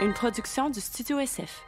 une 0.00 0.12
production 0.12 0.70
du 0.70 0.80
Studio 0.80 1.18
SF. 1.18 1.62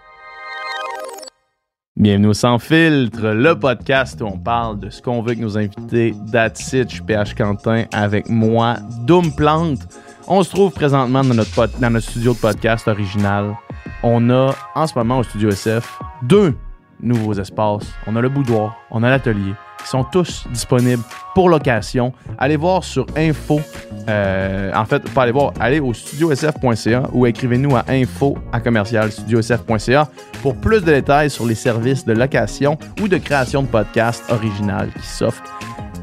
Bienvenue 1.96 2.28
au 2.28 2.32
Sans 2.32 2.58
Filtre, 2.58 3.28
le 3.28 3.58
podcast 3.58 4.20
où 4.20 4.26
on 4.26 4.38
parle 4.38 4.78
de 4.78 4.88
ce 4.88 5.02
qu'on 5.02 5.20
veut 5.20 5.30
avec 5.30 5.40
nos 5.40 5.58
invités. 5.58 6.14
Suis 6.54 7.02
PH 7.02 7.34
Quentin 7.34 7.84
avec 7.92 8.28
moi, 8.28 8.76
Doom 9.04 9.34
Plante. 9.34 9.80
On 10.28 10.42
se 10.42 10.50
trouve 10.50 10.72
présentement 10.72 11.24
dans 11.24 11.34
notre 11.34 12.00
studio 12.00 12.32
de 12.32 12.38
podcast 12.38 12.86
original. 12.86 13.56
On 14.02 14.30
a 14.30 14.54
en 14.74 14.86
ce 14.86 14.96
moment 14.96 15.18
au 15.18 15.22
Studio 15.24 15.50
SF 15.50 15.98
deux 16.22 16.54
nouveaux 17.02 17.34
espaces. 17.34 17.86
On 18.06 18.16
a 18.16 18.20
le 18.20 18.28
boudoir, 18.28 18.78
on 18.90 19.02
a 19.02 19.10
l'atelier. 19.10 19.54
Ils 19.82 19.86
sont 19.86 20.04
tous 20.04 20.46
disponibles 20.52 21.02
pour 21.34 21.48
location. 21.48 22.12
Allez 22.38 22.56
voir 22.56 22.84
sur 22.84 23.06
info. 23.16 23.60
euh, 24.08 24.72
en 24.74 24.84
fait, 24.84 25.08
pas 25.10 25.22
aller 25.22 25.32
voir, 25.32 25.52
allez 25.58 25.80
au 25.80 25.94
studiosf.ca 25.94 27.04
ou 27.12 27.26
écrivez-nous 27.26 27.76
à 27.76 27.84
info 27.88 28.36
à 28.52 28.60
commercial 28.60 29.10
studiosf.ca 29.10 30.08
pour 30.42 30.56
plus 30.56 30.80
de 30.80 30.92
détails 30.92 31.30
sur 31.30 31.46
les 31.46 31.54
services 31.54 32.04
de 32.04 32.12
location 32.12 32.76
ou 33.00 33.08
de 33.08 33.16
création 33.16 33.62
de 33.62 33.68
podcasts 33.68 34.30
original 34.30 34.90
qui 35.00 35.06
s'offrent 35.06 35.42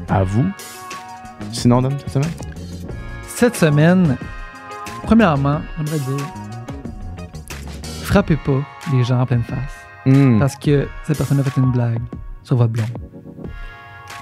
à 0.08 0.24
vous. 0.24 0.46
Sinon, 1.52 1.82
Dom, 1.82 1.92
cette 1.98 2.10
semaine? 2.10 2.30
Cette 3.26 3.56
semaine, 3.56 4.16
premièrement, 5.04 5.60
j'aimerais 5.76 5.98
dire, 5.98 6.26
frappez 8.02 8.36
pas 8.36 8.60
les 8.92 9.04
gens 9.04 9.20
en 9.20 9.26
pleine 9.26 9.44
face. 9.44 9.77
Hmm. 10.08 10.38
Parce 10.38 10.56
que 10.56 10.86
cette 11.04 11.16
personne 11.18 11.40
a 11.40 11.42
fait 11.42 11.60
une 11.60 11.70
blague 11.72 12.00
sur 12.42 12.56
votre 12.56 12.72
blonde. 12.72 12.86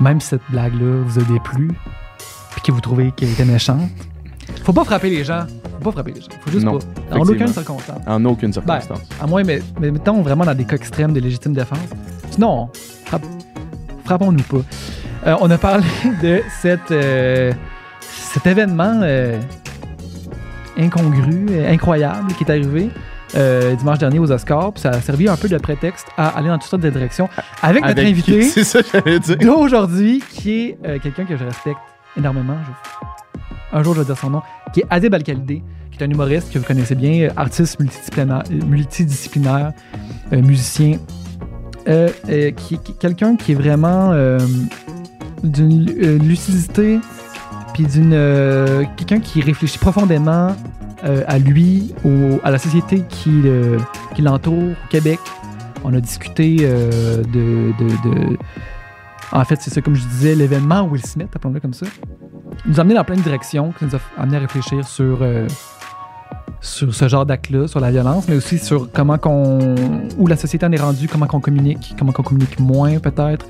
Même 0.01 0.21
si 0.21 0.29
cette 0.29 0.43
blague-là 0.51 1.03
vous 1.05 1.19
a 1.19 1.23
déplu, 1.23 1.71
puis 2.53 2.61
que 2.63 2.73
vous 2.73 2.81
trouvez 2.81 3.13
qu'elle 3.13 3.31
était 3.31 3.45
méchante, 3.45 3.89
faut 4.65 4.73
pas 4.73 4.85
frapper 4.85 5.11
les 5.11 5.25
gens. 5.25 5.47
Faut 5.79 5.85
pas 5.91 5.93
frapper 5.93 6.13
les 6.13 6.21
gens. 6.21 6.29
Faut 6.41 6.51
juste 6.51 6.65
Non, 6.65 6.79
pas. 6.79 7.17
En 7.19 7.21
aucune 7.21 7.49
circonstance. 7.49 8.01
En 8.07 8.25
aucune 8.25 8.51
Ben, 8.51 8.81
circonstance. 8.81 9.09
à 9.21 9.27
moins, 9.27 9.43
mais, 9.45 9.61
mais 9.81 9.91
mettons 9.91 10.23
vraiment 10.23 10.45
dans 10.45 10.55
des 10.55 10.65
cas 10.65 10.77
extrêmes 10.77 11.13
de 11.13 11.21
légitime 11.21 11.53
défense. 11.53 11.79
Sinon, 12.31 12.69
frappe- 13.07 13.25
frappons-nous 14.05 14.43
pas. 14.45 14.63
Euh, 15.27 15.37
on 15.41 15.51
a 15.51 15.59
parlé 15.59 15.87
de 16.23 16.43
cette, 16.61 16.91
euh, 16.91 17.53
cet 18.01 18.47
événement 18.47 19.01
euh, 19.03 19.41
incongru, 20.79 21.47
incroyable 21.67 22.33
qui 22.35 22.45
est 22.45 22.51
arrivé 22.51 22.91
euh, 23.37 23.75
dimanche 23.77 23.99
dernier 23.99 24.19
aux 24.19 24.31
Oscars. 24.33 24.73
Puis 24.73 24.81
ça 24.83 24.91
a 24.91 25.01
servi 25.01 25.29
un 25.29 25.37
peu 25.37 25.49
de 25.49 25.59
prétexte 25.59 26.07
à 26.17 26.29
aller 26.29 26.49
dans 26.49 26.59
toutes 26.59 26.71
sortes 26.71 26.83
de 26.83 26.91
directions 26.91 27.29
avec 27.63 27.85
notre 27.85 28.03
invité 28.03 28.41
qui? 28.41 28.45
C'est 28.51 28.65
ça 28.65 28.83
que 28.83 28.89
j'allais 28.93 29.19
dire. 29.21 29.37
d'aujourd'hui, 29.39 30.23
qui 30.31 30.51
est 30.71 30.79
euh, 30.87 30.99
quelqu'un 31.03 31.25
que 31.25 31.37
je 31.37 31.45
respecte 31.45 31.79
énormément. 32.17 32.57
Je- 32.65 33.77
Un 33.79 33.83
jour, 33.83 33.95
je 33.95 34.01
vais 34.01 34.07
dire 34.07 34.17
son 34.19 34.31
nom, 34.31 34.43
qui 34.73 34.81
est 34.81 34.87
Adib 34.91 35.13
Al-Khalidé, 35.15 35.63
qui 35.91 35.99
est 36.03 36.07
un 36.07 36.11
humoriste 36.11 36.53
que 36.53 36.59
vous 36.59 36.65
connaissez 36.65 36.95
bien, 36.95 37.29
euh, 37.29 37.31
artiste 37.37 37.79
multidisciplinaire, 37.81 38.43
multidisciplinaire 38.51 39.73
euh, 40.33 40.41
musicien, 40.43 40.99
qui, 42.57 42.79
qui- 42.79 42.95
quelqu'un 42.99 43.37
qui 43.37 43.53
est 43.53 43.55
vraiment 43.55 44.13
d'une 45.45 45.87
lu- 45.87 46.19
lucidité, 46.19 46.99
puis 47.75 47.85
d'une 47.87 48.11
quelqu'un 48.97 49.21
qui 49.21 49.41
réfléchit 49.41 49.79
profondément 49.79 50.57
euh, 51.05 51.23
à 51.27 51.39
lui, 51.39 51.95
à 52.45 52.51
la 52.51 52.59
société 52.59 53.03
qui, 53.09 53.31
le- 53.31 53.79
qui 54.15 54.23
l'entoure, 54.23 54.55
au 54.73 54.89
Québec. 54.91 55.19
On 55.85 55.93
a 55.95 56.01
discuté 56.01 56.57
euh, 56.63 57.23
de, 57.33 58.37
En 59.33 59.45
fait, 59.45 59.61
c'est 59.61 59.71
ça, 59.71 59.81
comme 59.83 59.95
je 59.95 60.05
disais, 60.07 60.35
l'événement 60.35 60.83
Will 60.83 61.05
Smith, 61.05 61.29
appelons-le 61.35 61.61
comme 61.61 61.75
ça, 61.75 61.87
nous 62.67 62.79
a 62.79 62.81
amené 62.81 62.95
dans 62.95 63.05
plein 63.05 63.17
de 63.17 63.21
directions, 63.23 63.73
qui 63.79 63.85
nous 63.85 63.95
a 63.95 63.99
amené 64.19 64.37
à 64.39 64.41
réfléchir 64.41 64.87
sur, 64.87 65.19
euh, 65.21 65.47
sur 66.61 66.95
ce 66.95 67.07
genre 67.09 67.27
d'acte-là, 67.27 67.69
sur 67.69 67.79
la 67.81 67.91
violence, 67.91 68.27
mais 68.29 68.35
aussi 68.37 68.59
sur 68.59 68.91
comment 68.91 69.19
qu'on. 69.19 69.75
où 70.19 70.27
la 70.27 70.37
société 70.37 70.65
en 70.67 70.73
est 70.73 70.81
rendue, 70.81 71.07
comment 71.09 71.27
qu'on 71.27 71.41
communique, 71.41 71.95
comment 71.99 72.13
qu'on 72.13 72.23
communique 72.23 72.59
moins 72.59 72.99
peut-être, 72.99 73.47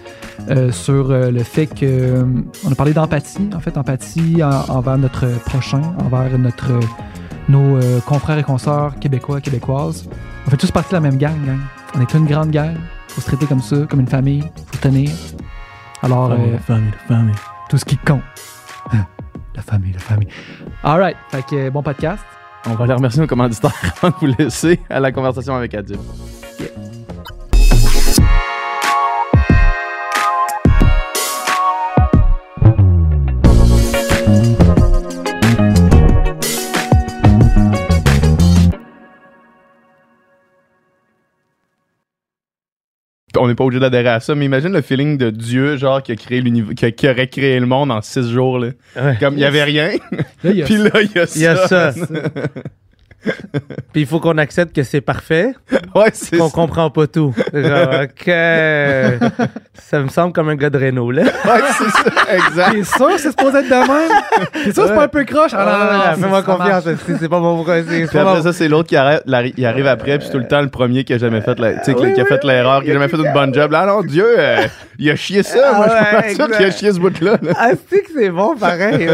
euh, 0.50 0.72
sur 0.72 1.10
euh, 1.10 1.30
le 1.30 1.42
fait 1.42 1.66
que. 1.66 1.84
euh, 1.86 2.24
on 2.66 2.72
a 2.72 2.74
parlé 2.74 2.92
d'empathie, 2.92 3.48
en 3.54 3.60
fait, 3.60 3.78
empathie 3.78 4.42
en- 4.42 4.74
envers 4.74 4.98
notre 4.98 5.26
prochain, 5.44 5.80
envers 6.04 6.36
notre, 6.38 6.72
nos 7.48 7.76
euh, 7.76 8.00
confrères 8.00 8.38
et 8.38 8.42
consoeurs 8.42 8.98
québécois, 8.98 9.40
québécoises. 9.40 10.08
On 10.46 10.50
fait 10.50 10.56
tous 10.56 10.70
partie 10.70 10.90
de 10.90 10.94
la 10.96 11.00
même 11.00 11.16
gang, 11.16 11.36
gang. 11.44 11.60
On 11.94 12.00
est 12.00 12.14
une 12.14 12.26
grande 12.26 12.50
gang. 12.50 12.76
Faut 13.08 13.20
se 13.20 13.26
traiter 13.26 13.46
comme 13.46 13.62
ça, 13.62 13.76
comme 13.88 14.00
une 14.00 14.08
famille. 14.08 14.42
Faut 14.72 14.78
tenir. 14.80 15.10
Alors, 16.02 16.30
euh, 16.32 16.58
famille, 16.66 16.92
famille. 17.08 17.34
tout 17.68 17.78
ce 17.78 17.84
qui 17.84 17.96
compte. 17.96 18.22
la 19.54 19.62
famille, 19.62 19.92
la 19.92 19.98
famille. 19.98 20.28
All 20.82 21.00
right. 21.00 21.16
Fait 21.30 21.44
que 21.44 21.56
euh, 21.56 21.70
bon 21.70 21.82
podcast. 21.82 22.22
On 22.66 22.74
va 22.74 22.84
aller 22.84 22.94
remercier 22.94 23.20
nos 23.20 23.28
commanditaires 23.28 23.72
avant 24.02 24.10
de 24.10 24.20
vous 24.20 24.34
laisser 24.38 24.80
à 24.90 25.00
la 25.00 25.12
conversation 25.12 25.54
avec 25.54 25.74
Adib. 25.74 26.00
On 43.38 43.48
n'est 43.48 43.54
pas 43.54 43.64
obligé 43.64 43.80
d'adhérer 43.80 44.08
à 44.08 44.20
ça, 44.20 44.34
mais 44.34 44.44
imagine 44.44 44.72
le 44.72 44.82
feeling 44.82 45.16
de 45.18 45.30
Dieu, 45.30 45.76
genre, 45.76 46.02
qui 46.02 46.12
a 46.12 46.16
créé 46.16 46.40
l'univers, 46.40 46.74
qui, 46.74 46.84
a- 46.86 46.90
qui 46.90 47.08
aurait 47.08 47.28
créé 47.28 47.58
le 47.60 47.66
monde 47.66 47.90
en 47.92 48.00
six 48.02 48.30
jours, 48.30 48.58
là. 48.58 48.68
Ouais. 48.96 49.16
Comme 49.20 49.34
il 49.34 49.40
y 49.40 49.44
avait 49.44 49.64
rien, 49.64 49.90
Là, 50.42 50.50
il 50.50 50.56
y 50.56 50.62
a 50.62 50.64
puis 50.66 50.76
là, 50.76 50.90
il 51.02 51.10
y 51.14 51.18
a 51.18 51.26
ça. 51.26 51.36
Il 51.36 51.42
y 51.42 51.46
a 51.46 51.56
ça. 51.66 51.92
Puis 53.92 54.02
il 54.02 54.06
faut 54.06 54.20
qu'on 54.20 54.38
accepte 54.38 54.74
que 54.74 54.82
c'est 54.82 55.00
parfait, 55.00 55.54
Ouais, 55.94 56.10
c'est 56.12 56.36
qu'on 56.36 56.50
comprend 56.50 56.90
pas 56.90 57.06
tout. 57.06 57.34
Genre, 57.52 57.88
OK. 58.02 58.26
ça 59.74 60.00
me 60.00 60.08
semble 60.08 60.32
comme 60.32 60.48
un 60.48 60.56
gars 60.56 60.70
de 60.70 60.78
Renault, 60.78 61.10
là. 61.10 61.22
Ouais, 61.22 61.60
c'est 61.78 61.90
ça, 61.90 62.34
exact. 62.34 62.72
T'es 62.72 62.84
sûr 62.84 63.08
que 63.08 63.18
c'est 63.18 63.30
supposé 63.30 63.58
être 63.58 63.68
de 63.68 63.74
même? 63.74 64.10
T'es 64.64 64.72
sûr 64.72 64.82
que 64.84 64.88
c'est 64.88 64.94
pas 64.94 65.04
un 65.04 65.08
peu 65.08 65.24
croche? 65.24 65.52
Ah, 65.54 65.64
non, 65.64 65.72
non, 65.72 65.92
non, 65.98 66.04
Ah, 66.04 66.14
Fais-moi 66.16 66.42
confiance, 66.42 66.84
c'est 67.18 67.28
pas 67.28 67.40
mon 67.40 67.64
c'est 67.64 68.06
Puis 68.06 68.18
après 68.18 68.42
ça, 68.42 68.52
c'est 68.52 68.68
l'autre 68.68 68.88
qui 68.88 68.96
arrive, 68.96 69.20
la- 69.26 69.46
il 69.46 69.66
arrive 69.66 69.86
après, 69.86 70.18
puis 70.18 70.26
c'est 70.26 70.32
tout 70.32 70.38
le 70.38 70.48
temps 70.48 70.60
le 70.60 70.68
premier 70.68 71.04
qui 71.04 71.14
a 71.14 71.18
jamais 71.18 71.40
fait, 71.40 71.58
la, 71.58 71.74
qui, 71.74 71.90
a 71.90 72.24
fait 72.24 72.44
l'erreur, 72.44 72.82
qui 72.82 72.90
a 72.90 72.92
jamais 72.94 73.08
fait 73.08 73.16
une 73.16 73.32
bonne 73.32 73.54
job. 73.54 73.70
Là, 73.72 73.86
non, 73.86 74.02
Dieu, 74.02 74.26
euh, 74.38 74.66
il 74.98 75.10
a 75.10 75.16
chié 75.16 75.42
ça. 75.42 75.70
Ah 75.72 75.76
Moi, 75.76 75.86
je 75.88 76.28
suis 76.28 76.36
pas 76.36 76.46
sûr 76.46 76.56
qu'il 76.56 76.66
a 76.66 76.70
chié 76.70 76.92
ce 76.92 76.98
bout-là. 76.98 77.38
là. 77.42 77.52
Ah, 77.56 77.70
c'est 77.88 78.02
que 78.02 78.10
c'est 78.14 78.30
bon, 78.30 78.56
pareil. 78.56 79.08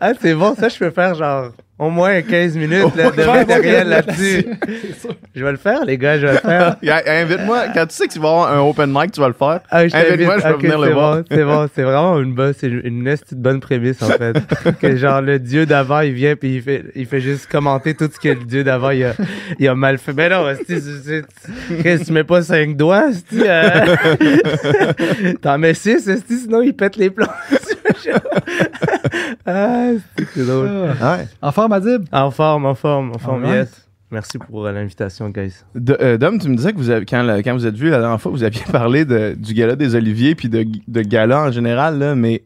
Ah, 0.00 0.12
c'est 0.20 0.34
bon, 0.34 0.54
ça, 0.58 0.68
je 0.68 0.78
peux 0.78 0.90
faire 0.90 1.14
genre 1.14 1.50
au 1.80 1.88
moins 1.88 2.20
15 2.20 2.56
minutes 2.58 2.94
là, 2.94 3.10
de 3.10 3.24
matériel 3.24 3.88
là-dessus. 3.88 4.44
Je 5.34 5.44
vais 5.44 5.52
le 5.52 5.56
faire, 5.56 5.84
les 5.86 5.96
gars, 5.96 6.18
je 6.18 6.26
vais 6.26 6.32
le 6.32 6.38
faire. 6.38 6.76
Invite-moi, 7.06 7.68
quand 7.72 7.86
tu 7.86 7.94
sais 7.94 8.06
que 8.06 8.12
tu 8.12 8.18
vas 8.18 8.28
avoir 8.28 8.52
un 8.52 8.60
open 8.60 8.90
mic, 8.92 9.12
tu 9.12 9.20
vas 9.20 9.28
le 9.28 9.34
faire. 9.34 9.60
Ah. 9.70 9.78
Invite-moi, 9.80 10.38
je 10.38 10.42
vais 10.42 10.52
Ok, 10.52 10.62
venir 10.62 10.78
le 10.78 10.88
c'est 10.88 10.92
voir. 10.92 11.16
bon, 11.16 11.24
C'est 11.30 11.44
bon, 11.44 11.68
c'est 11.74 11.82
vraiment 11.82 12.18
une 12.20 12.34
bonne, 12.34 12.52
c'est 12.58 12.66
une, 12.66 13.16
bonne 13.32 13.60
prémisse 13.60 14.02
en 14.02 14.08
fait. 14.08 14.36
que 14.80 14.96
genre 14.96 15.22
le 15.22 15.38
dieu 15.38 15.64
d'avant 15.64 16.00
il 16.00 16.12
vient 16.12 16.36
puis 16.36 16.56
il 16.56 16.62
fait, 16.62 16.84
il 16.94 17.06
fait 17.06 17.20
juste 17.20 17.46
commenter 17.50 17.94
tout 17.94 18.10
ce 18.12 18.18
que 18.18 18.28
le 18.28 18.44
dieu 18.44 18.62
d'avant 18.62 18.90
il 18.90 19.04
a, 19.04 19.14
il 19.58 19.66
a 19.66 19.74
mal 19.74 19.96
fait. 19.96 20.12
Mais 20.12 20.28
non, 20.28 20.44
Chris, 20.66 22.04
tu 22.04 22.12
mets 22.12 22.24
pas 22.24 22.42
cinq 22.42 22.76
doigts, 22.76 23.08
esti, 23.08 23.42
euh... 23.46 23.96
t'en 25.40 25.56
mets 25.56 25.74
six, 25.74 26.06
esti, 26.08 26.40
sinon 26.40 26.60
il 26.60 26.74
pète 26.74 26.96
les 26.96 27.08
plombs. 27.08 27.26
Ah, 29.46 29.90
c'est 30.34 30.46
drôle. 30.46 30.66
Ouais. 30.68 31.28
En 31.42 31.52
forme, 31.52 31.72
Adib? 31.72 32.04
En 32.12 32.30
forme, 32.30 32.66
en 32.66 32.74
forme, 32.74 33.12
en 33.14 33.18
forme, 33.18 33.46
yes. 33.46 33.86
Merci 34.12 34.38
pour 34.38 34.66
euh, 34.66 34.72
l'invitation, 34.72 35.28
guys. 35.30 35.54
De- 35.74 35.96
euh, 36.00 36.18
Dom, 36.18 36.38
tu 36.38 36.48
me 36.48 36.56
disais 36.56 36.72
que 36.72 36.78
vous 36.78 36.90
avez, 36.90 37.06
quand, 37.06 37.22
le- 37.22 37.42
quand 37.42 37.52
vous 37.54 37.64
êtes 37.66 37.76
vu 37.76 37.90
la 37.90 38.00
dernière 38.00 38.20
fois, 38.20 38.32
vous 38.32 38.42
aviez 38.42 38.62
parlé 38.72 39.04
de, 39.04 39.34
du 39.38 39.54
gala 39.54 39.76
des 39.76 39.94
Oliviers 39.94 40.34
puis 40.34 40.48
de, 40.48 40.66
de 40.88 41.02
gala 41.02 41.42
en 41.42 41.50
général, 41.52 41.98
là, 41.98 42.14
mais 42.16 42.42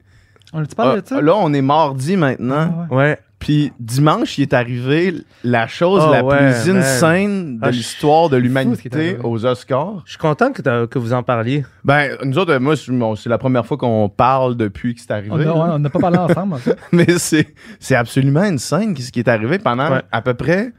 On 0.52 0.62
a-tu 0.62 0.74
parlé 0.74 0.98
ah, 0.98 1.00
de 1.00 1.06
ça? 1.08 1.20
là, 1.22 1.34
on 1.36 1.52
est 1.54 1.62
mardi 1.62 2.16
maintenant. 2.18 2.86
Ah, 2.90 2.94
ouais. 2.94 2.96
Ouais. 2.98 3.18
Puis 3.44 3.74
dimanche, 3.78 4.38
il 4.38 4.42
est 4.42 4.54
arrivé 4.54 5.14
la 5.42 5.66
chose 5.66 6.02
Oh, 6.08 6.10
la 6.10 6.24
ouais, 6.24 6.36
plus 6.38 6.72
man. 6.72 6.78
insane 6.82 7.58
de 7.58 7.66
Ah, 7.66 7.70
l'histoire 7.70 8.30
de 8.30 8.38
l'humanité 8.38 9.18
aux 9.22 9.44
Oscars. 9.44 10.02
Je 10.06 10.12
suis 10.12 10.18
content 10.18 10.50
que, 10.50 10.86
que 10.86 10.98
vous 10.98 11.12
en 11.12 11.22
parliez. 11.22 11.62
Ben, 11.84 12.16
nous 12.24 12.38
autres, 12.38 12.56
moi, 12.56 12.74
c'est 12.74 12.90
bon, 12.90 13.14
c'est 13.16 13.28
la 13.28 13.36
première 13.36 13.66
fois 13.66 13.76
qu'on 13.76 14.08
parle 14.08 14.56
depuis 14.56 14.94
que 14.94 15.02
c'est 15.02 15.10
arrivé. 15.10 15.46
On 15.46 15.78
n'a 15.78 15.90
pas 15.90 15.98
parlé 15.98 16.16
ensemble, 16.16 16.54
en 16.54 16.58
fait. 16.58 16.78
Mais 16.92 17.18
c'est, 17.18 17.54
c'est 17.80 17.94
absolument 17.96 18.40
insane 18.40 18.96
ce 18.96 19.12
qui 19.12 19.18
est 19.18 19.28
arrivé 19.28 19.58
pendant 19.58 19.90
Ouais. 19.90 20.02
à 20.10 20.22
peu 20.22 20.32
près 20.32 20.72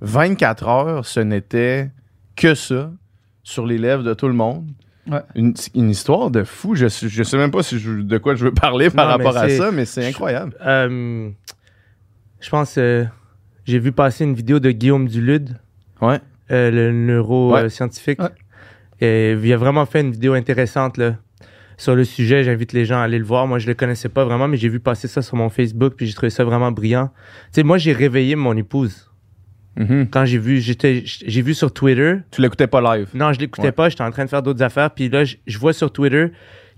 24 0.00 0.68
heures. 0.68 1.06
Ce 1.06 1.18
n'était 1.18 1.90
que 2.36 2.54
ça 2.54 2.92
sur 3.42 3.66
les 3.66 3.78
lèvres 3.78 4.04
de 4.04 4.14
tout 4.14 4.28
le 4.28 4.34
monde. 4.34 4.68
Ouais. 5.10 5.20
Une, 5.34 5.52
une 5.74 5.90
histoire 5.90 6.30
de 6.30 6.44
fou. 6.44 6.74
Je, 6.74 6.88
sais- 6.88 7.08
je 7.10 7.22
sais 7.22 7.36
même 7.36 7.50
pas 7.50 7.62
si 7.62 7.78
je- 7.78 7.90
de 8.00 8.18
quoi 8.18 8.34
je 8.36 8.44
veux 8.44 8.54
parler 8.54 8.88
par 8.88 9.04
Non, 9.06 9.10
rapport 9.12 9.36
à 9.36 9.48
ça, 9.50 9.70
mais 9.70 9.84
c'est 9.84 10.00
je- 10.02 10.08
incroyable. 10.08 10.54
Euh, 10.64 11.28
je 12.44 12.50
pense 12.50 12.76
euh, 12.78 13.04
j'ai 13.64 13.78
vu 13.78 13.92
passer 13.92 14.24
une 14.24 14.34
vidéo 14.34 14.58
de 14.60 14.70
Guillaume 14.70 15.08
Dulude, 15.08 15.56
Ouais. 16.00 16.18
euh, 16.50 16.70
le 16.70 16.92
neuroscientifique. 16.92 18.20
Ouais. 18.20 18.28
Et 19.00 19.32
il 19.32 19.52
a 19.52 19.56
vraiment 19.56 19.86
fait 19.86 20.00
une 20.02 20.10
vidéo 20.12 20.34
intéressante 20.34 20.98
là, 20.98 21.16
sur 21.76 21.94
le 21.94 22.04
sujet. 22.04 22.44
J'invite 22.44 22.72
les 22.72 22.84
gens 22.84 22.98
à 23.00 23.02
aller 23.04 23.18
le 23.18 23.24
voir. 23.24 23.46
Moi, 23.46 23.58
je 23.58 23.66
le 23.66 23.74
connaissais 23.74 24.08
pas 24.08 24.24
vraiment, 24.24 24.46
mais 24.48 24.56
j'ai 24.56 24.68
vu 24.68 24.80
passer 24.80 25.08
ça 25.08 25.22
sur 25.22 25.36
mon 25.36 25.48
Facebook, 25.48 25.94
puis 25.96 26.06
j'ai 26.06 26.14
trouvé 26.14 26.30
ça 26.30 26.44
vraiment 26.44 26.70
brillant. 26.70 27.08
Tu 27.08 27.12
sais, 27.52 27.62
moi, 27.62 27.78
j'ai 27.78 27.92
réveillé 27.92 28.36
mon 28.36 28.56
épouse. 28.56 29.10
Mhm. 29.76 30.08
Quand 30.10 30.24
j'ai 30.24 30.38
vu, 30.38 30.60
j'étais, 30.60 31.02
j'ai 31.04 31.42
vu 31.42 31.52
sur 31.54 31.72
Twitter, 31.72 32.16
Tu 32.30 32.40
l'écoutais 32.42 32.68
pas 32.68 32.80
live? 32.96 33.08
non, 33.14 33.32
je 33.32 33.40
l'écoutais 33.40 33.68
Ouais. 33.68 33.72
pas, 33.72 33.88
j'étais 33.88 34.04
en 34.04 34.10
train 34.12 34.24
de 34.24 34.30
faire 34.30 34.42
d'autres 34.42 34.62
affaires, 34.62 34.90
puis 34.90 35.08
là, 35.08 35.24
je, 35.24 35.36
je 35.48 35.58
vois 35.58 35.72
sur 35.72 35.92
Twitter 35.92 36.28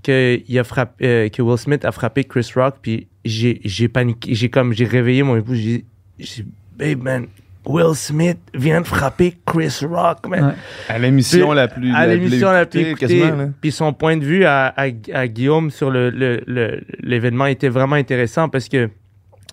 que, 0.02 0.40
il 0.48 0.58
a 0.58 0.64
frappé, 0.64 1.04
euh, 1.06 1.28
que 1.28 1.42
Will 1.42 1.58
Smith 1.58 1.84
a 1.84 1.92
frappé 1.92 2.24
Chris 2.24 2.50
Rock, 2.54 2.76
puis 2.80 3.08
j'ai, 3.28 3.60
j'ai 3.64 3.88
paniqué, 3.88 4.34
j'ai 4.34 4.48
comme, 4.48 4.72
j'ai 4.72 4.84
réveillé 4.86 5.22
mon 5.22 5.36
épouse, 5.36 5.58
j'ai 5.58 5.84
j'ai 6.18 6.42
dit, 6.42 6.48
babe, 6.78 7.02
man, 7.02 7.26
Will 7.66 7.94
Smith 7.96 8.38
vient 8.54 8.80
de 8.80 8.86
frapper 8.86 9.34
Chris 9.44 9.80
Rock, 9.82 10.26
man. 10.28 10.44
Ouais. 10.46 10.52
À 10.94 10.98
l'émission 10.98 11.48
Puis, 11.48 11.56
la 11.56 11.68
plus. 11.68 11.92
à 11.94 12.06
l'émission 12.06 12.50
la 12.52 12.64
plus 12.64 12.80
écoutée, 12.80 13.18
écoutée, 13.18 13.32
puis 13.60 13.72
son 13.72 13.92
point 13.92 14.16
de 14.16 14.24
vue 14.24 14.44
à, 14.44 14.66
à- 14.76 14.86
à 15.12 15.28
Guillaume 15.28 15.70
sur 15.70 15.90
le- 15.90 16.10
le- 16.10 16.42
le- 16.46 16.80
l'événement 17.00 17.46
était 17.46 17.68
vraiment 17.68 17.96
intéressant 17.96 18.48
parce 18.48 18.68
que 18.68 18.86
tu 18.86 18.92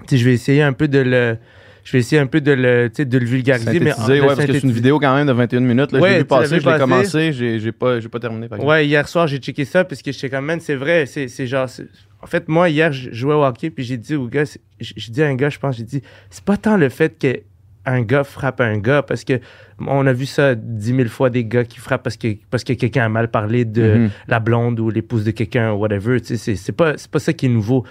sais, 0.08 0.18
je 0.18 0.26
vais 0.26 0.34
essayer 0.34 0.62
un 0.62 0.74
peu 0.74 0.88
de 0.88 1.00
le 1.00 1.38
je 1.84 1.92
vais 1.92 2.00
essayer 2.00 2.20
un 2.22 2.28
peu 2.28 2.40
de 2.42 2.52
le 2.54 2.90
sais, 2.94 3.06
de 3.06 3.18
le 3.18 3.26
vulgariser 3.26 3.80
mais 3.80 3.92
de 3.92 4.22
ouais, 4.22 4.28
parce 4.28 4.46
que 4.46 4.54
c'est 4.54 4.64
une 4.64 4.72
vidéo 4.72 5.00
quand 5.00 5.14
même 5.16 5.28
de 5.28 5.34
21 5.34 5.60
minutes. 5.62 5.92
Là, 5.92 6.00
je 6.00 6.04
Ouais, 6.04 6.12
l'ai 6.14 6.18
vu 6.20 6.26
passer, 6.26 6.60
je 6.60 6.70
l'ai 6.70 6.78
commencé, 6.80 7.32
j'ai 7.34 7.72
pas, 7.72 8.00
pas 8.00 8.20
terminé. 8.20 8.48
Par. 8.48 8.64
Ouais, 8.64 8.86
hier 8.88 9.08
soir, 9.08 9.28
j'ai 9.28 9.38
checké 9.38 9.66
ça 9.66 9.84
parce 9.84 10.02
que 10.02 10.12
j'étais 10.12 10.30
comme, 10.30 10.46
man, 10.46 10.60
c'est 10.60 10.76
vrai, 10.76 11.06
c'est 11.06 11.48
genre. 11.48 11.68
En 12.22 12.26
fait, 12.26 12.48
moi, 12.48 12.70
hier, 12.70 12.94
je 12.94 13.12
jouais 13.12 13.34
au 13.34 13.44
hockey, 13.44 13.70
puis 13.70 13.84
j'ai 13.84 13.98
dit 13.98 14.16
au 14.16 14.28
gars, 14.28 14.46
j'ai 14.80 15.12
dit 15.12 15.22
à 15.22 15.28
un 15.28 15.36
gars, 15.36 15.50
je 15.50 15.60
pense, 15.60 15.76
j'ai 15.76 15.84
dit, 15.84 16.02
c'est 16.30 16.46
pas 16.46 16.56
tant 16.56 16.78
le 16.78 16.88
fait 16.88 17.20
que 17.20 17.42
un 17.86 18.02
gars 18.02 18.24
frappe 18.24 18.62
un 18.62 18.78
gars, 18.78 19.02
parce 19.02 19.26
que 19.26 19.42
on 19.86 20.08
a 20.08 20.14
vu 20.14 20.26
ça 20.26 20.56
dix 20.56 20.94
mille 20.94 21.10
fois 21.10 21.30
des 21.30 21.44
gars 21.44 21.66
qui 21.66 21.80
frappent 21.80 22.02
parce 22.04 22.16
que, 22.16 22.30
parce 22.50 22.64
que 22.64 22.72
quelqu'un 22.72 23.04
a 23.04 23.10
mal 23.10 23.28
parlé 23.28 23.66
de 23.66 23.82
Mhm. 23.96 24.10
la 24.30 24.40
blonde 24.40 24.80
ou 24.80 24.90
l'épouse 24.90 25.26
de 25.26 25.32
quelqu'un, 25.32 25.74
whatever. 25.74 26.22
Tu 26.22 26.38
sais, 26.38 26.56
c'est 26.56 26.72
pas, 26.72 26.94
c'est 26.96 27.12
pas 27.12 27.20
ça 27.20 27.34
qui 27.34 27.48
est 27.48 27.50
nouveau. 27.50 27.84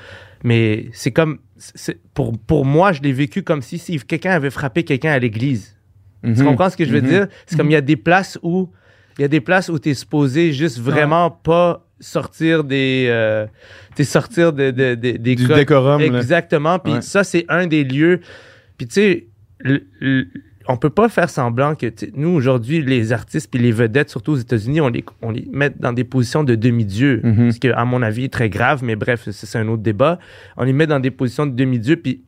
Mais 0.45 0.87
c'est 0.93 1.13
comme, 1.13 1.39
pour, 2.15 2.37
pour 2.39 2.65
moi, 2.65 2.93
je 2.93 3.01
l'ai 3.03 3.13
vécu 3.13 3.43
comme 3.43 3.63
si, 3.63 3.79
si 3.79 3.99
quelqu'un 4.01 4.33
avait 4.33 4.51
frappé 4.51 4.83
quelqu'un 4.83 5.13
à 5.13 5.19
l'église. 5.19 5.77
Tu 6.25 6.31
Mhm. 6.31 6.45
comprends 6.45 6.71
ce 6.71 6.77
que 6.77 6.85
je 6.85 6.91
veux 6.93 7.01
Mhm. 7.03 7.09
dire? 7.09 7.27
C'est 7.47 7.57
comme 7.57 7.69
il 7.71 7.75
y 7.75 7.77
a 7.77 7.81
des 7.81 7.97
places 7.97 8.39
où 8.43 8.71
il 9.19 9.23
y 9.23 9.25
a 9.25 9.29
des 9.29 9.41
places 9.41 9.69
où 9.69 9.79
tu 9.79 9.91
es 9.91 9.95
supposé 9.95 10.53
juste 10.53 10.79
vraiment 10.79 11.31
pas 11.31 11.87
sortir 12.01 12.65
des 12.65 13.07
euh, 13.09 13.47
t'es 13.95 14.05
sortir 14.05 14.53
de, 14.53 14.71
de- 14.71 14.95
de- 14.95 15.17
des 15.17 15.35
Du 15.37 15.47
décorum. 15.47 16.01
Exactement. 16.01 16.79
Puis 16.79 16.95
ça, 17.03 17.23
c'est 17.25 17.45
un 17.49 17.67
des 17.67 17.85
lieux. 17.85 18.21
Puis 18.79 18.87
tu 18.89 18.95
sais, 18.95 19.27
on 20.69 20.77
peut 20.77 20.91
pas 20.91 21.09
faire 21.09 21.29
semblant 21.31 21.75
que 21.75 21.87
nous, 22.15 22.29
aujourd'hui, 22.31 22.83
les 22.83 23.13
artistes 23.13 23.51
puis 23.51 23.61
les 23.61 23.73
vedettes, 23.73 24.11
surtout 24.11 24.33
aux 24.33 24.37
États-Unis, 24.37 24.81
on 24.81 24.89
les, 24.89 25.05
on 25.23 25.31
les 25.31 25.49
met 25.53 25.71
dans 25.71 25.93
des 25.93 26.05
positions 26.05 26.45
de 26.45 26.55
demi-dieu. 26.55 27.21
Mhm. 27.25 27.53
Ce 27.53 27.59
qui, 27.61 27.69
à 27.69 27.85
mon 27.85 28.03
avis, 28.03 28.25
est 28.25 28.33
très 28.33 28.49
grave, 28.51 28.83
mais 28.85 28.97
bref, 28.97 29.29
c'est 29.31 29.59
un 29.59 29.69
autre 29.69 29.83
débat. 29.83 30.19
On 30.57 30.65
les 30.65 30.73
met 30.73 30.87
dans 30.87 31.01
des 31.01 31.11
positions 31.11 31.47
de 31.47 31.53
demi-dieu, 31.55 31.97
puis 31.97 32.23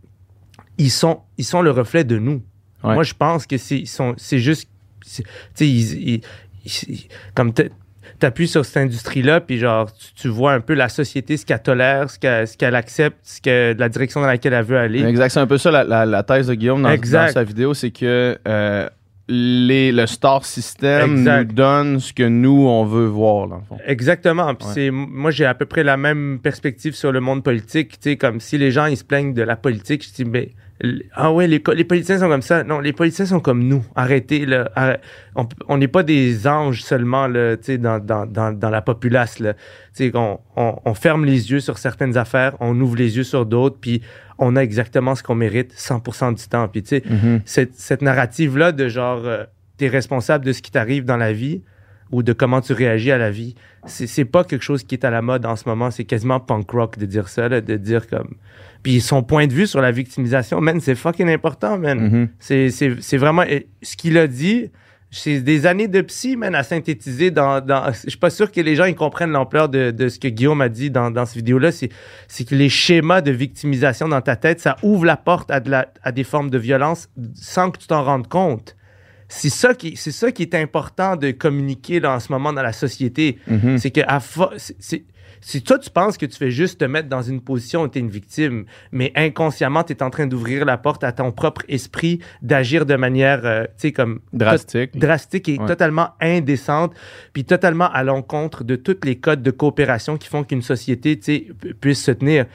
ils 0.79 0.91
sont, 0.91 1.21
ils 1.39 1.45
sont 1.45 1.63
le 1.63 1.71
reflet 1.71 2.05
de 2.05 2.19
nous. 2.19 2.43
Ouais. 2.83 2.95
Moi, 2.95 3.03
je 3.05 3.15
pense 3.15 3.47
que 3.47 3.57
c'est, 3.57 3.85
sont, 3.87 4.15
c'est 4.17 4.39
juste. 4.39 4.69
c'est- 5.03 5.23
Tu 5.23 5.29
sais, 5.55 5.69
ils, 5.69 6.09
ils- 6.15 6.21
ils- 6.67 7.09
comme 7.35 7.53
t'appuies 8.19 8.49
sur 8.49 8.65
cette 8.65 8.77
industrie-là, 8.79 9.41
puis 9.41 9.59
genre, 9.59 9.93
tu, 9.93 10.15
tu 10.15 10.29
vois 10.29 10.53
un 10.53 10.61
peu 10.61 10.75
la 10.75 10.89
société, 10.89 11.37
ce 11.37 11.45
qu'elle 11.47 11.62
tolère, 11.62 12.11
ce 12.11 12.19
qu'elle, 12.19 12.47
ce 12.49 12.56
qu'elle 12.56 12.75
accepte, 12.75 13.19
ce 13.23 13.41
que, 13.41 13.75
la 13.79 13.89
direction 13.89 14.21
dans 14.21 14.27
laquelle 14.27 14.53
elle 14.53 14.65
veut 14.65 14.79
aller. 14.79 15.03
Exact, 15.05 15.29
c'est 15.31 15.41
un 15.41 15.47
peu 15.47 15.59
ça 15.59 15.71
la, 15.71 15.85
la- 15.85 16.06
la 16.06 16.23
thèse 16.23 16.47
de 16.49 16.55
Guillaume 16.55 16.83
dans, 16.83 17.29
sa 17.31 17.43
vidéo, 17.45 17.75
c'est 17.75 17.91
que 17.91 18.39
euh, 18.49 18.89
les, 19.29 19.91
le 19.93 20.06
star 20.06 20.45
system 20.45 21.19
Exact. 21.19 21.49
nous 21.49 21.53
donne 21.55 22.01
ce 22.01 22.12
que 22.12 22.23
nous, 22.25 22.67
on 22.67 22.85
veut 22.85 23.06
voir, 23.06 23.49
dans 23.49 23.56
le 23.56 23.62
fond. 23.62 23.79
Exactement. 23.87 24.55
Puis 24.55 24.67
Ouais. 24.69 24.75
c'est, 24.75 24.91
moi, 24.91 25.31
j'ai 25.31 25.47
à 25.47 25.55
peu 25.55 25.65
près 25.65 25.83
la 25.83 25.97
même 25.97 26.39
perspective 26.43 26.95
sur 26.95 27.11
le 27.11 27.21
monde 27.21 27.43
politique. 27.43 27.93
Tu 27.93 28.11
sais, 28.11 28.17
comme 28.17 28.41
si 28.41 28.59
les 28.59 28.71
gens, 28.71 28.87
ils 28.87 28.97
se 28.99 29.05
plaignent 29.05 29.33
de 29.33 29.43
la 29.43 29.56
politique, 29.56 30.06
je 30.06 30.12
dis, 30.12 30.29
mais, 30.29 30.51
ah 31.15 31.32
ouais, 31.32 31.47
les, 31.47 31.62
les 31.75 31.85
politiciens 31.85 32.19
sont 32.19 32.29
comme 32.29 32.43
ça. 32.43 32.65
Non, 32.65 32.81
les 32.81 32.93
politiciens 32.93 33.26
sont 33.26 33.41
comme 33.41 33.62
nous. 33.62 33.85
Arrêtez, 33.94 34.44
là. 34.44 34.71
On 35.69 35.79
n'est 35.79 35.88
pas 35.88 36.03
des 36.03 36.47
anges 36.47 36.82
seulement, 36.82 37.26
là, 37.29 37.56
tu 37.56 37.65
sais, 37.65 37.79
dans, 37.79 37.99
dans, 38.05 38.26
dans, 38.26 38.53
dans 38.53 38.71
la 38.71 38.82
populace, 38.82 39.38
là. 39.38 39.55
Tu 39.55 39.61
sais, 39.93 40.11
on, 40.15 40.41
on, 40.56 40.76
on 40.85 40.94
ferme 40.94 41.25
les 41.25 41.50
yeux 41.53 41.61
sur 41.61 41.79
certaines 41.79 42.17
affaires, 42.17 42.56
on 42.61 42.79
ouvre 42.81 42.97
les 42.97 43.17
yeux 43.17 43.25
sur 43.25 43.47
d'autres, 43.47 43.76
puis 43.81 44.03
on 44.38 44.56
a 44.56 44.61
exactement 44.62 45.15
ce 45.15 45.23
qu'on 45.23 45.37
mérite 45.37 45.73
100% 45.75 46.35
du 46.35 46.49
temps. 46.49 46.67
Puis, 46.69 46.82
tu 46.82 46.88
sais, 46.88 47.03
Mhm. 47.09 47.41
cette, 47.44 47.75
cette 47.77 48.03
narrative-là 48.03 48.73
de 48.73 48.88
genre, 48.88 49.23
euh, 49.25 49.44
t'es 49.77 49.88
responsable 49.88 50.44
de 50.44 50.53
ce 50.53 50.61
qui 50.61 50.73
t'arrive 50.73 51.05
dans 51.05 51.17
la 51.17 51.32
vie 51.32 51.62
ou 52.11 52.23
de 52.23 52.32
comment 52.32 52.61
tu 52.61 52.73
réagis 52.73 53.11
à 53.12 53.19
la 53.19 53.31
vie, 53.31 53.55
c'est 53.87 54.06
c'est 54.06 54.25
pas 54.25 54.44
quelque 54.44 54.62
chose 54.62 54.82
qui 54.85 54.94
est 54.94 55.05
à 55.05 55.11
la 55.11 55.23
mode 55.23 55.47
en 55.47 55.56
ce 55.56 55.69
moment. 55.69 55.91
C'est 55.91 56.05
quasiment 56.05 56.41
punk 56.41 56.70
rock 56.70 56.99
de 56.99 57.06
dire 57.06 57.29
ça, 57.29 57.49
là, 57.49 57.61
de 57.61 57.77
dire 57.77 58.06
comme. 58.09 58.35
Puis 58.85 59.01
son 59.01 59.25
point 59.25 59.49
de 59.49 59.53
vue 59.53 59.67
sur 59.67 59.81
la 59.81 59.91
victimisation, 59.91 60.61
man, 60.61 60.79
c'est 60.81 60.95
fucking 60.95 61.29
important, 61.29 61.77
man. 61.79 61.99
Mhm. 61.99 62.29
C'est- 62.39 62.71
C'est 62.71 62.93
c'est 63.01 63.17
vraiment. 63.17 63.43
Ce 63.83 63.97
qu'il 63.97 64.17
a 64.19 64.27
dit, 64.29 64.71
c'est 65.11 65.41
des 65.41 65.65
années 65.67 65.89
de 65.89 66.01
psy, 66.03 66.37
man, 66.37 66.55
à 66.55 66.63
synthétiser 66.63 67.31
dans. 67.31 67.61
dans 67.61 67.91
je 67.93 68.11
suis 68.11 68.19
pas 68.19 68.31
sûr 68.31 68.53
que 68.53 68.61
les 68.61 68.77
gens 68.77 68.85
ils 68.85 68.95
comprennent 68.95 69.31
l'ampleur 69.33 69.69
de, 69.69 69.91
de 69.91 70.09
ce 70.09 70.19
que 70.19 70.29
Guillaume 70.29 70.61
a 70.61 70.69
dit 70.69 70.91
dans, 70.91 71.11
dans 71.11 71.25
cette 71.25 71.37
vidéo-là. 71.37 71.73
C'est 71.73 71.89
c'est 72.29 72.45
que 72.45 72.55
les 72.55 72.69
schémas 72.69 73.21
de 73.23 73.31
victimisation 73.33 74.07
dans 74.09 74.21
ta 74.21 74.37
tête, 74.37 74.61
ça 74.61 74.77
ouvre 74.83 75.05
la 75.07 75.17
porte 75.17 75.51
à, 75.51 75.61
de 75.61 75.71
la, 75.71 75.87
à 76.03 76.13
des 76.13 76.25
formes 76.25 76.51
de 76.51 76.59
violence 76.59 77.09
sans 77.35 77.71
que 77.71 77.79
tu 77.79 77.87
t'en 77.87 78.05
rendes 78.05 78.29
compte. 78.29 78.77
C'est 79.29 79.49
ça, 79.49 79.73
qui, 79.75 79.97
c'est 79.97 80.13
ça 80.13 80.31
qui 80.31 80.43
est 80.43 80.55
important 80.55 81.17
de 81.17 81.31
communiquer 81.31 81.99
là, 82.01 82.13
en 82.15 82.21
ce 82.21 82.31
moment 82.31 82.53
dans 82.53 82.63
la 82.63 82.75
société. 82.75 83.39
Mhm. 83.49 83.79
C'est 83.79 83.91
que 83.91 84.03
à 84.07 84.19
fo- 84.19 84.53
c'est- 84.59 84.77
c'est- 84.79 85.05
si 85.46 85.62
toi, 85.62 85.79
tu 85.79 85.91
penses 85.91 86.17
que 86.17 86.25
tu 86.25 86.38
fais 86.38 86.50
juste 86.50 86.81
te 86.81 86.87
mettre 86.87 87.11
dans 87.11 87.20
une 87.20 87.43
position 87.43 87.82
où 87.82 87.88
tu 87.88 87.99
es 87.99 88.00
une 88.00 88.08
victime, 88.08 88.64
mais 88.93 89.12
inconsciemment, 89.14 89.82
tu 89.85 89.93
es 89.93 90.02
en 90.02 90.08
train 90.08 90.26
d'ouvrir 90.26 90.64
la 90.64 90.79
porte 90.79 91.05
à 91.05 91.12
ton 91.12 91.32
propre 91.32 91.61
esprit 91.69 92.20
d'agir 92.41 92.87
de 92.87 92.94
manière, 92.96 93.44
euh, 93.44 93.64
tu 93.64 93.70
sais, 93.76 93.93
comme 93.93 94.20
Drastique. 94.32 94.96
drastique 94.99 95.49
et 95.50 95.58
Ouais. 95.58 95.67
totalement 95.67 96.12
indécente, 96.19 96.94
puis 97.35 97.44
totalement 97.44 97.91
à 97.93 98.02
l'encontre 98.05 98.64
de 98.64 98.75
tous 98.75 98.96
les 99.05 99.17
codes 99.17 99.43
de 99.43 99.50
coopération 99.50 100.17
qui 100.17 100.29
font 100.29 100.44
qu'une 100.44 100.62
société, 100.62 101.19
tu 101.19 101.25
sais, 101.25 101.46
pu- 101.61 101.75
puisse 101.75 102.02
se 102.02 102.12
tenir. 102.12 102.46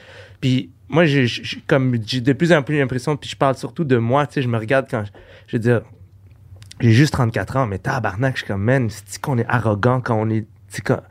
Puis 0.42 0.72
moi, 0.88 1.06
j'ai 1.06 1.28
comme 1.68 1.96
j'ai 2.04 2.22
de 2.22 2.34
plus 2.34 2.52
en 2.52 2.64
plus 2.64 2.80
l'impression, 2.80 3.16
puis 3.18 3.30
je 3.30 3.36
parle 3.36 3.56
surtout 3.56 3.84
de 3.84 3.98
moi, 3.98 4.26
tu 4.26 4.34
sais, 4.34 4.42
je 4.42 4.48
me 4.48 4.58
regarde 4.58 4.88
quand, 4.90 5.04
je, 5.06 5.12
je 5.46 5.58
veux 5.58 5.62
dire, 5.62 5.82
j'ai 6.80 6.92
juste 6.92 7.14
34 7.14 7.58
ans, 7.58 7.68
mais 7.68 7.78
tabarnak, 7.78 8.34
je 8.36 8.40
suis 8.40 8.48
comme, 8.48 8.64
man, 8.64 8.90
c'est 8.90 9.22
qu'on 9.22 9.38
est 9.38 9.46
arrogant 9.48 10.02
quand 10.02 10.16
on 10.20 10.28
est, 10.32 10.42
tu 10.42 10.48
sais, 10.70 10.82
quand- 10.82 11.04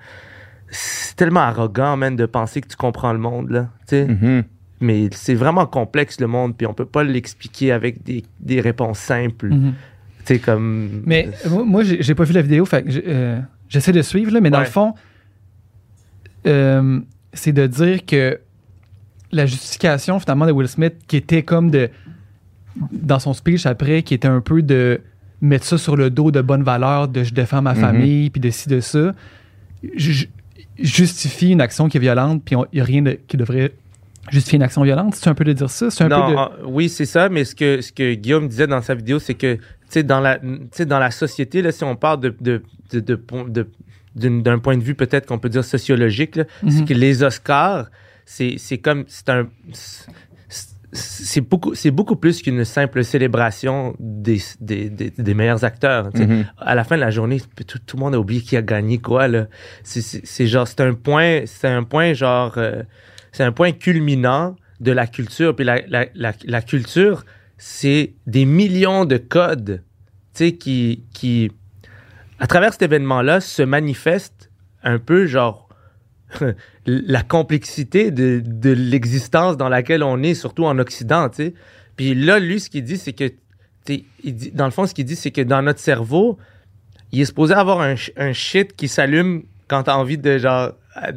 c'est 0.70 1.17
tellement 1.17 1.41
arrogant, 1.41 1.97
man, 1.97 2.15
de 2.17 2.26
penser 2.26 2.61
que 2.61 2.69
tu 2.69 2.76
comprends 2.76 3.12
le 3.12 3.19
monde, 3.19 3.50
là, 3.50 3.69
tu 3.81 3.97
sais. 3.97 4.06
Mhm. 4.06 4.44
Mais 4.81 5.09
c'est 5.12 5.35
vraiment 5.35 5.67
complexe, 5.67 6.20
le 6.20 6.26
monde, 6.29 6.56
puis 6.56 6.67
on 6.67 6.75
peut 6.75 6.85
pas 6.85 7.03
l'expliquer 7.03 7.73
avec 7.73 8.05
des, 8.05 8.25
des 8.41 8.61
réponses 8.61 8.99
simples. 9.00 9.49
Mhm. 9.49 9.73
Tu 10.20 10.35
sais, 10.35 10.38
comme... 10.38 11.02
Mais 11.04 11.28
euh, 11.47 11.50
moi, 11.50 11.64
moi, 11.64 11.83
j'ai 11.83 12.02
j'ai 12.02 12.14
pas 12.14 12.25
vu 12.25 12.33
la 12.33 12.42
vidéo, 12.42 12.64
fait 12.64 12.83
que 12.85 12.90
j'ai- 12.90 13.04
euh, 13.07 13.40
j'essaie 13.69 13.92
de 13.92 14.02
suivre, 14.02 14.31
là, 14.33 14.40
mais 14.40 14.50
dans 14.50 14.61
le 14.61 14.66
fond, 14.66 14.95
euh, 16.47 17.00
c'est 17.33 17.52
de 17.52 17.66
dire 17.66 18.04
que 18.07 18.38
la 19.33 19.47
justification 19.47 20.19
finalement 20.21 20.47
de 20.47 20.52
Will 20.52 20.69
Smith, 20.69 20.95
qui 21.07 21.16
était 21.16 21.42
comme 21.42 21.71
de. 21.71 21.90
Dans 22.92 23.19
son 23.19 23.33
speech 23.35 23.66
après, 23.66 24.02
qui 24.02 24.14
était 24.14 24.28
un 24.28 24.40
peu 24.40 24.62
de 24.62 25.00
mettre 25.40 25.64
ça 25.64 25.78
sur 25.78 25.97
le 25.97 26.11
dos 26.11 26.31
de 26.31 26.40
bonnes 26.40 26.62
valeurs, 26.62 27.09
de 27.09 27.25
je 27.25 27.35
défends 27.35 27.61
ma 27.62 27.75
Mhm. 27.75 27.81
famille, 27.81 28.31
puis 28.31 28.40
de 28.40 28.50
ci, 28.50 28.69
de 28.69 28.78
ça, 28.81 29.12
justifie 30.78 31.50
une 31.50 31.61
action 31.61 31.88
qui 31.88 31.97
est 31.97 32.00
violente, 32.00 32.42
puis 32.44 32.56
il 32.73 32.76
n'y 32.76 32.80
a 32.80 32.85
rien 32.85 33.02
de- 33.02 33.18
qui 33.26 33.37
devrait 33.37 33.73
justifier 34.30 34.56
une 34.56 34.62
action 34.62 34.82
violente? 34.82 35.14
C'est 35.14 35.28
un 35.28 35.35
peu 35.35 35.44
de 35.44 35.52
dire 35.52 35.70
ça? 35.70 35.90
C'est 35.90 36.04
un 36.04 36.08
non, 36.08 36.26
peu 36.26 36.32
de. 36.32 36.37
ah, 36.38 36.52
oui, 36.66 36.88
c'est 36.88 37.06
ça, 37.06 37.28
mais 37.28 37.44
ce 37.44 37.54
que, 37.54 37.80
ce 37.80 37.92
que 37.92 38.14
Guillaume 38.14 38.49
disait 38.49 38.66
dans 38.66 38.82
sa 38.82 38.94
vidéo, 38.94 39.18
c'est 39.18 39.35
que, 39.35 39.58
dans 40.02 40.20
la, 40.20 40.38
dans 40.38 40.99
la 40.99 41.11
société, 41.11 41.62
là, 41.62 41.73
si 41.73 41.82
on 41.85 41.97
parle 41.97 42.20
de, 42.20 42.35
de, 42.40 42.62
de, 42.92 43.00
de- 43.00 43.68
d'un 44.40 44.58
point 44.58 44.76
de 44.76 44.82
vue 44.82 44.94
peut-être 44.94 45.26
qu'on 45.26 45.38
peut 45.38 45.49
dire 45.49 45.64
sociologique, 45.64 46.37
là, 46.37 46.44
Mhm. 46.62 46.70
c'est 46.70 46.85
que 46.85 46.94
les 46.94 47.23
Oscars, 47.23 47.87
c'est, 48.26 48.54
c'est 48.58 48.78
comme, 48.78 49.04
c'est 49.08 49.28
un, 49.30 49.49
c'est- 50.92 51.40
beaucoup, 51.40 51.75
c'est 51.75 51.90
beaucoup 51.90 52.16
plus 52.16 52.40
qu'une 52.42 52.64
simple 52.64 53.04
célébration 53.04 53.95
des, 53.99 54.38
des, 54.61 54.88
des, 54.90 55.11
des 55.11 55.35
meilleurs 55.35 55.64
acteurs. 55.64 56.11
tu 56.12 56.18
sais. 56.23 56.26
Mhm. 56.26 56.47
À 56.59 56.75
la 56.75 56.85
fin 56.85 56.97
de 56.97 57.00
la 57.00 57.11
journée, 57.11 57.40
tout, 57.66 57.78
tout 57.78 57.97
le 57.97 58.00
monde 58.02 58.14
a 58.14 58.18
oublié 58.18 58.40
qui 58.40 58.57
a 58.57 58.62
gagné 58.62 58.99
quoi. 58.99 59.28
Là. 59.28 59.47
C'est, 59.83 60.00
c'est, 60.00 60.25
c'est 60.25 60.47
genre, 60.47 60.66
c'est 60.66 60.80
un 60.80 60.95
point, 60.95 61.42
c'est 61.47 61.68
un 61.68 61.83
point 61.83 62.12
genre, 62.14 62.54
euh, 62.57 62.83
c'est 63.33 63.45
un 63.45 63.52
point 63.52 63.73
culminant 63.73 64.57
de 64.80 64.92
la 64.92 65.07
culture. 65.07 65.54
Puis 65.54 65.64
la, 65.64 65.80
la, 65.88 66.07
la, 66.14 66.33
la 66.45 66.62
culture, 66.62 67.25
c'est 67.59 68.14
des 68.26 68.45
millions 68.45 69.04
de 69.04 69.16
codes, 69.18 69.83
tu 70.35 70.45
sais, 70.47 70.52
qui, 70.52 71.04
qui, 71.12 71.50
à 72.38 72.47
travers 72.47 72.73
cet 72.73 72.83
événement-là, 72.83 73.40
se 73.40 73.62
manifestent 73.62 74.50
un 74.83 74.99
peu 74.99 75.26
genre 75.26 75.67
la 76.87 77.23
complexité 77.23 78.11
de, 78.11 78.42
de 78.44 78.70
l'existence 78.70 79.56
dans 79.56 79.68
laquelle 79.68 80.02
on 80.02 80.23
est, 80.23 80.35
surtout 80.35 80.64
en 80.64 80.78
Occident, 80.78 81.28
tu 81.28 81.37
sais. 81.37 81.54
Puis 81.97 82.14
là, 82.14 82.38
lui, 82.38 82.61
ce 82.61 82.70
qu'il 82.70 82.85
dit, 82.85 82.97
c'est 82.97 83.12
que, 83.12 83.30
tu 83.85 84.04
il 84.23 84.35
dit, 84.35 84.50
dans 84.52 84.66
le 84.66 84.70
fond, 84.70 84.87
ce 84.87 84.94
qu'il 84.94 85.04
dit, 85.04 85.16
c'est 85.16 85.30
que 85.30 85.40
dans 85.40 85.62
notre 85.62 85.80
cerveau, 85.80 86.38
il 87.12 87.20
est 87.20 87.25
supposé 87.25 87.54
avoir 87.54 87.80
un, 87.80 87.94
un 88.16 88.32
shit 88.32 88.76
qui 88.76 88.87
s'allume 88.88 89.42
quand 89.66 89.85
t'as 89.85 89.97
envie 89.97 90.18
de, 90.18 90.38
genre, 90.38 90.73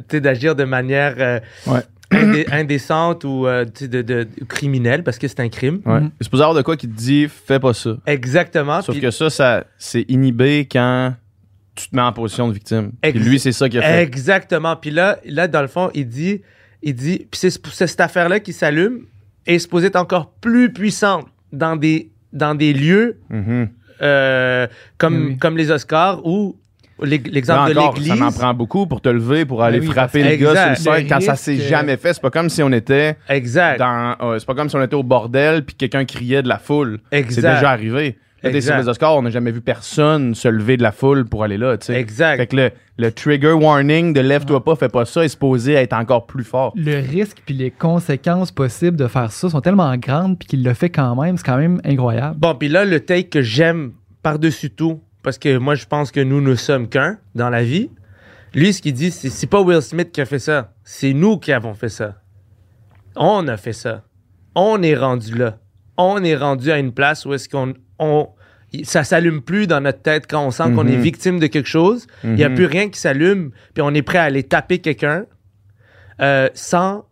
tu 0.08 0.20
d'agir 0.20 0.54
de 0.56 0.64
manière 0.64 1.14
euh, 1.18 1.40
Ouais. 1.66 1.80
indé- 2.10 2.46
indécente 2.52 3.24
ou 3.24 3.46
euh, 3.46 3.64
tu 3.72 3.88
de, 3.88 4.02
de- 4.02 4.26
criminelle 4.48 5.04
parce 5.04 5.18
que 5.18 5.28
c'est 5.28 5.40
un 5.40 5.48
crime. 5.48 5.80
Ouais. 5.84 6.00
Mhm. 6.00 6.10
C'est 6.18 6.24
supposé 6.24 6.42
avoir 6.42 6.56
de 6.56 6.62
quoi 6.62 6.76
qui 6.76 6.88
te 6.88 6.96
dit 6.96 7.28
fais 7.28 7.60
pas 7.60 7.74
ça. 7.74 7.96
Exactement. 8.06 8.80
Sauf 8.82 8.98
que 9.00 9.10
ça, 9.10 9.30
ça 9.30 9.64
c'est 9.78 10.02
inhibé 10.08 10.66
quand 10.70 11.14
tu 11.74 11.88
te 11.88 11.96
mets 11.96 12.02
en 12.02 12.12
position 12.12 12.48
de 12.48 12.52
victime. 12.52 12.92
Puis 13.02 13.12
lui, 13.12 13.38
c'est 13.38 13.52
ça 13.52 13.68
qu'il 13.68 13.78
a 13.78 13.82
fait. 13.82 14.02
Exactement. 14.02 14.76
Puis 14.76 14.90
là, 14.90 15.18
là, 15.24 15.48
dans 15.48 15.62
le 15.62 15.68
fond, 15.68 15.90
il 15.94 16.06
dit, 16.08 16.42
il 16.82 16.94
dit, 16.94 17.26
puis 17.30 17.38
c'est 17.40 17.50
c'est 17.50 17.86
cette 17.86 18.00
affaire-là 18.00 18.40
qui 18.40 18.52
s'allume 18.52 19.06
est 19.46 19.58
supposée 19.58 19.86
être 19.86 19.96
encore 19.96 20.32
plus 20.40 20.72
puissante 20.72 21.26
dans 21.52 21.76
des, 21.76 22.10
dans 22.32 22.54
des 22.54 22.72
lieux 22.72 23.18
Mhm. 23.30 23.68
euh, 24.02 24.66
comme, 24.98 25.16
Oui, 25.16 25.26
oui. 25.30 25.38
comme 25.38 25.56
les 25.56 25.70
Oscars 25.70 26.24
ou 26.26 26.56
l'exemple 27.00 27.74
de 27.74 27.80
l'Église. 27.80 28.16
ça 28.18 28.26
en 28.26 28.32
prend 28.32 28.54
beaucoup 28.54 28.86
pour 28.86 29.00
te 29.00 29.08
lever, 29.08 29.44
pour 29.44 29.62
aller 29.62 29.80
oui, 29.80 29.86
frapper 29.86 30.22
le 30.22 30.36
gars 30.36 30.76
sur 30.76 30.92
le 30.92 31.00
Le 31.00 31.08
quand 31.08 31.20
ça 31.20 31.36
s'est 31.36 31.56
jamais 31.56 31.96
fait. 31.96 32.12
C'est 32.14 32.22
pas 32.22 32.30
comme 32.30 32.48
si 32.48 32.62
on 32.62 32.70
était 32.70 33.16
Exact. 33.28 33.78
dans. 33.78 34.16
euh, 34.20 34.38
c'est 34.38 34.46
pas 34.46 34.54
comme 34.54 34.68
si 34.68 34.76
on 34.76 34.82
était 34.82 34.94
au 34.94 35.02
bordel 35.02 35.64
puis 35.64 35.74
quelqu'un 35.74 36.04
criait 36.04 36.42
de 36.42 36.48
la 36.48 36.58
foule. 36.58 37.00
C'est 37.10 37.36
déjà 37.36 37.70
arrivé. 37.70 38.18
Des 38.42 38.60
sur 38.60 38.76
les 38.76 38.88
Oscars, 38.88 39.16
on 39.16 39.22
n'a 39.22 39.30
jamais 39.30 39.52
vu 39.52 39.60
personne 39.60 40.34
se 40.34 40.48
lever 40.48 40.76
de 40.76 40.82
la 40.82 40.92
foule 40.92 41.24
pour 41.24 41.44
aller 41.44 41.58
là, 41.58 41.76
tu 41.78 41.86
sais. 41.86 41.94
Exact. 41.94 42.38
Fait 42.38 42.46
que 42.48 42.56
le, 42.56 42.70
le 42.98 43.12
trigger 43.12 43.52
warning 43.52 44.12
de 44.12 44.20
lève-toi 44.20 44.64
pas, 44.64 44.74
fais 44.74 44.88
pas 44.88 45.04
ça 45.04 45.24
est 45.24 45.28
supposé 45.28 45.74
être 45.74 45.92
encore 45.92 46.26
plus 46.26 46.44
fort. 46.44 46.72
Le 46.76 46.98
risque 46.98 47.42
puis 47.46 47.54
les 47.54 47.70
conséquences 47.70 48.50
possibles 48.50 48.96
de 48.96 49.06
faire 49.06 49.30
ça 49.30 49.48
sont 49.50 49.60
tellement 49.60 49.96
grandes 49.96 50.38
puis 50.38 50.48
qu'il 50.48 50.64
le 50.64 50.74
fait 50.74 50.90
quand 50.90 51.14
même, 51.20 51.36
c'est 51.36 51.46
quand 51.46 51.56
même 51.56 51.80
incroyable. 51.84 52.36
Bon, 52.38 52.54
puis 52.54 52.68
là, 52.68 52.84
le 52.84 53.00
take 53.00 53.28
que 53.28 53.42
j'aime 53.42 53.92
par-dessus 54.22 54.70
tout, 54.70 55.00
parce 55.22 55.38
que 55.38 55.58
moi, 55.58 55.74
je 55.74 55.86
pense 55.86 56.10
que 56.10 56.20
nous 56.20 56.40
ne 56.40 56.54
sommes 56.54 56.88
qu'un 56.88 57.18
dans 57.34 57.50
la 57.50 57.62
vie. 57.62 57.90
Lui, 58.54 58.72
ce 58.72 58.82
qu'il 58.82 58.92
dit, 58.92 59.10
c'est 59.10 59.30
c'est 59.30 59.46
pas 59.46 59.60
Will 59.60 59.80
Smith 59.80 60.10
qui 60.12 60.20
a 60.20 60.26
fait 60.26 60.38
ça. 60.38 60.72
C'est 60.84 61.12
nous 61.12 61.38
qui 61.38 61.52
avons 61.52 61.74
fait 61.74 61.88
ça. 61.88 62.16
On 63.16 63.46
a 63.48 63.56
fait 63.56 63.72
ça. 63.72 64.02
On 64.54 64.82
est 64.82 64.96
rendu 64.96 65.34
là. 65.36 65.58
On 65.96 66.22
est 66.22 66.36
rendu 66.36 66.70
à 66.70 66.78
une 66.78 66.92
place 66.92 67.24
où 67.24 67.32
est-ce 67.32 67.48
qu'on. 67.48 67.74
On, 68.02 68.28
ça 68.84 69.04
s'allume 69.04 69.42
plus 69.42 69.66
dans 69.66 69.80
notre 69.80 70.00
tête 70.02 70.26
quand 70.28 70.44
on 70.46 70.50
sent 70.50 70.64
qu'on 70.74 70.84
Mhm. 70.84 70.92
est 70.94 70.96
victime 70.96 71.38
de 71.38 71.46
quelque 71.46 71.68
chose. 71.68 72.06
Il 72.24 72.34
n'y 72.34 72.44
a 72.44 72.48
Mhm. 72.48 72.54
plus 72.54 72.66
rien 72.66 72.88
qui 72.88 72.98
s'allume, 72.98 73.50
puis 73.74 73.82
on 73.82 73.92
est 73.94 74.02
prêt 74.02 74.18
à 74.18 74.24
aller 74.24 74.42
taper 74.42 74.78
quelqu'un 74.78 75.24
euh, 76.20 76.48
sans, 76.54 77.04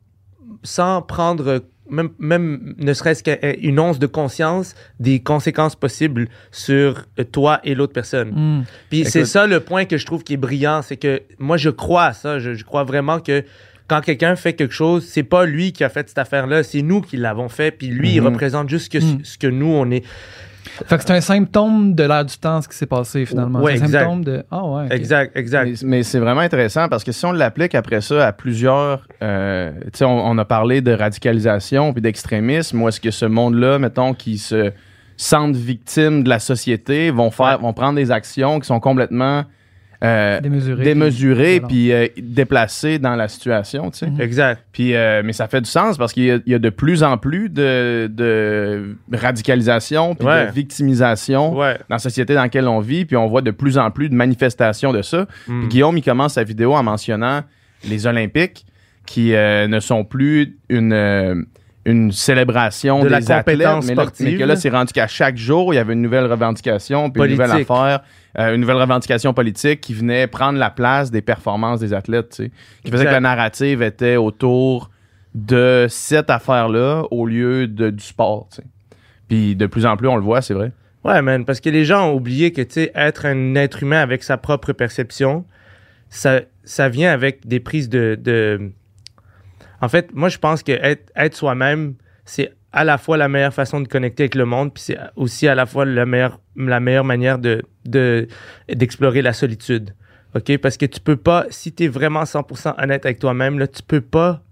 sans 0.62 1.02
prendre 1.02 1.62
même, 1.90 2.10
même 2.20 2.74
ne 2.78 2.92
serait-ce 2.92 3.24
qu'une 3.24 3.80
once 3.80 3.98
de 3.98 4.06
conscience 4.06 4.76
des 5.00 5.18
conséquences 5.20 5.74
possibles 5.74 6.28
sur 6.52 7.06
toi 7.32 7.58
et 7.64 7.74
l'autre 7.74 7.92
personne. 7.92 8.30
Hmm. 8.30 8.64
Puis 8.90 9.04
c'est 9.04 9.24
ça 9.24 9.46
le 9.48 9.58
point 9.60 9.86
que 9.86 9.96
je 9.96 10.06
trouve 10.06 10.22
qui 10.22 10.34
est 10.34 10.36
brillant, 10.38 10.82
c'est 10.82 10.96
que 10.96 11.22
moi 11.40 11.56
je 11.56 11.70
crois 11.70 12.04
à 12.04 12.12
ça, 12.12 12.38
je, 12.38 12.54
je 12.54 12.64
crois 12.64 12.84
vraiment 12.84 13.18
que 13.18 13.42
quand 13.88 14.02
quelqu'un 14.02 14.36
fait 14.36 14.52
quelque 14.52 14.72
chose, 14.74 15.04
c'est 15.08 15.24
pas 15.24 15.46
lui 15.46 15.72
qui 15.72 15.82
a 15.82 15.88
fait 15.88 16.08
cette 16.08 16.18
affaire-là, 16.18 16.62
c'est 16.62 16.82
nous 16.82 17.00
qui 17.00 17.16
l'avons 17.16 17.48
fait, 17.48 17.72
puis 17.72 17.88
lui 17.88 18.14
il 18.14 18.20
Mhm. 18.20 18.26
représente 18.28 18.68
juste 18.68 18.92
que- 18.92 18.98
Mhm. 18.98 19.24
ce 19.24 19.36
que 19.36 19.48
nous 19.48 19.66
on 19.66 19.90
est. 19.90 20.04
Fait 20.86 20.96
que 20.96 21.02
c'est 21.02 21.12
un 21.12 21.20
symptôme 21.20 21.94
de 21.94 22.02
l'air 22.04 22.24
du 22.24 22.36
temps 22.36 22.60
ce 22.62 22.68
qui 22.68 22.76
s'est 22.76 22.86
passé 22.86 23.24
finalement. 23.26 23.60
C'est 23.66 23.72
un 23.72 23.84
exact. 23.84 24.00
symptôme 24.00 24.24
de 24.24 24.44
ah 24.50 24.64
ouais. 24.64 24.86
Exact, 24.90 25.36
exact. 25.36 25.66
Mais, 25.82 25.88
mais 25.88 26.02
c'est 26.02 26.18
vraiment 26.18 26.40
intéressant 26.40 26.88
parce 26.88 27.04
que 27.04 27.12
si 27.12 27.24
on 27.26 27.32
l'applique 27.32 27.74
après 27.74 28.00
ça 28.00 28.26
à 28.26 28.32
plusieurs. 28.32 29.06
euh, 29.22 29.72
tu 29.84 29.98
sais, 29.98 30.04
on, 30.04 30.26
on 30.26 30.38
a 30.38 30.44
parlé 30.44 30.80
de 30.80 30.92
radicalisation 30.92 31.92
puis 31.92 32.02
d'extrémisme. 32.02 32.82
Où 32.82 32.88
est-ce 32.88 33.00
que 33.00 33.10
ce 33.10 33.26
monde-là, 33.26 33.78
mettons, 33.78 34.14
qui 34.14 34.38
se 34.38 34.72
sentent 35.16 35.56
victimes 35.56 36.22
de 36.22 36.28
la 36.28 36.38
société, 36.38 37.10
vont 37.10 37.30
faire, 37.30 37.56
Ouais. 37.58 37.62
vont 37.62 37.72
prendre 37.72 37.96
des 37.96 38.10
actions 38.10 38.58
qui 38.60 38.66
sont 38.66 38.80
complètement 38.80 39.44
euh, 40.02 40.40
Démesuré. 40.40 41.60
puis 41.60 41.92
euh, 41.92 42.06
déplacées 42.16 42.98
dans 42.98 43.16
la 43.16 43.28
situation. 43.28 43.90
Tu 43.90 43.98
sais. 43.98 44.06
Mhm. 44.06 44.20
Exact. 44.20 44.62
Puis, 44.72 44.94
euh, 44.94 45.20
mais 45.24 45.32
ça 45.34 45.46
fait 45.46 45.60
du 45.60 45.68
sens 45.68 45.98
parce 45.98 46.12
qu'il 46.14 46.24
y, 46.24 46.30
a- 46.30 46.38
il 46.46 46.52
y 46.52 46.54
a 46.54 46.58
de 46.58 46.70
plus 46.70 47.02
en 47.02 47.18
plus 47.18 47.48
de, 47.50 48.06
de 48.10 48.96
radicalisation 49.12 50.14
puis 50.14 50.26
Ouais. 50.26 50.46
de 50.46 50.52
victimisation 50.52 51.56
Ouais. 51.56 51.74
dans 51.88 51.96
la 51.96 51.98
société 51.98 52.34
dans 52.34 52.42
laquelle 52.42 52.66
on 52.68 52.80
vit, 52.80 53.04
puis 53.04 53.16
on 53.16 53.26
voit 53.26 53.42
de 53.42 53.50
plus 53.50 53.78
en 53.78 53.90
plus 53.90 54.08
de 54.08 54.14
manifestations 54.14 54.92
de 54.92 55.02
ça. 55.02 55.26
Mm. 55.46 55.60
Puis 55.60 55.68
Guillaume, 55.68 55.98
il 55.98 56.02
commence 56.02 56.34
sa 56.34 56.44
vidéo 56.44 56.74
en 56.74 56.82
mentionnant 56.82 57.42
les 57.88 58.06
Olympiques 58.06 58.64
qui 59.06 59.34
euh, 59.34 59.66
ne 59.68 59.80
sont 59.80 60.04
plus 60.04 60.56
une, 60.68 60.92
euh, 60.92 61.34
une 61.84 62.12
célébration 62.12 62.98
De 63.00 63.04
des 63.04 63.10
la 63.10 63.16
athlètes, 63.16 63.44
compétence 63.44 63.86
mais, 63.86 63.94
là- 63.94 64.02
sportive, 64.02 64.26
mais 64.26 64.36
que 64.36 64.44
là, 64.44 64.56
c'est 64.56 64.68
rendu 64.70 64.92
qu'à 64.92 65.06
chaque 65.06 65.36
jour, 65.36 65.72
il 65.72 65.76
y 65.76 65.80
avait 65.80 65.94
une 65.94 66.02
nouvelle 66.02 66.26
revendication, 66.26 67.10
puis 67.10 67.22
une 67.24 67.30
nouvelle 67.32 67.50
affaire, 67.52 68.00
euh, 68.38 68.54
une 68.54 68.60
nouvelle 68.60 68.76
revendication 68.76 69.34
politique 69.34 69.80
qui 69.80 69.94
venait 69.94 70.26
prendre 70.26 70.58
la 70.58 70.70
place 70.70 71.10
des 71.10 71.22
performances 71.22 71.80
des 71.80 71.92
athlètes, 71.92 72.30
tu 72.30 72.44
sais. 72.44 72.50
Qui 72.84 72.90
faisait 72.90 73.02
Exact. 73.02 73.10
que 73.10 73.14
la 73.14 73.20
narrative 73.20 73.82
était 73.82 74.16
autour 74.16 74.90
de 75.34 75.86
cette 75.88 76.30
affaire-là 76.30 77.04
au 77.10 77.26
lieu 77.26 77.66
de, 77.66 77.90
du 77.90 78.04
sport, 78.04 78.48
tu 78.50 78.56
sais. 78.56 78.68
Puis 79.28 79.56
de 79.56 79.66
plus 79.66 79.86
en 79.86 79.96
plus, 79.96 80.08
on 80.08 80.16
le 80.16 80.22
voit, 80.22 80.42
c'est 80.42 80.54
vrai. 80.54 80.72
Ouais, 81.04 81.22
man, 81.22 81.44
parce 81.44 81.60
que 81.60 81.70
les 81.70 81.84
gens 81.84 82.10
ont 82.10 82.14
oublié 82.14 82.52
que, 82.52 82.60
tu 82.62 82.74
sais, 82.74 82.92
être 82.94 83.26
un 83.26 83.54
être 83.54 83.82
humain 83.82 84.00
avec 84.00 84.22
sa 84.22 84.36
propre 84.36 84.72
perception, 84.72 85.44
ça, 86.08 86.40
ça 86.64 86.88
vient 86.88 87.12
avec 87.12 87.46
des 87.46 87.60
prises 87.60 87.88
de, 87.88 88.18
de... 88.20 88.70
En 89.80 89.88
fait, 89.88 90.12
moi, 90.12 90.28
je 90.28 90.38
pense 90.38 90.62
que 90.62 90.72
être, 90.72 91.10
être 91.16 91.34
soi-même, 91.34 91.94
c'est 92.24 92.52
à 92.72 92.84
la 92.84 92.98
fois 92.98 93.16
la 93.16 93.28
meilleure 93.28 93.54
façon 93.54 93.80
de 93.80 93.88
connecter 93.88 94.24
avec 94.24 94.34
le 94.34 94.44
monde, 94.44 94.72
puis 94.72 94.82
c'est 94.82 94.98
aussi 95.16 95.48
à 95.48 95.54
la 95.54 95.66
fois 95.66 95.84
la 95.84 96.06
meilleure, 96.06 96.40
la 96.56 96.80
meilleure 96.80 97.04
manière 97.04 97.38
de, 97.38 97.62
de, 97.84 98.28
d'explorer 98.68 99.22
la 99.22 99.32
solitude. 99.32 99.94
OK? 100.34 100.56
Parce 100.58 100.76
que 100.76 100.86
tu 100.86 101.00
peux 101.00 101.16
pas, 101.16 101.46
si 101.50 101.72
tu 101.72 101.84
es 101.84 101.88
vraiment 101.88 102.22
100% 102.22 102.80
honnête 102.80 103.04
avec 103.04 103.18
toi-même, 103.18 103.58
là, 103.58 103.66
tu 103.66 103.82
peux 103.82 104.00
pas... 104.00 104.42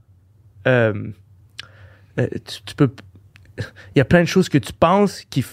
euh, 0.67 1.11
euh, 2.19 2.27
tu, 2.67 2.75
peux... 2.75 2.91
Il 3.59 3.99
y 3.99 4.01
a 4.01 4.05
plein 4.05 4.23
de 4.23 4.29
choses 4.29 4.49
que 4.49 4.59
tu 4.59 4.73
penses 4.73 5.23
qui, 5.31 5.45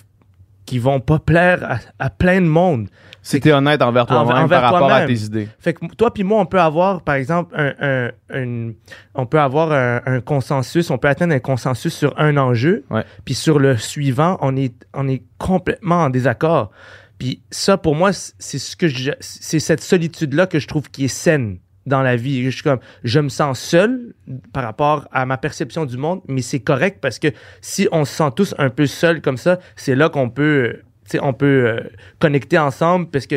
qui 0.65 0.79
vont 0.79 0.99
pas 0.99 1.19
plaire 1.19 1.79
à, 1.99 2.05
à 2.05 2.09
plein 2.09 2.41
de 2.41 2.47
monde. 2.47 2.87
Si 3.21 3.39
t'es 3.39 3.51
honnête 3.51 3.81
envers 3.81 4.05
toi-même 4.05 4.27
envers 4.43 4.61
par 4.61 4.73
rapport 4.73 4.91
à 4.91 5.05
tes 5.07 5.13
idées. 5.25 5.47
Fait 5.59 5.73
que 5.73 5.85
toi 5.95 6.13
puis 6.13 6.23
moi, 6.23 6.39
on 6.41 6.45
peut 6.45 6.59
avoir, 6.61 7.01
par 7.01 7.15
exemple, 7.15 7.55
un, 7.57 7.73
un- 7.79 8.11
un- 8.31 8.71
on 9.15 9.25
peut 9.25 9.39
avoir 9.39 9.71
un, 9.71 10.01
un 10.05 10.21
consensus, 10.21 10.91
on 10.91 10.99
peut 10.99 11.07
atteindre 11.07 11.33
un 11.33 11.39
consensus 11.39 11.91
sur 11.93 12.13
un 12.19 12.37
enjeu, 12.37 12.83
puis 13.25 13.33
sur 13.33 13.57
le 13.57 13.77
suivant, 13.77 14.37
on 14.41 14.55
est, 14.55 14.73
on 14.93 15.07
est 15.07 15.23
complètement 15.39 16.03
en 16.03 16.09
désaccord. 16.11 16.69
Puis 17.17 17.41
ça, 17.49 17.77
pour 17.77 17.95
moi, 17.95 18.11
c'est 18.13 18.59
ce 18.59 18.75
que 18.75 18.87
c'est 19.21 19.59
cette 19.59 19.81
solitude-là 19.81 20.45
que 20.47 20.59
je 20.59 20.67
trouve 20.67 20.91
qui 20.91 21.05
est 21.05 21.07
saine 21.07 21.57
dans 21.85 22.01
la 22.01 22.15
vie. 22.15 22.43
Je 22.45 22.49
suis 22.49 22.63
comme, 22.63 22.79
je 23.03 23.19
me 23.19 23.29
sens 23.29 23.59
seul 23.59 24.13
par 24.53 24.63
rapport 24.63 25.07
à 25.11 25.25
ma 25.25 25.37
perception 25.37 25.85
du 25.85 25.97
monde, 25.97 26.21
mais 26.27 26.41
c'est 26.41 26.59
correct 26.59 26.99
parce 27.01 27.19
que 27.19 27.27
si 27.61 27.87
on 27.91 28.05
se 28.05 28.13
sent 28.15 28.29
tous 28.35 28.55
un 28.57 28.69
peu 28.69 28.85
seul 28.87 29.21
comme 29.21 29.37
ça, 29.37 29.59
c'est 29.75 29.95
là 29.95 30.09
qu'on 30.09 30.29
peut, 30.29 30.77
tu 31.05 31.11
sais, 31.11 31.19
on 31.21 31.33
peut 31.33 31.45
euh, 31.67 31.79
connecter 32.19 32.57
ensemble 32.57 33.07
parce 33.11 33.27
que 33.27 33.35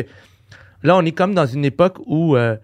là, 0.83 0.95
on 0.97 1.05
est 1.05 1.11
comme 1.11 1.35
dans 1.35 1.45
une 1.45 1.65
époque 1.65 1.97
où 2.05 2.35
euh, 2.35 2.55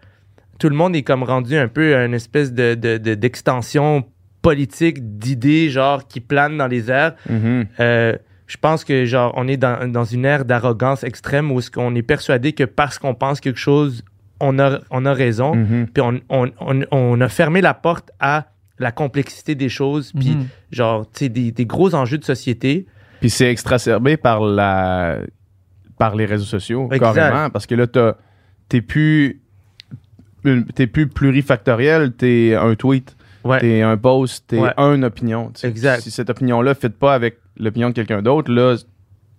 tout 0.57 0.69
le 0.69 0.75
monde 0.75 0.95
est 0.95 1.03
comme 1.03 1.23
rendu 1.23 1.55
un 1.57 1.67
peu 1.67 1.95
à 1.95 2.05
une 2.05 2.13
espèce 2.13 2.51
de, 2.53 2.73
de- 2.75 2.97
de- 2.97 3.13
d'extension 3.15 4.05
politique, 4.41 5.17
d'idées, 5.17 5.69
genre, 5.69 6.07
qui 6.07 6.19
planent 6.19 6.57
dans 6.57 6.67
les 6.67 6.89
airs. 6.91 7.15
Mhm. 7.29 7.65
Euh, 7.79 8.15
je 8.47 8.57
pense 8.57 8.83
que, 8.83 9.05
genre, 9.05 9.33
on 9.35 9.47
est 9.47 9.57
dans, 9.57 9.91
dans 9.91 10.03
une 10.05 10.23
ère 10.23 10.45
d'arrogance 10.45 11.03
extrême 11.03 11.51
où 11.51 11.57
est-ce 11.59 11.71
qu'on 11.71 11.95
est 11.95 12.03
persuadé 12.03 12.53
que 12.53 12.63
parce 12.63 12.99
qu'on 12.99 13.15
pense 13.15 13.39
quelque 13.41 13.59
chose, 13.59 14.03
on 14.39 14.59
a, 14.59 14.79
on 14.91 15.05
a 15.05 15.13
raison. 15.13 15.55
Mhm. 15.55 15.87
Puis 15.93 16.01
on, 16.01 16.19
on- 16.29 16.51
on- 16.59 16.85
on 16.91 17.21
a 17.21 17.29
fermé 17.29 17.61
la 17.61 17.73
porte 17.73 18.11
à 18.19 18.47
la 18.79 18.91
complexité 18.91 19.55
des 19.55 19.69
choses, 19.69 20.11
puis 20.11 20.31
Mhm. 20.35 20.47
genre, 20.71 21.05
tu 21.09 21.19
sais, 21.19 21.29
des, 21.29 21.51
des 21.51 21.65
gros 21.65 21.95
enjeux 21.95 22.17
de 22.17 22.25
société. 22.25 22.85
Puis 23.21 23.29
c'est 23.29 23.49
exacerbé 23.49 24.17
par 24.17 24.41
la 24.41 25.19
par 25.97 26.15
les 26.17 26.25
réseaux 26.25 26.43
sociaux, 26.43 26.89
Exact. 26.91 27.13
carrément. 27.15 27.49
Parce 27.49 27.65
que 27.65 27.73
là, 27.75 27.87
t'as- 27.87 28.17
t'es 28.67 28.81
plus 28.81 29.41
t'es 30.75 30.85
plus 30.87 31.07
plurifactoriel, 31.07 32.11
t'es 32.13 32.53
un 32.53 32.75
tweet, 32.75 33.15
Ouais. 33.43 33.59
t'es 33.59 33.81
un 33.81 33.97
post, 33.97 34.45
t'es 34.47 34.59
Ouais. 34.59 34.73
une 34.77 35.03
opinion. 35.05 35.51
Exact. 35.63 36.01
Si 36.01 36.11
cette 36.11 36.29
opinion-là 36.29 36.71
ne 36.71 36.75
fit 36.75 36.89
pas 36.89 37.13
avec 37.15 37.37
l'opinion 37.57 37.89
de 37.89 37.93
quelqu'un 37.95 38.21
d'autre, 38.21 38.51
là, 38.51 38.75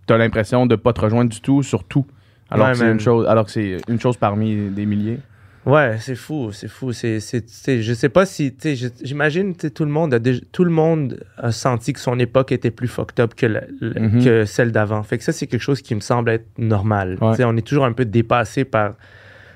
t'as 0.07 0.17
l'impression 0.17 0.67
de 0.67 0.75
pas 0.77 0.93
te 0.93 1.01
rejoindre 1.03 1.31
du 1.31 1.41
tout 1.41 1.63
sur 1.63 1.85
tout. 1.85 2.07
Alors 2.51 2.67
Ouais, 2.67 2.73
que 2.73 2.79
c'est 2.79 2.91
une 2.91 3.01
chose, 3.01 3.27
alors 3.27 3.45
que 3.47 3.51
c'est 3.51 3.79
une 3.89 4.01
chose 4.01 4.17
parmi 4.17 4.71
des 4.71 4.87
milliers. 4.87 5.19
Ouais, 5.65 5.97
c'est 5.99 6.15
fou, 6.15 6.53
c'est 6.53 6.69
fou. 6.69 6.93
C'est, 6.93 7.19
c'est, 7.19 7.83
je 7.83 7.93
sais 7.93 8.09
pas 8.09 8.25
si, 8.25 8.55
j'imagine, 9.03 9.53
tu 9.57 9.63
sais, 9.63 9.71
tout 9.71 9.85
le 9.85 9.91
monde 9.91 10.15
a 10.15 10.21
déjà- 10.21 10.41
tout 10.53 10.63
le 10.63 10.71
monde 10.71 11.25
a 11.39 11.51
senti 11.51 11.93
que 11.93 11.99
son 11.99 12.21
époque 12.21 12.53
était 12.53 12.71
plus 12.71 12.87
fucked 12.87 13.19
up 13.19 13.35
que, 13.35 13.47
la- 13.47 13.65
la- 13.81 14.01
Mhm. 14.01 14.25
que 14.25 14.45
celle 14.45 14.71
d'avant. 14.71 15.03
Fait 15.03 15.19
que 15.19 15.25
ça, 15.25 15.33
c'est 15.33 15.49
quelque 15.49 15.61
chose 15.61 15.83
qui 15.83 15.97
me 15.97 16.01
semble 16.01 16.31
être 16.31 16.47
normal. 16.57 17.19
Ouais. 17.21 17.43
On 17.45 17.57
est 17.57 17.67
toujours 17.67 17.85
un 17.85 17.93
peu 17.93 18.05
dépassé 18.05 18.65
par 18.65 18.95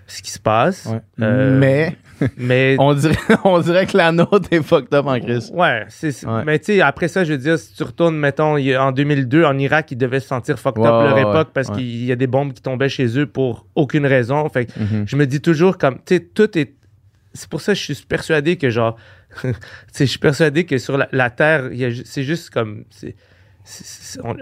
ce 0.09 0.21
qui 0.21 0.33
se 0.33 0.41
passe. 0.41 0.87
Ouais. 0.87 1.01
Euh, 1.25 1.57
Mais 1.61 1.97
mais 2.37 2.77
on 2.79 2.95
dirait, 2.95 3.17
on 3.45 3.61
dirait 3.61 3.87
que 3.87 3.97
la 3.97 4.13
nôtre 4.13 4.49
est 4.51 4.63
fucked 4.63 4.93
up 4.95 5.07
en 5.07 5.19
crise. 5.21 5.51
Ouais, 5.55 5.87
Ouais. 6.03 6.45
mais 6.45 6.59
tu 6.59 6.67
sais, 6.67 6.81
après 6.81 7.09
ça, 7.09 7.25
je 7.25 7.33
veux 7.33 7.39
dire, 7.39 7.59
si 7.59 7.75
tu 7.75 7.83
retournes, 7.83 8.17
mettons, 8.17 8.57
en 8.57 8.93
2002, 8.93 9.45
en 9.45 9.59
Irak, 9.59 9.91
ils 9.93 9.97
devaient 9.99 10.21
se 10.21 10.29
sentir 10.29 10.59
fucked 10.59 10.79
Ouais, 10.83 10.89
up 10.89 10.93
leur 11.05 11.15
ouais, 11.15 11.21
époque 11.23 11.49
parce 11.53 11.71
qu'il 11.71 12.05
y 12.05 12.13
a 12.13 12.17
des 12.17 12.27
bombes 12.27 12.53
qui 12.53 12.63
tombaient 12.63 12.89
chez 12.89 13.19
eux 13.19 13.27
pour 13.27 13.67
aucune 13.75 14.07
raison. 14.07 14.49
Fait 14.49 14.67
que 14.67 14.73
Mhm. 14.81 15.05
je 15.07 15.17
me 15.17 15.27
dis 15.27 15.41
toujours 15.41 15.79
comme, 15.79 15.97
tu 16.05 16.17
sais, 16.17 16.21
tout 16.21 16.57
est, 16.59 16.75
c'est 17.33 17.49
pour 17.49 17.61
ça 17.61 17.73
que 17.75 17.79
je 17.79 17.93
suis 17.93 18.05
persuadé 18.07 18.57
que, 18.57 18.71
genre, 18.71 18.97
tu 19.43 19.49
sais, 19.93 20.05
je 20.07 20.11
suis 20.11 20.19
persuadé 20.19 20.65
que 20.65 20.79
sur 20.79 20.99
la, 20.99 21.09
la 21.13 21.31
Terre, 21.31 21.71
c'est 22.05 22.25
juste 22.25 22.51
comme. 22.51 22.85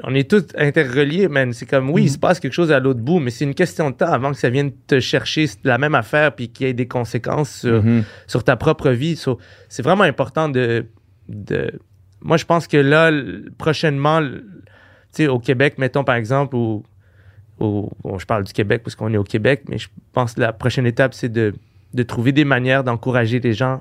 On, 0.05 0.15
est 0.15 0.31
tous 0.31 0.45
interreliés, 0.57 1.29
man. 1.29 1.53
C'est 1.53 1.67
comme, 1.67 1.91
oui, 1.91 2.05
il 2.05 2.11
se 2.11 2.19
passe 2.19 2.41
quelque 2.41 2.53
chose 2.53 2.73
à 2.73 2.81
l'autre 2.81 3.01
bout, 3.01 3.19
mais 3.19 3.31
c'est 3.31 3.45
une 3.45 3.55
question 3.55 3.91
de 3.91 3.97
temps 3.97 4.11
avant 4.13 4.31
que 4.33 4.39
ça 4.39 4.49
vienne 4.51 4.73
te 4.87 5.01
chercher 5.01 5.47
la 5.65 5.77
même 5.79 5.95
affaire 5.95 6.35
puis 6.35 6.49
qu'il 6.51 6.67
y 6.67 6.71
ait 6.71 6.75
des 6.75 6.89
conséquences 6.89 7.51
sur, 7.51 7.83
Mhm. 7.83 8.05
sur 8.27 8.45
ta 8.45 8.57
propre 8.57 8.91
vie. 8.91 9.17
So, 9.17 9.39
c'est 9.69 9.83
vraiment 9.83 10.05
important 10.05 10.49
de, 10.49 10.87
de. 11.29 11.73
Moi, 12.23 12.37
je 12.37 12.45
pense 12.45 12.67
que 12.67 12.77
là, 12.77 13.11
prochainement, 13.59 14.21
tu 14.23 14.41
sais, 15.13 15.27
au 15.29 15.39
Québec, 15.39 15.75
mettons 15.79 16.05
par 16.05 16.15
exemple, 16.17 16.57
ou, 16.57 16.83
ou- 17.61 17.91
bon, 18.03 18.19
je 18.19 18.27
parle 18.27 18.45
du 18.45 18.53
Québec 18.53 18.83
parce 18.85 18.95
qu'on 18.97 19.13
est 19.13 19.19
au 19.19 19.25
Québec, 19.25 19.65
mais 19.69 19.79
je 19.79 19.89
pense 20.13 20.35
que 20.35 20.41
la 20.41 20.53
prochaine 20.53 20.87
étape, 20.87 21.13
c'est 21.15 21.29
de, 21.29 21.55
de 21.95 22.03
trouver 22.03 22.33
des 22.33 22.45
manières 22.45 22.83
d'encourager 22.85 23.41
les 23.41 23.53
gens 23.53 23.81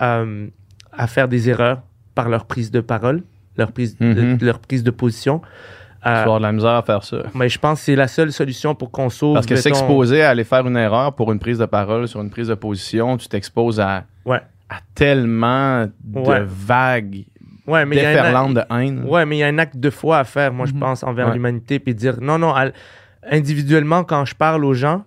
euh, 0.00 0.48
à 0.92 1.06
faire 1.06 1.28
des 1.28 1.48
erreurs 1.48 1.82
par 2.14 2.28
leur 2.28 2.46
prise 2.46 2.70
de 2.70 2.80
parole, 2.80 3.22
leur 3.56 3.72
prise, 3.72 3.96
de- 3.98 4.04
Mhm. 4.06 4.38
leur 4.42 4.58
prise 4.58 4.82
de 4.82 4.90
position. 4.90 5.40
Tu 5.40 6.08
Euh, 6.08 6.12
vas 6.14 6.20
avoir 6.22 6.38
de 6.38 6.42
la 6.42 6.52
misère 6.52 6.70
à 6.70 6.82
faire 6.82 7.04
ça. 7.04 7.18
mais 7.34 7.48
je 7.48 7.58
pense 7.58 7.78
que 7.78 7.84
c'est 7.84 7.94
la 7.96 8.08
seule 8.08 8.32
solution 8.32 8.74
pour 8.74 8.90
qu'on 8.90 9.08
sauve. 9.08 9.34
Parce 9.34 9.46
que 9.46 9.54
s'exposer 9.56 10.22
à 10.22 10.30
aller 10.30 10.42
faire 10.44 10.66
une 10.66 10.76
erreur 10.76 11.14
pour 11.14 11.30
une 11.32 11.38
prise 11.38 11.58
de 11.58 11.66
parole 11.66 12.08
sur 12.08 12.20
une 12.20 12.30
prise 12.30 12.48
de 12.48 12.54
position, 12.54 13.16
tu 13.16 13.28
t'exposes 13.28 13.78
à, 13.78 14.04
Ouais. 14.24 14.40
à 14.68 14.76
tellement 14.94 15.86
de 16.02 16.18
Ouais. 16.18 16.42
vagues 16.44 17.24
Ouais, 17.68 17.84
mais 17.86 17.94
déferlantes 17.96 18.54
de 18.54 18.62
haine. 18.70 19.04
Ouais, 19.06 19.24
mais 19.24 19.36
il 19.36 19.38
y 19.38 19.42
a 19.44 19.46
un 19.46 19.58
acte 19.58 19.76
de 19.76 19.90
foi 19.90 20.18
à 20.18 20.24
faire, 20.24 20.52
moi, 20.52 20.66
je 20.66 20.72
Mhm. 20.72 20.80
pense, 20.80 21.04
envers 21.04 21.28
Ouais. 21.28 21.34
l'humanité, 21.34 21.78
puis 21.78 21.94
dire 21.94 22.16
non, 22.20 22.36
non, 22.36 22.52
à- 22.52 22.72
individuellement, 23.30 24.02
quand 24.04 24.24
je 24.24 24.34
parle 24.34 24.64
aux 24.64 24.74
gens, 24.74 25.04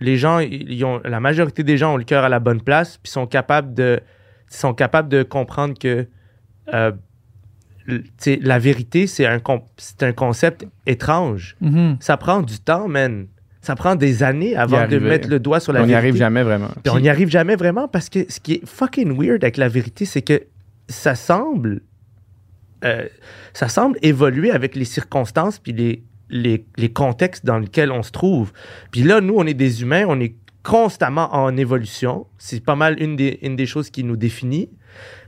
les 0.00 0.16
gens, 0.16 0.38
ils 0.38 0.70
ils 0.70 0.84
ont, 0.84 1.00
la 1.04 1.18
majorité 1.18 1.64
des 1.64 1.76
gens 1.76 1.94
ont 1.94 1.96
le 1.96 2.04
cœur 2.04 2.22
à 2.24 2.28
la 2.28 2.38
bonne 2.38 2.60
place, 2.60 2.98
puis 2.98 3.10
sont 3.10 3.26
capables 3.26 3.74
de, 3.74 4.00
sont 4.48 4.72
capables 4.74 5.08
de 5.08 5.24
comprendre 5.24 5.74
que 5.78 6.06
euh, 6.72 6.92
tu 6.92 6.98
la 8.42 8.58
vérité, 8.58 9.06
c'est 9.06 9.26
un, 9.26 9.40
un 10.00 10.12
concept 10.12 10.66
étrange. 10.86 11.56
Mhm. 11.60 11.96
Ça 12.00 12.16
prend 12.16 12.42
du 12.42 12.58
temps, 12.58 12.88
man. 12.88 13.26
Ça 13.60 13.74
prend 13.74 13.96
des 13.96 14.22
années 14.22 14.56
avant 14.56 14.86
de 14.86 14.98
mettre 14.98 15.28
le 15.28 15.40
doigt 15.40 15.60
sur 15.60 15.72
la 15.72 15.80
On 15.80 15.82
n'y 15.82 15.88
vérité. 15.88 16.06
arrive 16.08 16.16
jamais 16.16 16.42
vraiment. 16.42 16.68
Puis 16.82 16.92
on 16.94 17.00
n'y 17.00 17.08
arrive 17.08 17.28
jamais 17.28 17.56
vraiment 17.56 17.88
parce 17.88 18.08
que 18.08 18.24
ce 18.30 18.40
qui 18.40 18.54
est 18.54 18.66
fucking 18.66 19.12
weird 19.18 19.42
avec 19.42 19.56
la 19.56 19.68
vérité, 19.68 20.04
c'est 20.04 20.22
que 20.22 20.42
ça 20.88 21.14
semble, 21.14 21.80
euh, 22.84 23.06
ça 23.52 23.68
semble 23.68 23.98
évoluer 24.02 24.52
avec 24.52 24.76
les 24.76 24.84
circonstances 24.84 25.58
puis 25.58 25.72
les, 25.72 26.02
les, 26.30 26.64
les 26.76 26.92
contextes 26.92 27.44
dans 27.44 27.58
lesquels 27.58 27.90
on 27.90 28.02
se 28.02 28.12
trouve. 28.12 28.52
Puis 28.90 29.02
là, 29.02 29.20
nous, 29.20 29.34
on 29.36 29.44
est 29.46 29.54
des 29.54 29.82
humains, 29.82 30.04
on 30.08 30.20
est 30.20 30.34
constamment 30.62 31.34
en 31.34 31.56
évolution. 31.56 32.26
C'est 32.38 32.64
pas 32.64 32.76
mal 32.76 33.00
une 33.02 33.16
des, 33.16 33.38
une 33.42 33.56
des 33.56 33.66
choses 33.66 33.90
qui 33.90 34.04
nous 34.04 34.16
définit. 34.16 34.70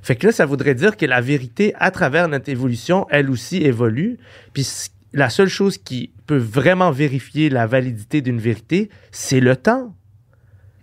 Fait 0.02 0.16
que 0.16 0.26
là, 0.26 0.32
ça 0.32 0.46
voudrait 0.46 0.74
dire 0.74 0.96
que 0.96 1.06
la 1.06 1.20
vérité, 1.20 1.74
à 1.78 1.90
travers 1.90 2.28
notre 2.28 2.48
évolution, 2.48 3.06
elle 3.10 3.30
aussi 3.30 3.58
évolue. 3.62 4.18
Puis 4.52 4.66
la 5.12 5.28
seule 5.28 5.48
chose 5.48 5.78
qui 5.78 6.12
peut 6.26 6.36
vraiment 6.36 6.90
vérifier 6.90 7.50
la 7.50 7.66
validité 7.66 8.22
d'une 8.22 8.38
vérité, 8.38 8.88
c'est 9.10 9.40
le 9.40 9.56
temps. 9.56 9.94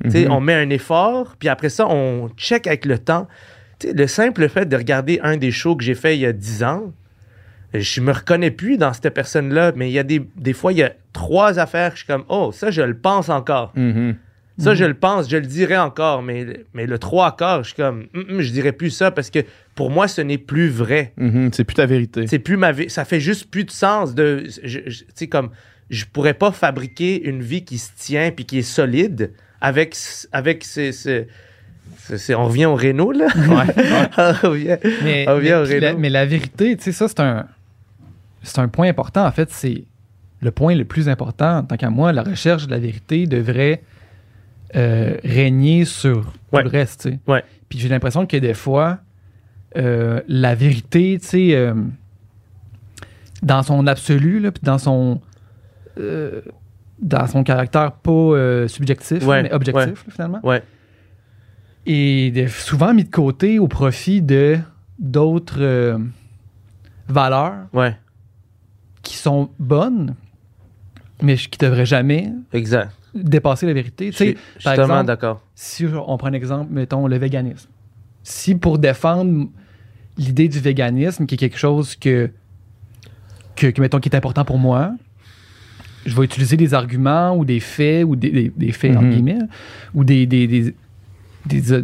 Sais, 0.09 0.25
Mhm. 0.25 0.31
On 0.31 0.39
met 0.41 0.53
un 0.53 0.69
effort, 0.69 1.35
puis 1.39 1.49
après 1.49 1.69
ça, 1.69 1.87
on 1.87 2.29
check 2.37 2.67
avec 2.67 2.85
le 2.85 2.99
temps. 2.99 3.27
Tu 3.79 3.87
sais, 3.87 3.93
le 3.93 4.05
simple 4.07 4.47
fait 4.49 4.65
de 4.67 4.75
regarder 4.75 5.19
un 5.23 5.37
des 5.37 5.51
shows 5.51 5.75
que 5.75 5.83
j'ai 5.83 5.95
fait 5.95 6.15
il 6.15 6.19
y 6.21 6.25
a 6.25 6.33
10 6.33 6.63
ans, 6.63 6.93
je 7.73 8.01
me 8.01 8.11
reconnais 8.11 8.51
plus 8.51 8.77
dans 8.77 8.93
cette 8.93 9.09
personne-là, 9.13 9.71
mais 9.75 9.89
il 9.89 9.93
y 9.93 9.99
a 9.99 10.03
des, 10.03 10.21
des 10.35 10.53
fois, 10.53 10.71
il 10.71 10.77
y 10.77 10.83
a 10.83 10.93
trois 11.13 11.57
affaires, 11.59 11.91
je 11.91 11.97
suis 11.97 12.07
comme, 12.07 12.25
oh, 12.29 12.51
ça, 12.53 12.69
je 12.69 12.81
le 12.83 12.95
pense 12.97 13.29
encore. 13.29 13.71
Mhm. 13.75 14.15
Ça, 14.59 14.73
je 14.73 14.85
le 14.85 14.95
pense, 14.95 15.29
je 15.29 15.37
le 15.37 15.45
dirais 15.45 15.77
encore, 15.77 16.23
mais, 16.23 16.45
mais 16.73 16.87
le 16.87 16.97
trois 16.97 17.35
quarts, 17.35 17.63
je 17.63 17.67
suis 17.69 17.75
comme, 17.75 18.07
Hum, 18.15 18.25
hum, 18.29 18.41
je 18.41 18.51
dirais 18.51 18.71
plus 18.71 18.89
ça 18.89 19.11
parce 19.11 19.29
que 19.29 19.39
pour 19.75 19.91
moi, 19.91 20.07
ce 20.07 20.21
n'est 20.21 20.39
plus 20.39 20.69
vrai. 20.69 21.13
Mhm. 21.17 21.51
C'est 21.53 21.63
plus 21.63 21.75
ta 21.75 21.85
vérité. 21.85 22.25
C'est 22.27 22.39
plus 22.39 22.57
ma 22.57 22.71
vie. 22.71 22.89
Ça 22.89 23.05
fait 23.05 23.19
juste 23.19 23.51
plus 23.51 23.65
de 23.65 23.71
sens 23.71 24.15
de. 24.15 24.45
je- 24.63 24.79
je- 24.87 25.03
Tu 25.03 25.05
sais, 25.13 25.27
comme. 25.27 25.49
Je 25.89 26.05
pourrais 26.05 26.33
pas 26.33 26.51
fabriquer 26.51 27.23
une 27.29 27.41
vie 27.41 27.63
qui 27.63 27.77
se 27.77 27.91
tient 27.97 28.31
puis 28.31 28.45
qui 28.45 28.57
est 28.57 28.61
solide 28.63 29.31
avec. 29.61 29.95
avec 30.31 30.63
ces. 30.63 30.91
on 32.35 32.45
revient 32.45 32.65
au 32.65 32.75
Renault, 32.75 33.11
là. 33.11 33.27
on 34.17 34.47
revient. 34.49 34.77
Mais, 35.03 35.25
puis 35.39 35.49
la, 35.49 35.61
Renaud. 35.61 35.97
mais 35.99 36.09
la 36.09 36.25
vérité, 36.25 36.75
tu 36.77 36.83
sais, 36.85 36.91
ça, 36.91 37.07
c'est 37.07 37.19
un, 37.19 37.45
c'est 38.43 38.59
un 38.59 38.67
point 38.67 38.87
important. 38.89 39.25
En 39.25 39.31
fait, 39.31 39.49
c'est 39.51 39.83
le 40.41 40.51
point 40.51 40.75
le 40.75 40.85
plus 40.85 41.09
important. 41.09 41.63
Tant 41.63 41.77
qu'à 41.77 41.89
moi, 41.89 42.11
la 42.11 42.23
recherche 42.23 42.65
de 42.65 42.71
la 42.71 42.79
vérité 42.79 43.25
devrait 43.27 43.81
euh, 44.75 45.17
régner 45.23 45.85
sur 45.85 46.23
tout 46.23 46.31
le 46.63 46.69
reste. 46.69 47.09
Ouais. 47.27 47.43
Puis 47.69 47.79
j'ai 47.79 47.89
l'impression 47.89 48.25
que 48.25 48.37
des 48.37 48.53
fois, 48.53 48.99
euh, 49.77 50.21
la 50.27 50.55
vérité, 50.55 51.17
tu 51.21 51.27
sais, 51.27 51.55
euh, 51.55 51.73
dans 53.43 53.63
son 53.63 53.85
absolu, 53.87 54.39
là, 54.39 54.51
puis 54.51 54.61
dans 54.63 54.77
son. 54.77 55.21
dans 56.99 57.27
son 57.27 57.43
caractère 57.43 57.91
pas 57.93 58.67
subjectif, 58.67 59.25
Ouais, 59.25 59.43
mais 59.43 59.53
objectif, 59.53 60.05
là, 60.05 60.11
finalement 60.11 60.39
et 61.85 62.31
de- 62.31 62.47
souvent 62.47 62.93
mis 62.93 63.03
de 63.05 63.09
côté 63.09 63.59
au 63.59 63.67
profit 63.67 64.21
de 64.21 64.57
d'autres 64.99 65.97
valeurs 67.07 67.65
qui 69.03 69.15
sont 69.15 69.49
bonnes, 69.59 70.15
mais 71.21 71.35
qui 71.37 71.57
devraient 71.57 71.85
jamais 71.85 72.31
Exact. 72.51 72.91
Dépasser 73.23 73.65
la 73.65 73.73
vérité. 73.73 74.11
Je 74.11 74.17
suis 74.17 74.35
d'accord. 75.03 75.41
si 75.55 75.85
on 75.85 76.17
prend 76.17 76.27
un 76.27 76.33
exemple, 76.33 76.71
mettons 76.71 77.07
le 77.07 77.17
véganisme. 77.17 77.69
Si 78.23 78.55
pour 78.55 78.77
défendre 78.79 79.47
l'idée 80.17 80.47
du 80.47 80.59
véganisme, 80.59 81.25
qui 81.25 81.35
est 81.35 81.37
quelque 81.37 81.57
chose 81.57 81.95
que, 81.95 82.29
que, 83.55 83.67
que, 83.67 83.81
mettons, 83.81 83.99
qui 83.99 84.09
est 84.09 84.15
important 84.15 84.43
pour 84.45 84.57
moi, 84.57 84.91
je 86.05 86.15
vais 86.15 86.23
utiliser 86.23 86.57
des 86.57 86.73
arguments 86.73 87.35
ou 87.35 87.45
des 87.45 87.59
faits, 87.59 88.05
ou 88.05 88.15
des, 88.15 88.29
des- 88.31 88.51
des 88.55 88.71
faits, 88.71 88.91
entre 88.95 89.05
Mhm. 89.05 89.11
guillemets, 89.11 89.39
ou 89.93 90.03
des, 90.03 90.25
des, 90.25 90.47
des, 90.47 90.75
des, 91.45 91.73
euh, 91.73 91.83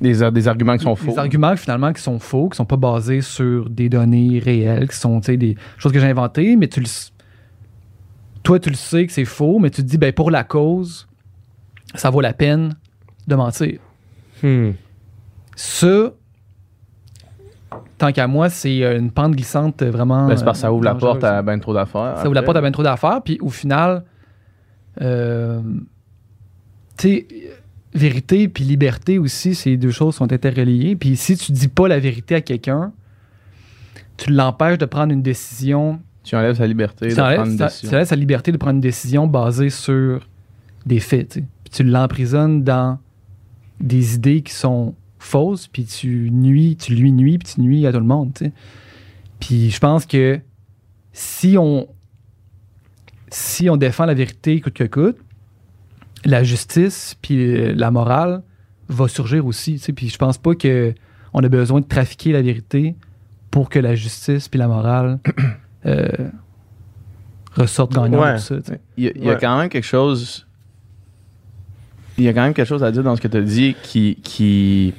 Des, 0.00 0.30
des 0.32 0.48
arguments 0.48 0.76
qui 0.76 0.84
sont 0.84 0.96
faux. 0.96 1.12
Des 1.12 1.18
arguments 1.18 1.56
finalement 1.56 1.92
qui 1.92 2.02
sont 2.02 2.18
faux, 2.18 2.48
qui 2.48 2.56
sont 2.56 2.64
pas 2.66 2.76
basés 2.76 3.20
sur 3.22 3.70
des 3.70 3.88
données 3.88 4.38
réelles, 4.38 4.88
qui 4.88 4.96
sont 4.96 5.20
tu 5.20 5.26
sais, 5.26 5.36
des 5.36 5.56
choses 5.78 5.92
que 5.92 6.00
j'ai 6.00 6.08
inventées, 6.08 6.56
mais 6.56 6.68
tu 6.68 6.80
le 6.80 6.86
toi 8.44 8.60
tu 8.60 8.70
le 8.70 8.76
sais 8.76 9.06
que 9.06 9.12
c'est 9.12 9.24
faux, 9.24 9.58
mais 9.58 9.70
tu 9.70 9.82
te 9.82 9.88
dis 9.88 9.98
ben 9.98 10.12
pour 10.12 10.30
la 10.30 10.44
cause, 10.44 11.08
ça 11.96 12.10
vaut 12.10 12.20
la 12.20 12.32
peine 12.32 12.76
de 13.26 13.34
mentir. 13.34 13.80
Hmm. 14.42 14.72
Ça, 15.56 16.12
tant 17.98 18.12
qu'à 18.12 18.26
moi, 18.26 18.50
c'est 18.50 18.84
euh, 18.84 18.98
une 18.98 19.10
pente 19.10 19.32
glissante 19.32 19.82
euh, 19.82 19.90
vraiment. 19.90 20.28
Ben, 20.28 20.36
c'est 20.36 20.44
parce 20.44 20.58
que 20.58 20.62
ça 20.62 20.72
ouvre 20.72 20.84
la 20.84 20.92
dangereuse. 20.92 21.12
porte 21.20 21.24
à 21.24 21.42
ben 21.42 21.58
trop 21.58 21.74
d'affaires. 21.74 22.18
Ça 22.18 22.26
ouvre 22.26 22.34
la 22.34 22.42
porte 22.42 22.56
à 22.56 22.60
bien 22.60 22.70
trop 22.70 22.82
d'affaires, 22.82 23.22
puis 23.22 23.38
au 23.40 23.50
final, 23.50 24.04
euh, 25.00 25.60
tu 26.98 27.08
sais, 27.08 27.26
vérité 27.94 28.48
puis 28.48 28.64
liberté 28.64 29.18
aussi, 29.18 29.54
ces 29.54 29.76
deux 29.76 29.90
choses 29.90 30.16
sont 30.16 30.32
interreliées. 30.32 30.96
Puis 30.96 31.16
si 31.16 31.36
tu 31.36 31.52
dis 31.52 31.68
pas 31.68 31.88
la 31.88 31.98
vérité 31.98 32.34
à 32.34 32.40
quelqu'un, 32.40 32.92
tu 34.16 34.30
l'empêches 34.32 34.78
de 34.78 34.86
prendre 34.86 35.12
une 35.12 35.22
décision. 35.22 36.00
Tu 36.24 36.34
enlèves 36.36 36.56
sa 36.56 36.66
liberté 36.66 37.08
de 37.08 37.14
Tu 37.14 37.20
enlèves, 37.20 37.36
prendre 37.36 37.50
une 37.52 37.56
décision. 37.58 37.90
ça 37.90 37.98
laisse 37.98 38.08
sa 38.08 38.16
liberté 38.16 38.50
de 38.52 38.56
prendre 38.56 38.74
une 38.74 38.80
décision 38.80 39.26
basée 39.26 39.70
sur 39.70 40.26
des 40.86 41.00
faits. 41.00 41.28
tu. 41.28 41.40
Puis 41.64 41.70
tu 41.70 41.84
l'emprisonnes 41.84 42.64
dans 42.64 42.98
des 43.80 44.14
idées 44.14 44.42
qui 44.42 44.52
sont 44.52 44.94
fausses, 45.18 45.68
puis 45.68 45.84
tu 45.84 46.30
nuis, 46.30 46.76
tu 46.76 46.94
lui 46.94 47.12
nuis, 47.12 47.38
puis 47.38 47.54
tu 47.54 47.60
nuis 47.60 47.86
à 47.86 47.92
tout 47.92 47.98
le 48.00 48.06
monde. 48.06 48.32
tu. 48.34 48.52
Puis 49.38 49.70
je 49.70 49.78
pense 49.78 50.06
que 50.06 50.40
si 51.12 51.56
on 51.58 51.86
si 53.30 53.68
on 53.68 53.76
défend 53.76 54.06
la 54.06 54.14
vérité 54.14 54.60
coûte 54.60 54.74
que 54.74 54.84
coûte, 54.84 55.16
la 56.24 56.42
justice 56.44 57.16
puis 57.20 57.74
la 57.74 57.90
morale 57.90 58.42
va 58.88 59.08
surgir 59.08 59.44
aussi. 59.46 59.78
tu. 59.78 59.92
Puis 59.92 60.08
je 60.08 60.16
pense 60.16 60.38
pas 60.38 60.54
que 60.54 60.94
on 61.32 61.42
a 61.42 61.48
besoin 61.48 61.80
de 61.80 61.86
trafiquer 61.86 62.32
la 62.32 62.42
vérité 62.42 62.94
pour 63.50 63.68
que 63.68 63.78
la 63.78 63.94
justice 63.94 64.48
puis 64.48 64.58
la 64.58 64.68
morale 64.68 65.18
euh, 65.86 66.08
ressortent 67.56 67.92
gagnants 67.94 68.20
Ouais. 68.22 68.34
de 68.34 68.38
tout 68.38 68.44
ça. 68.64 68.74
Il 68.96 69.04
y 69.04 69.08
a, 69.08 69.12
il 69.14 69.24
y 69.24 69.28
a 69.28 69.34
Ouais. 69.34 69.38
quand 69.40 69.58
même 69.58 69.68
quelque 69.68 69.84
chose. 69.86 70.46
Il 72.18 72.24
y 72.24 72.28
a 72.28 72.32
quand 72.32 72.42
même 72.42 72.54
quelque 72.54 72.68
chose 72.68 72.84
à 72.84 72.92
dire 72.92 73.02
dans 73.02 73.16
ce 73.16 73.20
que 73.20 73.28
tu 73.28 73.36
as 73.36 73.40
dit 73.42 73.76
qui, 73.82 74.18
qui 74.22 74.94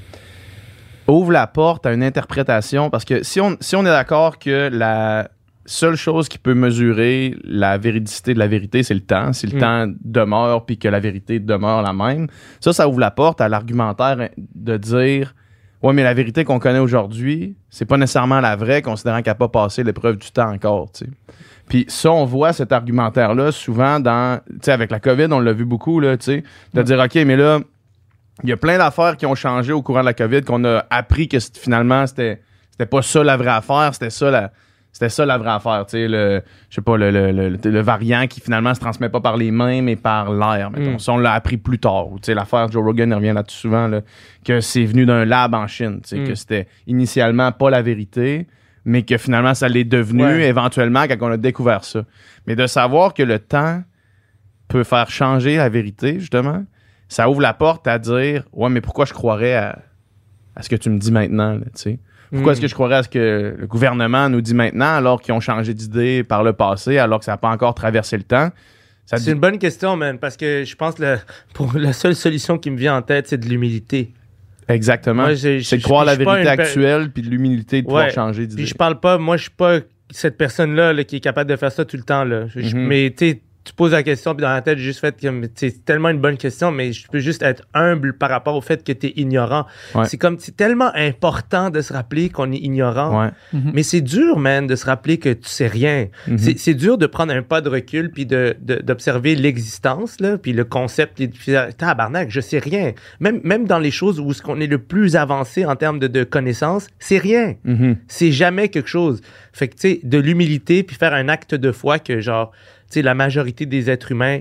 ouvre 1.07 1.31
la 1.31 1.47
porte 1.47 1.85
à 1.85 1.93
une 1.93 2.03
interprétation. 2.03 2.89
Parce 2.89 3.05
que 3.05 3.23
si 3.23 3.39
on, 3.39 3.55
si 3.61 3.75
on 3.75 3.81
est 3.81 3.85
d'accord 3.89 4.37
que 4.37 4.69
la 4.71 5.29
seule 5.65 5.95
chose 5.95 6.27
qui 6.29 6.37
peut 6.37 6.53
mesurer 6.53 7.35
la 7.43 7.77
véridicité 7.77 8.33
de 8.33 8.39
la 8.39 8.47
vérité, 8.47 8.83
c'est 8.83 8.93
le 8.93 8.99
temps, 9.01 9.33
si 9.33 9.47
le 9.47 9.57
Mm. 9.57 9.59
temps 9.59 9.87
demeure 10.03 10.65
puis 10.65 10.77
que 10.77 10.87
la 10.87 10.99
vérité 10.99 11.39
demeure 11.39 11.81
la 11.81 11.93
même, 11.93 12.27
ça, 12.59 12.71
ça 12.73 12.87
ouvre 12.87 12.99
la 12.99 13.11
porte 13.11 13.41
à 13.41 13.49
l'argumentaire 13.49 14.29
de 14.53 14.77
dire 14.77 15.33
Ouais, 15.83 15.93
mais 15.93 16.03
la 16.03 16.13
vérité 16.13 16.43
qu'on 16.43 16.59
connaît 16.59 16.79
aujourd'hui, 16.79 17.55
c'est 17.69 17.85
pas 17.85 17.97
nécessairement 17.97 18.39
la 18.39 18.55
vraie, 18.55 18.81
considérant 18.81 19.21
qu'elle 19.21 19.31
n'a 19.31 19.35
pas 19.35 19.49
passé 19.49 19.83
l'épreuve 19.83 20.17
du 20.17 20.31
temps 20.31 20.51
encore. 20.51 20.91
tu 20.91 21.05
sais. 21.05 21.11
Puis 21.67 21.85
ça, 21.87 22.11
on 22.11 22.25
voit 22.25 22.53
cet 22.53 22.71
argumentaire-là 22.71 23.51
souvent 23.51 23.99
dans, 23.99 24.39
tu 24.47 24.57
sais, 24.63 24.71
avec 24.71 24.91
la 24.91 24.99
COVID, 24.99 25.27
on 25.31 25.39
l'a 25.39 25.53
vu 25.53 25.65
beaucoup, 25.65 25.99
là, 25.99 26.17
tu 26.17 26.25
sais, 26.25 26.43
de 26.73 26.81
dire, 26.81 26.99
OK, 26.99 27.15
mais 27.15 27.35
là, 27.35 27.59
il 28.43 28.49
y 28.49 28.53
a 28.53 28.57
plein 28.57 28.77
d'affaires 28.77 29.17
qui 29.17 29.25
ont 29.25 29.35
changé 29.35 29.73
au 29.73 29.81
courant 29.81 30.01
de 30.01 30.05
la 30.05 30.13
COVID, 30.13 30.41
qu'on 30.41 30.63
a 30.65 30.85
appris 30.89 31.27
que 31.27 31.37
finalement, 31.39 32.05
c'était, 32.05 32.41
c'était 32.71 32.85
pas 32.85 33.01
ça 33.01 33.23
la 33.23 33.37
vraie 33.37 33.49
affaire, 33.49 33.91
c'était 33.93 34.09
ça 34.09 34.29
la, 34.29 34.51
c'était 34.95 35.09
ça 35.09 35.25
la 35.25 35.37
vraie 35.37 35.49
affaire. 35.51 35.85
Tu 35.87 35.97
sais, 35.97 36.07
le, 36.07 36.41
je 36.69 36.75
sais 36.75 36.81
pas, 36.81 36.95
le, 36.95 37.11
le, 37.11 37.31
le- 37.33 37.57
le 37.69 37.81
variant 37.81 38.27
qui 38.27 38.39
finalement 38.39 38.73
se 38.73 38.79
transmet 38.79 39.09
pas 39.09 39.19
par 39.19 39.35
les 39.35 39.51
mains, 39.51 39.81
mais 39.81 39.97
par 39.97 40.31
l'air. 40.31 40.71
mettons. 40.71 40.93
Mm. 40.93 40.99
Ça, 40.99 41.11
on 41.11 41.17
l'a 41.17 41.33
appris 41.33 41.57
plus 41.57 41.79
tard. 41.79 42.05
Tu 42.15 42.27
sais, 42.27 42.33
l'affaire 42.33 42.71
Joe 42.71 42.81
Rogan, 42.81 43.13
revient 43.13 43.33
là-dessus 43.33 43.57
souvent, 43.59 43.89
là, 43.89 43.99
que 44.45 44.61
c'est 44.61 44.85
venu 44.85 45.05
d'un 45.05 45.25
lab 45.25 45.53
en 45.53 45.67
Chine. 45.67 45.99
Tu 46.01 46.07
sais, 46.15 46.19
Mm. 46.19 46.27
que 46.29 46.35
c'était 46.35 46.67
initialement 46.87 47.51
pas 47.51 47.69
la 47.69 47.81
vérité, 47.81 48.47
mais 48.85 49.01
que 49.03 49.17
finalement, 49.17 49.53
ça 49.53 49.67
l'est 49.67 49.83
devenu 49.83 50.23
Ouais. 50.23 50.47
éventuellement 50.47 51.03
quand 51.09 51.17
on 51.19 51.31
a 51.31 51.35
découvert 51.37 51.83
ça. 51.83 52.05
Mais 52.47 52.55
de 52.55 52.65
savoir 52.65 53.13
que 53.13 53.23
le 53.23 53.39
temps 53.39 53.83
peut 54.69 54.85
faire 54.85 55.09
changer 55.09 55.57
la 55.57 55.67
vérité, 55.67 56.21
justement, 56.21 56.63
ça 57.09 57.29
ouvre 57.29 57.41
la 57.41 57.53
porte 57.53 57.85
à 57.87 57.99
dire 57.99 58.45
Ouais, 58.53 58.69
mais 58.69 58.79
pourquoi 58.79 59.03
je 59.03 59.11
croirais 59.13 59.55
à, 59.55 59.79
à 60.55 60.61
ce 60.63 60.69
que 60.69 60.75
tu 60.77 60.89
me 60.89 60.97
dis 60.99 61.11
maintenant, 61.11 61.57
tu 61.59 61.65
sais? 61.75 61.99
Pourquoi 62.31 62.51
est-ce 62.53 62.61
que 62.61 62.67
je 62.67 62.73
croirais 62.73 62.95
à 62.95 63.03
ce 63.03 63.09
que 63.09 63.55
le 63.57 63.67
gouvernement 63.67 64.29
nous 64.29 64.41
dit 64.41 64.53
maintenant 64.53 64.95
alors 64.95 65.21
qu'ils 65.21 65.33
ont 65.33 65.39
changé 65.39 65.73
d'idée 65.73 66.23
par 66.23 66.43
le 66.43 66.53
passé, 66.53 66.97
alors 66.97 67.19
que 67.19 67.25
ça 67.25 67.31
n'a 67.33 67.37
pas 67.37 67.49
encore 67.49 67.75
traversé 67.75 68.17
le 68.17 68.23
temps? 68.23 68.49
C'est 69.05 69.17
dit- 69.21 69.31
une 69.31 69.39
bonne 69.39 69.59
question, 69.59 69.95
man, 69.95 70.17
parce 70.17 70.35
que 70.35 70.63
je 70.65 70.75
pense 70.75 70.95
que 70.95 71.03
la, 71.03 71.17
pour 71.53 71.73
la 71.77 71.93
seule 71.93 72.15
solution 72.15 72.57
qui 72.57 72.71
me 72.71 72.77
vient 72.77 72.97
en 72.97 73.01
tête, 73.03 73.27
c'est 73.27 73.37
de 73.37 73.45
l'humilité. 73.47 74.13
Exactement. 74.67 75.27
C'est 75.35 75.59
de 75.77 75.83
croire 75.83 76.05
la 76.05 76.15
vérité 76.15 76.47
actuelle 76.47 77.11
puis 77.11 77.21
de 77.21 77.29
l'humilité 77.29 77.81
de 77.81 77.85
pouvoir 77.85 78.09
changer 78.09 78.47
d'idée. 78.47 78.63
Puis 78.63 78.65
je 78.71 78.75
parle 78.75 78.99
pas, 78.99 79.17
moi, 79.19 79.37
je 79.37 79.43
suis 79.43 79.51
pas 79.51 79.79
cette 80.09 80.37
personne-là 80.37 80.93
là, 80.93 81.03
qui 81.03 81.17
est 81.17 81.19
capable 81.19 81.49
de 81.49 81.55
faire 81.55 81.71
ça 81.71 81.85
tout 81.85 81.97
le 81.97 82.03
temps. 82.03 82.23
Là. 82.23 82.47
Je- 82.47 82.75
Mhm. 82.75 82.87
Mais 82.87 83.13
tu 83.15 83.41
tu 83.65 83.73
poses 83.73 83.91
la 83.93 84.03
question, 84.03 84.33
puis 84.35 84.43
dans 84.43 84.49
la 84.53 84.61
tête, 84.61 84.77
j'ai 84.77 84.83
juste 84.85 84.99
fait 84.99 85.15
sais, 85.19 85.31
c'est 85.55 85.83
tellement 85.85 86.09
une 86.09 86.19
bonne 86.19 86.37
question, 86.37 86.71
mais 86.71 86.93
je 86.93 87.07
peux 87.07 87.19
juste 87.19 87.41
être 87.41 87.63
humble 87.73 88.13
par 88.17 88.29
rapport 88.29 88.55
au 88.55 88.61
fait 88.61 88.83
que 88.83 88.91
tu 88.93 89.07
es 89.07 89.13
ignorant. 89.15 89.65
Ouais. 89.95 90.05
C'est 90.05 90.17
comme, 90.17 90.37
c'est 90.39 90.55
tellement 90.55 90.91
important 90.93 91.69
de 91.71 91.81
se 91.81 91.91
rappeler 91.91 92.29
qu'on 92.29 92.51
est 92.51 92.57
ignorant. 92.57 93.23
Ouais. 93.25 93.29
Mais 93.73 93.83
c'est 93.83 94.01
dur, 94.01 94.37
man, 94.37 94.67
de 94.67 94.75
se 94.75 94.85
rappeler 94.85 95.17
que 95.17 95.29
tu 95.29 95.49
sais 95.49 95.67
rien. 95.67 96.07
Mhm. 96.27 96.37
C'est- 96.37 96.57
C'est 96.59 96.73
dur 96.75 96.97
de 96.97 97.05
prendre 97.07 97.33
un 97.33 97.41
pas 97.41 97.61
de 97.61 97.69
recul 97.69 98.11
puis 98.11 98.25
de- 98.25 98.55
de- 98.61 98.75
d'observer 98.81 99.35
l'existence, 99.35 100.19
là, 100.19 100.37
puis 100.37 100.53
le 100.53 100.63
concept. 100.63 101.15
Puis 101.17 101.27
de 101.27 101.35
faire, 101.35 101.75
tabarnak, 101.75 102.29
je 102.29 102.41
sais 102.41 102.59
rien. 102.59 102.93
Même, 103.19 103.41
même 103.43 103.65
dans 103.65 103.79
les 103.79 103.91
choses 103.91 104.19
où 104.19 104.31
ce 104.33 104.41
qu'on 104.41 104.59
est 104.61 104.67
le 104.67 104.77
plus 104.77 105.15
avancé 105.15 105.65
en 105.65 105.75
termes 105.75 105.99
de, 105.99 106.07
de 106.07 106.23
connaissances, 106.23 106.87
c'est 106.99 107.17
rien. 107.17 107.55
Mhm. 107.63 107.97
C'est 108.07 108.31
jamais 108.31 108.69
quelque 108.69 108.89
chose. 108.89 109.21
Fait 109.53 109.67
que, 109.67 109.73
tu 109.75 109.79
sais, 109.81 109.99
de 110.03 110.17
l'humilité 110.17 110.83
puis 110.83 110.95
faire 110.95 111.13
un 111.13 111.29
acte 111.29 111.55
de 111.55 111.71
foi 111.71 111.97
que, 111.99 112.19
genre, 112.19 112.51
sais, 112.89 113.01
la 113.01 113.13
majorité 113.13 113.65
des 113.65 113.89
êtres 113.89 114.11
humains. 114.11 114.39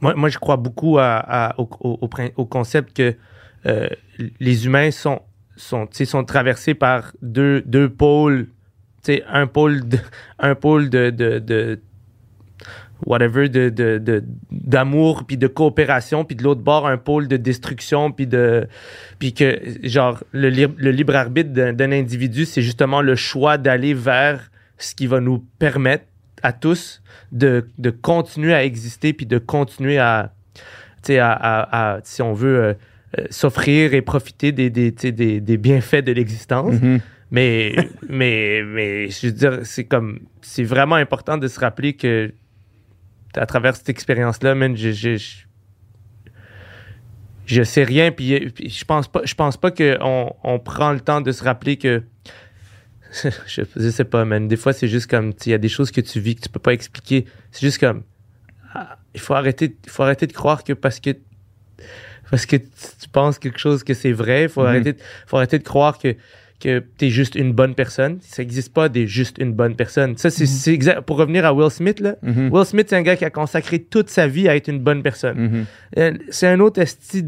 Moi, 0.00 0.14
moi 0.14 0.28
je 0.28 0.38
crois 0.38 0.56
beaucoup 0.56 0.98
au, 0.98 1.68
au- 1.80 2.44
concept 2.46 2.96
que 2.96 3.14
euh, 3.66 3.88
les 4.40 4.66
humains 4.66 4.90
sont, 4.90 5.20
sont, 5.56 5.88
sont 5.90 6.24
traversés 6.24 6.74
par 6.74 7.12
deux, 7.22 7.62
deux 7.62 7.88
pôles. 7.88 8.48
Un 9.28 9.46
pôle 9.46 9.82
un 10.40 10.56
pôle 10.56 10.90
de, 10.90 11.10
de, 11.10 11.38
de 11.38 11.80
whatever, 13.04 13.48
de, 13.48 13.68
d'amour, 14.50 15.24
puis 15.26 15.36
de 15.36 15.46
coopération, 15.46 16.24
puis 16.24 16.34
de 16.34 16.42
l'autre 16.42 16.62
bord, 16.62 16.86
un 16.88 16.96
pôle 16.96 17.28
de 17.28 17.36
destruction, 17.36 18.10
puis 18.10 18.26
de... 18.26 18.66
Puis 19.18 19.32
que, 19.32 19.60
genre, 19.84 20.24
le, 20.32 20.48
libre- 20.48 20.74
le 20.78 20.90
libre 20.90 21.14
arbitre 21.14 21.50
d'un 21.50 21.92
individu, 21.92 22.46
c'est 22.46 22.62
justement 22.62 23.00
le 23.00 23.14
choix 23.14 23.58
d'aller 23.58 23.94
vers 23.94 24.50
ce 24.78 24.94
qui 24.94 25.06
va 25.06 25.20
nous 25.20 25.38
permettre 25.58 26.04
à 26.46 26.52
tous 26.52 27.02
de, 27.32 27.66
de 27.78 27.90
continuer 27.90 28.54
à 28.54 28.62
exister, 28.64 29.12
puis 29.12 29.26
de 29.26 29.38
continuer 29.38 29.98
à, 29.98 30.32
à, 31.08 31.12
à- 31.32 31.94
à, 31.94 32.00
si 32.04 32.22
on 32.22 32.32
veut, 32.32 32.58
euh, 32.62 32.74
euh, 33.18 33.24
s'offrir 33.30 33.94
et 33.94 34.02
profiter 34.02 34.52
des, 34.52 34.70
des, 34.70 34.90
des, 34.92 35.40
des 35.40 35.56
bienfaits 35.56 36.04
de 36.04 36.12
l'existence. 36.12 36.74
Mhm. 36.80 37.00
Mais, 37.32 37.74
mais, 38.08 38.62
mais, 38.62 39.10
je 39.10 39.26
veux 39.26 39.32
dire, 39.32 39.58
c'est 39.64 39.84
comme, 39.84 40.20
c'est 40.42 40.62
vraiment 40.62 40.94
important 40.94 41.36
de 41.38 41.48
se 41.48 41.58
rappeler 41.58 41.94
que 41.94 42.32
à 43.34 43.46
travers 43.46 43.74
cette 43.74 43.88
expérience-là, 43.88 44.54
man, 44.54 44.76
je, 44.76 44.92
je, 44.92 45.16
je, 45.16 45.36
je 47.46 47.62
sais 47.64 47.84
rien, 47.84 48.12
puis, 48.12 48.50
puis 48.50 48.68
je 48.70 48.84
pense 48.84 49.08
pas, 49.08 49.22
je 49.24 49.34
pense 49.34 49.56
pas 49.56 49.70
qu'on 49.72 50.32
on 50.44 50.58
prend 50.60 50.92
le 50.92 51.00
temps 51.00 51.20
de 51.20 51.32
se 51.32 51.42
rappeler 51.44 51.76
que, 51.76 52.02
je, 53.46 53.62
je 53.76 53.90
sais 53.90 54.04
pas, 54.04 54.24
man, 54.24 54.48
des 54.48 54.56
fois 54.56 54.72
c'est 54.72 54.88
juste 54.88 55.08
comme, 55.08 55.32
il 55.46 55.50
y 55.50 55.54
a 55.54 55.58
des 55.58 55.68
choses 55.68 55.90
que 55.90 56.00
tu 56.00 56.20
vis 56.20 56.34
que 56.36 56.42
tu 56.42 56.48
peux 56.48 56.60
pas 56.60 56.72
expliquer, 56.72 57.24
c'est 57.50 57.60
juste 57.62 57.78
comme, 57.78 58.02
ah, 58.74 58.98
il 59.14 59.20
faut 59.20 59.34
arrêter, 59.34 59.76
il 59.84 59.90
faut 59.90 60.02
arrêter 60.02 60.26
de 60.26 60.32
croire 60.32 60.64
que 60.64 60.72
parce 60.72 61.00
que 61.00 61.10
parce 62.30 62.44
que 62.46 62.56
tu, 62.56 62.64
tu 63.02 63.08
penses 63.10 63.38
quelque 63.38 63.58
chose 63.58 63.84
que 63.84 63.94
c'est 63.94 64.12
vrai, 64.12 64.44
il 64.44 64.48
faut, 64.48 64.62
Mhm. 64.62 64.66
arrêter, 64.68 64.92
de- 64.94 64.98
faut 65.26 65.36
arrêter 65.36 65.58
de 65.58 65.64
croire 65.64 65.98
que 65.98 66.16
que 66.58 66.82
tu 66.96 67.04
es 67.04 67.10
juste 67.10 67.34
une 67.34 67.52
bonne 67.52 67.74
personne. 67.74 68.18
Ça 68.22 68.40
n'existe 68.40 68.72
pas 68.72 68.88
des 68.88 69.06
juste 69.06 69.36
une 69.36 69.52
bonne 69.52 69.76
personne. 69.76 70.16
Ça, 70.16 70.30
c'est 70.30 70.46
c'est 70.46 70.72
exact. 70.72 71.02
Pour 71.02 71.18
revenir 71.18 71.44
à 71.44 71.52
Will 71.52 71.70
Smith, 71.70 72.00
là, 72.00 72.16
Mhm. 72.22 72.48
Will 72.50 72.64
Smith, 72.64 72.86
c'est 72.88 72.96
un 72.96 73.02
gars 73.02 73.14
qui 73.14 73.26
a 73.26 73.30
consacré 73.30 73.78
toute 73.82 74.08
sa 74.08 74.26
vie 74.26 74.48
à 74.48 74.56
être 74.56 74.68
une 74.68 74.78
bonne 74.80 75.02
personne. 75.02 75.38
Mhm. 75.38 75.64
Euh, 75.98 76.12
C'est 76.30 76.46
un 76.48 76.58
autre 76.60 76.80
esti 76.80 77.24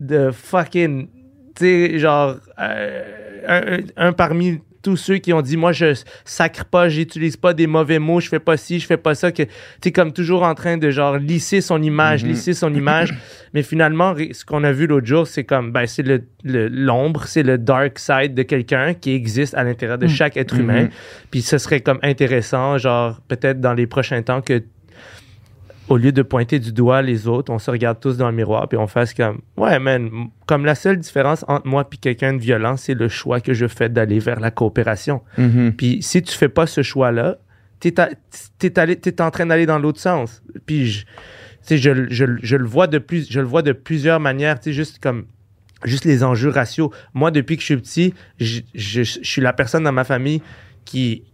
de 0.00 0.30
fucking. 0.30 1.08
Tu 1.56 1.64
sais, 1.64 1.98
genre. 1.98 2.36
euh, 2.58 3.82
un 3.96 4.12
parmi 4.14 4.60
tous 4.82 4.96
ceux 4.96 5.18
qui 5.18 5.32
ont 5.32 5.42
dit 5.42 5.56
Moi, 5.56 5.72
je 5.72 5.94
sacre 6.24 6.64
pas, 6.64 6.88
j'utilise 6.88 7.36
pas 7.36 7.52
des 7.54 7.66
mauvais 7.66 7.98
mots, 7.98 8.20
je 8.20 8.28
fais 8.28 8.38
pas 8.38 8.56
ci, 8.56 8.78
je 8.80 8.86
fais 8.86 8.96
pas 8.96 9.14
ça. 9.14 9.30
que 9.32 9.42
Tu 9.82 9.92
comme 9.92 10.12
toujours 10.12 10.42
en 10.42 10.54
train 10.54 10.76
de 10.78 10.90
genre 10.90 11.16
lisser 11.18 11.60
son 11.60 11.82
image, 11.82 12.22
Mhm. 12.24 12.30
lisser 12.30 12.54
son 12.54 12.72
image. 12.74 13.14
Mais 13.54 13.62
finalement, 13.62 14.14
ce 14.32 14.44
qu'on 14.44 14.62
a 14.64 14.72
vu 14.72 14.86
l'autre 14.86 15.06
jour, 15.06 15.26
c'est 15.26 15.44
comme. 15.44 15.72
Ben, 15.72 15.86
c'est 15.86 16.02
le- 16.02 16.22
l'ombre, 16.44 17.24
c'est 17.26 17.42
le 17.42 17.58
dark 17.58 17.98
side 17.98 18.34
de 18.34 18.42
quelqu'un 18.42 18.94
qui 18.94 19.12
existe 19.12 19.54
à 19.54 19.64
l'intérieur 19.64 19.98
de 19.98 20.06
Mhm. 20.06 20.12
chaque 20.12 20.36
être 20.36 20.54
humain. 20.56 20.82
Mhm. 20.84 20.90
Puis 21.30 21.42
ce 21.42 21.58
serait 21.58 21.80
comme 21.80 21.98
intéressant, 22.02 22.78
genre, 22.78 23.20
peut-être 23.28 23.60
dans 23.60 23.74
les 23.74 23.86
prochains 23.86 24.22
temps, 24.22 24.40
que 24.40 24.62
au 25.90 25.96
lieu 25.98 26.12
de 26.12 26.22
pointer 26.22 26.58
du 26.58 26.72
doigt 26.72 27.02
les 27.02 27.26
autres, 27.28 27.52
on 27.52 27.58
se 27.58 27.70
regarde 27.70 28.00
tous 28.00 28.16
dans 28.16 28.30
le 28.30 28.34
miroir 28.36 28.68
puis 28.68 28.78
on 28.78 28.86
fasse 28.86 29.12
comme 29.12 29.40
ouais 29.58 29.78
man, 29.78 30.08
comme 30.46 30.64
la 30.64 30.74
seule 30.74 30.98
différence 30.98 31.44
entre 31.48 31.66
moi 31.66 31.88
puis 31.88 31.98
quelqu'un 31.98 32.32
de 32.32 32.38
violent, 32.40 32.76
c'est 32.78 32.94
le 32.94 33.08
choix 33.08 33.40
que 33.40 33.52
je 33.52 33.66
fais 33.66 33.88
d'aller 33.88 34.18
vers 34.20 34.40
la 34.40 34.50
coopération. 34.50 35.20
Mhm. 35.36 35.74
Puis 35.76 35.98
si 36.02 36.22
tu 36.22 36.34
fais 36.34 36.48
pas 36.48 36.66
ce 36.66 36.82
choix-là, 36.82 37.36
t'es 37.80 37.98
à- 38.00 38.10
t'es 38.58 38.70
t'es 38.70 39.20
en 39.20 39.30
train 39.30 39.46
d'aller 39.46 39.66
dans 39.66 39.78
l'autre 39.78 40.00
sens. 40.00 40.42
Puis 40.66 40.86
je, 40.86 41.04
je, 41.68 42.06
je, 42.08 42.24
je 42.42 42.56
le 42.56 42.64
vois 42.66 42.86
de 42.86 42.98
plus, 42.98 43.30
je 43.30 43.40
le 43.40 43.46
vois 43.46 43.62
de 43.62 43.72
plusieurs 43.72 44.20
manières, 44.20 44.58
juste 44.64 44.98
comme 45.02 45.26
juste 45.84 46.04
les 46.04 46.22
enjeux 46.22 46.50
raciaux. 46.50 46.92
Moi, 47.14 47.30
depuis 47.30 47.56
que 47.56 47.62
je 47.62 47.66
suis 47.66 47.76
petit, 47.78 48.14
je- 48.38 48.60
je 48.74 49.02
suis 49.02 49.40
la 49.42 49.52
personne 49.52 49.82
dans 49.84 49.92
ma 49.92 50.04
famille 50.04 50.42
qui, 50.84 51.24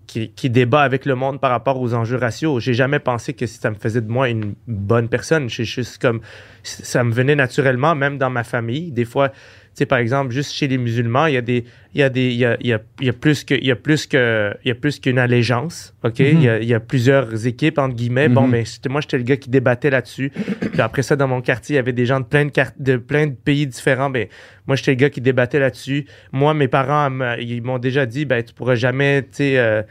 débat 0.44 0.82
avec 0.82 1.04
le 1.04 1.14
monde 1.14 1.40
par 1.40 1.50
rapport 1.50 1.80
aux 1.80 1.94
enjeux 1.94 2.16
raciaux. 2.16 2.60
J'ai 2.60 2.74
jamais 2.74 2.98
pensé 2.98 3.34
que 3.34 3.46
ça 3.46 3.70
me 3.70 3.76
faisait 3.76 4.00
de 4.00 4.10
moi 4.10 4.28
une 4.28 4.54
bonne 4.66 5.08
personne. 5.08 5.48
Je 5.48 5.62
suis 5.62 5.98
comme, 6.00 6.20
ça 6.62 7.04
me 7.04 7.12
venait 7.12 7.36
naturellement, 7.36 7.94
même 7.94 8.18
dans 8.18 8.30
ma 8.30 8.44
famille. 8.44 8.92
Des 8.92 9.04
fois, 9.04 9.32
sais, 9.78 9.86
par 9.86 9.98
exemple, 9.98 10.32
juste 10.32 10.52
chez 10.52 10.68
les 10.68 10.78
musulmans, 10.78 11.26
il 11.26 11.34
y 11.34 11.36
a 11.36 11.40
des, 11.42 11.64
il 11.94 12.00
y 12.00 12.02
a 12.02 12.08
des, 12.08 12.28
il 12.28 12.36
y 12.36 12.44
a, 12.44 12.56
il 12.60 12.66
y 12.68 12.72
a, 12.72 12.80
il 13.00 13.06
y 13.06 13.10
a 13.10 13.12
plus 13.12 13.44
que, 13.44 13.54
il 13.54 13.66
y 13.66 13.70
a 13.70 13.76
plus 13.76 14.06
que, 14.06 14.52
il 14.64 14.68
y 14.68 14.70
a 14.70 14.74
plus 14.74 15.00
qu'une 15.00 15.18
allégeance, 15.18 15.94
ok? 16.04 16.18
Il, 16.20 16.42
y 16.42 16.48
a, 16.48 16.58
il 16.58 16.68
y 16.68 16.74
a 16.74 16.80
plusieurs 16.80 17.46
équipes 17.46 17.78
entre 17.78 17.94
guillemets. 17.94 18.28
Bon, 18.28 18.42
Mhm. 18.42 18.50
mais 18.50 18.64
c'était- 18.64 18.88
moi, 18.88 19.00
j'étais 19.00 19.18
le 19.18 19.24
gars 19.24 19.36
qui 19.36 19.50
débattait 19.50 19.90
là-dessus. 19.90 20.30
Puis 20.72 20.80
après 20.80 21.02
ça, 21.02 21.16
dans 21.16 21.28
mon 21.28 21.40
quartier, 21.40 21.74
il 21.74 21.76
y 21.76 21.78
avait 21.78 21.92
des 21.92 22.06
gens 22.06 22.20
de 22.20 22.24
plein 22.26 22.44
de, 22.46 22.50
de 22.78 22.96
plein 22.96 23.26
de 23.26 23.34
pays 23.34 23.66
différents. 23.66 24.10
Ben, 24.10 24.26
moi, 24.66 24.76
j'étais 24.76 24.92
le 24.92 24.96
gars 24.96 25.10
qui 25.10 25.20
débattait 25.20 25.58
là-dessus. 25.58 26.06
Moi, 26.32 26.54
mes 26.54 26.68
parents, 26.68 27.08
ils 27.38 27.62
m'ont 27.62 27.78
déjà 27.78 28.04
dit, 28.06 28.24
ben, 28.24 28.42
tu 28.42 28.52
pourras 28.54 28.74
jamais, 28.74 29.22
tu 29.22 29.28
sais, 29.32 29.58
euh, 29.58 29.82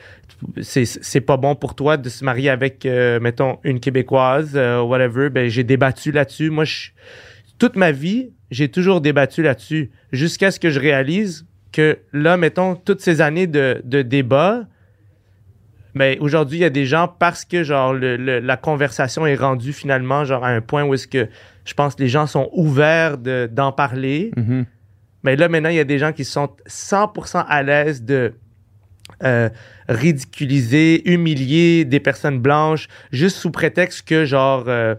c'est, 0.62 0.86
c'est 0.86 1.22
pas 1.22 1.38
bon 1.38 1.56
pour 1.56 1.76
toi 1.76 1.98
de 1.98 2.10
se 2.10 2.24
marier 2.26 2.50
avec, 2.50 2.86
euh, 2.86 3.20
mettons, 3.20 3.58
une 3.64 3.80
Québécoise, 3.80 4.52
euh, 4.56 4.82
whatever. 4.82 5.30
Ben, 5.30 5.48
j'ai 5.50 5.64
débattu 5.64 6.12
là-dessus. 6.12 6.50
Moi, 6.50 6.66
je, 6.66 6.90
toute 7.58 7.78
ma 7.78 7.92
vie, 7.92 8.32
j'ai 8.52 8.70
toujours 8.70 9.02
débattu 9.02 9.42
là-dessus 9.42 9.92
jusqu'à 10.12 10.52
ce 10.52 10.60
que 10.60 10.70
je 10.70 10.80
réalise 10.80 11.46
que 11.72 11.98
là, 12.14 12.38
mettons, 12.38 12.76
toutes 12.76 13.02
ces 13.02 13.20
années 13.22 13.48
de, 13.48 13.82
de 13.84 14.02
débat, 14.02 14.64
mais 15.94 16.18
aujourd'hui, 16.20 16.60
il 16.60 16.62
y 16.62 16.66
a 16.66 16.70
des 16.70 16.86
gens 16.86 17.08
parce 17.08 17.46
que 17.46 17.64
genre 17.64 17.94
le- 17.94 18.18
le- 18.18 18.40
la 18.40 18.58
conversation 18.58 19.26
est 19.26 19.36
rendue 19.36 19.72
finalement 19.74 20.26
genre 20.26 20.44
à 20.44 20.50
un 20.50 20.62
point 20.62 20.84
où 20.84 20.94
est-ce 20.94 21.08
que 21.08 21.28
je 21.64 21.74
pense 21.74 21.96
que 21.96 22.04
les 22.04 22.10
gens 22.10 22.28
sont 22.28 22.50
ouverts 22.54 23.18
de- 23.18 23.50
d'en 23.52 23.72
parler. 23.72 24.32
Mhm. 24.36 24.66
Mais 25.24 25.36
là, 25.36 25.48
maintenant, 25.50 25.70
il 25.70 25.76
y 25.78 25.80
a 25.80 25.84
des 25.86 25.98
gens 25.98 26.12
qui 26.12 26.24
sont 26.26 26.50
100% 26.68 27.44
à 27.48 27.64
l'aise 27.64 28.04
de 28.04 28.34
euh, 29.24 29.50
ridiculiser, 29.88 31.10
humilier 31.12 31.86
des 31.86 32.00
personnes 32.00 32.40
blanches, 32.40 32.88
juste 33.12 33.38
sous 33.38 33.52
prétexte 33.52 34.08
que, 34.08 34.26
genre, 34.26 34.66
euh, 34.68 34.96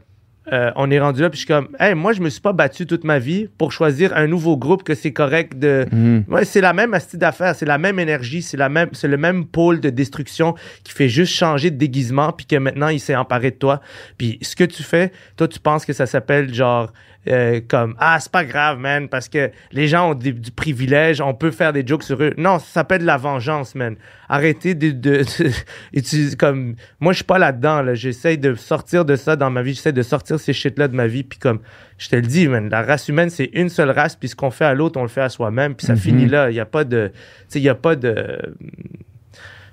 euh, 0.52 0.70
on 0.76 0.90
est 0.90 1.00
rendu 1.00 1.22
là, 1.22 1.30
puis 1.30 1.38
je 1.38 1.44
suis 1.44 1.52
comme, 1.52 1.68
hey, 1.80 1.94
moi, 1.94 2.12
je 2.12 2.20
me 2.20 2.28
suis 2.28 2.40
pas 2.40 2.52
battu 2.52 2.87
toute 2.87 3.04
ma 3.04 3.18
vie 3.18 3.48
pour 3.59 3.72
choisir 3.72 4.16
un 4.16 4.26
nouveau 4.26 4.56
groupe 4.56 4.85
que 4.85 4.94
c'est 4.94 5.12
correct 5.12 5.59
de. 5.59 5.87
Mhm. 5.90 6.24
Ouais, 6.28 6.44
c'est 6.44 6.61
la 6.61 6.72
même 6.72 6.94
astuce 6.94 7.18
d'affaires, 7.18 7.54
c'est 7.54 7.66
la 7.66 7.78
même 7.78 7.98
énergie, 7.98 8.42
c'est 8.42 8.56
la 8.56 8.68
même, 8.68 8.90
c'est 8.92 9.09
le 9.09 9.16
même 9.16 9.46
pôle 9.46 9.80
de 9.80 9.90
destruction 9.90 10.54
qui 10.85 10.92
fait 10.92 11.09
juste 11.09 11.32
changer 11.32 11.70
de 11.70 11.76
déguisement, 11.76 12.32
puis 12.32 12.46
que 12.46 12.56
maintenant 12.56 12.88
il 12.88 13.00
s'est 13.00 13.16
emparé 13.16 13.50
de 13.50 13.56
toi. 13.56 13.80
Puis 14.18 14.38
ce 14.42 14.54
que 14.54 14.64
tu 14.64 14.82
fais, 14.82 15.12
toi, 15.37 15.48
tu 15.48 15.59
penses 15.59 15.85
que 15.85 15.92
ça 15.92 16.06
s'appelle 16.06 16.54
genre 16.54 16.92
euh, 17.29 17.61
comme 17.67 17.95
ah 17.99 18.19
c'est 18.21 18.31
pas 18.31 18.45
grave, 18.45 18.79
man, 18.79 19.09
parce 19.09 19.29
que 19.29 19.51
les 19.73 19.89
gens 19.89 20.11
ont 20.11 20.15
des- 20.15 20.33
du 20.33 20.51
privilège, 20.51 21.21
on 21.21 21.35
peut 21.35 21.51
faire 21.51 21.73
des 21.73 21.85
jokes 21.87 22.03
sur 22.05 22.23
eux. 22.23 22.33
Non, 22.37 22.59
ça 22.59 22.67
s'appelle 22.67 23.01
de 23.03 23.07
la 23.07 23.17
vengeance, 23.17 23.75
man. 23.75 23.97
Arrêtez 24.29 24.75
de, 24.75 24.91
de, 24.93 25.23
comme 26.39 26.75
moi 27.01 27.12
je 27.12 27.17
suis 27.17 27.25
pas 27.25 27.39
là-dedans 27.39 27.83
là. 27.83 27.95
J'essaie 27.95 28.37
de 28.37 28.55
sortir 28.55 29.05
de 29.05 29.17
ça 29.17 29.37
dans 29.37 29.51
ma 29.51 29.62
vie, 29.62 29.75
j'essaie 29.75 29.93
de 29.93 30.03
sortir 30.03 30.39
ces 30.41 30.53
shit 30.53 30.79
là 30.79 30.89
de 30.89 30.95
ma 30.97 31.07
vie, 31.07 31.25
puis 31.25 31.39
comme 31.39 31.61
je 31.99 32.09
te 32.09 32.17
le 32.17 32.23
dis, 32.23 32.47
man, 32.49 32.69
la 32.69 32.83
race 32.83 33.09
humaine 33.09 33.31
c'est 33.31 33.51
une 33.55 33.69
seule 33.69 33.91
race, 33.91 34.17
puis 34.17 34.29
ce 34.29 34.37
qu'on 34.37 34.51
fait 34.51 34.65
à 34.65 34.75
l'autre 34.75 34.99
on 34.99 35.03
le 35.03 35.09
fait 35.09 35.23
à 35.23 35.29
soi-même, 35.29 35.75
puis 35.75 35.87
ça 35.87 35.95
Mhm. 35.95 35.99
finit 35.99 36.27
là. 36.27 36.51
Il 36.51 36.55
y 36.57 36.61
a 36.61 36.67
pas 36.67 36.85
de, 36.85 37.09
tu 37.15 37.21
sais, 37.49 37.59
il 37.61 37.65
y 37.65 37.69
a 37.69 37.75
pas 37.75 37.97
de, 37.97 38.39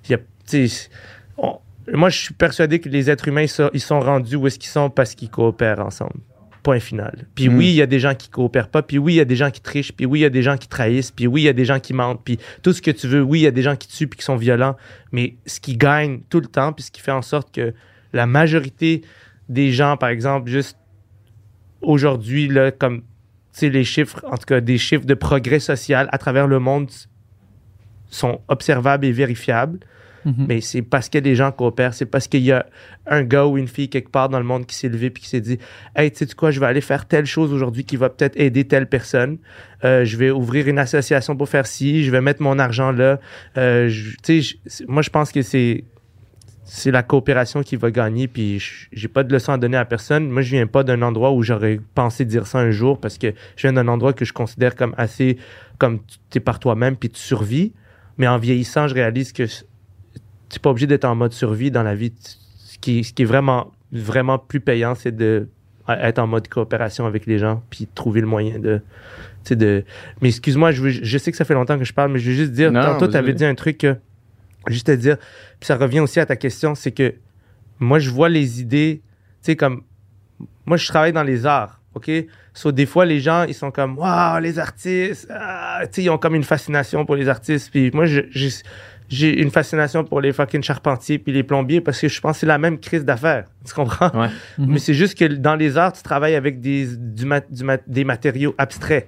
y 0.10 0.14
a, 0.14 0.18
on- 1.38 1.60
moi 1.92 2.10
je 2.10 2.18
suis 2.20 2.34
persuadé 2.34 2.80
que 2.80 2.90
les 2.90 3.10
êtres 3.10 3.28
humains 3.28 3.42
ils 3.44 3.48
sont, 3.50 3.70
ils 3.74 3.82
sont 3.82 4.00
rendus 4.00 4.36
où 4.36 4.48
est-ce 4.48 4.60
qu'ils 4.60 4.70
sont 4.72 4.90
parce 4.90 5.16
qu'ils 5.16 5.30
coopèrent 5.30 5.80
ensemble. 5.80 6.14
Point 6.64 6.80
final. 6.80 7.28
Puis 7.36 7.50
Mm. 7.50 7.58
oui, 7.58 7.66
il 7.68 7.76
y 7.76 7.82
a 7.82 7.86
des 7.86 8.00
gens 8.00 8.16
qui 8.16 8.30
coopèrent 8.30 8.70
pas, 8.70 8.82
puis 8.82 8.98
oui, 8.98 9.14
il 9.14 9.18
y 9.18 9.20
a 9.20 9.26
des 9.26 9.36
gens 9.36 9.52
qui 9.52 9.60
trichent, 9.62 9.92
puis 9.92 10.06
oui, 10.06 10.20
il 10.20 10.24
y 10.24 10.26
a 10.26 10.30
des 10.30 10.42
gens 10.42 10.56
qui 10.58 10.70
trahissent, 10.70 11.12
puis 11.12 11.28
oui, 11.28 11.42
il 11.42 11.46
y 11.46 11.50
a 11.50 11.54
des 11.54 11.66
gens 11.66 11.80
qui 11.80 11.94
mentent, 11.94 12.22
puis 12.24 12.40
tout 12.62 12.72
ce 12.72 12.82
que 12.82 12.92
tu 12.92 13.08
veux, 13.08 13.22
oui, 13.22 13.40
il 13.42 13.44
y 13.44 13.48
a 13.48 13.52
des 13.52 13.62
gens 13.62 13.76
qui 13.76 13.90
tuent 13.90 14.08
puis 14.08 14.18
qui 14.18 14.26
sont 14.26 14.38
violents, 14.38 14.78
mais 15.12 15.36
ce 15.46 15.60
qui 15.60 15.76
gagne 15.76 16.22
tout 16.30 16.40
le 16.40 16.48
temps, 16.48 16.72
puis 16.72 16.84
ce 16.86 16.92
qui 16.92 17.02
fait 17.02 17.12
en 17.12 17.22
sorte 17.22 17.54
que 17.54 17.74
la 18.14 18.26
majorité 18.26 19.02
des 19.50 19.72
gens, 19.74 19.98
par 19.98 20.10
exemple, 20.10 20.50
juste 20.50 20.78
aujourd'hui, 21.82 22.48
là, 22.48 22.72
comme, 22.72 23.00
tu 23.02 23.06
sais, 23.52 23.70
les 23.70 23.84
chiffres, 23.84 24.24
en 24.26 24.38
tout 24.38 24.46
cas, 24.46 24.62
des 24.62 24.78
chiffres 24.78 25.06
de 25.06 25.14
progrès 25.14 25.60
social 25.60 26.08
à 26.12 26.18
travers 26.18 26.48
le 26.48 26.60
monde 26.60 26.90
sont 28.10 28.42
observables 28.48 29.06
et 29.06 29.12
vérifiables 29.12 29.80
Mhm. 30.26 30.46
mais 30.48 30.62
c'est 30.62 30.82
parce 30.82 31.10
que 31.10 31.18
des 31.18 31.36
gens 31.36 31.52
coopèrent, 31.52 31.94
c'est 31.94 32.06
parce 32.06 32.28
qu'il 32.28 32.44
y 32.44 32.52
a 32.52 32.66
un 33.08 33.24
gars 33.24 33.46
ou 33.46 33.58
une 33.58 33.68
fille 33.68 33.90
quelque 33.90 34.10
part 34.10 34.30
dans 34.30 34.40
le 34.40 34.46
monde 34.46 34.66
qui 34.66 34.76
s'est 34.76 34.90
levé 34.90 35.10
puis 35.10 35.24
qui 35.24 35.30
s'est 35.30 35.42
dit 35.42 35.60
Hey, 35.96 36.12
tu 36.12 36.26
sais 36.26 36.34
quoi, 36.34 36.52
je 36.52 36.60
vais 36.60 36.66
aller 36.66 36.82
faire 36.82 37.06
telle 37.06 37.26
chose 37.26 37.52
aujourd'hui 37.52 37.84
qui 37.84 37.98
va 37.98 38.10
peut-être 38.10 38.40
aider 38.40 38.66
telle 38.66 38.88
personne. 38.88 39.38
Euh, 39.84 40.06
je 40.06 40.18
vais 40.18 40.32
ouvrir 40.32 40.68
une 40.68 40.80
association 40.80 41.36
pour 41.36 41.50
faire 41.50 41.68
ci, 41.68 42.04
je 42.04 42.12
vais 42.12 42.22
mettre 42.22 42.42
mon 42.42 42.60
argent 42.60 42.92
là. 42.92 43.20
Euh, 43.58 43.90
moi, 44.88 45.02
je 45.02 45.10
pense 45.10 45.32
que 45.32 45.42
c'est. 45.42 45.84
C'est 46.66 46.92
la 46.92 47.04
coopération 47.04 47.62
qui 47.62 47.76
va 47.76 47.92
gagner, 47.92 48.30
puis 48.30 48.64
j'ai 48.94 49.08
pas 49.10 49.24
de 49.24 49.34
leçon 49.34 49.52
à 49.52 49.58
donner 49.58 49.76
à 49.76 49.84
personne. 49.84 50.30
Moi, 50.30 50.42
je 50.44 50.52
viens 50.52 50.66
pas 50.66 50.84
d'un 50.84 51.02
endroit 51.02 51.34
où 51.34 51.44
j'aurais 51.44 51.82
pensé 51.94 52.24
dire 52.24 52.48
ça 52.48 52.60
un 52.60 52.72
jour 52.72 53.02
parce 53.02 53.18
que 53.18 53.34
je 53.58 53.64
viens 53.64 53.74
d'un 53.74 53.90
endroit 53.90 54.14
que 54.14 54.24
je 54.24 54.32
considère 54.32 54.78
comme 54.78 54.96
assez 54.98 55.38
comme 55.78 56.00
tu 56.30 56.38
es 56.38 56.40
par 56.40 56.60
toi-même 56.60 56.96
puis 56.96 57.10
tu 57.10 57.20
survis. 57.20 57.74
Mais 58.18 58.28
en 58.28 58.38
vieillissant, 58.38 58.88
je 58.88 58.94
réalise 58.94 59.34
que 59.34 59.44
tu 60.54 60.60
n'es 60.60 60.62
pas 60.62 60.70
obligé 60.70 60.88
d'être 60.88 61.06
en 61.06 61.16
mode 61.16 61.34
survie 61.34 61.72
dans 61.72 61.84
la 61.84 61.96
vie. 61.96 62.14
Ce 62.60 62.78
qui, 62.78 63.04
ce 63.04 63.12
qui 63.14 63.24
est 63.24 63.26
vraiment, 63.26 63.72
vraiment 63.92 64.38
plus 64.38 64.60
payant, 64.60 64.94
c'est 64.96 65.16
de 65.16 65.48
être 65.90 66.20
en 66.20 66.28
mode 66.28 66.48
coopération 66.48 67.06
avec 67.06 67.26
les 67.26 67.40
gens, 67.40 67.62
puis 67.70 67.88
trouver 67.94 68.22
le 68.22 68.28
moyen 68.28 68.60
de. 68.60 68.82
de... 69.52 69.84
Mais 70.22 70.30
excuse-moi, 70.30 70.72
je, 70.72 70.82
veux- 70.82 70.90
je 70.92 71.18
sais 71.18 71.32
que 71.32 71.38
ça 71.38 71.44
fait 71.46 71.54
longtemps 71.56 71.78
que 71.78 71.84
je 71.86 71.94
parle, 71.94 72.12
mais 72.12 72.20
je 72.20 72.30
veux 72.30 72.36
juste 72.36 72.52
dire, 72.54 72.72
Non, 72.72 72.94
tantôt, 72.94 73.08
tu 73.08 73.18
avais 73.18 73.34
dit 73.34 73.46
un 73.46 73.56
truc 73.56 73.80
que. 73.80 73.96
Juste 74.68 74.88
te 74.88 74.92
dire, 74.94 75.18
puis 75.60 75.68
ça 75.68 75.76
revient 75.76 76.00
aussi 76.00 76.22
à 76.22 76.26
ta 76.26 76.38
question, 76.38 76.74
c'est 76.76 76.92
que 76.92 77.16
moi, 77.80 78.00
je 78.00 78.10
vois 78.10 78.30
les 78.30 78.62
idées, 78.62 79.02
tu 79.04 79.12
sais, 79.42 79.56
comme. 79.58 79.82
Moi, 80.66 80.78
je 80.78 80.88
travaille 80.88 81.12
dans 81.12 81.24
les 81.24 81.46
arts, 81.46 81.82
OK? 81.96 82.10
So, 82.54 82.72
des 82.72 82.86
fois, 82.86 83.04
les 83.06 83.20
gens, 83.20 83.44
ils 83.44 83.54
sont 83.54 83.72
comme, 83.72 83.98
waouh, 83.98 84.40
les 84.40 84.60
artistes, 84.60 85.28
ah, 85.30 85.82
tu 85.84 85.90
sais, 85.92 86.04
ils 86.04 86.10
ont 86.10 86.18
comme 86.18 86.36
une 86.36 86.44
fascination 86.46 87.06
pour 87.06 87.16
les 87.18 87.28
artistes. 87.28 87.70
Puis 87.72 87.92
moi, 87.94 88.06
je- 88.06 88.22
je- 88.30 88.62
j'ai 89.10 89.42
une 89.42 89.52
fascination 89.52 90.04
pour 90.04 90.22
les 90.22 90.34
fucking 90.34 90.64
charpentiers 90.64 91.20
puis 91.20 91.32
les 91.34 91.44
plombiers 91.44 91.82
parce 91.82 92.00
que 92.00 92.08
je 92.08 92.20
pense 92.22 92.38
que 92.38 92.40
c'est 92.42 92.46
la 92.46 92.58
même 92.58 92.80
crise 92.80 93.06
d'affaires. 93.06 93.46
Tu 93.66 93.74
comprends? 93.74 94.10
Ouais. 94.20 94.28
Mhm. 94.58 94.66
Mais 94.74 94.80
c'est 94.80 94.94
juste 94.94 95.18
que 95.18 95.26
dans 95.26 95.56
les 95.56 95.78
arts, 95.78 95.94
tu 95.94 96.04
travailles 96.04 96.36
avec 96.36 96.60
des, 96.62 96.88
du 96.98 97.26
mat- 97.26 97.52
du 97.52 97.64
mat- 97.64 97.84
des 97.88 98.04
matériaux 98.04 98.54
abstraits. 98.58 99.08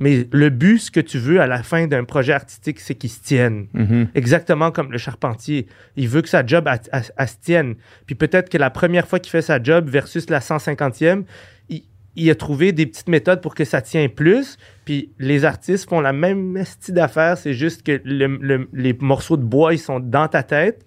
Mais 0.00 0.26
le 0.32 0.50
but, 0.50 0.78
ce 0.80 0.90
que 0.90 0.98
tu 0.98 1.18
veux 1.18 1.40
à 1.40 1.46
la 1.46 1.62
fin 1.62 1.86
d'un 1.86 2.02
projet 2.02 2.32
artistique, 2.32 2.80
c'est 2.80 2.96
qu'il 2.96 3.10
se 3.10 3.20
tienne. 3.22 3.66
Mhm. 3.74 4.08
Exactement 4.16 4.72
comme 4.72 4.90
le 4.90 4.98
charpentier. 4.98 5.68
Il 5.96 6.08
veut 6.08 6.20
que 6.20 6.28
sa 6.28 6.44
job 6.44 6.68
elle- 6.68 6.80
elle- 6.92 7.02
elle 7.16 7.28
se 7.28 7.36
tienne. 7.40 7.74
Puis 8.04 8.16
peut-être 8.16 8.48
que 8.50 8.58
la 8.58 8.70
première 8.70 9.06
fois 9.06 9.20
qu'il 9.20 9.30
fait 9.30 9.40
sa 9.42 9.62
job 9.62 9.88
versus 9.88 10.28
la 10.30 10.40
150e, 10.40 11.22
il, 12.16 12.30
a 12.30 12.34
trouvé 12.34 12.72
des 12.72 12.86
petites 12.86 13.08
méthodes 13.08 13.40
pour 13.40 13.54
que 13.54 13.64
ça 13.64 13.80
tienne 13.82 14.08
plus. 14.08 14.56
Puis 14.84 15.10
les 15.18 15.44
artistes 15.44 15.88
font 15.88 16.00
la 16.00 16.12
même 16.12 16.62
style 16.64 16.94
d'affaires. 16.94 17.36
C'est 17.38 17.54
juste 17.54 17.82
que 17.82 18.00
le- 18.04 18.38
le- 18.40 18.68
les 18.72 18.92
morceaux 18.94 19.36
de 19.36 19.44
bois, 19.44 19.74
ils 19.74 19.78
sont 19.78 20.00
dans 20.00 20.28
ta 20.28 20.42
tête. 20.42 20.84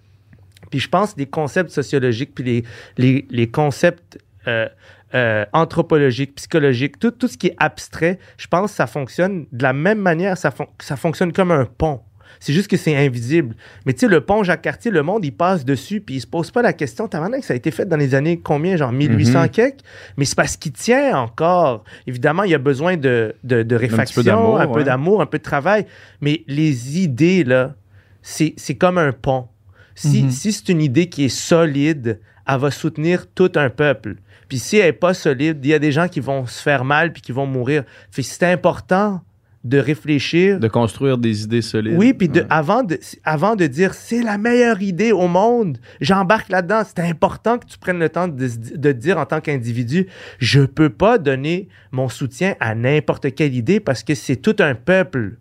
Puis 0.70 0.80
je 0.80 0.88
pense 0.88 1.14
que 1.14 1.20
les 1.20 1.26
concepts 1.26 1.70
sociologiques, 1.70 2.34
puis 2.34 2.44
les, 2.44 2.64
les, 2.98 3.26
les 3.30 3.50
concepts 3.50 4.18
euh, 4.46 4.68
euh, 5.14 5.44
anthropologiques, 5.52 6.34
psychologiques, 6.34 6.98
tout, 6.98 7.10
tout 7.10 7.28
ce 7.28 7.38
qui 7.38 7.48
est 7.48 7.56
abstrait, 7.58 8.18
je 8.36 8.46
pense 8.46 8.70
que 8.72 8.76
ça 8.76 8.86
fonctionne 8.86 9.46
de 9.52 9.62
la 9.62 9.72
même 9.72 9.98
manière, 9.98 10.36
ça, 10.36 10.50
fon- 10.50 10.68
ça 10.80 10.96
fonctionne 10.96 11.32
comme 11.32 11.50
un 11.50 11.64
pont. 11.64 12.00
C'est 12.40 12.52
juste 12.52 12.68
que 12.70 12.76
c'est 12.76 12.94
invisible. 12.96 13.54
Mais 13.86 13.92
tu 13.92 14.00
sais, 14.00 14.08
le 14.08 14.20
pont 14.20 14.42
Jacques-Cartier, 14.42 14.90
le 14.90 15.02
monde, 15.02 15.24
il 15.24 15.32
passe 15.32 15.64
dessus, 15.64 16.00
puis 16.00 16.16
il 16.16 16.20
se 16.20 16.26
pose 16.26 16.50
pas 16.50 16.62
la 16.62 16.72
question. 16.72 17.08
T'as 17.08 17.28
que 17.28 17.44
ça 17.44 17.52
a 17.54 17.56
été 17.56 17.70
fait 17.70 17.86
dans 17.86 17.96
les 17.96 18.14
années 18.14 18.38
combien, 18.38 18.76
genre 18.76 18.92
1800 18.92 19.42
Mhm. 19.42 19.48
quelques? 19.48 19.80
Mais 20.16 20.24
c'est 20.24 20.36
parce 20.36 20.56
qu'il 20.56 20.72
tient 20.72 21.18
encore. 21.18 21.84
Évidemment, 22.06 22.44
il 22.44 22.50
y 22.50 22.54
a 22.54 22.58
besoin 22.58 22.96
de, 22.96 23.34
de, 23.44 23.62
de 23.62 23.76
réfaction, 23.76 24.22
d'amour, 24.22 24.60
un 24.60 24.68
peu 24.68 24.84
d'amour, 24.84 25.20
un 25.20 25.26
peu 25.26 25.38
de 25.38 25.42
travail. 25.42 25.86
Mais 26.20 26.44
les 26.46 26.98
idées, 27.00 27.44
là, 27.44 27.74
c'est 28.22 28.54
c'est 28.56 28.74
comme 28.76 28.98
un 28.98 29.12
pont. 29.12 29.48
Si, 29.94 30.22
Mhm. 30.22 30.30
si 30.30 30.52
c'est 30.52 30.68
une 30.68 30.80
idée 30.82 31.08
qui 31.08 31.24
est 31.24 31.28
solide, 31.28 32.20
elle 32.46 32.58
va 32.58 32.70
soutenir 32.70 33.26
tout 33.34 33.50
un 33.56 33.68
peuple. 33.68 34.16
Puis 34.48 34.58
si 34.58 34.76
elle 34.78 34.86
n'est 34.86 34.92
pas 34.92 35.12
solide, 35.12 35.58
il 35.62 35.70
y 35.70 35.74
a 35.74 35.78
des 35.78 35.92
gens 35.92 36.08
qui 36.08 36.20
vont 36.20 36.46
se 36.46 36.62
faire 36.62 36.84
mal 36.84 37.12
puis 37.12 37.20
qui 37.20 37.32
vont 37.32 37.46
mourir. 37.46 37.84
Fait 38.10 38.22
c'est 38.22 38.44
important 38.46 39.20
de 39.68 39.78
réfléchir. 39.78 40.58
De 40.58 40.68
construire 40.68 41.18
des 41.18 41.44
idées 41.44 41.62
solides. 41.62 41.94
Oui, 41.96 42.12
puis 42.14 42.28
Ouais. 42.28 42.44
avant, 42.50 42.82
de, 42.82 42.98
avant 43.24 43.56
de 43.56 43.66
dire 43.66 43.94
c'est 43.94 44.22
la 44.22 44.38
meilleure 44.38 44.80
idée 44.82 45.12
au 45.12 45.28
monde, 45.28 45.78
j'embarque 46.00 46.48
là-dedans. 46.48 46.82
C'est 46.86 47.02
important 47.02 47.58
que 47.58 47.66
tu 47.66 47.78
prennes 47.78 47.98
le 47.98 48.08
temps 48.08 48.28
de, 48.28 48.48
de 48.76 48.92
dire 48.92 49.18
en 49.18 49.26
tant 49.26 49.40
qu'individu, 49.40 50.06
je 50.38 50.60
peux 50.62 50.90
pas 50.90 51.18
donner 51.18 51.68
mon 51.92 52.08
soutien 52.08 52.54
à 52.60 52.74
n'importe 52.74 53.34
quelle 53.34 53.54
idée 53.54 53.80
parce 53.80 54.02
que 54.02 54.14
c'est 54.14 54.36
tout 54.36 54.56
un 54.60 54.74
peuple 54.74 55.38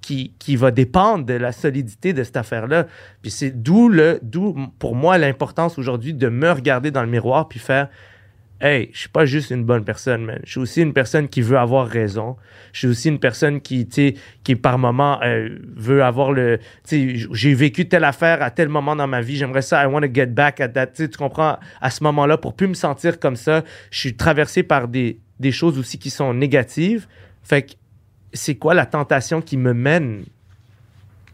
qui, 0.00 0.34
qui 0.38 0.56
va 0.56 0.70
dépendre 0.70 1.24
de 1.24 1.32
la 1.34 1.50
solidité 1.50 2.12
de 2.12 2.22
cette 2.24 2.36
affaire-là. 2.36 2.86
Puis 3.22 3.30
c'est 3.30 3.50
d'où 3.62 3.88
le, 3.88 4.18
d'où 4.22 4.54
pour 4.78 4.94
moi 4.94 5.16
l'importance 5.16 5.78
aujourd'hui 5.78 6.12
de 6.12 6.28
me 6.28 6.50
regarder 6.50 6.90
dans 6.90 7.02
le 7.02 7.08
miroir 7.08 7.48
puis 7.48 7.58
faire 7.58 7.88
Hey, 8.60 8.90
je 8.92 9.00
suis 9.00 9.08
pas 9.08 9.26
juste 9.26 9.50
une 9.50 9.64
bonne 9.64 9.84
personne, 9.84 10.24
man. 10.24 10.38
Je 10.44 10.52
suis 10.52 10.60
aussi 10.60 10.80
une 10.80 10.92
personne 10.92 11.28
qui 11.28 11.42
veut 11.42 11.58
avoir 11.58 11.86
raison. 11.86 12.36
Je 12.72 12.78
suis 12.78 12.86
aussi 12.86 13.08
une 13.08 13.18
personne 13.18 13.60
qui, 13.60 13.86
tu 13.86 14.14
qui 14.42 14.54
par 14.56 14.78
moment 14.78 15.20
euh, 15.22 15.58
veut 15.76 16.02
avoir 16.04 16.32
le, 16.32 16.58
tu 16.86 17.18
sais, 17.18 17.28
j'ai 17.32 17.52
vécu 17.52 17.88
telle 17.88 18.04
affaire 18.04 18.42
à 18.42 18.50
tel 18.50 18.68
moment 18.68 18.94
dans 18.96 19.08
ma 19.08 19.20
vie. 19.20 19.36
J'aimerais 19.36 19.60
ça. 19.60 19.82
I 19.82 19.86
want 19.86 20.02
to 20.02 20.08
get 20.12 20.26
back 20.26 20.60
at 20.60 20.68
that. 20.68 20.86
Tu 20.86 21.08
comprends? 21.08 21.58
À 21.80 21.90
ce 21.90 22.02
moment-là, 22.04 22.38
pour 22.38 22.54
plus 22.54 22.68
me 22.68 22.74
sentir 22.74 23.18
comme 23.18 23.36
ça, 23.36 23.64
je 23.90 23.98
suis 23.98 24.14
traversé 24.16 24.62
par 24.62 24.88
des, 24.88 25.18
des 25.40 25.52
choses 25.52 25.76
aussi 25.78 25.98
qui 25.98 26.10
sont 26.10 26.32
négatives. 26.32 27.06
Fait 27.42 27.62
que 27.62 27.72
c'est 28.32 28.54
quoi 28.54 28.72
la 28.72 28.86
tentation 28.86 29.42
qui 29.42 29.56
me 29.56 29.74
mène 29.74 30.24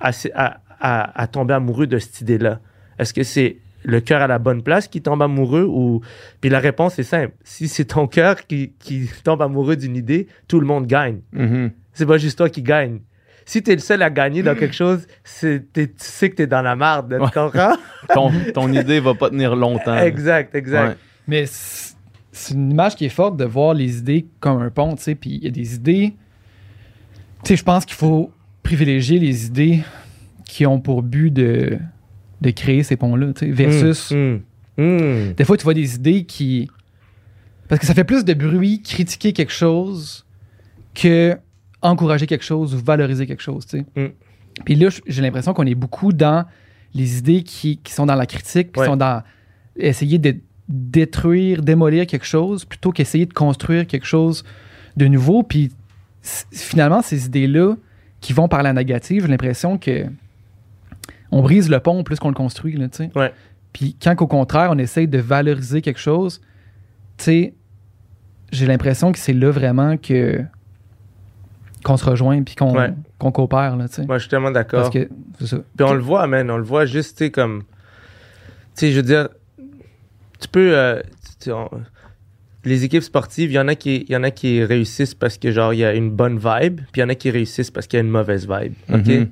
à- 0.01 0.11
à 0.81 1.27
tomber 1.27 1.55
amoureux 1.55 1.87
de 1.87 1.99
cette 1.99 2.23
idée-là? 2.23 2.61
Est-ce 2.99 3.15
que 3.15 3.23
c'est 3.23 3.59
le 3.83 4.01
cœur 4.01 4.23
à 4.23 4.27
la 4.27 4.39
bonne 4.39 4.63
place 4.63 4.89
qui 4.89 5.03
tombe 5.03 5.23
amoureux 5.23 5.65
ou... 5.65 6.01
Puis 6.41 6.51
la 6.51 6.59
réponse 6.59 6.99
est 6.99 7.05
simple. 7.05 7.35
Si 7.45 7.69
c'est 7.69 7.87
ton 7.87 8.07
cœur 8.07 8.47
qui, 8.47 8.73
qui 8.79 9.09
tombe 9.25 9.43
amoureux 9.43 9.77
d'une 9.77 9.97
idée, 9.97 10.27
tout 10.49 10.61
le 10.61 10.67
monde 10.67 10.87
gagne. 10.87 11.21
Mhm. 11.33 11.71
C'est 11.93 12.07
pas 12.07 12.19
juste 12.19 12.39
toi 12.39 12.49
qui 12.49 12.63
gagne. 12.63 13.01
Si 13.47 13.63
t'es 13.63 13.73
le 13.73 13.81
seul 13.81 14.03
à 14.03 14.11
gagner 14.11 14.43
dans 14.43 14.55
quelque 14.55 14.75
chose, 14.75 15.07
c'est, 15.25 15.73
tu 15.73 15.91
sais 15.97 16.31
que 16.31 16.37
t'es 16.37 16.47
dans 16.47 16.63
la 16.63 16.77
marde. 16.77 17.13
Ouais. 17.13 17.29
Tu 17.29 17.59
ton, 18.15 18.31
ton 18.55 18.73
idée 18.73 19.01
va 19.01 19.15
pas 19.15 19.31
tenir 19.31 19.57
longtemps. 19.57 19.99
exact, 19.99 20.55
exact. 20.55 20.89
Ouais. 20.89 20.97
Mais 21.27 21.47
c'est 21.47 21.91
c'est 22.33 22.55
une 22.55 22.71
image 22.71 22.97
qui 22.97 23.05
est 23.05 23.11
forte 23.11 23.37
de 23.37 23.45
voir 23.45 23.75
les 23.75 23.99
idées 23.99 24.27
comme 24.41 24.63
un 24.63 24.71
pont, 24.71 24.95
tu 24.95 25.03
sais. 25.03 25.15
Puis 25.15 25.31
il 25.31 25.45
y 25.45 25.49
a 25.49 25.51
des 25.51 25.75
idées. 25.75 26.15
Tu 27.45 27.49
sais, 27.49 27.57
je 27.57 27.65
pense 27.65 27.85
qu'il 27.85 27.97
faut 27.97 28.33
privilégier 28.63 29.19
les 29.19 29.47
idées 29.47 29.81
qui 30.45 30.67
ont 30.67 30.81
pour 30.81 31.03
but 31.03 31.31
de, 31.31 31.79
de 32.41 32.51
créer 32.51 32.83
ces 32.83 32.97
ponts-là, 32.97 33.33
tu 33.33 33.47
sais, 33.47 33.53
versus. 33.53 34.11
Mm, 34.11 34.41
mm, 34.79 34.83
mm. 34.83 35.33
Des 35.35 35.45
fois, 35.45 35.57
tu 35.57 35.65
vois 35.65 35.75
des 35.75 35.95
idées 35.95 36.25
qui. 36.25 36.69
Parce 37.69 37.81
que 37.81 37.87
ça 37.87 37.95
fait 37.95 38.05
plus 38.05 38.25
de 38.25 38.35
bruit 38.35 38.83
critiquer 38.83 39.33
quelque 39.33 39.53
chose 39.53 40.27
que 40.95 41.37
encourager 41.83 42.27
quelque 42.27 42.45
chose 42.45 42.75
ou 42.75 42.79
valoriser 42.79 43.27
quelque 43.27 43.43
chose, 43.43 43.65
tu 43.67 43.85
sais. 43.95 44.15
Puis 44.65 44.75
là, 44.75 44.89
j'ai 45.07 45.23
l'impression 45.23 45.55
qu'on 45.55 45.67
est 45.67 45.75
beaucoup 45.75 46.13
dans 46.13 46.45
les 46.93 47.19
idées 47.19 47.43
qui, 47.43 47.79
qui 47.79 47.93
sont 47.93 48.05
dans 48.07 48.17
la 48.17 48.27
critique, 48.27 48.73
qui 48.73 48.81
Ouais. 48.81 48.87
sont 48.87 48.97
dans 48.97 49.23
essayer 49.77 50.19
de, 50.19 50.37
détruire, 50.71 51.63
démolir 51.63 52.07
quelque 52.07 52.27
chose 52.27 52.65
plutôt 52.65 52.93
qu'essayer 52.93 53.27
de 53.27 53.33
construire 53.33 53.87
quelque 53.87 54.07
chose 54.07 54.45
de 54.97 55.07
nouveau. 55.07 55.43
Puis 55.43 55.73
finalement, 56.53 57.03
ces 57.03 57.27
idées-là 57.27 57.75
qui 58.21 58.33
vont 58.33 58.49
par 58.49 58.63
la 58.63 58.73
négative, 58.73 59.23
j'ai 59.23 59.29
l'impression 59.29 59.79
que 59.79 60.07
on 61.31 61.43
brise 61.43 61.69
le 61.71 61.81
pont 61.81 62.03
plus 62.05 62.19
qu'on 62.19 62.29
le 62.29 62.35
construit. 62.35 62.77
Là, 62.77 62.89
tu 62.89 62.97
sais. 62.99 63.11
Ouais. 63.15 63.33
Puis 63.73 63.97
quand 64.03 64.15
qu'au 64.17 64.27
contraire, 64.27 64.71
on 64.73 64.79
essaye 64.79 65.07
de 65.09 65.19
valoriser 65.19 65.81
quelque 65.83 66.01
chose, 66.01 66.41
tu 67.19 67.25
sais, 67.25 67.55
j'ai 68.53 68.67
l'impression 68.67 69.13
que 69.13 69.19
c'est 69.19 69.33
là 69.33 69.51
vraiment 69.51 69.97
que 69.97 70.43
qu'on 71.85 71.97
se 71.97 72.05
rejoint 72.05 72.43
puis 72.43 72.57
qu'on 72.57 72.75
Ouais. 72.77 72.93
coopère. 73.19 73.77
Là, 73.77 73.89
tu 73.89 73.95
sais. 73.97 74.07
Moi, 74.07 74.19
je 74.19 74.23
suis 74.23 74.31
tellement 74.31 74.51
d'accord. 74.51 74.83
Parce 74.83 74.93
que 74.93 75.09
c'est 75.39 75.47
ça. 75.47 75.59
Puis 75.77 75.87
on 75.87 75.95
le 75.95 76.01
voit, 76.01 76.27
man. 76.27 76.51
On 76.51 76.57
le 76.59 76.63
voit 76.65 76.85
juste, 76.85 77.17
tu 77.19 77.25
sais, 77.25 77.31
comme. 77.31 77.63
Tu 78.77 78.87
sais, 78.87 78.91
je 78.93 78.97
veux 78.97 79.03
dire, 79.03 79.29
tu 80.41 80.49
peux. 80.49 80.77
euh, 80.77 81.01
tu 81.39 81.47
sais, 81.47 81.53
on- 81.53 81.71
les 82.65 82.85
équipes 82.85 83.03
sportives, 83.03 83.51
il 83.51 83.55
y, 83.55 83.59
en 83.59 83.69
a 83.69 83.75
qui, 83.75 84.05
y 84.11 84.15
en 84.17 84.23
a 84.23 84.31
qui 84.31 84.63
réussissent 84.63 85.15
parce 85.15 85.39
que, 85.39 85.51
genre, 85.51 85.73
il 85.73 85.79
y 85.79 85.85
a 85.85 85.95
une 85.95 86.11
bonne 86.11 86.37
vibe, 86.37 86.81
puis 86.93 86.99
il 86.99 87.01
y 87.01 87.03
en 87.03 87.09
a 87.09 87.15
qui 87.15 87.31
réussissent 87.31 87.71
parce 87.71 87.87
qu'il 87.87 87.97
y 87.97 88.03
a 88.03 88.05
une 88.05 88.11
mauvaise 88.11 88.47
vibe. 88.47 88.75
OK? 88.93 89.07
Mhm. 89.07 89.29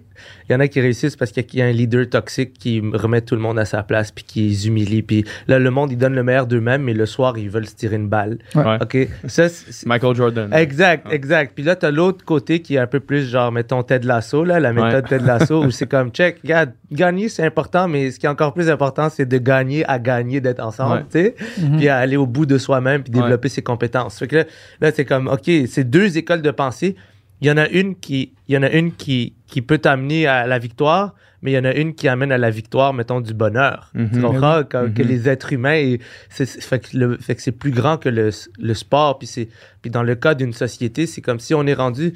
Il 0.49 0.53
y 0.53 0.55
en 0.55 0.61
a 0.61 0.69
qui 0.69 0.81
réussissent 0.81 1.17
parce 1.17 1.31
qu'il 1.33 1.59
y 1.59 1.63
a 1.63 1.67
un 1.67 1.73
leader 1.73 2.09
toxique 2.09 2.55
qui 2.59 2.81
remet 2.93 3.21
tout 3.21 3.35
le 3.35 3.41
monde 3.41 3.59
à 3.59 3.65
sa 3.65 3.83
place, 3.83 4.11
puis 4.11 4.25
qui 4.25 4.41
les 4.49 4.67
humilie. 4.67 5.03
Puis 5.03 5.25
là, 5.47 5.59
le 5.59 5.71
monde, 5.71 5.93
ils 5.93 5.99
donnent 5.99 6.15
le 6.15 6.23
meilleur 6.23 6.47
d'eux-mêmes, 6.47 6.83
mais 6.83 6.95
le 6.95 7.07
soir, 7.07 7.37
ils 7.39 7.51
veulent 7.51 7.67
se 7.67 7.75
tirer 7.75 7.97
une 7.97 8.09
balle. 8.09 8.39
Ouais. 8.55 8.79
OK? 8.81 9.09
Ça, 9.27 9.49
c'est- 9.49 9.87
Michael 9.87 10.15
Jordan. 10.17 10.53
Exact, 10.53 11.07
exact. 11.13 11.53
Puis 11.55 11.65
là, 11.65 11.77
t'as 11.77 11.91
l'autre 11.91 12.25
côté 12.25 12.61
qui 12.63 12.75
est 12.77 12.79
un 12.79 12.87
peu 12.87 13.01
plus 13.01 13.29
genre, 13.29 13.53
mettons, 13.53 13.83
Ted 13.83 14.07
Lasso, 14.07 14.45
là, 14.45 14.61
la 14.61 14.73
méthode 14.73 15.07
Ted 15.09 15.25
Lasso, 15.25 15.65
où 15.65 15.71
c'est 15.71 15.87
comme, 15.91 16.11
check, 16.11 16.39
regarde, 16.43 16.71
gagner, 16.93 17.29
c'est 17.29 17.45
important, 17.45 17.89
mais 17.89 18.11
ce 18.11 18.19
qui 18.19 18.27
est 18.27 18.31
encore 18.31 18.55
plus 18.55 18.69
important, 18.71 19.09
c'est 19.11 19.27
de 19.27 19.39
gagner 19.39 19.85
à 19.89 19.99
gagner, 19.99 20.41
d'être 20.41 20.61
ensemble, 20.61 20.89
Ouais. 20.99 21.05
tu 21.11 21.19
sais, 21.19 21.35
puis 21.77 21.89
à 21.89 21.99
aller 21.99 22.17
au 22.17 22.27
bout 22.27 22.47
de 22.47 22.59
soi-même, 22.59 23.03
puis 23.03 23.13
développer 23.13 23.49
ses 23.49 23.63
compétences. 23.63 24.19
Fait 24.19 24.27
que 24.29 24.37
là, 24.37 24.45
là 24.81 24.91
c'est 24.95 25.05
comme, 25.05 25.29
OK, 25.29 25.51
c'est 25.69 25.85
deux 25.85 26.17
écoles 26.19 26.43
de 26.43 26.51
pensée. 26.51 26.97
Il 27.41 27.47
y 27.47 27.51
en 27.51 27.57
a 27.57 27.69
une 27.69 27.95
qui, 27.97 28.33
il 28.49 28.55
y 28.55 28.59
en 28.59 28.63
a 28.63 28.71
une 28.71 28.93
qui, 28.93 29.35
qui 29.47 29.63
peut 29.63 29.79
t'amener 29.79 30.27
à 30.27 30.47
la 30.47 30.59
victoire, 30.59 31.15
mais 31.41 31.53
il 31.53 31.55
y 31.55 31.59
en 31.59 31.65
a 31.65 31.73
une 31.73 31.95
qui 31.95 32.09
amène 32.09 32.33
à 32.33 32.39
la 32.39 32.51
victoire, 32.51 32.93
mettons, 32.93 33.21
du 33.21 33.33
bonheur. 33.33 33.91
Tu 33.95 34.01
Mhm. 34.01 34.21
comprends? 34.23 34.65
Comme 34.65 34.93
que 34.93 35.03
Mhm. 35.03 35.09
les 35.09 35.29
êtres 35.29 35.53
humains, 35.53 35.97
c'est, 36.31 36.47
fait 36.61 36.81
que, 36.81 36.97
le- 36.97 37.17
fait 37.19 37.37
que 37.37 37.43
c'est 37.43 37.53
plus 37.53 37.71
grand 37.71 37.97
que 37.97 38.09
le, 38.09 38.31
le 38.59 38.75
sport. 38.75 39.19
Puis, 39.19 39.29
c'est, 39.29 39.49
puis 39.83 39.91
dans 39.91 40.03
le 40.03 40.17
cas 40.17 40.35
d'une 40.35 40.53
société, 40.53 41.07
c'est 41.07 41.21
comme 41.21 41.39
si 41.39 41.55
on 41.55 41.65
est 41.67 41.75
rendu, 41.75 42.13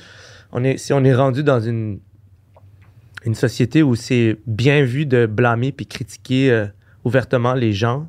on 0.51 0.65
est, 0.65 0.77
si 0.77 0.93
on 0.93 1.05
est 1.05 1.15
rendu 1.15 1.45
dans 1.45 1.61
une, 1.61 2.01
une 3.25 3.37
société 3.37 3.85
où 3.85 3.95
c'est 3.95 4.39
bien 4.49 4.83
vu 4.85 5.07
de 5.07 5.27
blâmer 5.27 5.71
puis 5.71 5.87
critiquer 5.87 6.51
euh, 6.51 6.67
ouvertement 7.05 7.55
les 7.55 7.73
gens. 7.73 8.09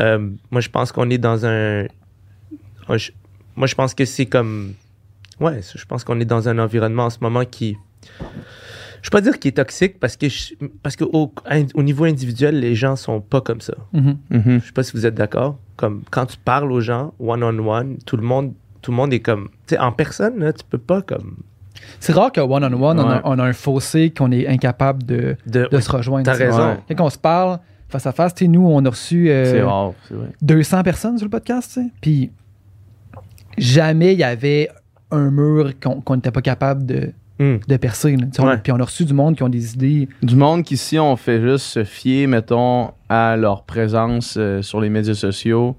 Euh, 0.00 0.30
moi, 0.50 0.62
je 0.62 0.70
pense 0.70 0.90
qu'on 0.90 1.10
est 1.10 1.18
dans 1.18 1.44
un. 1.44 1.86
Moi, 2.88 3.66
je 3.66 3.74
pense 3.74 3.92
que 3.94 4.06
c'est 4.06 4.24
comme. 4.26 4.72
Ouais, 5.40 5.60
je 5.74 5.84
pense 5.84 6.04
qu'on 6.04 6.20
est 6.20 6.24
dans 6.24 6.48
un 6.48 6.58
environnement 6.58 7.04
en 7.06 7.10
ce 7.10 7.18
moment 7.20 7.44
qui. 7.44 7.76
Je 9.02 9.08
ne 9.08 9.10
peux 9.10 9.10
pas 9.10 9.20
dire 9.20 9.38
qu'il 9.40 9.48
est 9.48 9.52
toxique 9.52 9.98
parce 9.98 10.16
que, 10.16 10.28
je- 10.28 10.54
parce 10.82 10.94
que 10.94 11.02
au, 11.04 11.32
au 11.74 11.82
niveau 11.82 12.04
individuel, 12.04 12.60
les 12.60 12.74
gens 12.76 12.94
sont 12.94 13.20
pas 13.20 13.40
comme 13.40 13.60
ça. 13.60 13.74
Mhm. 13.92 14.16
Mhm. 14.30 14.60
Je 14.60 14.66
sais 14.66 14.72
pas 14.72 14.82
si 14.84 14.92
vous 14.92 15.06
êtes 15.06 15.14
d'accord. 15.14 15.58
Comme 15.76 16.02
quand 16.10 16.26
tu 16.26 16.36
parles 16.36 16.70
aux 16.70 16.80
gens 16.80 17.12
one 17.18 17.42
on 17.42 17.58
one, 17.68 17.98
tout 18.06 18.16
le 18.16 18.22
monde, 18.22 18.52
tout 18.80 18.90
le 18.92 18.96
monde 18.96 19.12
est 19.12 19.20
comme, 19.20 19.48
tu 19.66 19.74
sais, 19.74 19.78
en 19.78 19.90
personne, 19.92 20.38
là, 20.38 20.52
tu 20.52 20.64
peux 20.68 20.78
pas 20.78 21.02
comme 21.02 21.38
C'est 21.98 22.12
rare 22.12 22.30
qu'à 22.30 22.44
one-on-one, 22.46 23.00
on, 23.00 23.08
Ouais. 23.08 23.14
a, 23.14 23.22
on 23.24 23.38
a 23.40 23.44
un 23.44 23.52
fossé 23.52 24.10
qu'on 24.10 24.30
est 24.30 24.46
incapable 24.46 25.02
de, 25.04 25.36
de. 25.46 25.68
de 25.70 25.80
se 25.80 25.90
rejoindre. 25.90 26.24
T'as 26.24 26.34
raison. 26.36 26.74
Ouais. 26.88 26.94
Quand 26.96 27.06
on 27.06 27.10
se 27.10 27.18
parle 27.18 27.58
face 27.88 28.06
à 28.06 28.12
face, 28.12 28.40
nous, 28.42 28.64
on 28.66 28.84
a 28.84 28.88
reçu 28.90 29.30
euh, 29.30 29.44
C'est 29.50 29.62
rare, 29.62 29.92
c'est 30.06 30.14
vrai. 30.14 30.28
200 30.42 30.82
personnes 30.84 31.18
sur 31.18 31.26
le 31.26 31.30
podcast. 31.30 31.80
Puis 32.00 32.30
jamais 33.58 34.12
il 34.12 34.18
y 34.18 34.24
avait 34.24 34.68
un 35.12 35.30
mur 35.30 35.72
qu'on 35.80 36.16
n'était 36.16 36.30
pas 36.32 36.42
capable 36.42 36.84
de, 36.86 37.12
Hmm. 37.38 37.56
de 37.66 37.76
percer. 37.76 38.16
là. 38.16 38.26
On- 38.38 38.46
Ouais. 38.46 38.58
Puis 38.58 38.72
on 38.72 38.80
a 38.80 38.84
reçu 38.84 39.04
du 39.04 39.14
monde 39.14 39.36
qui 39.36 39.42
ont 39.42 39.48
des 39.48 39.74
idées. 39.74 40.08
Du 40.22 40.36
monde 40.36 40.62
qui, 40.64 40.76
si 40.76 40.98
on 40.98 41.16
fait 41.16 41.40
juste 41.40 41.64
se 41.66 41.84
fier, 41.84 42.26
mettons, 42.26 42.90
à 43.08 43.36
leur 43.36 43.62
présence 43.64 44.36
euh, 44.38 44.62
sur 44.62 44.80
les 44.80 44.90
médias 44.90 45.14
sociaux, 45.14 45.76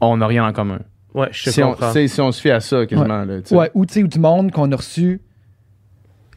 on 0.00 0.16
n'a 0.16 0.26
rien 0.26 0.46
en 0.46 0.52
commun. 0.52 0.80
Ouais, 1.14 1.28
je 1.30 1.50
Si 1.50 1.62
on, 1.62 1.70
comprends. 1.72 1.92
si, 1.92 2.08
si 2.08 2.20
on 2.20 2.32
se 2.32 2.40
fie 2.40 2.50
à 2.50 2.60
ça, 2.60 2.84
quasiment. 2.86 3.24
Là. 3.24 3.38
Ouais, 3.52 3.70
ou 3.74 3.84
tu 3.86 3.94
sais, 3.94 4.02
ou 4.02 4.08
du 4.08 4.18
monde 4.18 4.50
qu'on 4.50 4.70
a 4.72 4.76
reçu 4.76 5.20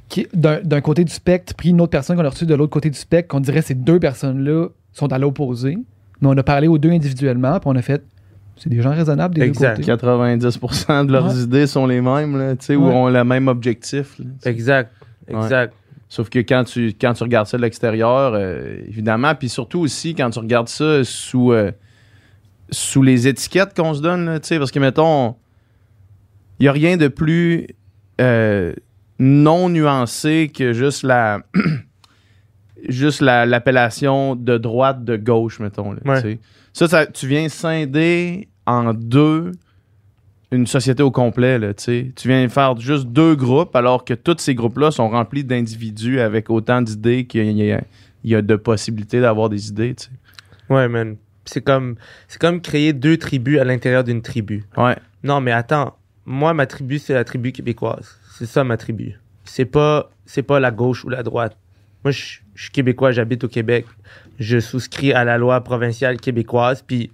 qui- 0.09 0.27
d'un 0.33 0.81
côté 0.81 1.03
du 1.03 1.11
spectre, 1.11 1.53
puis 1.55 1.69
une 1.69 1.81
autre 1.81 1.91
personne 1.91 2.15
qu'on 2.15 2.25
a 2.25 2.29
reçu 2.29 2.45
de 2.45 2.53
l'autre 2.55 2.71
côté 2.71 2.89
du 2.89 2.97
spectre, 2.97 3.27
qu'on 3.29 3.39
dirait 3.39 3.61
ces 3.61 3.73
deux 3.75 3.99
personnes-là 3.99 4.67
sont 4.93 5.11
à 5.11 5.17
l'opposé. 5.17 5.77
Mais 6.21 6.27
on 6.29 6.37
a 6.37 6.43
parlé 6.43 6.67
aux 6.67 6.77
deux 6.77 6.91
individuellement, 6.91 7.59
puis 7.59 7.69
on 7.69 7.75
a 7.75 7.81
fait 7.81 8.03
c'est 8.57 8.69
des 8.69 8.81
gens 8.81 8.91
raisonnables 8.91 9.35
des 9.35 9.41
Exact. 9.41 9.77
deux 9.77 9.83
côtés. 9.83 10.03
90% 10.05 11.05
de 11.05 11.11
leurs 11.11 11.27
Ouais. 11.35 11.41
idées 11.43 11.67
sont 11.67 11.85
les 11.87 12.01
mêmes, 12.01 12.37
là, 12.37 12.55
tu 12.55 12.65
sais, 12.65 12.75
ou 12.75 12.87
Ouais. 12.87 12.93
ont 12.93 13.09
le 13.09 13.23
même 13.23 13.47
objectif. 13.47 14.17
là. 14.19 14.25
Exact, 14.45 14.91
exact. 15.27 15.73
Sauf 16.07 16.29
que 16.29 16.39
quand 16.39 16.63
tu, 16.63 16.93
quand 16.99 17.13
tu 17.13 17.23
regardes 17.23 17.47
ça 17.47 17.57
de 17.57 17.61
l'extérieur, 17.63 18.33
euh, 18.35 18.77
évidemment, 18.87 19.33
puis 19.35 19.49
surtout 19.49 19.79
aussi 19.79 20.13
quand 20.15 20.29
tu 20.29 20.39
regardes 20.39 20.69
ça 20.69 21.03
sous, 21.03 21.51
euh, 21.51 21.71
sous 22.69 23.01
les 23.03 23.27
étiquettes 23.27 23.75
qu'on 23.75 23.93
se 23.93 24.01
donne, 24.01 24.25
là, 24.25 24.39
tu 24.39 24.47
sais, 24.47 24.59
parce 24.59 24.71
que, 24.71 24.79
mettons, 24.79 25.35
il 26.59 26.63
n'y 26.63 26.67
a 26.67 26.71
rien 26.71 26.95
de 26.97 27.07
plus 27.09 27.67
euh, 28.21 28.71
non 29.19 29.67
nuancé 29.69 30.49
que 30.55 30.71
juste 30.71 31.03
la 31.03 31.39
juste 32.87 33.21
la- 33.21 33.45
l'appellation 33.45 34.35
de 34.35 34.57
droite, 34.57 35.03
de 35.03 35.17
gauche, 35.17 35.59
mettons. 35.59 35.91
là, 35.93 35.99
Ouais. 36.05 36.21
tu 36.21 36.31
sais. 36.33 36.39
Ça, 36.75 36.89
ça, 36.89 37.05
tu 37.05 37.25
viens 37.25 37.47
scinder 37.47 38.49
en 38.65 38.93
deux 38.93 39.53
une 40.51 40.67
société 40.67 41.01
au 41.03 41.09
complet. 41.09 41.57
Là, 41.57 41.73
tu 41.73 41.83
sais. 41.83 42.11
tu 42.17 42.27
viens 42.27 42.49
faire 42.49 42.77
juste 42.77 43.05
deux 43.05 43.33
groupes 43.35 43.73
alors 43.77 44.03
que 44.03 44.13
tous 44.13 44.39
ces 44.39 44.55
groupes-là 44.55 44.91
sont 44.91 45.07
remplis 45.07 45.45
d'individus 45.45 46.19
avec 46.19 46.49
autant 46.49 46.81
d'idées 46.81 47.27
qu'il 47.27 47.49
y 47.51 47.71
a, 47.71 47.81
il 48.25 48.29
y 48.29 48.35
a 48.35 48.41
de 48.41 48.55
possibilités 48.57 49.21
d'avoir 49.21 49.47
des 49.47 49.69
idées. 49.69 49.95
tu 49.95 50.07
sais. 50.07 50.11
Ouais, 50.69 50.89
man. 50.89 51.15
C'est 51.45 51.63
comme, 51.63 51.95
c'est 52.27 52.41
comme 52.41 52.59
créer 52.59 52.91
deux 52.91 53.15
tribus 53.15 53.57
à 53.57 53.63
l'intérieur 53.63 54.03
d'une 54.03 54.21
tribu. 54.21 54.65
Ouais. 54.75 54.97
Non, 55.23 55.39
mais 55.39 55.53
attends. 55.53 55.95
Moi, 56.25 56.53
ma 56.53 56.65
tribu, 56.65 56.99
c'est 56.99 57.13
la 57.13 57.23
tribu 57.23 57.53
québécoise. 57.53 58.19
C'est 58.37 58.47
ça, 58.47 58.65
ma 58.65 58.75
tribu. 58.75 59.17
C'est 59.45 59.63
pas, 59.63 60.09
c'est 60.25 60.43
pas 60.43 60.59
la 60.59 60.71
gauche 60.71 61.05
ou 61.05 61.09
la 61.09 61.23
droite. 61.23 61.55
Moi, 62.03 62.11
je 62.11 62.39
suis 62.55 62.71
québécois, 62.71 63.11
j'habite 63.11 63.45
au 63.45 63.47
Québec. 63.47 63.85
Je 64.39 64.59
souscris 64.59 65.13
à 65.13 65.23
la 65.23 65.37
loi 65.37 65.61
provinciale 65.63 66.17
québécoise, 66.17 66.81
puis 66.85 67.11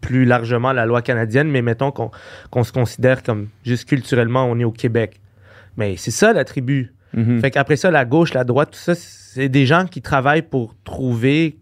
plus 0.00 0.24
largement 0.24 0.72
la 0.72 0.86
loi 0.86 1.02
canadienne, 1.02 1.50
mais 1.50 1.60
mettons 1.62 1.90
qu'on 1.90 2.64
se 2.64 2.72
considère 2.72 3.22
comme 3.22 3.48
juste 3.64 3.88
culturellement, 3.88 4.44
on 4.46 4.58
est 4.58 4.64
au 4.64 4.70
Québec. 4.72 5.20
Mais 5.76 5.96
c'est 5.96 6.10
ça, 6.12 6.32
la 6.32 6.44
tribu. 6.44 6.94
Mhm. 7.14 7.40
Fait 7.40 7.50
qu'après 7.50 7.76
ça, 7.76 7.90
la 7.90 8.04
gauche, 8.04 8.32
la 8.34 8.44
droite, 8.44 8.70
tout 8.72 8.78
ça, 8.78 8.94
c'est 8.94 9.48
des 9.48 9.66
gens 9.66 9.86
qui 9.86 10.00
travaillent 10.02 10.42
pour 10.42 10.74
trouver 10.84 11.58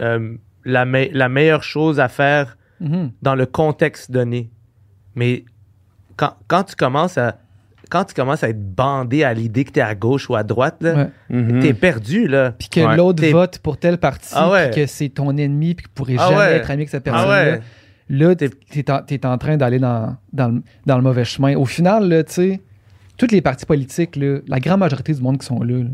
euh, 0.00 0.36
la, 0.64 0.84
me- 0.84 1.10
la 1.12 1.28
meilleure 1.28 1.62
chose 1.62 1.98
à 2.00 2.08
faire 2.08 2.56
Mhm. 2.80 3.12
dans 3.22 3.34
le 3.34 3.46
contexte 3.46 4.10
donné. 4.10 4.50
Mais 5.14 5.44
quand, 6.16 6.34
quand 6.48 6.64
tu 6.64 6.74
commences 6.76 7.16
à 7.18 7.38
quand 7.92 8.04
tu 8.06 8.14
commences 8.14 8.42
à 8.42 8.48
être 8.48 8.74
bandé 8.74 9.22
à 9.22 9.34
l'idée 9.34 9.64
que 9.64 9.72
tu 9.72 9.78
es 9.80 9.82
à 9.82 9.94
gauche 9.94 10.30
ou 10.30 10.34
à 10.34 10.42
droite, 10.42 10.76
là, 10.80 10.94
Ouais. 10.94 11.08
Mhm. 11.42 11.60
t'es 11.60 11.74
perdu, 11.74 12.26
là. 12.26 12.52
Puis 12.58 12.68
que 12.70 12.80
Ouais. 12.80 12.96
l'autre 12.96 13.22
vote 13.30 13.58
pour 13.58 13.76
telle 13.76 13.98
partie, 13.98 14.32
Ah 14.34 14.50
ouais. 14.50 14.70
puis 14.70 14.80
que 14.80 14.86
c'est 14.86 15.10
ton 15.10 15.36
ennemi, 15.36 15.74
puis 15.74 15.84
qu'il 15.84 15.92
pourrait 15.92 16.16
Ah 16.18 16.28
jamais 16.30 16.36
ouais. 16.40 16.52
être 16.56 16.70
ami 16.70 16.80
avec 16.82 16.88
cette 16.88 17.06
Ah 17.08 17.10
personne-là. 17.12 17.50
ouais. 17.52 17.60
Là, 18.08 18.34
t'es 18.34 18.50
es 18.76 18.90
en, 18.90 19.02
t'es 19.02 19.26
en 19.26 19.36
train 19.38 19.56
d'aller 19.58 19.78
dans, 19.78 20.16
dans, 20.32 20.48
le, 20.48 20.62
dans 20.86 20.96
le 20.96 21.02
mauvais 21.02 21.24
chemin. 21.24 21.54
Au 21.56 21.64
final, 21.66 22.08
là, 22.08 22.24
tu 22.24 22.32
sais, 22.32 22.60
toutes 23.16 23.32
les 23.32 23.40
partis 23.42 23.66
politiques, 23.66 24.16
là, 24.16 24.38
la 24.48 24.58
grande 24.60 24.80
majorité 24.80 25.12
du 25.14 25.20
monde 25.22 25.38
qui 25.38 25.46
sont 25.46 25.62
là, 25.62 25.78
là, 25.78 25.84
tu 25.84 25.90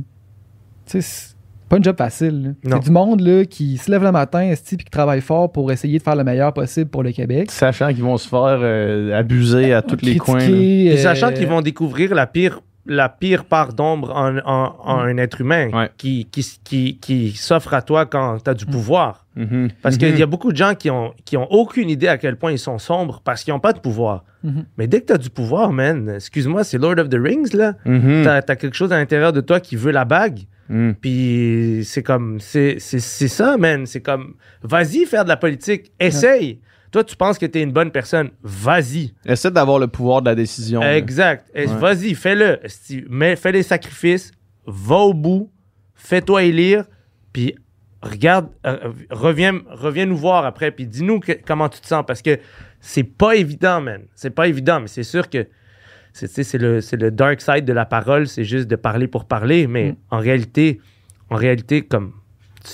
sais, 0.87 1.01
c'est 1.01 1.35
pas 1.69 1.77
une 1.77 1.85
job 1.85 1.97
facile. 1.97 2.55
C'est 2.65 2.81
du 2.81 2.91
monde 2.91 3.21
là, 3.21 3.45
qui 3.45 3.77
se 3.77 3.91
lève 3.91 4.03
le 4.03 4.13
matin, 4.13 4.41
esti, 4.43 4.77
puis 4.77 4.85
qui 4.85 4.91
travaille 4.91 5.21
fort 5.21 5.51
pour 5.53 5.71
essayer 5.73 5.99
de 5.99 6.03
faire 6.03 6.17
le 6.17 6.25
meilleur 6.25 6.53
possible 6.53 6.91
pour 6.91 7.03
le 7.03 7.13
Québec. 7.13 7.51
Sachant 7.51 7.89
qu'ils 7.89 8.03
vont 8.03 8.17
se 8.17 8.29
faire 8.29 8.59
euh, 8.61 9.19
abuser 9.19 9.73
à 9.73 9.83
tous 9.83 9.99
les 10.03 10.17
coins. 10.17 10.39
Critiquer, 10.39 10.57
Puis 10.57 10.89
euh, 10.93 10.97
sachant 10.97 11.33
qu'ils 11.33 11.47
vont 11.49 11.61
découvrir 11.61 12.15
la 12.15 12.27
pire 12.27 12.61
la 12.91 13.11
pire 13.11 13.45
part 13.45 13.75
d'ombre 13.75 14.17
en, 14.17 14.39
en- 14.47 14.75
en 14.83 14.99
un 15.01 15.19
être 15.19 15.43
humain 15.43 15.69
Ouais. 15.75 15.91
qui, 15.99 16.25
qui, 16.33 16.43
qui, 16.65 16.97
qui 16.99 17.33
s'offre 17.33 17.75
à 17.75 17.83
toi 17.83 18.07
quand 18.07 18.39
tu 18.43 18.49
as 18.49 18.55
du 18.55 18.65
pouvoir. 18.65 19.27
Mhm. 19.37 19.69
Parce 19.83 19.97
Mhm. 19.97 20.01
qu'il 20.01 20.19
y 20.19 20.23
a 20.23 20.27
beaucoup 20.27 20.53
de 20.53 20.57
gens 20.57 20.75
qui 20.75 20.89
ont, 20.91 21.13
qui 21.27 21.37
ont 21.37 21.47
aucune 21.53 21.91
idée 21.91 22.09
à 22.09 22.17
quel 22.17 22.37
point 22.37 22.51
ils 22.51 22.59
sont 22.59 22.79
sombres 22.79 23.21
parce 23.23 23.45
qu'ils 23.45 23.53
n'ont 23.53 23.61
pas 23.61 23.75
de 23.75 23.81
pouvoir. 23.81 24.25
Mhm. 24.43 24.65
Mais 24.79 24.87
dès 24.87 25.03
que 25.03 25.07
tu 25.09 25.13
as 25.13 25.19
du 25.19 25.29
pouvoir, 25.29 25.71
man, 25.71 26.09
excuse-moi, 26.15 26.65
c'est 26.65 26.79
Lord 26.79 26.99
of 26.99 27.11
the 27.11 27.19
Rings, 27.23 27.55
là. 27.55 27.75
T'as 27.85 28.37
as 28.49 28.57
quelque 28.57 28.75
chose 28.75 28.91
à 28.91 28.97
l'intérieur 28.97 29.35
de 29.35 29.43
toi 29.43 29.61
qui 29.61 29.77
veut 29.77 29.93
la 29.93 30.07
bague. 30.07 30.41
Mhm. 30.69 30.95
Puis 31.01 31.83
c'est 31.85 32.03
comme, 32.03 32.41
c'est 32.41 32.77
c'est- 32.79 32.99
c'est 33.01 33.29
ça, 33.29 33.57
man. 33.57 33.87
C'est 33.87 34.01
comme, 34.01 34.35
vas-y 34.63 35.07
faire 35.07 35.25
de 35.25 35.29
la 35.29 35.37
politique. 35.37 35.93
Essaye. 35.99 36.61
Toi, 36.91 37.05
tu 37.05 37.17
penses 37.17 37.39
que 37.39 37.45
tu 37.47 37.59
es 37.59 37.63
une 37.63 37.73
bonne 37.73 37.91
personne. 37.91 38.31
Vas-y. 38.43 39.13
Essaie 39.27 39.51
d'avoir 39.51 39.79
le 39.79 39.89
pouvoir 39.89 40.23
de 40.23 40.31
la 40.31 40.35
décision. 40.35 40.83
Exact. 40.83 41.47
Ouais. 41.55 41.67
Vas-y, 41.67 42.15
fais-le. 42.15 42.61
Fais 43.37 43.53
les 43.53 43.63
sacrifices. 43.63 44.33
Va 44.67 44.97
au 44.97 45.13
bout. 45.15 45.51
Fais-toi 45.95 46.45
élire. 46.45 46.85
Puis 47.33 47.55
regarde, 48.03 48.49
euh, 48.67 48.93
reviens, 49.11 49.61
reviens 49.71 50.07
nous 50.07 50.17
voir 50.17 50.47
après, 50.47 50.71
puis 50.71 50.87
dis-nous 50.87 51.21
comment 51.47 51.69
tu 51.69 51.81
te 51.81 51.87
sens, 51.87 52.05
parce 52.07 52.23
que 52.23 52.39
c'est 52.81 53.03
pas 53.05 53.35
évident, 53.37 53.81
man. 53.81 54.03
C'est 54.15 54.31
pas 54.31 54.47
évident, 54.49 54.81
mais 54.81 54.87
c'est 54.89 55.03
sûr 55.03 55.29
que 55.29 55.47
c'est, 56.27 56.59
le, 56.59 56.81
c'est 56.81 56.97
le 56.97 57.11
dark 57.11 57.41
side 57.41 57.65
de 57.65 57.73
la 57.73 57.85
parole, 57.87 58.27
c'est 58.27 58.45
juste 58.45 58.67
de 58.69 58.77
parler 58.77 59.07
pour 59.07 59.25
parler, 59.25 59.67
mais 59.67 59.93
Mm. 59.93 59.97
en 60.11 60.19
réalité, 60.19 60.81
en 61.31 61.37
réalité, 61.37 61.83
comme, 61.83 62.13
tu, 62.65 62.73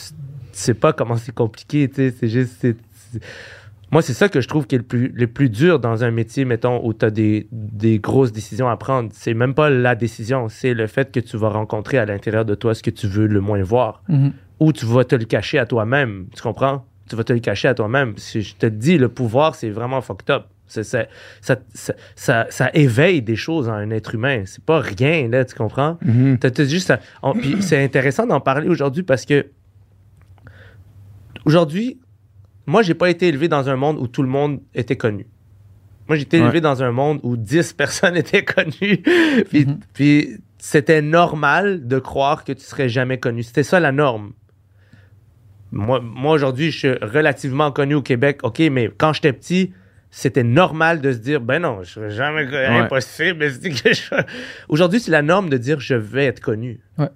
sais 0.53 0.75
pas 0.75 0.93
comment 0.93 1.17
c'est 1.17 1.35
compliqué, 1.35 1.89
tu 1.89 1.97
sais, 1.97 2.15
c'est 2.19 2.29
juste, 2.29 2.57
c'est- 2.61 2.77
c'est- 3.13 3.21
moi, 3.91 4.03
c'est 4.03 4.13
ça 4.15 4.29
que 4.29 4.41
je 4.41 4.49
trouve 4.49 4.67
qui 4.67 4.75
est 4.75 4.79
le 4.79 4.85
plus, 4.85 5.09
le 5.15 5.27
plus 5.29 5.49
dur 5.51 5.79
dans 5.79 6.03
un 6.03 6.11
métier, 6.11 6.45
mettons, 6.45 6.85
où 6.85 6.93
tu 6.95 7.05
as 7.05 7.11
des, 7.11 7.47
des 7.53 7.99
grosses 8.01 8.33
décisions 8.33 8.69
à 8.69 8.77
prendre. 8.77 9.11
C'est 9.13 9.35
même 9.35 9.55
pas 9.55 9.71
la 9.71 9.95
décision, 9.95 10.49
c'est 10.49 10.75
le 10.75 10.87
fait 10.89 11.13
que 11.13 11.21
tu 11.21 11.37
vas 11.37 11.49
rencontrer 11.51 11.99
à 11.99 12.07
l'intérieur 12.07 12.45
de 12.45 12.55
toi 12.57 12.75
ce 12.75 12.83
que 12.83 12.91
tu 12.91 13.07
veux 13.07 13.27
le 13.29 13.41
moins 13.41 13.63
voir. 13.63 14.03
Mhm. 14.09 14.33
Ou 14.61 14.73
tu 14.73 14.85
vas 14.87 15.05
te 15.05 15.15
le 15.15 15.25
cacher 15.27 15.59
à 15.59 15.67
toi-même. 15.67 16.27
Tu 16.35 16.43
comprends? 16.43 16.85
Tu 17.09 17.15
vas 17.15 17.23
te 17.25 17.33
le 17.33 17.39
cacher 17.41 17.69
à 17.69 17.75
toi-même. 17.75 18.15
Si 18.17 18.43
je 18.43 18.57
te 18.57 18.67
dis, 18.67 18.99
le 18.99 19.09
pouvoir, 19.09 19.55
c'est 19.55 19.71
vraiment 19.71 20.01
fucked 20.01 20.31
up. 20.31 20.45
Ça, 20.67 20.83
ça, 20.83 21.07
ça, 22.17 22.47
ça 22.51 22.71
éveille 22.75 23.21
des 23.23 23.37
choses 23.37 23.69
en 23.69 23.75
un 23.75 23.91
être 23.91 24.15
humain. 24.15 24.43
C'est 24.47 24.65
pas 24.65 24.81
rien, 24.81 25.29
là, 25.29 25.45
tu 25.45 25.55
comprends? 25.55 25.99
Mhm. 26.03 26.39
Juste 26.67 26.91
à- 26.91 27.01
puis 27.39 27.57
c'est 27.61 27.83
intéressant 27.85 28.27
d'en 28.27 28.41
parler 28.41 28.69
aujourd'hui 28.69 29.03
parce 29.03 29.25
que 29.27 29.47
aujourd'hui, 31.45 32.01
moi, 32.67 32.83
j'ai 32.83 32.95
pas 32.95 33.11
été 33.11 33.29
élevé 33.29 33.49
dans 33.49 33.69
un 33.69 33.77
monde 33.77 33.99
où 33.99 34.07
tout 34.09 34.23
le 34.23 34.29
monde 34.29 34.61
était 34.75 34.97
connu. 34.97 35.27
Moi, 36.09 36.17
j'ai 36.17 36.23
été 36.23 36.39
Ouais. 36.39 36.45
élevé 36.45 36.61
dans 36.61 36.83
un 36.83 36.93
monde 36.93 37.21
où 37.23 37.37
10 37.37 37.73
personnes 37.77 38.17
étaient 38.17 38.45
connues. 38.45 39.03
puis, 39.49 39.67
Mhm. 39.67 39.79
puis 39.93 40.29
c'était 40.59 41.03
normal 41.03 41.87
de 41.87 41.99
croire 41.99 42.45
que 42.45 42.53
tu 42.53 42.63
serais 42.63 42.89
jamais 42.89 43.19
connu. 43.19 43.43
C'était 43.43 43.63
ça 43.63 43.81
la 43.81 43.93
norme. 43.93 44.33
Moi, 45.73 46.01
moi 46.01 46.33
aujourd'hui, 46.35 46.71
je 46.71 46.79
suis 46.79 46.93
relativement 46.93 47.71
connu 47.73 47.95
au 47.97 48.03
Québec. 48.03 48.41
OK, 48.45 48.61
mais 48.71 48.91
quand 48.97 49.13
j'étais 49.13 49.33
petit, 49.33 49.73
c'était 50.17 50.45
normal 50.45 51.01
de 51.01 51.13
se 51.13 51.19
dire, 51.19 51.41
ben 51.41 51.61
non, 51.61 51.83
je 51.83 51.91
serais 51.91 52.11
jamais 52.11 52.45
connu. 52.45 52.55
Ouais. 52.57 52.79
Impossible. 52.83 53.45
je- 53.51 54.23
Aujourd'hui, 54.69 55.01
c'est 55.01 55.11
la 55.11 55.23
norme 55.23 55.49
de 55.51 55.57
dire, 55.57 55.81
je 55.81 55.95
vais 55.97 56.27
être 56.27 56.41
connu. 56.41 56.79
Ouais. 56.99 57.09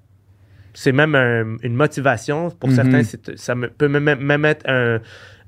C'est 0.75 0.91
même 0.93 1.15
un- 1.15 1.57
une 1.63 1.75
motivation. 1.75 2.51
Pour 2.51 2.71
Mhm. 2.71 2.75
certains, 2.75 3.03
ça 3.37 3.55
me- 3.55 3.69
peut 3.69 3.89
même, 3.89 4.19
même 4.21 4.45
être 4.45 4.69
un, 4.69 5.01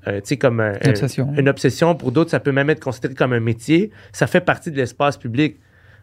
euh, 0.07 0.15
tu 0.15 0.21
sais, 0.23 0.37
comme 0.37 0.61
un- 0.61 0.73
Une 0.83 0.89
obsession. 0.91 1.33
une 1.37 1.49
obsession. 1.49 1.93
Pour 1.95 2.11
d'autres, 2.13 2.31
ça 2.31 2.39
peut 2.39 2.53
même 2.53 2.69
être 2.69 2.79
considéré 2.81 3.13
comme 3.15 3.33
un 3.33 3.39
métier. 3.41 3.91
Ça 4.13 4.27
fait 4.27 4.41
partie 4.41 4.71
de 4.71 4.77
l'espace 4.77 5.17
public. 5.17 5.59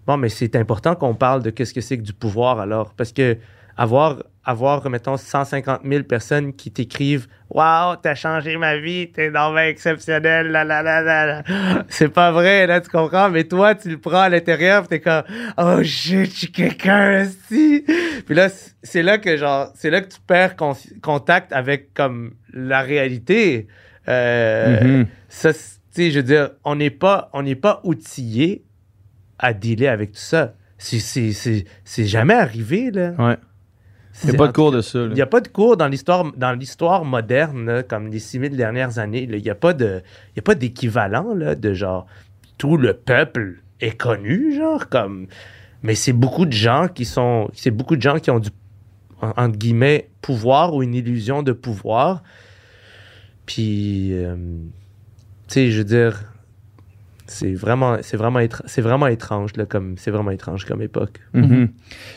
Bon, 0.07 0.17
mais 0.19 0.29
c'est 0.29 0.55
important 0.55 0.95
qu'on 0.97 1.15
parle 1.15 1.43
de 1.43 1.49
qu'est-ce 1.51 1.73
que 1.75 1.81
c'est 1.81 1.97
que 1.97 2.03
du 2.03 2.13
pouvoir 2.13 2.61
alors. 2.61 2.93
Parce 2.95 3.13
que 3.13 3.37
avoir, 3.79 4.23
avoir 4.45 4.87
mettons, 4.91 5.17
150 5.17 5.81
000 5.85 6.03
personnes 6.03 6.53
qui 6.53 6.71
t'écrivent 6.71 7.27
Waouh, 7.51 7.97
t'as 8.03 8.15
changé 8.15 8.59
ma 8.59 8.77
vie, 8.77 9.11
t'es 9.11 9.31
vraiment 9.31 9.57
exceptionnel, 9.61 10.49
la 10.49 10.65
la 10.65 10.83
la 10.83 11.01
la 11.01 11.27
la. 11.27 11.43
C'est 11.89 12.11
pas 12.11 12.31
vrai, 12.31 12.67
là, 12.67 12.83
tu 12.83 12.91
comprends? 12.91 13.31
Mais 13.31 13.45
toi, 13.45 13.75
tu 13.75 13.89
le 13.89 13.99
prends 13.99 14.21
à 14.21 14.29
l'intérieur, 14.29 14.87
t'es 14.87 15.01
comme 15.01 15.23
Oh 15.57 15.83
shit, 15.83 16.27
je 16.31 16.37
suis 16.41 16.53
quelqu'un, 16.53 17.23
aussi. 17.23 17.87
Puis 18.27 18.35
là, 18.35 18.49
c'est 18.83 19.03
là 19.03 19.17
que, 19.17 19.39
genre, 19.39 19.71
c'est 19.75 19.89
là 19.89 20.03
que 20.03 20.09
tu 20.09 20.21
perds 20.27 20.57
con- 20.57 20.77
contact 21.01 21.55
avec, 21.55 21.95
comme, 21.95 22.35
la 22.53 22.83
réalité. 22.83 23.67
Euh, 24.09 24.81
Mhm. 24.83 25.07
ça, 25.31 25.55
tu 25.55 25.59
sais, 25.91 26.11
je 26.11 26.19
veux 26.19 26.23
dire, 26.23 26.51
on 26.65 26.75
n'est 26.77 26.91
pas, 26.91 27.31
on 27.33 27.43
n'est 27.43 27.55
pas 27.57 27.81
outillé 27.85 28.65
à 29.39 29.55
dealer 29.55 29.89
avec 29.89 30.13
tout 30.13 30.19
ça. 30.19 30.53
C'est 30.77 32.07
jamais 32.07 32.35
arrivé, 32.35 32.91
là. 32.91 33.13
Ouais. 33.19 33.37
Il 34.25 34.31
n'y 34.31 34.35
a 34.37 34.39
pas 34.39 34.49
de 34.49 34.53
cours 34.53 34.73
de 34.73 34.81
ça. 34.81 34.99
là. 34.99 35.07
Il 35.07 35.15
n'y 35.15 35.21
a 35.21 35.27
pas 35.27 35.41
de 35.41 35.49
cours 35.49 35.77
dans 35.77 35.87
l'histoire, 35.89 36.33
dans 36.37 36.53
l'histoire 36.53 37.05
moderne, 37.05 37.83
comme 37.89 38.09
les 38.09 38.19
6000 38.19 38.57
dernières 38.57 38.99
années. 38.99 39.27
là. 39.27 39.37
Il 39.37 39.43
n'y 39.43 39.51
a 39.51 39.55
pas 39.55 39.73
de, 39.75 40.03
il 40.35 40.37
y 40.37 40.41
a 40.41 40.43
pas 40.43 40.55
d'équivalent, 40.55 41.35
là, 41.35 41.55
de 41.55 41.73
genre, 41.75 42.07
tout 42.57 42.77
le 42.77 42.95
peuple 42.95 43.63
est 43.81 43.97
connu, 43.97 44.55
genre, 44.57 44.89
comme. 44.89 45.27
Mais 45.83 45.95
c'est 45.95 46.13
beaucoup 46.13 46.47
de 46.47 46.53
gens 46.53 46.89
qui 46.93 47.05
sont, 47.05 47.49
c'est 47.55 47.71
beaucoup 47.71 47.95
de 47.97 48.03
gens 48.03 48.19
qui 48.19 48.31
ont 48.33 48.41
du, 48.41 48.51
en- 49.21 49.33
entre 49.37 49.57
guillemets, 49.57 50.09
pouvoir 50.21 50.75
ou 50.75 50.83
une 50.83 50.95
illusion 50.95 51.43
de 51.45 51.53
pouvoir. 51.53 52.23
Puis, 53.47 54.13
euh, 54.13 54.35
tu 55.47 55.55
sais, 55.55 55.71
je 55.71 55.79
veux 55.79 55.85
dire, 55.85 56.25
c'est 57.31 57.55
vraiment, 57.55 57.99
c'est 58.03 58.17
vraiment, 58.17 58.41
c'est 58.67 58.81
vraiment 58.81 59.07
étrange, 59.07 59.53
là, 59.57 59.67
comme, 59.67 59.97
c'est 59.99 60.11
vraiment 60.11 60.31
étrange 60.31 60.65
comme 60.65 60.83
époque. 60.83 61.21
Mhm. 61.35 61.69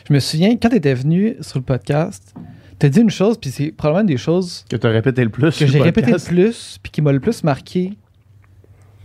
Je 0.08 0.12
me 0.12 0.18
souviens, 0.18 0.56
quand 0.56 0.70
tu 0.70 0.76
étais 0.76 0.94
venu 0.94 1.36
sur 1.40 1.58
le 1.58 1.64
podcast, 1.64 2.34
tu 2.78 2.86
as 2.86 2.88
dit 2.88 3.00
une 3.00 3.10
chose, 3.10 3.38
puis 3.38 3.50
c'est 3.50 3.72
probablement 3.72 4.06
des 4.06 4.16
choses 4.16 4.64
Que 4.68 4.76
tu 4.76 4.86
as 4.86 4.90
répété 4.90 5.22
le 5.22 5.30
plus. 5.30 5.56
que 5.56 5.66
j'ai 5.66 5.80
répété 5.80 6.12
le 6.12 6.18
plus, 6.18 6.78
puis 6.82 6.90
qui 6.90 7.02
m'a 7.02 7.12
le 7.12 7.20
plus 7.20 7.44
marqué. 7.44 7.96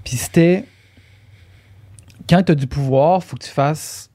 Puis 0.04 0.16
c'était 0.16 0.64
quand 2.30 2.42
tu 2.44 2.52
as 2.54 2.56
du 2.56 2.68
pouvoir, 2.68 3.24
faut 3.24 3.38
que 3.38 3.44
tu 3.44 3.52
fasses 3.52 4.10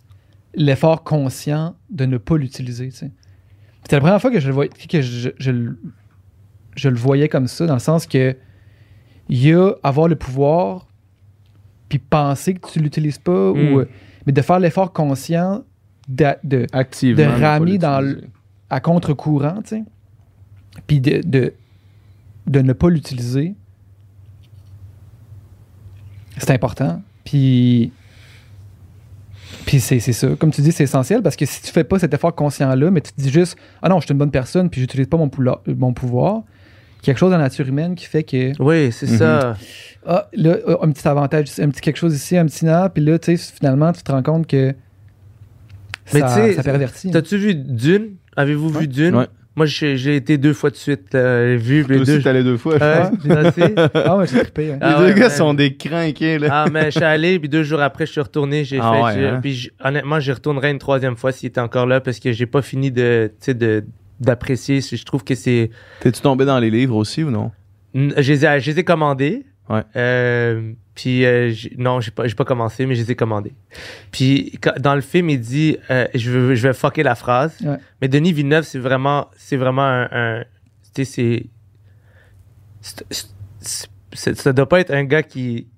l'effort 0.54 1.04
conscient 1.04 1.76
de 1.90 2.04
ne 2.06 2.18
pas 2.18 2.36
l'utiliser. 2.36 2.88
tu 2.88 2.96
sais. 2.96 3.10
C'était 3.82 3.96
la 3.96 4.00
première 4.00 4.20
fois 4.20 4.30
que 4.30 4.40
je 4.40 4.48
le 4.48 4.54
voyais, 4.54 4.70
que 4.70 5.00
je, 5.02 5.30
je 5.38 6.88
le 6.88 6.96
voyais 6.96 7.28
comme 7.28 7.48
ça, 7.48 7.66
dans 7.66 7.74
le 7.74 7.80
sens 7.80 8.06
que 8.06 8.36
il 9.28 9.46
y 9.46 9.52
a 9.52 9.72
avoir 9.82 10.08
le 10.08 10.16
pouvoir, 10.16 10.88
puis 11.92 11.98
penser 11.98 12.54
que 12.54 12.66
tu 12.70 12.78
l'utilises 12.78 13.18
pas, 13.18 13.52
Mm. 13.52 13.72
ou, 13.74 13.80
euh, 13.80 13.88
mais 14.24 14.32
de 14.32 14.40
faire 14.40 14.58
l'effort 14.58 14.94
conscient 14.94 15.62
de, 16.08 16.26
de 16.42 16.60
ne 16.60 17.14
pas 17.16 17.36
ramener 17.38 17.76
dans 17.78 18.14
à 18.70 18.80
contre-courant, 18.80 19.60
tu 19.62 19.76
sais. 19.76 19.82
Puis 20.86 21.00
de, 21.02 21.20
de, 21.22 21.52
de 22.46 22.60
ne 22.62 22.72
pas 22.72 22.88
l'utiliser. 22.88 23.54
C'est 26.38 26.50
important. 26.52 27.02
Puis. 27.24 27.92
Puis 29.66 29.80
c'est 29.80 30.00
ça. 30.00 30.28
Comme 30.36 30.50
tu 30.50 30.62
dis, 30.62 30.72
c'est 30.72 30.84
essentiel 30.84 31.22
parce 31.22 31.36
que 31.36 31.44
si 31.44 31.60
tu 31.62 31.70
fais 31.70 31.84
pas 31.84 31.98
cet 31.98 32.14
effort 32.14 32.34
conscient-là, 32.34 32.90
mais 32.90 33.02
tu 33.02 33.12
te 33.12 33.20
dis 33.20 33.30
juste 33.30 33.56
Ah 33.82 33.90
non, 33.90 34.00
je 34.00 34.06
suis 34.06 34.12
une 34.12 34.18
bonne 34.18 34.30
personne, 34.30 34.70
puis 34.70 34.80
j'utilise 34.80 35.06
pas 35.08 35.18
mon, 35.18 35.28
poula- 35.28 35.60
mon 35.76 35.92
pouvoir, 35.92 36.42
quelque 37.02 37.18
chose 37.18 37.30
dans 37.30 37.36
la 37.38 37.44
nature 37.44 37.66
humaine 37.68 37.94
qui 37.94 38.06
fait 38.06 38.22
que. 38.22 38.52
Oui, 38.62 38.90
c'est 38.92 39.10
Mhm. 39.10 39.16
ça. 39.18 39.56
Ah, 40.06 40.28
là, 40.34 40.56
ah, 40.66 40.76
un 40.82 40.90
petit 40.92 41.06
avantage, 41.06 41.46
un 41.60 41.68
petit 41.68 41.80
quelque 41.80 41.96
chose 41.98 42.14
ici, 42.14 42.36
un 42.36 42.46
petit 42.46 42.64
là, 42.64 42.88
puis 42.88 43.04
là, 43.04 43.18
tu 43.18 43.36
sais, 43.36 43.52
finalement, 43.56 43.92
tu 43.92 44.02
te 44.02 44.10
rends 44.10 44.22
compte 44.22 44.46
que. 44.46 44.74
Mais 46.12 46.20
ça, 46.20 46.26
tu 46.28 46.34
sais, 46.34 46.52
ça 46.54 46.62
pervertit. 46.62 47.10
T'as-tu 47.10 47.36
vu 47.38 47.54
Dune? 47.54 48.16
Avez-vous 48.36 48.68
vu 48.70 48.88
Dune? 48.88 49.14
Ouais. 49.16 49.26
Moi, 49.54 49.66
j'ai 49.66 49.98
j'ai 49.98 50.16
été 50.16 50.38
deux 50.38 50.54
fois 50.54 50.70
de 50.70 50.76
suite 50.76 51.12
là, 51.12 51.54
vu. 51.56 51.84
Toi 51.84 51.94
les 51.96 52.00
aussi, 52.00 52.18
deux. 52.18 52.28
allé 52.28 52.42
deux 52.42 52.56
fois. 52.56 52.74
je 52.74 52.78
pense. 52.78 53.90
Ah 53.94 54.16
ouais, 54.16 54.26
j'ai 54.26 54.38
trippé. 54.40 54.72
hein. 54.72 54.78
Ah 54.80 54.94
Les 54.98 55.04
ouais, 55.04 55.12
deux 55.12 55.20
gars 55.20 55.28
man. 55.28 55.36
sont 55.36 55.52
des 55.54 55.76
crinqués, 55.76 56.38
là. 56.38 56.48
Ah, 56.50 56.66
mais 56.72 56.86
je 56.86 56.90
suis 56.92 57.04
allé, 57.04 57.38
puis 57.38 57.50
deux 57.50 57.62
jours 57.62 57.82
après, 57.82 58.06
je 58.06 58.12
suis 58.12 58.20
retourné. 58.22 58.64
J'ai 58.64 58.78
Ah 58.80 58.92
fait. 58.94 59.02
ouais, 59.20 59.26
hein? 59.28 59.40
Puis 59.42 59.70
honnêtement, 59.84 60.20
j'y 60.20 60.32
retournerai 60.32 60.70
une 60.70 60.78
troisième 60.78 61.16
fois 61.16 61.32
s'il 61.32 61.48
était 61.48 61.60
encore 61.60 61.84
là 61.86 62.00
parce 62.00 62.18
que 62.18 62.32
j'ai 62.32 62.46
pas 62.46 62.62
fini 62.62 62.90
de, 62.90 63.30
tu 63.40 63.44
sais, 63.44 63.54
de 63.54 63.84
d'apprécier. 64.22 64.80
Je 64.80 65.04
trouve 65.04 65.24
que 65.24 65.34
c'est. 65.34 65.70
T'es-tu 66.00 66.20
tombé 66.20 66.44
dans 66.44 66.58
les 66.58 66.70
livres 66.70 66.96
aussi 66.96 67.22
ou 67.22 67.30
non? 67.30 67.50
Je 67.94 68.32
les 68.32 68.44
ai, 68.46 68.60
je 68.60 68.70
les 68.70 68.78
ai 68.80 68.84
commandés. 68.84 69.44
Ouais. 69.68 69.82
Euh, 69.96 70.72
puis 70.94 71.24
euh, 71.24 71.52
non, 71.78 72.00
j'ai 72.00 72.10
pas, 72.10 72.26
j'ai 72.26 72.34
pas 72.34 72.44
commencé, 72.44 72.84
mais 72.86 72.94
je 72.94 73.02
les 73.02 73.12
ai 73.12 73.14
commandés. 73.16 73.52
Puis 74.10 74.58
quand- 74.60 74.78
dans 74.80 74.94
le 74.94 75.00
film, 75.00 75.30
il 75.30 75.40
dit, 75.40 75.76
euh, 75.90 76.06
je, 76.14 76.30
veux, 76.30 76.54
je 76.54 76.68
vais 76.68 76.74
fucker 76.74 77.02
la 77.02 77.14
phrase. 77.14 77.56
Ouais. 77.62 77.76
Mais 78.00 78.08
Denis 78.08 78.32
Villeneuve, 78.32 78.64
c'est 78.64 78.78
vraiment, 78.80 79.28
c'est 79.36 79.56
vraiment 79.56 79.82
un, 79.84 80.08
un- 80.10 80.44
tu 80.94 81.04
sais, 81.04 81.46
c'est, 82.80 84.34
ça 84.34 84.52
doit 84.52 84.68
pas 84.68 84.80
être 84.80 84.90
un 84.92 85.04
gars 85.04 85.22
qui, 85.22 85.68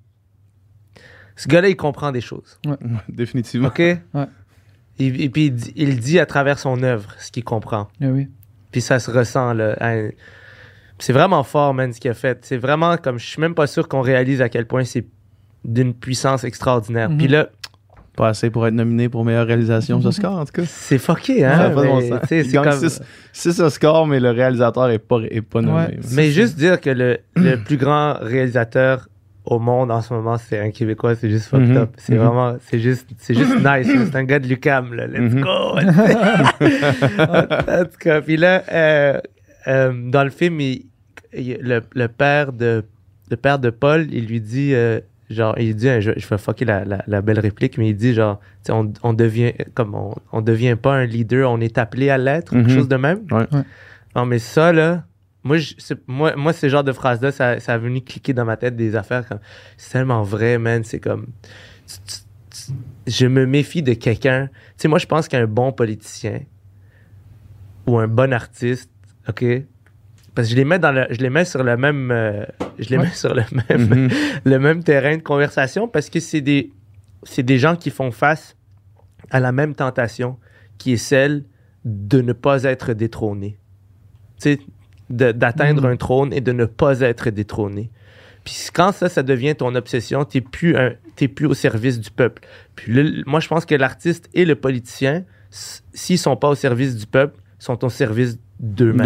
ce 1.35 1.47
gars-là, 1.47 1.69
il 1.69 1.75
comprend 1.75 2.11
des 2.11 2.21
choses. 2.21 2.59
Définitivement. 3.09 3.67
Ok? 3.67 3.81
Et, 4.99 5.07
et 5.25 5.29
puis 5.29 5.45
il 5.47 5.53
dit, 5.55 5.73
il 5.75 5.99
dit 5.99 6.19
à 6.19 6.25
travers 6.25 6.57
son 6.59 6.81
œuvre 6.83 7.09
ce 7.19 7.31
qu'il 7.31 7.43
comprend. 7.43 7.87
Oui. 8.01 8.27
Puis 8.71 8.81
ça 8.81 8.99
se 8.99 9.11
ressent, 9.11 9.53
là. 9.53 9.75
Hein. 9.81 10.09
C'est 10.99 11.13
vraiment 11.13 11.43
fort, 11.43 11.73
man, 11.73 11.91
ce 11.93 11.99
qu'il 11.99 12.11
a 12.11 12.13
fait. 12.13 12.39
C'est 12.45 12.57
vraiment 12.57 12.95
comme, 12.97 13.19
je 13.19 13.25
suis 13.25 13.41
même 13.41 13.55
pas 13.55 13.67
sûr 13.67 13.87
qu'on 13.89 14.01
réalise 14.01 14.41
à 14.41 14.47
quel 14.49 14.65
point 14.65 14.83
c'est 14.85 15.05
d'une 15.65 15.93
puissance 15.93 16.43
extraordinaire. 16.43 17.09
Mhm. 17.09 17.17
Puis 17.17 17.27
là, 17.27 17.49
Pas 18.15 18.29
assez 18.29 18.49
pour 18.49 18.65
être 18.65 18.73
nominé 18.73 19.09
pour 19.09 19.25
meilleure 19.25 19.45
réalisation 19.47 19.97
aux 19.97 20.05
Oscars, 20.07 20.37
en 20.37 20.45
tout 20.45 20.53
cas. 20.53 20.63
c'est 20.65 20.97
fucké, 20.97 21.41
Ça 21.41 21.53
hein. 21.53 21.59
a 21.65 21.69
pas 21.71 21.81
de 21.83 21.87
bon 21.87 21.99
sens. 21.99 22.19
Il 22.31 22.45
c'est 22.45 22.51
gagne 22.53 22.63
comme- 22.63 22.79
six- 22.89 23.01
six 23.33 23.59
Oscars, 23.59 24.07
mais 24.07 24.21
le 24.21 24.31
réalisateur 24.31 24.89
est 24.89 24.99
pas, 24.99 25.19
est 25.29 25.41
pas 25.41 25.61
nommé. 25.61 25.77
Ouais. 25.77 25.99
Mais 26.13 26.31
juste 26.31 26.55
dire 26.57 26.79
que 26.79 26.89
le, 26.91 27.17
le 27.35 27.57
plus 27.65 27.75
grand 27.75 28.13
réalisateur 28.21 29.09
au 29.45 29.59
monde 29.59 29.91
en 29.91 30.01
ce 30.01 30.13
moment, 30.13 30.37
c'est 30.37 30.59
un 30.59 30.71
Québécois, 30.71 31.15
c'est 31.15 31.29
juste 31.29 31.47
fucked 31.47 31.69
Mhm. 31.69 31.77
up. 31.77 31.89
C'est 31.97 32.13
Mhm. 32.15 32.19
vraiment, 32.19 32.55
c'est 32.67 32.79
juste, 32.79 33.07
c'est 33.17 33.33
juste 33.33 33.55
nice. 33.65 33.87
C'est 34.11 34.15
un 34.15 34.23
gars 34.23 34.39
de 34.39 34.47
Lucam, 34.47 34.93
là. 34.93 35.07
Let's 35.07 35.33
Mhm. 35.33 35.41
go! 35.41 35.49
en 37.19 37.85
tout 37.85 37.97
cas, 37.99 38.21
puis 38.21 38.37
là, 38.37 38.63
euh, 38.71 39.19
euh, 39.67 39.93
dans 40.09 40.23
le 40.23 40.29
film, 40.29 40.59
il- 40.61 40.85
il- 41.33 41.57
le, 41.61 41.81
le 41.93 42.07
père 42.07 42.53
de, 42.53 42.83
le 43.29 43.37
père 43.37 43.59
de 43.59 43.69
Paul, 43.69 44.07
il 44.11 44.25
lui 44.27 44.39
dit, 44.41 44.73
euh, 44.73 44.99
genre, 45.29 45.55
il 45.57 45.75
dit, 45.75 45.87
je, 45.99 46.11
je 46.17 46.27
vais 46.27 46.37
fucker 46.37 46.65
la, 46.65 46.85
la, 46.85 47.03
la 47.07 47.21
belle 47.21 47.39
réplique, 47.39 47.77
mais 47.77 47.89
il 47.89 47.95
dit, 47.95 48.13
genre, 48.13 48.39
on, 48.69 48.91
on 49.03 49.13
devient, 49.13 49.53
comme 49.73 49.95
on, 49.95 50.13
on 50.31 50.41
devient 50.41 50.75
pas 50.81 50.93
un 50.95 51.05
leader, 51.05 51.51
on 51.51 51.59
est 51.61 51.77
appelé 51.77 52.09
à 52.09 52.17
l'être, 52.17 52.51
quelque 52.53 52.69
chose 52.71 52.87
de 52.87 52.95
même. 52.97 53.19
Ouais. 53.31 53.45
Ouais. 53.51 53.61
Non, 54.15 54.25
mais 54.25 54.39
ça, 54.39 54.71
là, 54.71 55.03
moi, 55.45 55.57
je- 55.57 55.73
moi, 56.07 56.35
moi, 56.35 56.51
ce 56.51 56.67
genre 56.67 56.83
de 56.83 56.91
phrases-là, 56.91 57.31
ça, 57.31 57.59
ça 57.61 57.75
a 57.75 57.77
venu 57.77 58.01
cliquer 58.01 58.33
dans 58.33 58.43
ma 58.45 58.57
tête 58.57 58.75
des 58.75 58.95
affaires 58.95 59.25
comme. 59.27 59.39
C'est 59.77 59.91
tellement 59.91 60.23
vrai, 60.23 60.57
man. 60.57 60.83
C'est 60.83 60.99
comme. 60.99 61.27
tu- 61.87 61.95
tu- 62.05 62.21
tu- 62.49 62.73
je 63.07 63.27
me 63.27 63.45
méfie 63.45 63.83
de 63.83 63.93
quelqu'un. 63.93 64.47
Tu 64.47 64.53
sais, 64.77 64.87
moi, 64.87 64.99
je 64.99 65.05
pense 65.05 65.27
qu'un 65.27 65.45
bon 65.45 65.71
politicien 65.71 66.41
ou 67.87 67.97
un 67.99 68.07
bon 68.07 68.33
artiste, 68.33 68.89
OK? 69.29 69.45
Parce 70.33 70.47
que 70.47 70.51
je 70.51 70.55
les 70.57 70.65
mets, 70.65 70.79
dans 70.79 70.91
le, 70.91 71.05
je 71.11 71.19
les 71.21 71.29
mets 71.29 71.45
sur 71.45 71.63
le 71.63 71.77
même. 71.77 72.11
euh, 72.11 72.43
je 72.79 72.89
les 72.89 72.97
Ouais. 72.97 73.03
mets 73.05 73.13
sur 73.13 73.33
le 73.33 73.43
même, 73.69 73.87
Mhm. 73.87 74.09
le 74.43 74.59
même 74.59 74.83
terrain 74.83 75.15
de 75.15 75.21
conversation 75.21 75.87
parce 75.87 76.09
que 76.09 76.19
c'est 76.19 76.41
des, 76.41 76.73
c'est 77.23 77.43
des 77.43 77.57
gens 77.59 77.75
qui 77.75 77.89
font 77.89 78.11
face 78.11 78.57
à 79.29 79.39
la 79.39 79.51
même 79.51 79.75
tentation 79.75 80.37
qui 80.77 80.93
est 80.93 80.97
celle 80.97 81.45
de 81.85 82.19
ne 82.21 82.33
pas 82.33 82.63
être 82.63 82.93
détrôné. 82.93 83.57
Tu 84.41 84.53
sais, 84.55 84.59
d'atteindre 85.09 85.83
Mhm. 85.83 85.91
un 85.93 85.95
trône 85.97 86.33
et 86.33 86.41
de 86.41 86.51
ne 86.51 86.65
pas 86.65 86.99
être 87.01 87.29
détrôné. 87.29 87.91
Puis 88.43 88.55
quand 88.73 88.91
ça, 88.91 89.09
ça 89.09 89.23
devient 89.23 89.55
ton 89.55 89.73
obsession, 89.75 90.23
t'es 90.25 90.41
plus, 90.41 90.75
un- 90.77 90.93
t'es 91.15 91.27
plus 91.27 91.45
au 91.47 91.53
service 91.53 91.99
du 91.99 92.11
peuple. 92.11 92.43
Puis 92.75 92.91
le- 92.93 93.23
moi, 93.25 93.39
je 93.39 93.47
pense 93.47 93.65
que 93.65 93.73
l'artiste 93.75 94.29
et 94.33 94.45
le 94.45 94.55
politicien, 94.55 95.23
s'ils 95.49 96.19
sont 96.19 96.35
pas 96.35 96.49
au 96.49 96.55
service 96.55 96.95
du 96.95 97.05
peuple, 97.07 97.39
sont 97.59 97.83
au 97.83 97.89
service 97.89 98.37
d'eux-mêmes 98.59 99.05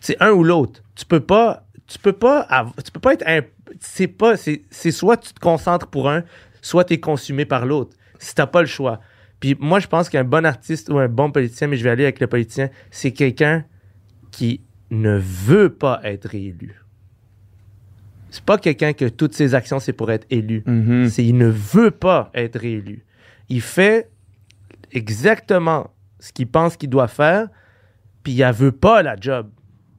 c'est 0.00 0.16
un 0.20 0.30
ou 0.32 0.42
l'autre. 0.44 0.82
Tu 0.94 1.04
peux 1.06 1.20
pas, 1.20 1.66
tu 1.86 1.98
peux 1.98 2.12
pas, 2.12 2.46
tu 2.84 2.90
peux 2.90 3.00
pas 3.00 3.14
être 3.14 3.24
un, 3.26 3.40
c'est 3.80 4.06
pas, 4.08 4.36
c'est, 4.36 4.62
c'est 4.70 4.90
soit 4.90 5.16
tu 5.16 5.32
te 5.32 5.40
concentres 5.40 5.86
pour 5.88 6.08
un, 6.10 6.22
soit 6.60 6.84
tu 6.84 6.94
es 6.94 7.00
consumé 7.00 7.44
par 7.44 7.66
l'autre. 7.66 7.96
Si 8.18 8.34
t'as 8.34 8.46
pas 8.46 8.60
le 8.60 8.66
choix. 8.66 9.00
Puis 9.40 9.56
moi, 9.60 9.78
je 9.80 9.86
pense 9.86 10.08
qu'un 10.08 10.24
bon 10.24 10.44
artiste 10.46 10.88
ou 10.90 10.98
un 10.98 11.08
bon 11.08 11.30
politicien, 11.30 11.66
mais 11.68 11.76
je 11.76 11.84
vais 11.84 11.90
aller 11.90 12.04
avec 12.04 12.20
le 12.20 12.26
politicien, 12.26 12.70
c'est 12.90 13.12
quelqu'un 13.12 13.64
qui 14.30 14.60
ne 14.90 15.16
veut 15.18 15.70
pas 15.70 16.00
être 16.04 16.28
réélu. 16.28 16.80
C'est 18.30 18.44
pas 18.44 18.58
quelqu'un 18.58 18.92
que 18.92 19.04
toutes 19.08 19.34
ses 19.34 19.54
actions, 19.54 19.78
c'est 19.78 19.92
pour 19.92 20.10
être 20.10 20.26
élu. 20.30 20.62
Mhm. 20.66 21.08
C'est 21.08 21.24
il 21.24 21.36
ne 21.38 21.46
veut 21.48 21.90
pas 21.92 22.30
être 22.34 22.58
réélu. 22.58 23.04
Il 23.48 23.60
fait 23.60 24.10
exactement 24.92 25.90
ce 26.18 26.32
qu'il 26.32 26.46
pense 26.48 26.76
qu'il 26.76 26.90
doit 26.90 27.08
faire, 27.08 27.48
puis 28.22 28.32
il 28.32 28.44
ne 28.46 28.52
veut 28.52 28.72
pas 28.72 29.02
la 29.02 29.16
job. 29.20 29.50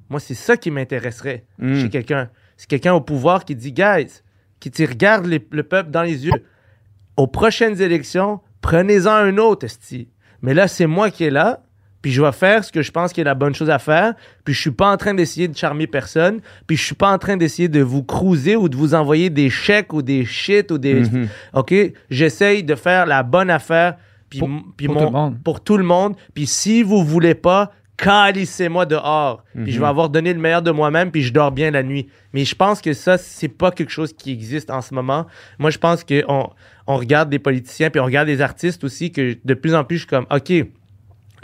Moi, 0.10 0.20
c'est 0.20 0.34
ça 0.36 0.58
qui 0.58 0.72
m'intéresserait 0.72 1.46
Mm. 1.60 1.76
chez 1.82 1.90
quelqu'un. 1.90 2.30
C'est 2.58 2.68
quelqu'un 2.70 2.94
au 2.94 3.02
pouvoir 3.02 3.46
qui 3.46 3.56
dit, 3.56 3.72
guys, 3.72 4.22
qui 4.60 4.72
te 4.72 4.84
regarde 4.84 5.26
les- 5.26 5.46
le 5.52 5.64
peuple 5.64 5.92
dans 5.92 6.04
les 6.04 6.26
yeux. 6.26 6.46
Aux 7.18 7.28
prochaines 7.28 7.82
élections, 7.82 8.40
prenez-en 8.62 9.12
un 9.12 9.38
autre, 9.38 9.66
esti. 9.66 10.10
Mais 10.42 10.54
là, 10.54 10.68
c'est 10.68 10.88
moi 10.88 11.10
qui 11.12 11.24
est 11.26 11.30
là, 11.32 11.64
puis 12.06 12.12
je 12.12 12.22
vais 12.22 12.32
faire 12.32 12.64
ce 12.64 12.72
que 12.72 12.84
je 12.84 12.91
pense 12.91 13.12
qui 13.14 13.20
est 13.22 13.24
la 13.24 13.34
bonne 13.34 13.56
chose 13.56 13.72
à 13.72 13.80
faire, 13.80 14.14
puis 14.43 14.53
je 14.53 14.62
suis 14.62 14.70
pas 14.70 14.91
en 14.91 14.95
train 14.95 15.16
d'essayer 15.16 15.47
de 15.47 15.58
charmer 15.58 15.88
personne, 15.88 16.39
puis 16.68 16.78
je 16.78 16.84
suis 16.84 16.93
pas 16.93 17.12
en 17.12 17.18
train 17.18 17.36
d'essayer 17.36 17.68
de 17.68 17.82
vous 17.82 18.03
cruiser 18.03 18.56
ou 18.56 18.70
de 18.70 18.76
vous 18.76 18.93
envoyer 18.93 19.32
des 19.32 19.49
chèques 19.49 19.91
ou 19.91 20.03
des 20.03 20.24
shit 20.24 20.70
ou 20.70 20.78
des... 20.78 20.99
Mhm. 21.01 21.28
OK? 21.56 21.74
J'essaye 22.12 22.62
de 22.64 22.76
faire 22.76 23.08
la 23.08 23.24
bonne 23.24 23.49
affaire 23.49 23.95
puis 24.30 24.38
Pour- 24.38 24.49
puis 24.78 24.86
pour 24.86 24.95
mon- 24.97 25.01
tout 25.01 25.06
le 25.08 25.12
monde. 25.20 25.38
pour 25.43 25.62
tout 25.62 25.78
le 25.78 25.84
monde. 25.84 26.16
Puis 26.36 26.45
si 26.45 26.84
vous 26.84 27.03
voulez 27.03 27.34
pas, 27.34 27.72
calissez-moi 27.97 28.86
dehors. 28.86 29.43
Puis 29.64 29.72
je 29.72 29.80
vais 29.80 29.88
avoir 29.88 30.10
donné 30.10 30.32
le 30.32 30.39
meilleur 30.39 30.62
de 30.62 30.70
moi-même, 30.70 31.10
puis 31.10 31.24
je 31.24 31.34
dors 31.34 31.51
bien 31.51 31.72
la 31.72 31.82
nuit. 31.82 32.08
Mais 32.34 32.45
je 32.45 32.53
pense 32.53 32.82
que 32.82 32.93
ça, 32.93 33.18
c'est 33.18 33.47
pas 33.47 33.72
quelque 33.72 33.91
chose 33.91 34.14
qui 34.14 34.32
existe 34.32 34.70
en 34.70 34.82
ce 34.82 34.93
moment. 34.93 35.26
Moi, 35.58 35.72
je 35.72 35.80
pense 35.80 36.03
qu'on 36.03 36.49
on 36.86 36.97
regarde 36.97 37.32
des 37.32 37.39
politiciens, 37.39 37.89
puis 37.89 37.99
on 37.99 38.06
regarde 38.06 38.28
des 38.28 38.41
artistes 38.41 38.84
aussi, 38.84 39.12
que 39.12 39.38
de 39.43 39.53
plus 39.56 39.74
en 39.74 39.84
plus, 39.84 39.95
je 39.97 40.01
suis 40.01 40.08
comme, 40.10 40.28
OK, 40.30 40.53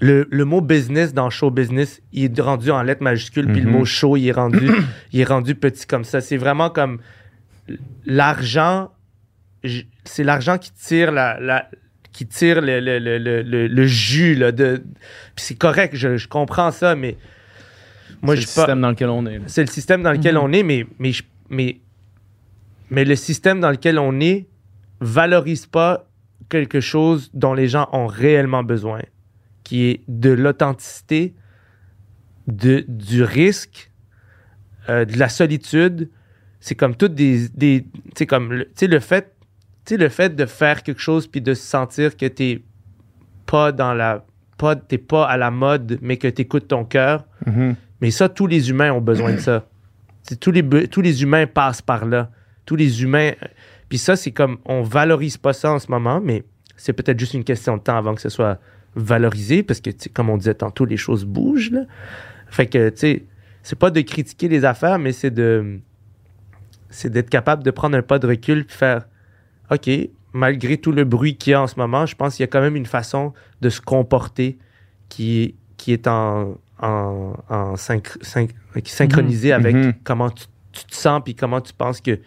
le, 0.02 0.28
le 0.30 0.46
mot 0.46 0.60
business 0.62 1.14
dans 1.14 1.30
show 1.30 1.50
business, 1.52 2.02
il 2.12 2.26
est 2.26 2.42
rendu 2.42 2.72
en 2.72 2.82
lettres 2.82 3.04
majuscules, 3.04 3.48
puis 3.52 3.62
le 3.62 3.68
Mhm. 3.70 3.78
mot 3.78 3.86
show, 3.86 4.18
il 4.18 4.28
est 4.28 4.32
rendu, 4.34 4.68
il 5.14 5.20
est 5.22 5.24
rendu 5.26 5.56
petit 5.56 5.86
comme 5.88 6.04
ça. 6.04 6.20
C'est 6.22 6.38
vraiment 6.38 6.70
comme 6.70 7.00
l'argent, 8.06 8.92
c'est 10.04 10.24
l'argent 10.24 10.58
qui 10.58 10.72
tire 10.72 11.12
la, 11.12 11.40
la- 11.40 11.70
qui 12.12 12.26
tire 12.28 12.62
le, 12.62 12.80
le, 12.80 13.00
le, 13.00 13.18
le, 13.18 13.42
le- 13.42 13.68
le 13.68 13.86
jus 13.88 14.36
là, 14.36 14.52
de. 14.52 14.84
Puis 15.36 15.46
c'est 15.46 15.56
correct, 15.58 15.96
je, 15.96 16.18
je 16.18 16.28
comprends 16.28 16.72
ça, 16.72 16.96
mais 16.96 17.16
moi 18.22 18.36
C'est 18.36 18.42
je 18.42 18.46
le 18.46 18.48
suis 18.48 18.56
pas. 18.56 18.62
système 18.64 18.82
dans 18.82 18.90
lequel 18.90 19.10
on 19.10 19.26
est. 19.26 19.40
C'est 19.48 19.62
le 19.62 19.68
système 19.72 20.04
dans 20.04 20.12
lequel 20.12 20.38
on 20.38 20.52
est, 20.52 20.64
mais, 20.64 20.86
mais, 21.00 21.12
mais, 21.50 21.80
mais 22.90 23.06
le 23.06 23.16
système 23.16 23.60
dans 23.60 23.70
lequel 23.72 23.98
on 24.00 24.20
est 24.20 24.48
valorise 25.00 25.66
pas 25.68 26.08
quelque 26.50 26.82
chose 26.82 27.30
dont 27.34 27.54
les 27.54 27.68
gens 27.70 27.88
ont 27.94 28.08
réellement 28.08 28.64
besoin, 28.64 29.00
qui 29.72 29.86
est 29.86 30.02
de 30.10 30.32
l'authenticité, 30.32 31.34
du 32.46 33.24
risque, 33.24 33.90
euh, 34.90 35.06
de 35.06 35.18
la 35.18 35.30
solitude. 35.30 36.10
C'est 36.60 36.76
comme 36.76 36.94
toutes 36.94 37.16
des... 37.16 37.48
des 37.50 37.86
tu 37.86 38.12
sais, 38.18 38.26
comme, 38.26 38.52
le- 38.52 38.70
le 38.82 39.00
fait... 39.00 39.34
Le 39.90 40.10
fait 40.10 40.36
de 40.36 40.46
faire 40.46 40.84
quelque 40.84 41.00
chose 41.00 41.26
puis 41.28 41.40
de 41.42 41.54
se 41.54 41.64
sentir 41.64 42.18
que 42.18 42.26
t'es 42.26 42.62
pas 43.46 43.72
dans 43.72 43.94
la... 43.94 44.26
Pas, 44.58 44.76
t'es 44.76 44.98
pas 44.98 45.26
à 45.26 45.38
la 45.38 45.52
mode, 45.52 45.98
mais 46.02 46.18
que 46.18 46.28
t'écoutes 46.28 46.68
ton 46.68 46.84
cœur, 46.84 47.26
Mhm. 47.48 47.76
mais 48.02 48.12
ça, 48.12 48.28
tous 48.28 48.48
les 48.48 48.70
humains 48.70 48.92
ont 48.92 49.00
besoin 49.02 49.32
de 49.32 49.38
ça. 49.40 49.66
Tous 50.42 50.52
les, 50.52 50.88
tous 50.90 51.02
les 51.02 51.24
humains 51.24 51.48
passent 51.48 51.82
par 51.82 52.04
là. 52.06 52.30
Tous 52.66 52.76
les 52.76 53.04
humains. 53.04 53.32
Puis 53.88 53.98
ça, 54.00 54.16
c'est 54.18 54.32
comme. 54.32 54.58
On 54.66 54.82
valorise 54.84 55.38
pas 55.38 55.54
ça 55.54 55.72
en 55.72 55.80
ce 55.80 55.90
moment, 55.90 56.20
mais 56.22 56.44
c'est 56.78 56.94
peut-être 56.94 57.18
juste 57.20 57.34
une 57.34 57.44
question 57.44 57.78
de 57.78 57.82
temps 57.82 57.98
avant 57.98 58.14
que 58.14 58.22
ce 58.22 58.30
soit 58.30 58.60
valorisé, 58.96 59.64
parce 59.64 59.80
que, 59.82 59.90
comme 60.14 60.30
on 60.30 60.38
disait 60.38 60.54
tantôt, 60.56 60.86
les 60.86 60.98
choses 60.98 61.26
bougent. 61.26 61.72
Là. 61.72 61.82
Fait 62.50 62.66
que, 62.68 62.90
tu 62.90 62.98
sais, 62.98 63.26
c'est 63.64 63.78
pas 63.78 63.90
de 63.92 64.02
critiquer 64.02 64.48
les 64.48 64.66
affaires, 64.66 65.00
mais 65.00 65.12
c'est 65.12 65.32
de. 65.32 65.80
C'est 66.90 67.10
d'être 67.10 67.30
capable 67.30 67.64
de 67.64 67.72
prendre 67.72 67.98
un 67.98 68.02
pas 68.02 68.20
de 68.20 68.28
recul 68.28 68.66
puis 68.66 68.76
faire. 68.76 69.06
OK, 69.72 69.90
malgré 70.34 70.78
tout 70.78 70.92
le 70.92 71.06
bruit 71.06 71.38
qu'il 71.38 71.52
y 71.52 71.54
a 71.54 71.62
en 71.62 71.68
ce 71.68 71.76
moment, 71.78 72.06
je 72.06 72.16
pense 72.16 72.36
qu'il 72.36 72.44
y 72.44 72.46
a 72.46 72.48
quand 72.48 72.60
même 72.62 72.76
une 72.76 72.86
façon 72.86 73.34
de 73.62 73.70
se 73.70 73.80
comporter 73.80 74.58
qui, 75.08 75.56
qui 75.78 75.94
est 75.94 76.08
en, 76.08 76.58
en, 76.82 77.34
en 77.48 77.76
synch- 77.76 78.18
synch- 78.22 78.52
synchronisée 78.86 79.54
avec 79.54 79.76
Mhm. 79.76 79.94
comment 80.04 80.30
tu, 80.30 80.46
tu 80.74 80.84
te 80.86 80.96
sens 80.96 81.22
puis 81.24 81.34
comment 81.36 81.62
tu 81.62 81.74
penses 81.74 82.02
que 82.02 82.20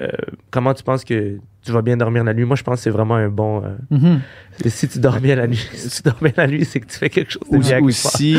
euh, 0.00 0.08
comment 0.50 0.74
tu 0.74 0.82
penses 0.82 1.04
que 1.04 1.38
tu 1.62 1.72
vas 1.72 1.82
bien 1.82 1.96
dormir 1.96 2.24
la 2.24 2.34
nuit? 2.34 2.44
Moi, 2.44 2.56
je 2.56 2.62
pense 2.62 2.76
que 2.76 2.82
c'est 2.82 2.90
vraiment 2.90 3.16
un 3.16 3.28
bon. 3.28 3.62
euh, 3.64 3.76
Mhm. 3.90 4.20
si 4.66 4.88
tu 4.88 4.98
dors 4.98 5.20
bien 5.20 5.36
la 5.36 5.46
nuit, 5.46 5.68
si 5.74 5.88
tu 5.90 6.02
dors 6.02 6.18
bien 6.20 6.32
la 6.36 6.46
nuit, 6.46 6.64
c'est 6.64 6.80
que 6.80 6.86
tu 6.86 6.98
fais 6.98 7.10
quelque 7.10 7.32
chose 7.32 7.42
de 7.50 7.56
Ou, 7.56 7.60
bien. 7.60 7.70
quelque 7.70 7.84
aussi, 7.86 8.36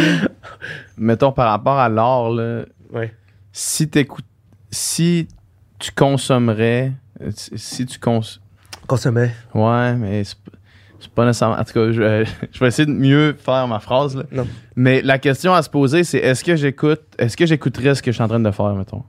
mettons 0.98 1.32
par 1.32 1.50
rapport 1.50 1.80
à 1.80 1.90
part. 1.90 2.32
Ouais. 2.94 3.14
si 3.52 3.90
t'écoutes, 3.90 4.26
si 4.72 5.28
tu 5.80 5.92
consommerais, 5.92 6.92
euh, 7.22 7.30
si 7.36 7.52
si 7.58 7.86
tu 7.86 8.00
cons, 8.00 8.22
Consommer. 8.88 9.30
ouais, 9.54 9.94
mais 9.96 10.24
c'est 10.24 10.38
pas 11.14 11.26
nécessairement. 11.26 11.56
En 11.58 11.64
tout 11.64 11.74
cas, 11.74 11.92
je, 11.92 12.02
euh, 12.02 12.26
je 12.52 12.60
vais 12.60 12.68
essayer 12.68 12.86
de 12.86 12.92
mieux 12.92 13.34
faire 13.34 13.68
ma 13.68 13.80
phrase. 13.80 14.16
Là. 14.16 14.24
Non. 14.32 14.48
Mais 14.76 15.02
la 15.02 15.18
question 15.20 15.54
à 15.54 15.62
se 15.62 15.70
poser, 15.70 16.04
c'est 16.04 16.20
est-ce 16.20 16.44
que 16.44 16.56
j'écoute, 16.56 17.02
est-ce 17.18 17.36
que 17.36 17.46
j'écouterais 17.46 17.96
ce 17.96 18.02
que 18.02 18.12
je 18.12 18.16
suis 18.16 18.24
en 18.24 18.28
train 18.28 18.40
de 18.40 18.52
faire, 18.52 18.74
mettons, 18.76 19.04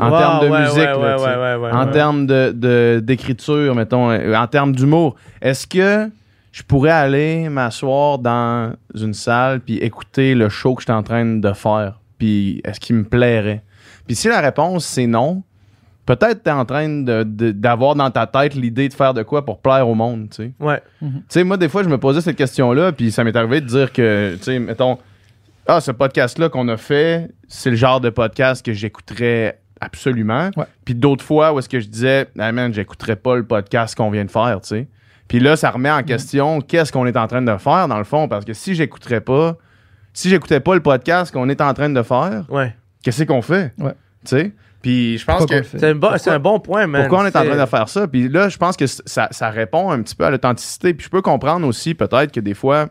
En 0.00 0.10
termes 0.10 0.44
de 0.44 0.48
ouais, 0.50 0.60
musique, 0.62 0.76
ouais, 0.76 0.84
là, 0.86 0.98
ouais, 0.98 1.16
tu 1.16 1.22
sais. 1.22 1.28
ouais, 1.28 1.36
ouais, 1.36 1.54
ouais, 1.56 1.70
en 1.72 1.86
ouais. 1.86 1.92
termes 1.92 2.26
de, 2.26 2.52
de- 2.54 3.00
d'écriture, 3.02 3.74
mettons, 3.74 4.10
en 4.34 4.46
termes 4.48 4.74
d'humour, 4.74 5.14
est-ce 5.40 5.66
que 5.66 6.10
je 6.50 6.62
pourrais 6.62 6.90
aller 6.90 7.48
m'asseoir 7.48 8.18
dans 8.18 8.72
une 8.94 9.14
salle 9.14 9.60
puis 9.60 9.76
écouter 9.76 10.34
le 10.34 10.48
show 10.48 10.74
que 10.74 10.80
je 10.82 10.86
suis 10.86 10.92
en 10.92 11.02
train 11.02 11.24
de 11.24 11.52
faire? 11.52 12.00
Puis 12.18 12.60
est-ce 12.64 12.80
qu'il 12.80 12.96
me 12.96 13.04
plairait? 13.04 13.62
Puis 14.06 14.16
si 14.16 14.26
la 14.28 14.40
réponse 14.40 14.84
c'est 14.84 15.06
non, 15.06 15.42
peut-être 16.06 16.42
tu 16.42 16.48
es 16.48 16.52
en 16.52 16.64
train 16.64 16.88
de- 16.88 17.22
de- 17.22 17.52
d'avoir 17.52 17.94
dans 17.94 18.10
ta 18.10 18.26
tête 18.26 18.54
l'idée 18.56 18.88
de 18.88 18.94
faire 18.94 19.14
de 19.14 19.22
quoi 19.22 19.44
pour 19.44 19.58
plaire 19.60 19.86
au 19.88 19.94
monde, 19.94 20.28
tu 20.30 20.36
sais. 20.44 20.52
Ouais. 20.58 20.82
Tu 21.00 21.06
sais, 21.28 21.44
moi, 21.44 21.56
des 21.58 21.68
fois, 21.68 21.82
je 21.84 21.88
me 21.90 21.98
posais 21.98 22.22
cette 22.22 22.36
question-là, 22.36 22.92
puis 22.92 23.12
ça 23.12 23.22
m'est 23.24 23.36
arrivé 23.36 23.60
de 23.60 23.66
dire 23.66 23.92
que, 23.92 24.34
tu 24.38 24.42
sais, 24.44 24.58
mettons, 24.58 24.98
ah, 25.66 25.82
ce 25.82 25.90
podcast-là 25.90 26.48
qu'on 26.48 26.66
a 26.68 26.78
fait, 26.78 27.28
c'est 27.46 27.68
le 27.68 27.76
genre 27.76 28.00
de 28.00 28.08
podcast 28.08 28.64
que 28.64 28.72
j'écouterais 28.72 29.60
absolument. 29.80 30.50
Ouais. 30.56 30.64
Puis 30.84 30.94
d'autres 30.94 31.24
fois 31.24 31.52
où 31.52 31.58
est-ce 31.58 31.68
que 31.68 31.80
je 31.80 31.88
disais, 31.88 32.28
ah 32.38 32.52
man, 32.52 32.72
j'écouterais 32.72 33.16
pas 33.16 33.36
le 33.36 33.44
podcast 33.44 33.94
qu'on 33.94 34.10
vient 34.10 34.24
de 34.24 34.30
faire, 34.30 34.60
tu 34.60 34.68
sais. 34.68 34.88
Puis 35.28 35.40
là, 35.40 35.56
ça 35.56 35.70
remet 35.70 35.90
en 35.90 36.02
question 36.02 36.60
qu'est-ce 36.60 36.90
qu'on 36.90 37.04
est 37.06 37.16
en 37.16 37.26
train 37.26 37.42
de 37.42 37.56
faire, 37.58 37.86
dans 37.88 37.98
le 37.98 38.04
fond, 38.04 38.28
parce 38.28 38.44
que 38.44 38.54
si 38.54 38.74
j'écouterais 38.74 39.20
pas, 39.20 39.56
si 40.14 40.30
j'écoutais 40.30 40.60
pas 40.60 40.74
le 40.74 40.80
podcast 40.82 41.32
qu'on 41.32 41.48
est 41.48 41.60
en 41.60 41.74
train 41.74 41.90
de 41.90 42.02
faire, 42.02 42.44
Ouais. 42.48 42.74
qu'est-ce 43.02 43.24
qu'on 43.24 43.42
fait? 43.42 43.72
Ouais. 43.78 43.92
Tu 44.24 44.36
sais? 44.36 44.52
Puis 44.80 45.18
je 45.18 45.24
pense 45.26 45.44
que? 45.44 45.62
C'est 45.64 45.84
un, 45.90 45.94
bon, 45.96 46.10
c'est 46.18 46.30
un 46.30 46.38
bon 46.38 46.60
point, 46.60 46.86
man. 46.86 47.02
pourquoi 47.02 47.24
on 47.24 47.26
est 47.26 47.36
en 47.36 47.44
train 47.44 47.56
de 47.60 47.66
faire 47.66 47.88
ça? 47.88 48.06
Puis 48.06 48.28
là, 48.28 48.48
je 48.48 48.56
pense 48.56 48.76
que 48.76 48.86
ça 48.86 49.50
répond 49.50 49.90
un 49.90 50.00
petit 50.02 50.14
peu 50.14 50.24
à 50.24 50.30
l'authenticité. 50.30 50.94
Puis 50.94 51.04
je 51.04 51.10
peux 51.10 51.20
comprendre 51.20 51.66
aussi 51.66 51.94
peut-être 51.94 52.32
que 52.32 52.40
des 52.40 52.54
fois, 52.54 52.88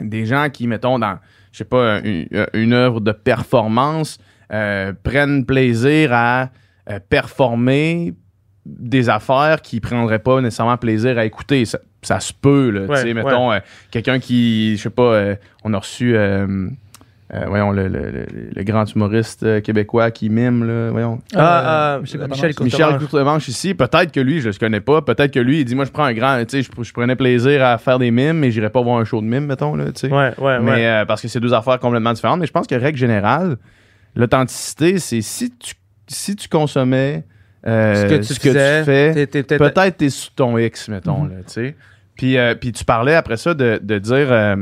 des 0.00 0.24
gens 0.24 0.48
qui, 0.50 0.66
mettons, 0.68 0.98
dans, 0.98 1.18
je 1.52 1.58
sais 1.58 1.64
pas, 1.64 1.98
une, 2.00 2.26
une 2.54 2.72
œuvre 2.72 3.00
de 3.00 3.10
performance, 3.12 4.18
euh, 4.52 4.92
prennent 5.02 5.44
plaisir 5.44 6.10
à 6.12 6.50
euh, 6.90 6.98
performer 7.08 8.14
des 8.66 9.08
affaires 9.08 9.62
qu'ils 9.62 9.80
prendraient 9.80 10.18
pas 10.18 10.40
nécessairement 10.40 10.76
plaisir 10.76 11.18
à 11.18 11.24
écouter. 11.24 11.64
Ça, 11.64 11.78
ça 12.02 12.20
se 12.20 12.32
peut, 12.32 12.70
là. 12.70 12.80
Ouais, 12.82 13.02
tu 13.02 13.08
sais, 13.08 13.14
mettons, 13.14 13.52
euh, 13.52 13.58
quelqu'un 13.90 14.18
qui, 14.18 14.76
je 14.76 14.82
sais 14.82 14.90
pas, 14.90 15.34
on 15.64 15.72
a 15.74 15.78
reçu... 15.78 16.14
euh, 16.16 16.68
voyons, 17.46 17.70
le, 17.70 17.86
le- 17.86 18.10
le- 18.10 18.26
le 18.56 18.62
grand 18.64 18.84
humoriste 18.92 19.62
québécois 19.62 20.10
qui 20.10 20.28
mime, 20.30 20.64
là, 20.64 20.90
voyons. 20.90 21.20
Ah, 21.36 21.38
Euh, 21.38 21.98
ah, 21.98 21.98
Michel 22.64 22.98
Courtemanche. 22.98 23.46
Ici, 23.46 23.72
peut-être 23.74 24.10
que 24.10 24.18
lui, 24.18 24.40
je 24.40 24.48
le 24.48 24.54
connais 24.58 24.80
pas, 24.80 25.00
peut-être 25.02 25.32
que 25.32 25.38
lui, 25.38 25.60
il 25.60 25.64
dit, 25.64 25.76
moi, 25.76 25.84
je 25.84 25.92
prends 25.92 26.02
un 26.04 26.12
grand, 26.12 26.36
tu 26.44 26.60
sais, 26.60 26.68
je, 26.76 26.82
je 26.82 26.92
prenais 26.92 27.14
plaisir 27.14 27.64
à 27.64 27.78
faire 27.78 28.00
des 28.00 28.10
mimes, 28.10 28.38
mais 28.38 28.50
j'irais 28.50 28.70
pas 28.70 28.80
voir 28.82 28.98
un 28.98 29.04
show 29.04 29.20
de 29.20 29.26
mime, 29.26 29.46
mettons, 29.46 29.76
là, 29.76 29.86
tu 29.92 30.08
sais. 30.08 30.12
Ouais, 30.12 30.32
ouais, 30.38 30.58
mais 30.58 30.72
ouais. 30.72 31.04
parce 31.06 31.22
que 31.22 31.28
c'est 31.28 31.38
deux 31.40 31.54
affaires 31.54 31.78
complètement 31.78 32.12
différentes. 32.12 32.40
Mais 32.40 32.46
je 32.46 32.52
pense 32.52 32.66
que 32.66 32.74
règle 32.74 32.98
générale, 32.98 33.56
l'authenticité, 34.14 34.98
c'est 34.98 35.20
si 35.22 35.50
tu 35.56 35.74
si 36.08 36.34
tu 36.34 36.48
consommais 36.48 37.24
euh, 37.66 37.94
ce 37.94 38.06
que 38.06 38.16
tu 38.26 38.34
faisais, 38.34 38.84
fais, 38.84 39.26
t'es- 39.26 39.42
t'es 39.44 39.56
peut-être- 39.58 39.96
t'es 39.96 40.10
sous 40.10 40.30
ton 40.34 40.58
X, 40.58 40.88
mettons, 40.88 41.24
là, 41.24 41.36
tu 41.46 41.52
sais. 41.52 41.76
Puis, 42.16 42.36
euh, 42.36 42.54
puis 42.54 42.72
tu 42.72 42.84
parlais 42.84 43.14
après 43.14 43.36
ça 43.36 43.54
de, 43.54 43.78
de 43.82 43.98
dire 43.98 44.32
euh, 44.32 44.56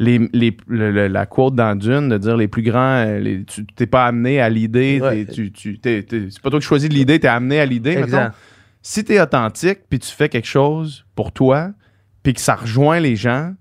les, 0.00 0.18
les- 0.32 0.56
le- 0.66 0.90
le- 0.90 1.06
la 1.08 1.26
quote 1.26 1.54
dans 1.54 1.76
Dune, 1.76 2.08
de 2.08 2.18
dire 2.18 2.36
les 2.36 2.48
plus 2.48 2.62
grands, 2.62 3.04
les- 3.04 3.44
tu 3.44 3.64
t'es 3.66 3.86
pas 3.86 4.06
amené 4.06 4.40
à 4.40 4.48
l'idée, 4.48 4.98
Ouais. 5.00 5.24
tu, 5.26 5.52
tu, 5.52 5.78
c'est 5.82 6.42
pas 6.42 6.50
toi 6.50 6.58
qui 6.58 6.66
choisis 6.66 6.88
de 6.88 6.94
l'idée, 6.94 7.20
t'es 7.20 7.28
amené 7.28 7.60
à 7.60 7.66
l'idée, 7.66 7.96
mettons. 7.96 8.30
Si 8.82 9.04
t'es 9.04 9.20
authentique, 9.20 9.80
puis 9.88 9.98
tu 10.00 10.10
fais 10.10 10.28
quelque 10.28 10.46
chose 10.48 11.04
pour 11.14 11.30
toi, 11.32 11.70
puis 12.22 12.32
que 12.34 12.40
ça 12.40 12.54
rejoint 12.56 12.98
les 13.00 13.14
gens, 13.16 13.52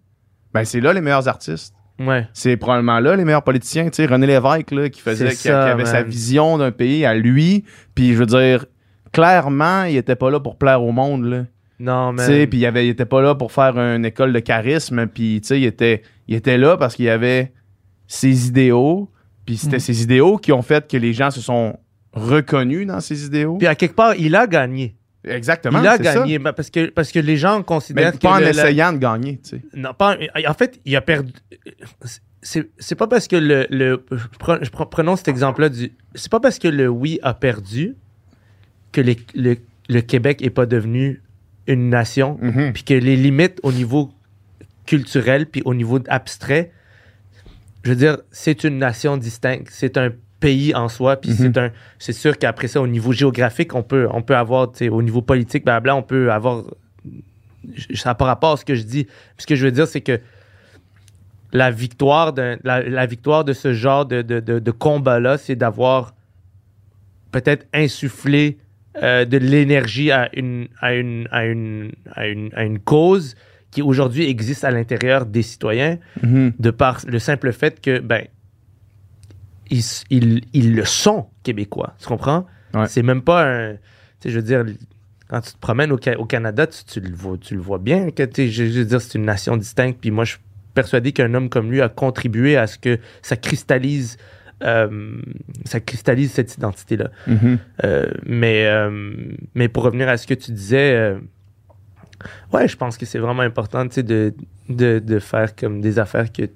ben 0.54 0.64
c'est 0.64 0.80
là 0.80 0.92
les 0.94 1.02
meilleurs 1.02 1.28
artistes 1.28 1.74
Ouais. 2.00 2.28
c'est 2.34 2.58
probablement 2.58 3.00
là 3.00 3.16
les 3.16 3.26
meilleurs 3.26 3.44
politiciens. 3.44 3.86
Tu 3.86 3.96
sais, 3.96 4.06
René 4.06 4.28
Lévesque, 4.28 4.72
là, 4.72 4.90
qui, 4.90 5.02
faisait, 5.02 5.30
qui, 5.30 5.36
ça, 5.36 5.50
qui 5.66 5.72
avait 5.72 5.86
sa 5.86 6.04
vision 6.04 6.58
d'un 6.58 6.72
pays 6.72 7.06
à 7.06 7.14
lui. 7.16 7.64
Puis, 7.96 8.14
je 8.14 8.20
veux 8.20 8.26
dire, 8.28 8.66
clairement, 9.12 9.84
il 9.86 9.98
était 9.98 10.16
pas 10.16 10.30
là 10.30 10.40
pour 10.40 10.58
plaire 10.58 10.84
au 10.84 10.92
monde. 10.92 11.26
Là. 11.26 11.46
Non, 11.80 12.10
Tu 12.12 12.16
mais. 12.18 12.26
sais, 12.26 12.48
Puis, 12.48 12.60
il, 12.60 12.66
avait, 12.66 12.86
il 12.88 12.90
était 12.90 13.06
pas 13.06 13.22
là 13.22 13.36
pour 13.36 13.52
faire 13.52 13.78
une 13.78 14.06
école 14.06 14.34
de 14.34 14.40
charisme. 14.40 15.08
Puis, 15.08 15.40
tu 15.42 15.48
sais, 15.48 15.60
il 15.60 15.66
était, 15.66 16.02
il 16.28 16.36
était 16.36 16.58
là 16.58 16.78
parce 16.78 16.96
qu'il 16.96 17.10
avait 17.10 17.52
ses 18.08 18.48
idéaux. 18.48 19.10
Puis, 19.46 19.58
c'était 19.58 19.78
Mhm. 19.78 19.82
ses 19.82 20.04
idéaux 20.04 20.38
qui 20.38 20.52
ont 20.52 20.62
fait 20.62 20.88
que 20.90 20.98
les 20.98 21.14
gens 21.14 21.32
se 21.32 21.42
sont 21.42 21.78
reconnus 22.14 22.86
dans 22.88 23.00
ses 23.00 23.26
idéaux. 23.26 23.58
Puis 23.58 23.68
à 23.68 23.76
quelque 23.76 23.96
part, 23.96 24.16
il 24.16 24.36
a 24.36 24.48
gagné. 24.48 24.96
Exactement. 25.30 25.82
il 25.82 25.88
a 25.88 25.98
ça. 25.98 26.04
gagné 26.04 26.40
ben, 26.40 26.54
parce 26.54 26.70
que, 26.70 26.90
parce 26.90 27.12
que 27.12 27.20
les 27.20 27.38
gens 27.38 27.58
Mais 27.60 27.64
considèrent 27.64 28.12
pas 28.14 28.18
que. 28.18 28.28
en 28.28 28.38
le- 28.40 28.44
la- 28.46 28.50
essayant 28.52 28.94
de 28.94 28.98
gagner. 28.98 29.40
tu 29.44 29.50
sais. 29.50 29.62
Non, 29.76 29.94
pas, 29.94 30.18
en 30.48 30.54
fait, 30.54 30.80
il 30.86 30.96
a 30.96 31.02
perdu. 31.02 31.32
C'est 32.42 32.96
pas 32.96 33.08
parce 33.08 33.28
que 33.28 33.36
le. 33.36 33.68
le 33.70 34.06
je 34.12 34.70
prenons 34.70 35.16
cet 35.16 35.28
exemple-là. 35.28 35.70
du 35.70 35.92
C'est 36.16 36.32
pas 36.32 36.40
parce 36.40 36.60
que 36.60 36.68
le 36.68 36.88
oui 36.88 37.20
a 37.24 37.34
perdu 37.34 37.96
que 38.92 39.02
les- 39.02 39.18
le, 39.36 39.58
le 39.90 40.02
Québec 40.02 40.42
est 40.42 40.50
pas 40.50 40.66
devenu 40.66 41.22
une 41.68 41.90
nation, 41.90 42.38
Mhm. 42.42 42.72
puis 42.74 42.84
que 42.84 42.94
les 42.94 43.16
limites 43.18 43.60
au 43.64 43.72
niveau 43.74 44.12
culturel, 44.86 45.48
puis 45.48 45.62
au 45.66 45.74
niveau 45.74 46.00
abstrait, 46.08 46.72
je 47.84 47.90
veux 47.90 47.96
dire, 47.98 48.20
c'est 48.32 48.64
une 48.64 48.78
nation 48.78 49.18
distincte. 49.18 49.68
C'est 49.72 49.98
un 49.98 50.12
pays 50.40 50.74
en 50.76 50.88
soi, 50.90 51.16
puis 51.16 51.32
c'est 51.34 51.58
un. 51.58 51.72
C'est 52.00 52.14
sûr 52.14 52.38
qu'après 52.38 52.68
ça, 52.68 52.80
au 52.82 52.88
niveau 52.88 53.12
géographique, 53.12 53.74
on 53.76 53.84
peut, 53.84 54.08
on 54.12 54.22
peut 54.22 54.36
avoir, 54.36 54.70
au 54.92 55.02
niveau 55.02 55.22
politique, 55.22 55.66
blabla, 55.66 55.96
on 55.96 56.04
peut 56.04 56.32
avoir. 56.32 56.64
Ça 57.96 58.10
n'a 58.12 58.16
pas 58.16 58.26
rapport 58.26 58.54
à 58.54 58.58
ce 58.58 58.66
que 58.66 58.76
je 58.76 58.84
dis. 58.84 59.08
Ce 59.38 59.46
que 59.48 59.56
je 59.56 59.66
veux 59.66 59.72
dire, 59.72 59.88
c'est 59.88 60.02
que 60.02 60.20
la 61.54 61.72
victoire, 61.72 62.34
d'un- 62.34 62.58
la, 62.64 62.82
la 62.82 63.06
victoire 63.06 63.44
de 63.46 63.54
ce 63.54 63.74
genre 63.74 64.06
de, 64.06 64.22
de, 64.22 64.40
de- 64.40 64.60
de 64.60 64.72
combat-là, 64.72 65.38
c'est 65.38 65.56
d'avoir 65.56 66.14
peut-être 67.32 67.66
insufflé 67.74 68.58
euh, 69.04 69.26
de 69.26 69.38
l'énergie 69.38 70.12
à 70.12 70.30
une, 70.36 70.68
à, 70.82 70.94
une, 70.96 71.28
à, 71.32 71.46
une, 71.46 71.92
à, 72.14 72.28
une, 72.28 72.50
à 72.56 72.64
une 72.64 72.80
cause 72.80 73.36
qui 73.72 73.82
aujourd'hui 73.82 74.28
existe 74.30 74.64
à 74.64 74.72
l'intérieur 74.72 75.26
des 75.26 75.42
citoyens 75.44 75.98
Mhm. 76.24 76.54
de 76.58 76.72
par 76.72 77.00
le 77.08 77.20
simple 77.20 77.52
fait 77.54 77.80
que, 77.82 78.00
ben, 78.00 78.26
ils, 79.70 79.84
ils, 80.10 80.42
ils 80.54 80.76
le 80.76 80.86
sont 80.86 81.28
québécois. 81.44 81.94
Tu 82.00 82.08
comprends? 82.08 82.46
Ouais. 82.74 82.88
C'est 82.88 83.04
même 83.04 83.22
pas 83.22 83.46
un. 83.46 83.74
Tu 83.74 83.80
sais, 84.20 84.30
je 84.30 84.36
veux 84.38 84.44
dire, 84.46 84.66
quand 85.28 85.42
tu 85.42 85.52
te 85.54 85.58
promènes 85.60 85.92
au, 85.92 86.00
Ca- 86.02 86.20
au 86.20 86.26
Canada, 86.26 86.68
tu, 86.68 86.84
tu 86.86 87.00
le 87.00 87.16
vois, 87.16 87.38
tu 87.38 87.56
le 87.56 87.62
vois 87.62 87.78
bien. 87.80 88.10
Que, 88.12 88.24
je, 88.36 88.64
veux 88.64 88.86
dire, 88.86 89.02
c'est 89.02 89.18
une 89.18 89.26
nation 89.26 89.58
distincte. 89.58 90.00
Puis 90.02 90.12
moi, 90.12 90.24
je 90.26 90.32
suis 90.32 90.40
persuadé 90.74 91.12
qu'un 91.12 91.34
homme 91.34 91.50
comme 91.50 91.72
lui 91.72 91.82
a 91.82 91.90
contribué 91.90 92.56
à 92.58 92.68
ce 92.68 92.78
que 92.78 93.00
ça 93.22 93.36
cristallise. 93.36 94.18
euh, 94.64 95.22
ça 95.66 95.80
cristallise 95.80 96.32
cette 96.32 96.56
identité-là. 96.56 97.12
Mhm. 97.28 97.58
Euh, 97.84 98.12
mais, 98.26 98.66
euh, 98.68 99.16
mais 99.56 99.68
pour 99.70 99.84
revenir 99.84 100.10
à 100.10 100.18
ce 100.18 100.26
que 100.28 100.34
tu 100.34 100.52
disais, 100.52 101.16
ouais, 102.54 102.68
je 102.68 102.76
pense 102.76 102.98
que 102.98 103.06
c'est 103.06 103.20
vraiment 103.20 103.44
important 103.44 103.86
de, 103.86 104.34
de, 104.70 105.00
de 105.00 105.20
faire 105.20 105.56
comme 105.56 105.82
des 105.82 106.00
affaires 106.00 106.32
que 106.32 106.44
tu- 106.44 106.52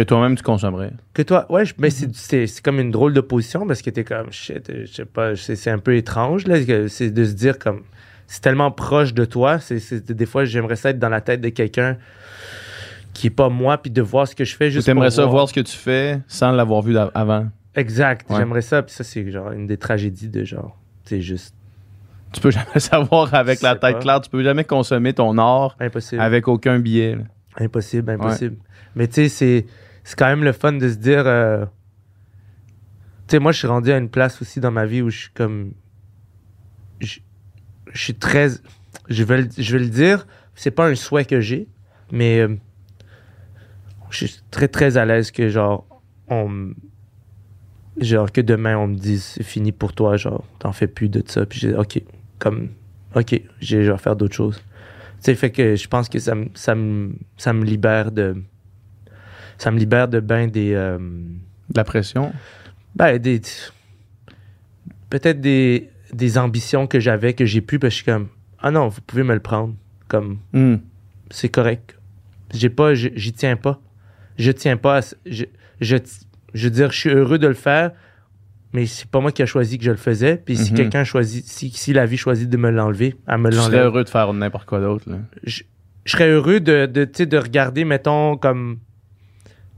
Que 0.00 0.08
toi-même, 0.08 0.36
tu 0.36 0.42
consommerais. 0.42 0.92
que 1.14 1.22
toi, 1.22 1.46
ouais, 1.52 1.64
je- 1.64 1.74
mais 1.78 1.90
c'est- 1.90 2.14
c'est 2.14 2.46
c'est 2.46 2.62
comme 2.64 2.80
une 2.80 2.90
drôle 2.90 3.12
de 3.12 3.20
position 3.20 3.66
parce 3.66 3.82
que 3.82 3.90
t'es 3.90 4.04
comme 4.04 4.32
shit, 4.32 4.70
je 4.86 4.90
sais 4.90 5.04
pas, 5.04 5.36
c'est 5.36 5.56
c'est 5.56 5.70
un 5.70 5.78
peu 5.78 5.94
étrange 5.96 6.46
là, 6.46 6.56
c'est 6.88 7.10
de 7.10 7.24
se 7.24 7.32
dire 7.32 7.58
comme 7.58 7.82
c'est 8.26 8.40
tellement 8.40 8.70
proche 8.70 9.12
de 9.14 9.24
toi, 9.24 9.58
c'est 9.58 9.78
c'est- 9.78 10.10
des 10.12 10.26
fois 10.26 10.44
j'aimerais 10.44 10.76
ça 10.76 10.90
être 10.90 10.98
dans 10.98 11.08
la 11.08 11.20
tête 11.20 11.40
de 11.40 11.48
quelqu'un 11.50 11.96
qui 13.12 13.26
est 13.26 13.30
pas 13.30 13.48
moi 13.48 13.78
puis 13.78 13.90
de 13.90 14.02
voir 14.02 14.26
ce 14.28 14.34
que 14.34 14.44
je 14.44 14.56
fais 14.56 14.66
Tu 14.66 14.72
juste 14.74 14.88
aimerais 14.88 15.08
pour 15.08 15.16
ça 15.16 15.26
voir 15.26 15.48
ce 15.48 15.52
que 15.54 15.60
tu 15.60 15.76
fais 15.76 16.20
sans 16.28 16.52
l'avoir 16.52 16.82
vu 16.82 16.96
avant. 16.96 17.46
Exact, 17.74 18.28
Ouais. 18.30 18.36
j'aimerais 18.38 18.62
ça 18.62 18.82
puis 18.82 18.94
ça 18.94 19.04
c'est 19.04 19.30
genre 19.30 19.52
une 19.52 19.66
des 19.66 19.76
tragédies 19.76 20.28
de 20.28 20.44
genre 20.44 20.78
c'est 21.04 21.20
juste 21.20 21.54
Tu 22.32 22.40
peux 22.40 22.50
jamais 22.52 22.66
savoir 22.78 23.34
avec 23.34 23.60
la 23.60 23.72
tête 23.72 23.80
pas. 23.80 23.92
claire. 23.94 24.20
Tu 24.20 24.30
peux 24.30 24.42
jamais 24.44 24.62
consommer 24.64 25.12
ton 25.12 25.36
art 25.38 25.76
impossible. 25.80 26.22
avec 26.22 26.46
aucun 26.48 26.78
billet. 26.78 27.16
là. 27.16 27.22
Impossible, 27.58 28.08
impossible. 28.12 28.56
Mais 28.94 29.08
tu 29.08 29.14
sais, 29.14 29.28
c'est, 29.28 29.66
c'est 30.10 30.18
quand 30.18 30.26
même 30.26 30.42
le 30.42 30.50
fun 30.50 30.72
de 30.72 30.88
se 30.88 30.96
dire. 30.96 31.22
euh, 31.24 31.64
Tu 33.28 33.36
sais, 33.36 33.38
moi, 33.38 33.52
je 33.52 33.58
suis 33.58 33.68
rendu 33.68 33.92
à 33.92 33.96
une 33.96 34.08
place 34.08 34.42
aussi 34.42 34.58
dans 34.58 34.72
ma 34.72 34.84
vie 34.84 35.02
où 35.02 35.08
je 35.08 35.18
suis 35.20 35.30
comme. 35.30 35.72
Je, 36.98 37.20
je 37.92 38.02
suis 38.02 38.14
très. 38.16 38.48
Je 39.08 39.22
vais, 39.22 39.48
je 39.56 39.76
le 39.76 39.86
dire, 39.86 40.26
c'est 40.56 40.72
pas 40.72 40.88
un 40.88 40.96
souhait 40.96 41.24
que 41.24 41.40
j'ai, 41.40 41.68
mais 42.10 42.40
euh, 42.40 42.56
je 44.10 44.26
suis 44.26 44.40
très, 44.50 44.66
très 44.66 44.96
à 44.96 45.04
l'aise 45.04 45.30
que, 45.30 45.48
genre, 45.48 45.86
on. 46.26 46.72
Genre, 48.00 48.32
que 48.32 48.40
demain, 48.40 48.76
on 48.78 48.88
me 48.88 48.96
dise, 48.96 49.22
c'est 49.22 49.44
fini 49.44 49.70
pour 49.70 49.92
toi, 49.92 50.16
genre, 50.16 50.44
t'en 50.58 50.72
fais 50.72 50.88
plus 50.88 51.08
de 51.08 51.22
ça. 51.24 51.46
Puis 51.46 51.60
j'ai, 51.60 51.76
OK, 51.76 52.02
comme. 52.40 52.70
OK, 53.14 53.40
je 53.60 53.76
vais 53.76 53.98
faire 53.98 54.16
d'autres 54.16 54.34
choses. 54.34 54.56
Tu 54.58 55.26
sais, 55.26 55.34
fait 55.36 55.52
que 55.52 55.76
je 55.76 55.86
pense 55.86 56.08
que 56.08 56.18
ça 56.18 56.34
ça 56.54 56.74
ça 57.36 57.52
me 57.52 57.64
libère 57.64 58.10
de. 58.10 58.42
Ça 59.60 59.70
me 59.70 59.78
libère 59.78 60.08
de 60.08 60.20
ben 60.20 60.50
des. 60.50 60.72
euh, 60.74 60.98
De 60.98 61.76
la 61.76 61.84
pression? 61.84 62.32
ben, 62.96 63.18
des. 63.18 63.40
Peut-être 65.10 65.40
des, 65.40 65.90
des 66.12 66.38
ambitions 66.38 66.86
que 66.86 67.00
j'avais, 67.00 67.34
que 67.34 67.44
j'ai 67.44 67.60
plus, 67.60 67.78
parce 67.78 67.90
que 67.92 67.98
je 67.98 68.02
suis 68.02 68.04
comme. 68.12 68.28
Ah 68.60 68.70
non, 68.70 68.88
vous 68.88 69.00
pouvez 69.02 69.22
me 69.22 69.34
le 69.34 69.40
prendre. 69.40 69.74
Comme, 70.08 70.38
Hmm. 70.52 70.76
c'est 71.30 71.48
correct. 71.48 71.96
J'ai 72.52 72.70
pas, 72.70 72.94
je- 72.94 73.08
j'y 73.14 73.32
tiens 73.32 73.56
pas. 73.56 73.80
Je 74.38 74.50
tiens 74.50 74.76
pas 74.76 74.98
à. 74.98 75.00
Je, 75.26 75.44
je, 75.80 75.96
je 76.54 76.64
veux 76.64 76.70
dire, 76.70 76.90
je 76.90 76.98
suis 76.98 77.10
heureux 77.10 77.38
de 77.38 77.46
le 77.46 77.54
faire, 77.54 77.92
mais 78.72 78.86
c'est 78.86 79.08
pas 79.08 79.20
moi 79.20 79.30
qui 79.30 79.42
a 79.42 79.46
choisi 79.46 79.78
que 79.78 79.84
je 79.84 79.90
le 79.90 79.96
faisais. 79.96 80.36
Puis 80.44 80.56
si 80.56 80.70
Mhm. 80.72 80.76
quelqu'un 80.78 81.04
choisit, 81.04 81.44
si, 81.46 81.70
si 81.70 81.92
la 81.92 82.06
vie 82.06 82.16
choisit 82.16 82.48
de 82.48 82.56
me 82.56 82.70
l'enlever, 82.70 83.14
elle 83.28 83.38
me 83.38 83.50
Tu 83.50 83.56
serais 83.56 83.66
l'enlève. 83.66 83.84
heureux 83.84 84.04
de 84.04 84.08
faire 84.08 84.32
n'importe 84.32 84.66
quoi 84.66 84.80
d'autre. 84.80 85.04
je, 85.44 85.62
je 86.04 86.10
serais 86.12 86.28
heureux 86.30 86.60
de 86.60 87.36
regarder, 87.36 87.84
mettons, 87.84 88.36
comme 88.36 88.78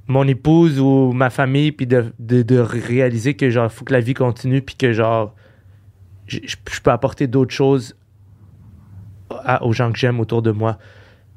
mon 0.09 0.27
épouse 0.27 0.81
ou 0.81 1.13
ma 1.13 1.31
famille, 1.31 1.73
puis 1.73 1.87
de, 1.87 2.13
de, 2.19 2.43
de 2.43 2.59
réaliser 2.59 3.35
que, 3.35 3.51
genre, 3.51 3.71
faut 3.71 3.85
que 3.85 3.93
la 3.93 4.01
vie 4.01 4.15
continue, 4.15 4.61
puis 4.63 4.75
que, 4.75 4.93
genre, 4.93 5.35
je, 6.27 6.39
je- 6.45 6.57
peux 6.83 6.91
apporter 6.91 7.27
d'autres 7.27 7.55
choses 7.55 7.97
à- 9.31 9.65
aux 9.65 9.73
gens 9.73 9.93
que 9.93 9.99
j'aime 9.99 10.21
autour 10.21 10.43
de 10.43 10.51
moi. 10.51 10.79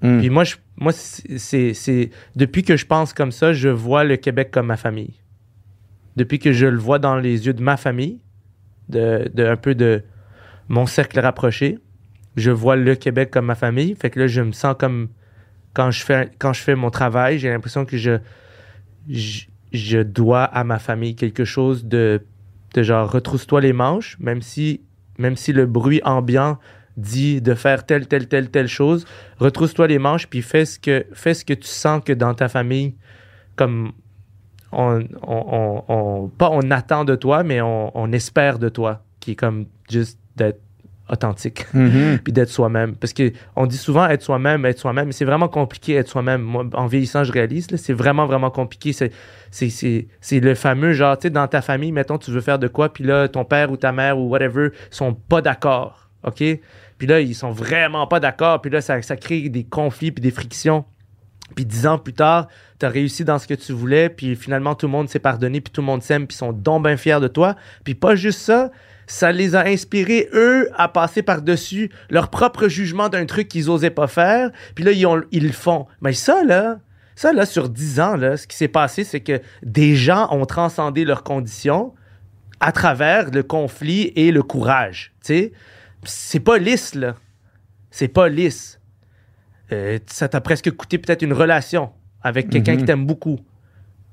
Hmm. 0.01 0.19
Puis 0.19 0.29
moi, 0.29 0.43
je, 0.43 0.55
moi 0.77 0.91
c'est, 0.91 1.37
c'est- 1.37 1.73
c'est- 1.73 2.09
depuis 2.35 2.63
que 2.63 2.75
je 2.75 2.85
pense 2.85 3.13
comme 3.13 3.31
ça, 3.31 3.53
je 3.53 3.69
vois 3.69 4.03
le 4.03 4.17
Québec 4.17 4.49
comme 4.51 4.67
ma 4.67 4.77
famille. 4.77 5.13
Depuis 6.15 6.39
que 6.39 6.51
je 6.51 6.65
le 6.65 6.77
vois 6.77 6.99
dans 6.99 7.17
les 7.17 7.45
yeux 7.45 7.53
de 7.53 7.61
ma 7.61 7.77
famille, 7.77 8.21
de, 8.89 9.29
de 9.33 9.45
un 9.45 9.55
peu 9.57 9.75
de 9.75 10.03
mon 10.69 10.85
cercle 10.85 11.19
rapproché, 11.19 11.79
je 12.35 12.51
vois 12.51 12.75
le 12.75 12.95
Québec 12.95 13.31
comme 13.31 13.45
ma 13.45 13.55
famille. 13.55 13.95
Fait 13.95 14.09
que 14.09 14.19
là, 14.19 14.27
je 14.27 14.41
me 14.41 14.51
sens 14.51 14.75
comme 14.77 15.09
quand 15.73 15.91
je 15.91 16.03
fais 16.03 16.31
quand 16.39 16.53
je 16.53 16.61
fais 16.61 16.75
mon 16.75 16.89
travail, 16.89 17.37
j'ai 17.39 17.49
l'impression 17.49 17.85
que 17.85 17.97
je, 17.97 18.17
je 19.09 20.01
dois 20.01 20.43
à 20.43 20.63
ma 20.63 20.79
famille 20.79 21.15
quelque 21.15 21.45
chose 21.45 21.85
de 21.85 22.21
genre 22.77 23.09
retrousse-toi 23.09 23.61
les 23.61 23.73
manches, 23.73 24.17
même 24.19 24.41
si 24.41 24.81
même 25.17 25.37
si 25.37 25.53
le 25.53 25.65
bruit 25.65 26.01
ambiant 26.03 26.59
dit 26.97 27.41
de 27.41 27.53
faire 27.53 27.85
telle 27.85 28.07
telle 28.07 28.27
telle 28.27 28.49
telle 28.49 28.67
chose, 28.67 29.05
retrousse-toi 29.39 29.87
les 29.87 29.99
manches 29.99 30.27
puis 30.27 30.41
fais 30.41 30.65
ce 30.65 30.77
que 30.79 31.05
fais 31.13 31.33
ce 31.33 31.45
que 31.45 31.53
tu 31.53 31.67
sens 31.67 32.01
que 32.03 32.11
dans 32.13 32.33
ta 32.33 32.49
famille 32.49 32.95
comme 33.55 33.93
on, 34.71 34.99
on, 35.21 35.83
on- 35.87 35.93
on- 35.93 36.27
pas 36.29 36.49
on 36.51 36.69
attend 36.71 37.05
de 37.05 37.15
toi 37.15 37.43
mais 37.43 37.61
on 37.61 38.11
espère 38.11 38.59
de 38.59 38.67
toi 38.69 39.03
qui 39.21 39.31
est 39.31 39.35
comme 39.35 39.67
juste 39.89 40.19
d'être 40.35 40.59
authentique 41.09 41.65
Mhm. 41.73 42.19
puis 42.23 42.33
d'être 42.33 42.49
soi-même. 42.49 42.95
Parce 42.95 43.13
que 43.13 43.31
on 43.55 43.65
dit 43.65 43.77
souvent 43.77 44.07
être 44.07 44.21
soi-même, 44.21 44.65
être 44.65 44.79
soi-même, 44.79 45.07
mais 45.07 45.11
c'est 45.11 45.25
vraiment 45.25 45.47
compliqué 45.47 45.95
être 45.95 46.07
soi-même. 46.07 46.41
Moi, 46.41 46.65
en 46.73 46.87
vieillissant, 46.87 47.23
je 47.23 47.31
réalise, 47.31 47.67
c'est 47.75 47.93
vraiment, 47.93 48.25
vraiment 48.25 48.49
compliqué. 48.49 48.93
C'est, 48.93 49.11
c'est, 49.51 49.69
c'est, 49.69 50.07
c'est 50.21 50.39
le 50.39 50.55
fameux 50.55 50.93
genre, 50.93 51.17
tu 51.17 51.23
sais, 51.23 51.29
dans 51.29 51.47
ta 51.47 51.61
famille, 51.61 51.91
mettons, 51.91 52.17
tu 52.17 52.31
veux 52.31 52.41
faire 52.41 52.59
de 52.59 52.67
quoi, 52.67 52.91
puis 52.91 53.03
là, 53.03 53.27
ton 53.27 53.45
père 53.45 53.71
ou 53.71 53.77
ta 53.77 53.91
mère 53.91 54.17
ou 54.17 54.29
whatever 54.29 54.69
sont 54.89 55.13
pas 55.13 55.41
d'accord, 55.41 56.09
OK? 56.23 56.43
Puis 56.97 57.07
là, 57.07 57.19
ils 57.19 57.35
sont 57.35 57.51
vraiment 57.51 58.07
pas 58.07 58.19
d'accord, 58.19 58.61
puis 58.61 58.71
là, 58.71 58.81
ça, 58.81 59.01
ça 59.01 59.15
crée 59.15 59.49
des 59.49 59.63
conflits 59.63 60.11
puis 60.11 60.21
des 60.21 60.31
frictions. 60.31 60.85
Puis 61.53 61.65
dix 61.65 61.85
ans 61.85 61.99
plus 61.99 62.13
tard, 62.13 62.47
tu 62.79 62.85
as 62.85 62.89
réussi 62.89 63.23
dans 63.23 63.37
ce 63.37 63.47
que 63.47 63.53
tu 63.53 63.71
voulais, 63.71 64.09
puis 64.09 64.35
finalement, 64.35 64.73
tout 64.73 64.87
le 64.87 64.91
monde 64.91 65.09
s'est 65.09 65.19
pardonné, 65.19 65.61
puis 65.61 65.71
tout 65.71 65.81
le 65.81 65.85
monde 65.85 66.01
s'aime, 66.01 66.25
puis 66.25 66.35
sont 66.35 66.51
donc 66.51 66.83
bien 66.83 66.97
fiers 66.97 67.19
de 67.19 67.27
toi. 67.27 67.55
Puis 67.83 67.93
pas 67.93 68.15
juste 68.15 68.39
ça, 68.39 68.71
ça 69.07 69.31
les 69.31 69.55
a 69.55 69.65
inspirés, 69.65 70.29
eux, 70.33 70.69
à 70.75 70.87
passer 70.87 71.21
par-dessus 71.21 71.89
leur 72.09 72.29
propre 72.29 72.67
jugement 72.67 73.09
d'un 73.09 73.25
truc 73.25 73.47
qu'ils 73.47 73.69
osaient 73.69 73.89
pas 73.89 74.07
faire. 74.07 74.51
Puis 74.73 74.83
là, 74.83 74.91
ils, 74.91 75.05
ont- 75.05 75.23
ils 75.31 75.45
le 75.47 75.51
font. 75.53 75.87
Mais 76.01 76.13
ça, 76.13 76.43
là, 76.43 76.79
ça, 77.15 77.31
là, 77.33 77.45
sur 77.45 77.69
10 77.69 77.99
ans, 77.99 78.15
là, 78.15 78.35
ce 78.37 78.47
qui 78.47 78.57
s'est 78.57 78.67
passé, 78.67 79.03
c'est 79.03 79.21
que 79.21 79.39
des 79.63 79.95
gens 79.95 80.27
ont 80.31 80.45
transcendé 80.45 81.05
leurs 81.05 81.23
conditions 81.23 81.93
à 82.59 82.71
travers 82.71 83.31
le 83.31 83.43
conflit 83.43 84.11
et 84.15 84.31
le 84.31 84.41
courage. 84.43 85.13
Tu 85.23 85.27
sais, 85.33 85.51
c'est 86.03 86.39
pas 86.39 86.57
lisse, 86.57 86.95
là. 86.95 87.15
C'est 87.91 88.07
pas 88.07 88.27
lisse. 88.27 88.79
Euh, 89.71 89.99
ça 90.07 90.27
t'a 90.27 90.41
presque 90.41 90.71
coûté 90.71 90.97
peut-être 90.97 91.21
une 91.21 91.33
relation 91.33 91.91
avec 92.21 92.49
quelqu'un 92.49 92.75
qui 92.77 92.85
t'aime 92.85 93.05
beaucoup. 93.05 93.39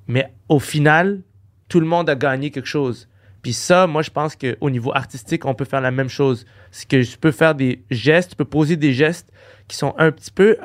Mais 0.07 0.33
au 0.49 0.59
final, 0.59 1.21
tout 1.69 1.81
le 1.81 1.87
monde 1.87 2.09
a 2.11 2.15
gagné 2.15 2.51
quelque 2.51 2.69
chose. 2.69 3.09
Puis 3.43 3.53
ça, 3.53 3.87
moi, 3.87 4.03
je 4.03 4.11
pense 4.11 4.37
qu'au 4.37 4.71
niveau 4.71 4.95
artistique, 4.95 5.45
on 5.45 5.55
peut 5.55 5.65
faire 5.65 5.81
la 5.81 5.91
même 5.91 6.09
chose. 6.09 6.47
C'est 6.71 6.89
que 6.89 7.03
je 7.03 7.17
peux 7.17 7.33
faire 7.33 7.55
des 7.55 7.85
gestes, 7.91 8.31
tu 8.31 8.37
peux 8.37 8.45
poser 8.45 8.77
des 8.77 8.93
gestes 8.93 9.29
qui 9.67 9.77
sont 9.77 9.95
un 9.99 10.13
petit 10.13 10.31
peu, 10.31 10.57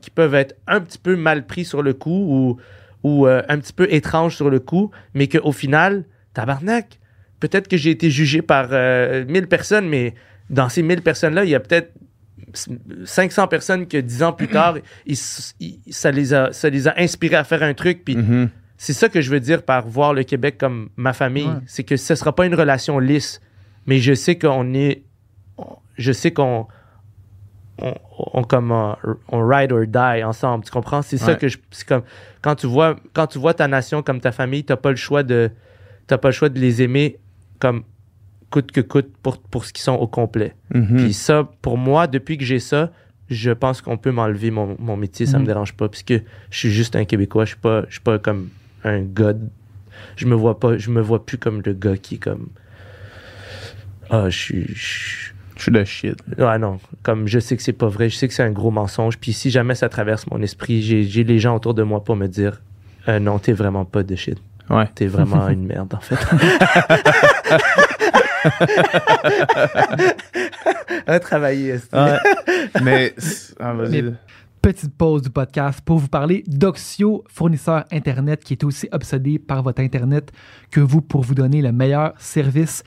qui 0.00 0.10
peuvent 0.10 0.34
être 0.34 0.56
un 0.66 0.80
petit 0.80 0.98
peu 0.98 1.16
mal 1.16 1.46
pris 1.46 1.64
sur 1.64 1.82
le 1.82 1.94
coup 1.94 2.58
ou, 3.02 3.26
euh, 3.26 3.42
un 3.48 3.58
petit 3.58 3.72
peu 3.72 3.92
étranges 3.92 4.36
sur 4.36 4.50
le 4.50 4.60
coup, 4.60 4.90
mais 5.14 5.26
qu'au 5.26 5.52
final, 5.52 6.04
tabarnak, 6.34 7.00
peut-être 7.40 7.66
que 7.66 7.78
j'ai 7.78 7.90
été 7.90 8.10
jugé 8.10 8.42
par 8.42 8.68
euh, 8.72 9.24
1000 9.26 9.48
personnes, 9.48 9.88
mais 9.88 10.14
dans 10.50 10.68
ces 10.68 10.82
1000 10.82 11.00
personnes-là, 11.00 11.44
il 11.44 11.50
y 11.50 11.54
a 11.54 11.60
peut-être 11.60 11.92
500 13.04 13.48
personnes 13.48 13.86
que 13.86 13.96
10 13.96 14.22
ans 14.22 14.32
plus 14.32 14.48
tard, 14.48 14.76
ça, 15.14 16.10
les 16.10 16.34
a, 16.34 16.52
ça 16.52 16.68
inspirés 16.96 17.36
à 17.36 17.44
faire 17.44 17.62
un 17.62 17.74
truc. 17.74 18.02
Mhm. 18.08 18.50
C'est 18.82 18.94
ça 18.94 19.10
que 19.10 19.20
je 19.20 19.30
veux 19.30 19.40
dire 19.40 19.62
par 19.62 19.86
voir 19.86 20.14
le 20.14 20.22
Québec 20.22 20.56
comme 20.56 20.88
ma 20.96 21.12
famille. 21.12 21.44
Ouais. 21.46 21.60
C'est 21.66 21.84
que 21.84 21.96
ce 21.98 22.14
sera 22.14 22.34
pas 22.34 22.46
une 22.46 22.54
relation 22.54 22.98
lisse, 22.98 23.42
mais 23.86 23.98
je 23.98 24.14
sais 24.14 24.38
qu'on 24.38 24.72
est. 24.72 25.02
on- 25.58 25.76
Je 25.98 26.12
sais 26.12 26.30
qu'on. 26.32 26.66
On, 27.82 27.94
on, 28.34 28.42
comme, 28.42 28.72
euh, 28.72 28.94
on 29.28 29.46
ride 29.46 29.72
or 29.72 29.86
die 29.86 30.22
ensemble, 30.24 30.64
tu 30.64 30.70
comprends? 30.70 31.02
C'est 31.02 31.16
ça 31.18 31.34
que 31.34 31.48
je. 31.48 31.58
C'est 31.70 31.86
comme. 31.86 32.02
Quand 32.42 32.54
tu, 32.54 32.66
vois, 32.66 32.96
quand 33.12 33.26
tu 33.26 33.38
vois 33.38 33.52
ta 33.54 33.68
nation 33.68 34.02
comme 34.02 34.20
ta 34.20 34.32
famille, 34.32 34.64
t'as 34.64 34.76
pas 34.76 34.90
le 34.90 34.96
choix 34.96 35.22
de. 35.22 35.50
T'as 36.06 36.16
pas 36.18 36.28
le 36.28 36.32
choix 36.32 36.48
de 36.48 36.58
les 36.58 36.80
aimer 36.82 37.18
comme 37.58 37.84
coûte 38.50 38.72
que 38.72 38.80
coûte 38.80 39.10
pour, 39.22 39.38
pour 39.38 39.64
ce 39.66 39.72
qu'ils 39.74 39.82
sont 39.82 39.94
au 39.94 40.06
complet. 40.06 40.54
Mhm. 40.74 40.96
Puis 40.96 41.12
ça, 41.12 41.48
pour 41.62 41.76
moi, 41.78 42.06
depuis 42.06 42.36
que 42.38 42.44
j'ai 42.44 42.58
ça, 42.60 42.90
je 43.28 43.50
pense 43.50 43.80
qu'on 43.82 43.96
peut 43.96 44.10
m'enlever 44.10 44.50
mon, 44.50 44.74
mon 44.78 44.96
métier, 44.96 45.24
ça 45.26 45.36
Mhm. 45.36 45.42
me 45.42 45.46
dérange 45.46 45.74
pas, 45.74 45.88
puisque 45.88 46.14
je 46.50 46.58
suis 46.58 46.70
juste 46.70 46.96
un 46.96 47.04
Québécois, 47.04 47.44
je 47.44 47.50
suis 47.50 47.60
pas, 47.60 47.84
je 47.88 47.92
suis 47.92 48.00
pas 48.00 48.18
comme 48.18 48.48
un 48.84 49.00
gars. 49.02 49.32
de- 49.34 49.48
Je 50.16 50.26
me 50.26 50.34
vois 50.34 50.58
pas, 50.58 50.76
je 50.78 50.90
me 50.90 51.00
vois 51.00 51.24
plus 51.26 51.38
comme 51.38 51.62
le 51.64 51.72
gars 51.72 51.96
qui 51.96 52.16
est 52.16 52.18
comme. 52.18 52.48
Ah, 54.10 54.28
je 54.28 54.38
suis. 54.38 54.66
je- 54.74 55.30
suis 55.56 55.70
le 55.70 55.84
shit. 55.84 56.16
Ah 56.38 56.56
non, 56.58 56.80
comme 57.02 57.26
je 57.28 57.38
sais 57.38 57.54
que 57.56 57.62
c'est 57.62 57.74
pas 57.74 57.88
vrai, 57.88 58.08
je 58.08 58.16
sais 58.16 58.26
que 58.28 58.32
c'est 58.34 58.42
un 58.42 58.50
gros 58.50 58.70
mensonge. 58.70 59.18
Puis 59.18 59.32
si 59.34 59.50
jamais 59.50 59.74
ça 59.74 59.88
traverse 59.90 60.26
mon 60.30 60.40
esprit, 60.40 60.80
j'ai 60.82 61.24
les 61.24 61.38
gens 61.38 61.54
autour 61.56 61.74
de 61.74 61.82
moi 61.82 62.02
pour 62.02 62.16
me 62.16 62.26
dire 62.28 62.62
euh, 63.08 63.18
non, 63.18 63.38
t'es 63.38 63.52
vraiment 63.52 63.84
pas 63.84 64.02
de 64.02 64.14
shit. 64.16 64.38
Ouais. 64.70 64.86
T'es 64.94 65.06
vraiment 65.06 65.48
une 65.48 65.66
merde, 65.66 65.92
en 65.94 66.00
fait. 66.00 66.16
à 71.06 71.20
travailler, 71.20 71.68
est-ce 71.70 71.86
que- 71.86 72.82
Mais. 72.84 73.14
Ah, 73.58 73.72
vas-y. 73.74 74.02
Mais- 74.02 74.12
Petite 74.62 74.94
pause 74.94 75.22
du 75.22 75.30
podcast 75.30 75.80
pour 75.82 75.98
vous 75.98 76.08
parler 76.08 76.44
d'Oxio, 76.46 77.24
fournisseur 77.28 77.84
Internet 77.90 78.44
qui 78.44 78.52
est 78.52 78.62
aussi 78.64 78.88
obsédé 78.92 79.38
par 79.38 79.62
votre 79.62 79.80
Internet 79.80 80.32
que 80.70 80.80
vous 80.80 81.00
pour 81.00 81.22
vous 81.22 81.34
donner 81.34 81.62
le 81.62 81.72
meilleur 81.72 82.12
service 82.18 82.82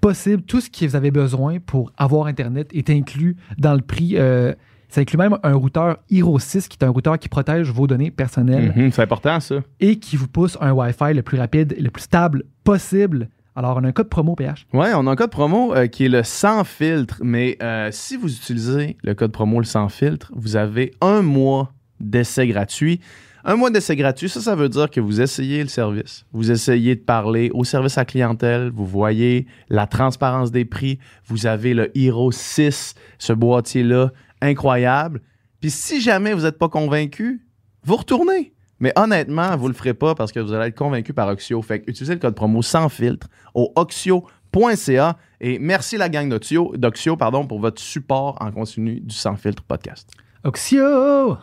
possible. 0.00 0.42
Tout 0.42 0.60
ce 0.60 0.68
que 0.68 0.84
vous 0.86 0.96
avez 0.96 1.12
besoin 1.12 1.60
pour 1.60 1.92
avoir 1.96 2.26
Internet 2.26 2.68
est 2.74 2.90
inclus 2.90 3.36
dans 3.58 3.74
le 3.74 3.80
prix. 3.80 4.14
euh, 4.16 4.52
ça 4.88 5.00
inclut 5.02 5.16
même 5.18 5.38
un 5.44 5.54
routeur 5.54 5.98
Hero 6.10 6.38
6 6.38 6.66
qui 6.68 6.78
est 6.80 6.84
un 6.84 6.90
routeur 6.90 7.16
qui 7.18 7.28
protège 7.28 7.70
vos 7.70 7.86
données 7.86 8.10
personnelles 8.10 8.72
Mhm, 8.76 8.90
C'est 8.90 9.02
important, 9.02 9.38
ça. 9.40 9.56
et 9.80 9.98
qui 10.00 10.16
vous 10.16 10.28
pousse 10.28 10.58
un 10.60 10.72
Wi-Fi 10.72 11.14
le 11.14 11.22
plus 11.22 11.38
rapide 11.38 11.74
et 11.76 11.80
le 11.80 11.90
plus 11.90 12.02
stable 12.02 12.42
possible. 12.64 13.28
Alors, 13.56 13.76
on 13.76 13.84
a 13.84 13.88
un 13.88 13.92
code 13.92 14.08
promo 14.08 14.34
PH. 14.34 14.66
Ouais, 14.72 14.92
on 14.94 15.06
a 15.06 15.12
un 15.12 15.16
code 15.16 15.30
promo 15.30 15.74
euh, 15.74 15.86
qui 15.86 16.06
est 16.06 16.08
le 16.08 16.24
sans 16.24 16.64
filtre, 16.64 17.18
mais 17.22 17.56
euh, 17.62 17.88
si 17.92 18.16
vous 18.16 18.34
utilisez 18.34 18.96
le 19.02 19.14
code 19.14 19.30
promo 19.30 19.60
le 19.60 19.64
sans 19.64 19.88
filtre, 19.88 20.32
vous 20.34 20.56
avez 20.56 20.92
un 21.00 21.22
mois 21.22 21.72
d'essai 22.00 22.48
gratuit. 22.48 23.00
Un 23.44 23.56
mois 23.56 23.70
d'essai 23.70 23.94
gratuit, 23.94 24.28
ça, 24.28 24.40
ça 24.40 24.56
veut 24.56 24.68
dire 24.68 24.90
que 24.90 25.00
vous 25.00 25.20
essayez 25.20 25.62
le 25.62 25.68
service. 25.68 26.24
Vous 26.32 26.50
essayez 26.50 26.96
de 26.96 27.00
parler 27.00 27.50
au 27.52 27.62
service 27.62 27.98
à 27.98 28.04
clientèle, 28.04 28.70
vous 28.74 28.86
voyez 28.86 29.46
la 29.68 29.86
transparence 29.86 30.50
des 30.50 30.64
prix, 30.64 30.98
vous 31.26 31.46
avez 31.46 31.74
le 31.74 31.96
Hero 31.96 32.32
6, 32.32 32.94
ce 33.18 33.32
boîtier-là, 33.32 34.10
incroyable. 34.40 35.20
Puis 35.60 35.70
si 35.70 36.00
jamais 36.00 36.32
vous 36.32 36.42
n'êtes 36.42 36.58
pas 36.58 36.68
convaincu, 36.68 37.46
vous 37.84 37.96
retournez. 37.96 38.53
Mais 38.80 38.92
honnêtement, 38.96 39.56
vous 39.56 39.68
le 39.68 39.74
ferez 39.74 39.94
pas 39.94 40.14
parce 40.14 40.32
que 40.32 40.40
vous 40.40 40.52
allez 40.52 40.68
être 40.68 40.76
convaincu 40.78 41.12
par 41.12 41.28
Oxio. 41.28 41.62
Fait 41.62 41.80
que 41.80 41.90
utilisez 41.90 42.14
le 42.14 42.20
code 42.20 42.34
promo 42.34 42.60
sans 42.62 42.88
filtre 42.88 43.28
au 43.54 43.72
oxio.ca 43.76 45.16
et 45.40 45.58
merci 45.58 45.96
la 45.96 46.08
gang 46.08 46.28
d'Oxio, 46.28 47.16
pardon, 47.16 47.46
pour 47.46 47.60
votre 47.60 47.80
support 47.80 48.36
en 48.40 48.50
continu 48.50 49.00
du 49.00 49.14
Sans 49.14 49.36
Filtre 49.36 49.62
podcast. 49.62 50.08
Oxio! 50.44 51.36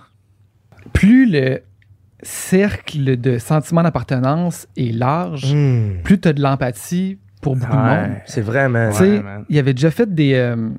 Plus 0.94 1.30
le 1.30 1.62
cercle 2.24 3.20
de 3.20 3.38
sentiments 3.38 3.84
d'appartenance 3.84 4.68
est 4.78 4.94
large, 4.96 5.54
Hmm, 5.54 6.02
plus 6.04 6.20
tu 6.20 6.28
as 6.28 6.34
de 6.34 6.42
l'empathie 6.42 7.18
pour 7.42 7.56
beaucoup 7.56 7.72
de 7.72 7.78
monde. 7.78 8.12
c'est 8.26 8.42
vrai, 8.42 8.70
man. 8.70 8.94
Ouais, 9.00 9.22
il 9.50 9.58
avait 9.58 9.74
déjà 9.74 9.90
fait 9.92 10.14
des, 10.14 10.34
euh, 10.36 10.70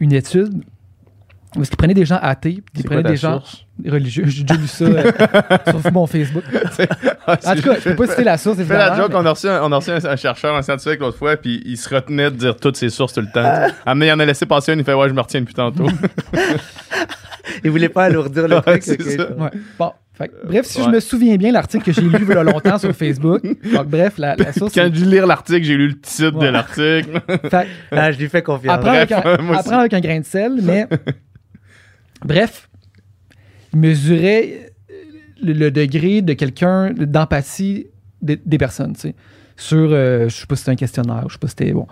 une 0.00 0.12
étude 0.12 0.62
où 1.56 1.62
il 1.62 1.68
prenait 1.76 1.94
des 1.94 2.04
gens 2.04 2.18
athées, 2.20 2.54
puis 2.54 2.62
il 2.74 2.82
C'est 2.82 2.88
quoi 2.88 2.96
prenait 2.96 3.02
ta 3.04 3.10
des 3.10 3.16
gens 3.16 3.40
source? 3.40 3.64
religieux? 3.86 4.24
J'ai 4.26 4.42
déjà 4.44 4.60
lu 4.60 4.66
ça 4.66 4.84
euh, 4.84 5.10
sur 5.80 5.92
mon 5.92 6.06
Facebook. 6.06 6.44
En 7.26 7.36
tout 7.36 7.62
cas, 7.62 7.74
je 7.82 7.88
peux 7.88 7.94
pas 7.96 8.06
citer 8.08 8.24
la 8.24 8.36
source, 8.36 8.58
la 8.58 9.08
on 9.10 9.24
a 9.24 9.30
reçu, 9.30 9.48
un, 9.48 9.62
on 9.62 9.72
a 9.72 9.76
reçu 9.76 9.90
un, 9.90 10.04
un 10.04 10.16
chercheur, 10.16 10.54
un 10.54 10.60
scientifique 10.60 11.00
l'autre 11.00 11.16
fois, 11.16 11.36
puis 11.38 11.62
il 11.64 11.78
se 11.78 11.92
retenait 11.94 12.30
de 12.30 12.36
dire 12.36 12.56
toutes 12.56 12.76
ses 12.76 12.90
sources 12.90 13.14
tout 13.14 13.22
le 13.22 13.30
temps. 13.32 13.68
Ah, 13.86 13.94
mais 13.94 14.08
il 14.08 14.12
en 14.12 14.18
a 14.20 14.26
laissé 14.26 14.44
passer 14.44 14.72
une, 14.74 14.80
il 14.80 14.84
fait 14.84 14.92
Ouais, 14.92 15.08
je 15.08 15.14
me 15.14 15.20
retiens 15.22 15.40
depuis 15.40 15.54
tantôt. 15.54 15.86
Il 17.62 17.70
voulait 17.70 17.88
pas 17.88 18.04
alourdir 18.04 18.48
le 18.48 18.56
Ouais, 18.56 18.62
truc. 18.62 18.82
c'est 18.82 19.00
ok. 19.00 19.10
ça. 19.10 19.26
mais- 19.36 19.42
Ouais. 19.44 19.50
Bon, 19.78 19.92
fait 20.14 20.28
que, 20.28 20.46
bref, 20.46 20.66
si 20.66 20.78
Ouais. 20.78 20.84
je 20.86 20.90
me 20.90 21.00
souviens 21.00 21.36
bien, 21.36 21.52
l'article 21.52 21.84
que 21.84 21.92
j'ai 21.92 22.00
lu 22.02 22.10
il 22.20 22.28
y 22.28 22.32
a 22.32 22.42
longtemps 22.42 22.78
sur 22.78 22.92
Facebook. 22.94 23.42
Donc, 23.42 23.86
bref, 23.86 24.14
la, 24.18 24.34
la 24.36 24.52
source. 24.52 24.72
Quand 24.74 24.88
j'ai 24.92 25.04
lu 25.04 25.10
lire 25.10 25.26
l'article, 25.26 25.62
j'ai 25.62 25.76
lu 25.76 25.88
le 25.88 25.98
titre 26.00 26.36
Ouais. 26.38 26.46
de 26.46 26.52
l'article. 26.52 27.20
fait- 27.50 27.66
Ah, 27.90 28.12
je 28.12 28.18
lui 28.18 28.28
fais 28.28 28.42
confiance. 28.42 28.74
Apprends, 28.74 28.90
bref, 28.90 29.12
avec 29.12 29.26
un, 29.40 29.42
moi 29.42 29.56
aussi. 29.58 29.68
apprends 29.68 29.80
avec 29.80 29.94
un 29.94 30.00
grain 30.00 30.20
de 30.20 30.24
sel, 30.24 30.58
mais 30.62 30.86
bref, 32.24 32.68
il 33.72 33.80
mesurait 33.80 34.72
euh, 34.90 34.94
le, 35.42 35.70
degré 35.70 36.22
de 36.22 36.32
quelqu'un 36.32 36.92
d'empathie 36.92 37.86
des, 38.22 38.58
personnes, 38.58 38.94
tu 38.94 39.00
sais. 39.00 39.14
Sur, 39.56 39.90
euh, 39.92 40.28
je 40.28 40.34
sais 40.34 40.46
pas 40.46 40.56
si 40.56 40.60
c'était 40.62 40.72
un 40.72 40.76
questionnaire, 40.76 41.24
je 41.28 41.34
sais 41.34 41.38
pas 41.38 41.46
si 41.46 41.54
c'était 41.58 41.72
bon. 41.72 41.86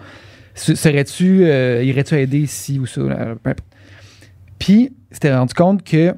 Se- 0.55 0.75
Serais-tu, 0.75 1.45
euh, 1.45 1.83
irais-tu 1.85 2.15
aider 2.17 2.41
ici 2.41 2.79
ou 2.79 2.87
ça, 2.87 3.01
euh. 3.03 3.35
Puis, 4.59 4.93
il 5.11 5.15
s'était 5.15 5.35
rendu 5.35 5.55
compte 5.55 5.83
que 5.83 6.15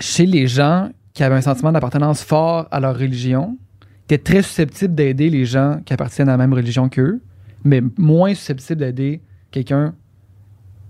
chez 0.00 0.26
les 0.26 0.46
gens 0.46 0.90
qui 1.14 1.22
avaient 1.22 1.36
un 1.36 1.40
sentiment 1.42 1.72
d'appartenance 1.72 2.22
fort 2.22 2.68
à 2.70 2.80
leur 2.80 2.98
religion, 2.98 3.56
étaient 4.04 4.18
très 4.18 4.42
susceptibles 4.42 4.94
d'aider 4.94 5.30
les 5.30 5.44
gens 5.44 5.80
qui 5.84 5.92
appartiennent 5.92 6.28
à 6.28 6.32
la 6.32 6.38
même 6.38 6.54
religion 6.54 6.88
qu'eux, 6.88 7.20
mais 7.64 7.82
moins 7.96 8.34
susceptibles 8.34 8.80
d'aider 8.80 9.20
quelqu'un 9.50 9.94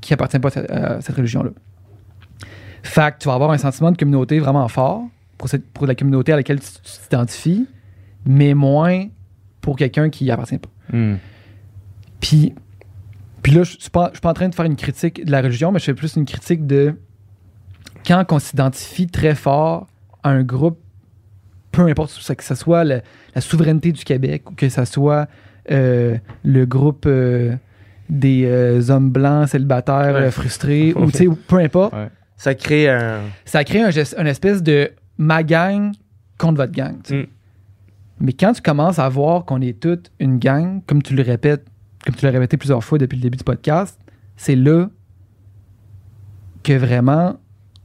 qui 0.00 0.14
appartient 0.14 0.38
pas 0.38 0.50
à 0.68 1.00
cette 1.00 1.16
religion-là. 1.16 1.50
Fait 2.82 3.12
que 3.14 3.18
tu 3.20 3.28
vas 3.28 3.34
avoir 3.34 3.50
un 3.50 3.58
sentiment 3.58 3.90
de 3.92 3.96
communauté 3.96 4.38
vraiment 4.38 4.66
fort 4.68 5.02
pour, 5.36 5.48
cette, 5.48 5.68
pour 5.70 5.86
la 5.86 5.94
communauté 5.94 6.32
à 6.32 6.36
laquelle 6.36 6.60
tu 6.60 6.68
t'identifies, 7.08 7.66
mais 8.26 8.54
moins 8.54 9.06
pour 9.60 9.76
quelqu'un 9.76 10.10
qui 10.10 10.24
y 10.24 10.30
appartient 10.30 10.58
pas. 10.58 10.68
Hmm. 10.96 11.16
Puis, 12.20 12.54
puis 13.42 13.52
là, 13.52 13.62
je 13.62 13.76
ne 13.76 13.80
suis, 13.80 13.90
pas 13.90 14.08
je 14.08 14.16
suis 14.16 14.20
pas 14.20 14.30
en 14.30 14.34
train 14.34 14.48
de 14.48 14.54
faire 14.54 14.64
une 14.64 14.76
critique 14.76 15.24
de 15.24 15.30
la 15.30 15.40
religion, 15.42 15.70
mais 15.72 15.78
je 15.78 15.84
fais 15.84 15.94
plus 15.94 16.16
une 16.16 16.24
critique 16.24 16.66
de 16.66 16.94
quand 18.06 18.24
on 18.32 18.38
s'identifie 18.38 19.06
très 19.06 19.34
fort 19.34 19.86
à 20.22 20.30
un 20.30 20.42
groupe, 20.42 20.78
peu 21.72 21.82
importe 21.82 22.10
ce 22.10 22.32
que 22.32 22.42
ce 22.44 22.54
soit 22.54 22.84
la, 22.84 23.00
la 23.34 23.40
souveraineté 23.40 23.92
du 23.92 24.04
Québec 24.04 24.50
ou 24.50 24.54
que 24.54 24.68
ce 24.68 24.84
soit 24.84 25.28
euh, 25.70 26.16
le 26.42 26.64
groupe 26.64 27.04
euh, 27.06 27.54
des 28.08 28.44
euh, 28.46 28.88
hommes 28.90 29.10
blancs 29.10 29.48
célibataires 29.48 30.14
Ouais. 30.14 30.30
frustrés, 30.30 30.94
ou 30.96 31.10
tu 31.10 31.18
sais, 31.18 31.26
ou 31.26 31.34
peu 31.36 31.58
importe. 31.58 31.92
Ouais. 31.92 32.08
Ça 32.38 32.54
crée 32.54 32.88
un. 32.88 33.20
Ça 33.44 33.62
crée 33.64 33.82
un, 33.82 33.90
geste- 33.90 34.14
une 34.18 34.26
espèce 34.26 34.62
de 34.62 34.90
ma 35.18 35.42
gang 35.42 35.92
contre 36.38 36.56
votre 36.56 36.72
gang. 36.72 36.96
Mm. 37.10 37.24
Mais 38.20 38.32
quand 38.32 38.52
tu 38.52 38.62
commences 38.62 38.98
à 38.98 39.08
voir 39.08 39.44
qu'on 39.44 39.60
est 39.60 39.78
toute 39.78 40.10
une 40.18 40.38
gang, 40.38 40.80
comme 40.86 41.02
tu 41.02 41.14
le 41.14 41.22
répètes, 41.22 41.66
comme 42.06 42.14
tu 42.14 42.24
l'as 42.24 42.30
répété 42.32 42.56
plusieurs 42.56 42.82
fois 42.82 42.96
depuis 42.98 43.16
le 43.16 43.22
début 43.22 43.36
du 43.36 43.44
podcast, 43.44 43.98
c'est 44.36 44.56
là 44.56 44.88
que 46.62 46.72
vraiment 46.72 47.36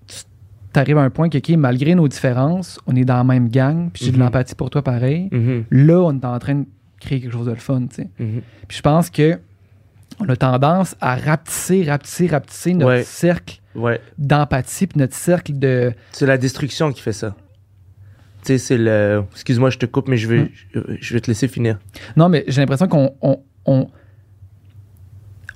tu 0.07 0.79
arrives 0.79 0.97
à 0.97 1.01
un 1.03 1.09
point 1.11 1.29
que, 1.29 1.37
OK, 1.37 1.49
malgré 1.57 1.93
nos 1.93 2.07
différences, 2.07 2.79
on 2.87 2.95
est 2.95 3.05
dans 3.05 3.17
la 3.17 3.23
même 3.23 3.49
gang, 3.49 3.91
puis 3.91 4.05
j'ai 4.05 4.11
de 4.11 4.17
Mhm. 4.17 4.23
l'empathie 4.23 4.55
pour 4.55 4.69
toi 4.71 4.81
pareil. 4.83 5.29
Mhm, 5.31 5.65
Là, 5.69 5.99
on 6.01 6.13
est 6.19 6.25
en 6.25 6.39
train 6.39 6.55
de 6.55 6.65
créer 6.99 7.21
quelque 7.21 7.31
chose 7.33 7.45
de 7.45 7.51
le 7.51 7.57
fun, 7.57 7.81
tu 7.87 7.95
sais. 7.97 8.09
mhm. 8.19 8.41
Puis 8.67 8.77
je 8.77 8.81
pense 8.81 9.09
que 9.11 9.37
on 10.19 10.29
a 10.29 10.35
tendance 10.35 10.95
à 11.01 11.15
rapetisser, 11.15 11.83
rapetisser, 11.83 12.27
rapetisser 12.27 12.73
notre 12.73 12.87
Ouais. 12.91 13.03
cercle 13.03 13.59
Ouais. 13.75 13.99
d'empathie, 14.17 14.87
puis 14.87 14.99
notre 14.99 15.15
cercle 15.15 15.57
de... 15.57 15.93
C'est 16.11 16.25
la 16.27 16.37
destruction 16.37 16.91
qui 16.91 17.01
fait 17.01 17.13
ça. 17.13 17.35
Tu 18.45 18.47
sais, 18.53 18.57
c'est 18.57 18.77
le. 18.77 19.23
Excuse-moi, 19.31 19.69
je 19.69 19.77
te 19.77 19.85
coupe, 19.85 20.07
mais 20.09 20.17
je 20.17 20.27
vais, 20.27 20.39
Mm. 20.43 20.49
je, 20.75 20.79
je 20.99 21.13
vais 21.13 21.21
te 21.21 21.27
laisser 21.31 21.47
finir. 21.47 21.79
Non, 22.17 22.27
mais 22.29 22.43
j'ai 22.47 22.59
l'impression 22.61 22.87
qu'on 22.87 23.15
on, 23.21 23.39
on, 23.65 23.87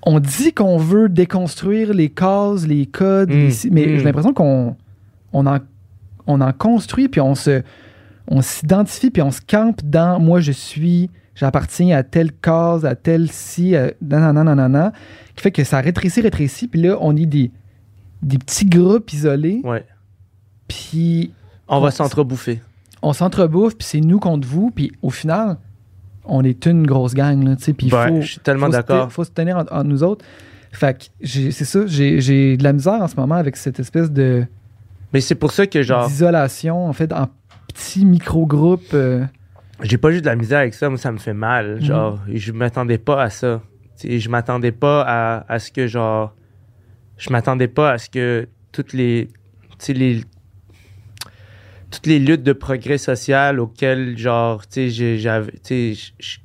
on 0.04 0.20
dit 0.20 0.54
qu'on 0.54 0.78
veut 0.78 1.10
déconstruire 1.10 1.94
les 1.94 2.10
causes, 2.10 2.66
les 2.68 2.86
codes, 2.86 3.30
Mm, 3.30 3.34
les 3.34 3.52
ci- 3.52 3.70
mais 3.72 3.98
j'ai 4.00 4.04
l'impression 4.06 4.34
qu'on 4.34 4.76
on 5.34 5.46
en, 5.46 5.58
on 6.28 6.40
en 6.42 6.54
construit, 6.54 7.10
puis 7.10 7.20
on 7.22 7.36
se 7.36 7.62
on 8.30 8.42
s'identifie, 8.42 9.10
puis 9.10 9.22
on 9.22 9.32
se 9.32 9.40
campe 9.42 9.82
dans 9.84 10.20
moi, 10.20 10.40
je 10.42 10.52
suis, 10.52 11.10
j'appartiens 11.40 11.96
à 11.98 12.04
telle 12.04 12.32
cause, 12.34 12.84
à 12.86 12.96
telle 12.96 13.32
ci, 13.32 13.76
à 13.76 13.92
nanana, 14.02 14.44
nanana, 14.44 14.92
qui 15.36 15.42
fait 15.44 15.52
que 15.52 15.64
ça 15.64 15.80
rétrécit, 15.80 16.22
rétrécit, 16.22 16.68
puis 16.68 16.82
là, 16.82 16.98
on 17.00 17.16
est 17.16 17.26
des, 17.28 17.52
des 18.24 18.38
petits 18.40 18.66
groupes 18.66 19.14
isolés, 19.14 19.62
Ouais. 19.64 19.86
puis 20.68 21.32
On 21.68 21.80
va 21.80 21.92
s'entrebouffer. 21.92 22.62
on 23.02 23.14
s'entrebouffe, 23.14 23.78
puis 23.78 23.88
c'est 23.88 24.02
nous 24.02 24.20
contre 24.20 24.48
vous, 24.48 24.72
puis 24.72 24.92
au 25.02 25.10
final, 25.10 25.58
on 26.26 26.44
est 26.44 26.66
une 26.66 26.86
grosse 26.86 27.14
gang, 27.14 27.42
là, 27.48 27.56
tu 27.56 27.64
sais, 27.64 27.74
puis 27.74 27.88
il 27.88 27.94
Ouais, 27.94 28.08
faut, 28.10 28.22
je 28.22 28.28
suis 28.32 28.40
tellement 28.40 28.70
d'accord. 28.70 29.12
faut 29.12 29.24
se 29.24 29.32
tenir 29.32 29.58
entre 29.58 29.74
entre 29.74 29.86
nous 29.88 30.04
autres. 30.04 30.26
Fait 30.72 30.98
que 31.22 31.26
c'est 31.26 31.52
ça, 31.66 31.88
j'ai 31.88 32.20
j'ai 32.20 32.58
de 32.58 32.64
la 32.64 32.74
misère 32.74 33.02
en 33.02 33.08
ce 33.08 33.16
moment 33.16 33.36
avec 33.36 33.56
cette 33.56 33.80
espèce 33.80 34.12
de 34.12 34.46
Mais 35.14 35.22
c'est 35.22 35.36
pour 35.36 35.52
ça 35.52 35.66
que, 35.66 35.82
genre, 35.82 36.08
d'isolation, 36.08 36.88
en 36.88 36.94
fait, 36.94 37.14
en 37.14 37.30
petits 37.74 38.06
micro-groupes. 38.06 38.94
euh, 38.94 39.24
j'ai 39.84 39.98
pas 39.98 40.12
juste 40.12 40.24
de 40.24 40.30
la 40.30 40.36
misère 40.36 40.60
avec 40.60 40.74
ça, 40.74 40.90
moi, 40.90 40.98
ça 40.98 41.12
me 41.12 41.18
fait 41.18 41.34
Mhm. 41.34 41.40
mal. 41.40 41.82
Genre, 41.84 42.20
je 42.34 42.52
m'attendais 42.52 42.98
pas 42.98 43.22
à 43.22 43.30
ça. 43.30 43.62
Je 44.04 44.30
m'attendais 44.30 44.72
pas 44.72 45.04
à, 45.08 45.46
à 45.52 45.60
ce 45.60 45.72
que, 45.72 45.88
genre, 45.88 46.36
je 47.18 47.30
m'attendais 47.32 47.68
pas 47.68 47.92
à 47.94 47.98
ce 47.98 48.10
que 48.10 48.48
toutes 48.72 48.94
les, 48.94 49.30
toutes 51.92 52.06
les 52.06 52.20
luttes 52.20 52.44
de 52.44 52.54
progrès 52.54 52.98
social 52.98 53.60
auxquelles, 53.60 54.18
genre, 54.18 54.68
tu 54.68 54.92
sais, 54.92 55.18
j'avais, 55.18 55.52
tu 55.64 55.96
sais, 55.96 56.14
je- 56.20 56.40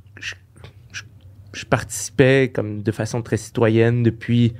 participais 1.68 2.50
comme 2.54 2.82
de 2.82 2.90
façon 2.92 3.20
très 3.22 3.36
citoyenne 3.36 4.02
depuis, 4.02 4.52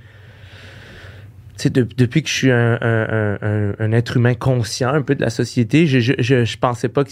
tu 1.57 1.63
sais, 1.63 1.71
de- 1.71 1.87
depuis 1.97 2.23
que 2.23 2.29
je 2.29 2.35
suis 2.35 2.51
un, 2.51 2.79
un- 2.81 3.09
un- 3.09 3.39
un- 3.41 3.75
un 3.79 3.93
être 3.93 4.17
humain 4.19 4.35
conscient 4.35 4.91
un 4.93 5.01
peu 5.03 5.15
de 5.15 5.23
la 5.23 5.31
société, 5.31 5.87
je, 5.87 6.01
je, 6.01 6.13
je, 6.19 6.45
je 6.45 6.59
pensais 6.59 6.89
pas 6.89 7.05
que 7.05 7.11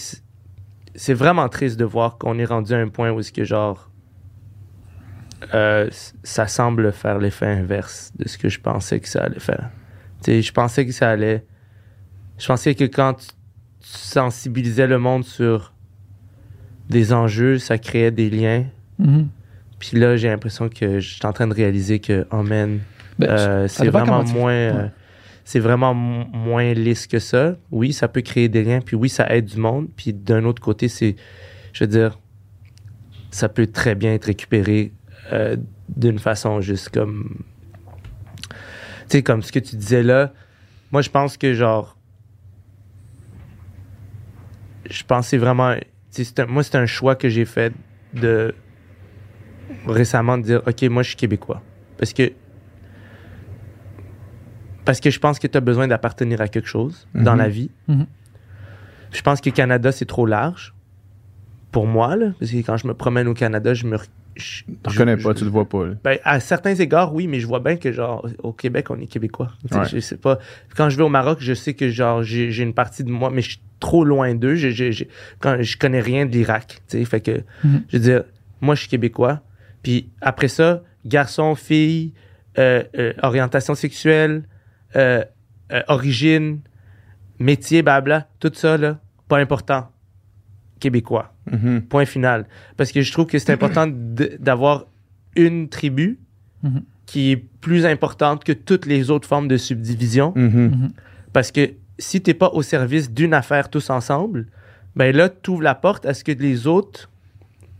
c'est- 0.95 1.13
vraiment 1.13 1.47
triste 1.49 1.77
de 1.79 1.85
voir 1.85 2.17
qu'on 2.17 2.37
est 2.39 2.45
rendu 2.45 2.73
à 2.73 2.77
un 2.77 2.87
point 2.87 3.11
où 3.11 3.19
est-ce 3.19 3.31
que 3.31 3.43
genre 3.43 3.89
euh, 5.53 5.89
ça 6.23 6.47
semble 6.47 6.91
faire 6.91 7.17
l'effet 7.17 7.47
inverse 7.47 8.11
de 8.17 8.27
ce 8.27 8.37
que 8.37 8.47
je 8.47 8.59
pensais 8.59 8.99
que 8.99 9.07
ça 9.09 9.23
allait 9.23 9.39
faire. 9.39 9.69
Tu 10.23 10.31
sais, 10.31 10.41
je 10.41 10.53
pensais 10.53 10.85
que 10.85 10.91
ça 10.91 11.09
allait. 11.09 11.43
Je 12.37 12.45
pensais 12.47 12.75
que 12.75 12.83
quand 12.83 13.15
tu, 13.15 13.27
sensibilisais 13.83 14.85
le 14.85 14.99
monde 14.99 15.23
sur 15.25 15.73
des 16.89 17.13
enjeux, 17.13 17.57
ça 17.57 17.77
créait 17.79 18.11
des 18.11 18.29
liens. 18.29 18.65
mhm. 18.99 19.27
Puis 19.79 19.97
là, 19.97 20.15
j'ai 20.15 20.27
l'impression 20.27 20.69
que 20.69 20.99
je 20.99 21.15
suis 21.15 21.25
en 21.25 21.33
train 21.33 21.47
de 21.47 21.55
réaliser 21.55 21.97
que, 21.99 22.27
oh 22.31 22.43
man, 22.43 22.79
Ben, 23.17 23.29
euh, 23.31 23.67
c'est 23.67 23.87
vraiment 23.89 24.23
tu- 24.23 24.33
moins 24.33 24.51
euh. 24.53 24.87
C'est 25.43 25.59
vraiment 25.59 25.93
moins 25.93 26.73
lisse 26.73 27.07
que 27.07 27.19
ça. 27.19 27.55
Oui 27.71 27.93
ça 27.93 28.07
peut 28.07 28.21
créer 28.21 28.49
des 28.49 28.63
liens 28.63 28.81
puis 28.81 28.95
oui 28.95 29.09
ça 29.09 29.27
aide 29.33 29.45
du 29.45 29.57
monde. 29.57 29.87
Puis 29.95 30.13
d'un 30.13 30.45
autre 30.45 30.61
côté 30.61 30.87
c'est 30.87 31.15
je 31.73 31.83
veux 31.83 31.89
dire 31.89 32.19
ça 33.31 33.49
peut 33.49 33.67
très 33.67 33.95
bien 33.95 34.13
être 34.13 34.25
récupéré 34.25 34.91
euh, 35.31 35.55
d'une 35.89 36.19
façon 36.19 36.61
juste 36.61 36.89
comme 36.89 37.43
tu 38.49 39.17
sais 39.17 39.23
comme 39.23 39.41
ce 39.41 39.51
que 39.51 39.59
tu 39.59 39.75
disais 39.75 40.03
là. 40.03 40.33
Moi 40.91 41.01
je 41.01 41.09
pense 41.09 41.37
que 41.37 41.53
genre 41.53 41.97
je 44.89 45.03
c'est 45.21 45.37
vraiment 45.37 45.75
moi 46.47 46.63
c'est 46.63 46.75
un 46.75 46.85
choix 46.85 47.15
que 47.15 47.29
j'ai 47.29 47.45
fait 47.45 47.73
de 48.13 48.53
récemment 49.87 50.37
de 50.37 50.43
dire 50.43 50.61
ok 50.67 50.83
moi 50.83 51.03
je 51.03 51.09
suis 51.09 51.17
québécois. 51.17 51.61
Parce 51.97 52.13
que 52.13 52.31
parce 54.85 54.99
que 54.99 55.09
je 55.09 55.19
pense 55.19 55.39
que 55.39 55.47
tu 55.47 55.57
as 55.57 55.61
besoin 55.61 55.87
d'appartenir 55.87 56.41
à 56.41 56.47
quelque 56.47 56.67
chose 56.67 57.07
dans 57.15 57.33
Mhm. 57.33 57.37
la 57.37 57.49
vie. 57.49 57.69
Mhm. 57.87 58.05
Je 59.11 59.21
pense 59.21 59.41
que 59.41 59.49
le 59.49 59.55
Canada, 59.55 59.91
c'est 59.91 60.05
trop 60.05 60.25
large 60.25 60.73
pour 61.71 61.85
moi. 61.87 62.15
Là, 62.15 62.31
parce 62.39 62.51
que 62.51 62.57
quand 62.57 62.77
je 62.77 62.87
me 62.87 62.93
promène 62.93 63.27
au 63.27 63.33
Canada, 63.33 63.73
je 63.73 63.85
me. 63.85 63.97
Je, 64.37 64.63
Tu 64.63 64.73
je- 64.87 64.89
reconnais 64.91 65.17
je- 65.19 65.23
pas, 65.23 65.33
tu 65.33 65.43
le 65.43 65.49
vois 65.49 65.67
pas. 65.67 65.87
là. 65.87 65.93
ben, 66.05 66.17
à 66.23 66.39
certains 66.39 66.73
égards, 66.73 67.13
oui, 67.13 67.27
mais 67.27 67.41
je 67.41 67.47
vois 67.47 67.59
bien 67.59 67.75
que, 67.75 67.91
genre, 67.91 68.25
au 68.41 68.53
Québec, 68.53 68.89
on 68.89 68.97
est 69.01 69.05
québécois. 69.07 69.51
Ouais. 69.69 69.85
Je 69.91 69.99
sais 69.99 70.15
pas. 70.15 70.39
Quand 70.77 70.89
je 70.89 70.95
vais 70.95 71.03
au 71.03 71.09
Maroc, 71.09 71.39
je 71.41 71.53
sais 71.53 71.73
que, 71.73 71.89
genre, 71.89 72.23
j'ai 72.23 72.49
j'ai 72.49 72.63
une 72.63 72.73
partie 72.73 73.03
de 73.03 73.11
moi, 73.11 73.29
mais 73.29 73.41
je 73.41 73.49
suis 73.51 73.61
trop 73.81 74.05
loin 74.05 74.33
d'eux. 74.33 74.55
Je, 74.55 74.69
je, 74.69 74.91
je- 74.91 75.03
quand, 75.41 75.57
je 75.61 75.77
connais 75.77 75.99
rien 75.99 76.25
de 76.25 76.31
l'Irak. 76.31 76.81
Tu 76.87 76.99
sais, 76.99 77.05
fait 77.05 77.19
que, 77.19 77.41
Mhm. 77.65 77.83
je 77.89 77.97
veux 77.97 78.03
dire, 78.03 78.23
moi, 78.61 78.73
je 78.75 78.81
suis 78.81 78.89
québécois. 78.89 79.41
Puis 79.83 80.09
après 80.21 80.47
ça, 80.47 80.81
garçon, 81.05 81.53
fille, 81.55 82.13
euh, 82.57 82.83
euh, 82.97 83.11
orientation 83.23 83.75
sexuelle, 83.75 84.43
euh, 84.95 85.23
euh, 85.71 85.81
origine, 85.87 86.59
métier, 87.39 87.81
blabla, 87.81 88.27
tout 88.39 88.51
ça, 88.53 88.77
là, 88.77 88.99
pas 89.27 89.37
important. 89.39 89.89
Québécois. 90.79 91.33
Mhm. 91.51 91.81
Point 91.83 92.05
final. 92.05 92.47
Parce 92.77 92.91
que 92.91 93.01
je 93.01 93.11
trouve 93.11 93.27
que 93.27 93.37
c'est 93.39 93.51
important 93.53 93.87
d'avoir 94.39 94.85
une 95.35 95.69
tribu 95.69 96.19
Mhm. 96.63 96.83
qui 97.07 97.31
est 97.31 97.37
plus 97.37 97.85
importante 97.87 98.43
que 98.43 98.51
toutes 98.51 98.85
les 98.85 99.09
autres 99.09 99.27
formes 99.27 99.47
de 99.47 99.57
subdivision. 99.57 100.31
Mhm. 100.35 100.91
Parce 101.33 101.51
que 101.51 101.71
si 101.97 102.21
t'es 102.21 102.35
pas 102.35 102.49
au 102.49 102.61
service 102.61 103.11
d'une 103.11 103.33
affaire 103.33 103.69
tous 103.69 103.89
ensemble, 103.89 104.45
ben 104.95 105.15
là, 105.15 105.27
tu 105.29 105.49
ouvres 105.51 105.63
la 105.63 105.73
porte 105.73 106.05
à 106.05 106.13
ce 106.13 106.23
que 106.23 106.31
les 106.31 106.67
autres 106.67 107.09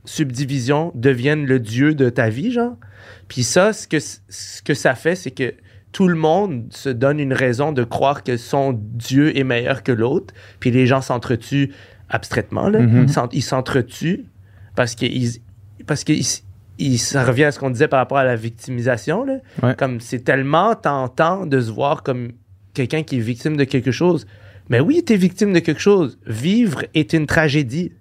subdivisions 0.05 0.91
deviennent 0.95 1.45
le 1.45 1.59
dieu 1.59 1.93
de 1.93 2.09
ta 2.09 2.29
vie, 2.29 2.51
genre. 2.51 2.75
Puis 3.27 3.43
ça, 3.43 3.71
ce 3.73 3.87
que, 3.87 3.99
ce 3.99 4.61
que 4.63 4.73
ça 4.73 4.95
fait, 4.95 5.15
c'est 5.15 5.31
que 5.31 5.53
tout 5.91 6.07
le 6.07 6.15
monde 6.15 6.65
se 6.69 6.89
donne 6.89 7.19
une 7.19 7.33
raison 7.33 7.71
de 7.71 7.83
croire 7.83 8.23
que 8.23 8.37
son 8.37 8.73
dieu 8.73 9.37
est 9.37 9.43
meilleur 9.43 9.83
que 9.83 9.91
l'autre. 9.91 10.33
Puis 10.59 10.71
les 10.71 10.87
gens 10.87 11.01
s'entretuent 11.01 11.73
abstraitement, 12.09 12.69
là. 12.69 12.79
Mhm. 12.79 13.07
Ils 13.33 13.43
s'entretuent 13.43 14.25
parce 14.75 14.95
qu'ils... 14.95 15.39
Parce 15.87 16.05
ça 16.97 17.23
revient 17.23 17.43
à 17.43 17.51
ce 17.51 17.59
qu'on 17.59 17.69
disait 17.69 17.87
par 17.87 17.99
rapport 17.99 18.17
à 18.17 18.23
la 18.23 18.35
victimisation, 18.35 19.23
là. 19.23 19.37
Ouais. 19.61 19.75
Comme 19.75 19.99
c'est 19.99 20.23
tellement 20.23 20.75
tentant 20.75 21.45
de 21.45 21.59
se 21.59 21.71
voir 21.71 22.03
comme 22.03 22.31
quelqu'un 22.73 23.03
qui 23.03 23.17
est 23.17 23.21
victime 23.21 23.57
de 23.57 23.63
quelque 23.63 23.91
chose. 23.91 24.25
Mais 24.69 24.79
oui, 24.79 25.03
tu 25.05 25.13
es 25.13 25.17
victime 25.17 25.53
de 25.53 25.59
quelque 25.59 25.81
chose. 25.81 26.17
Vivre 26.25 26.85
est 26.93 27.13
une 27.13 27.25
tragédie. 27.25 27.91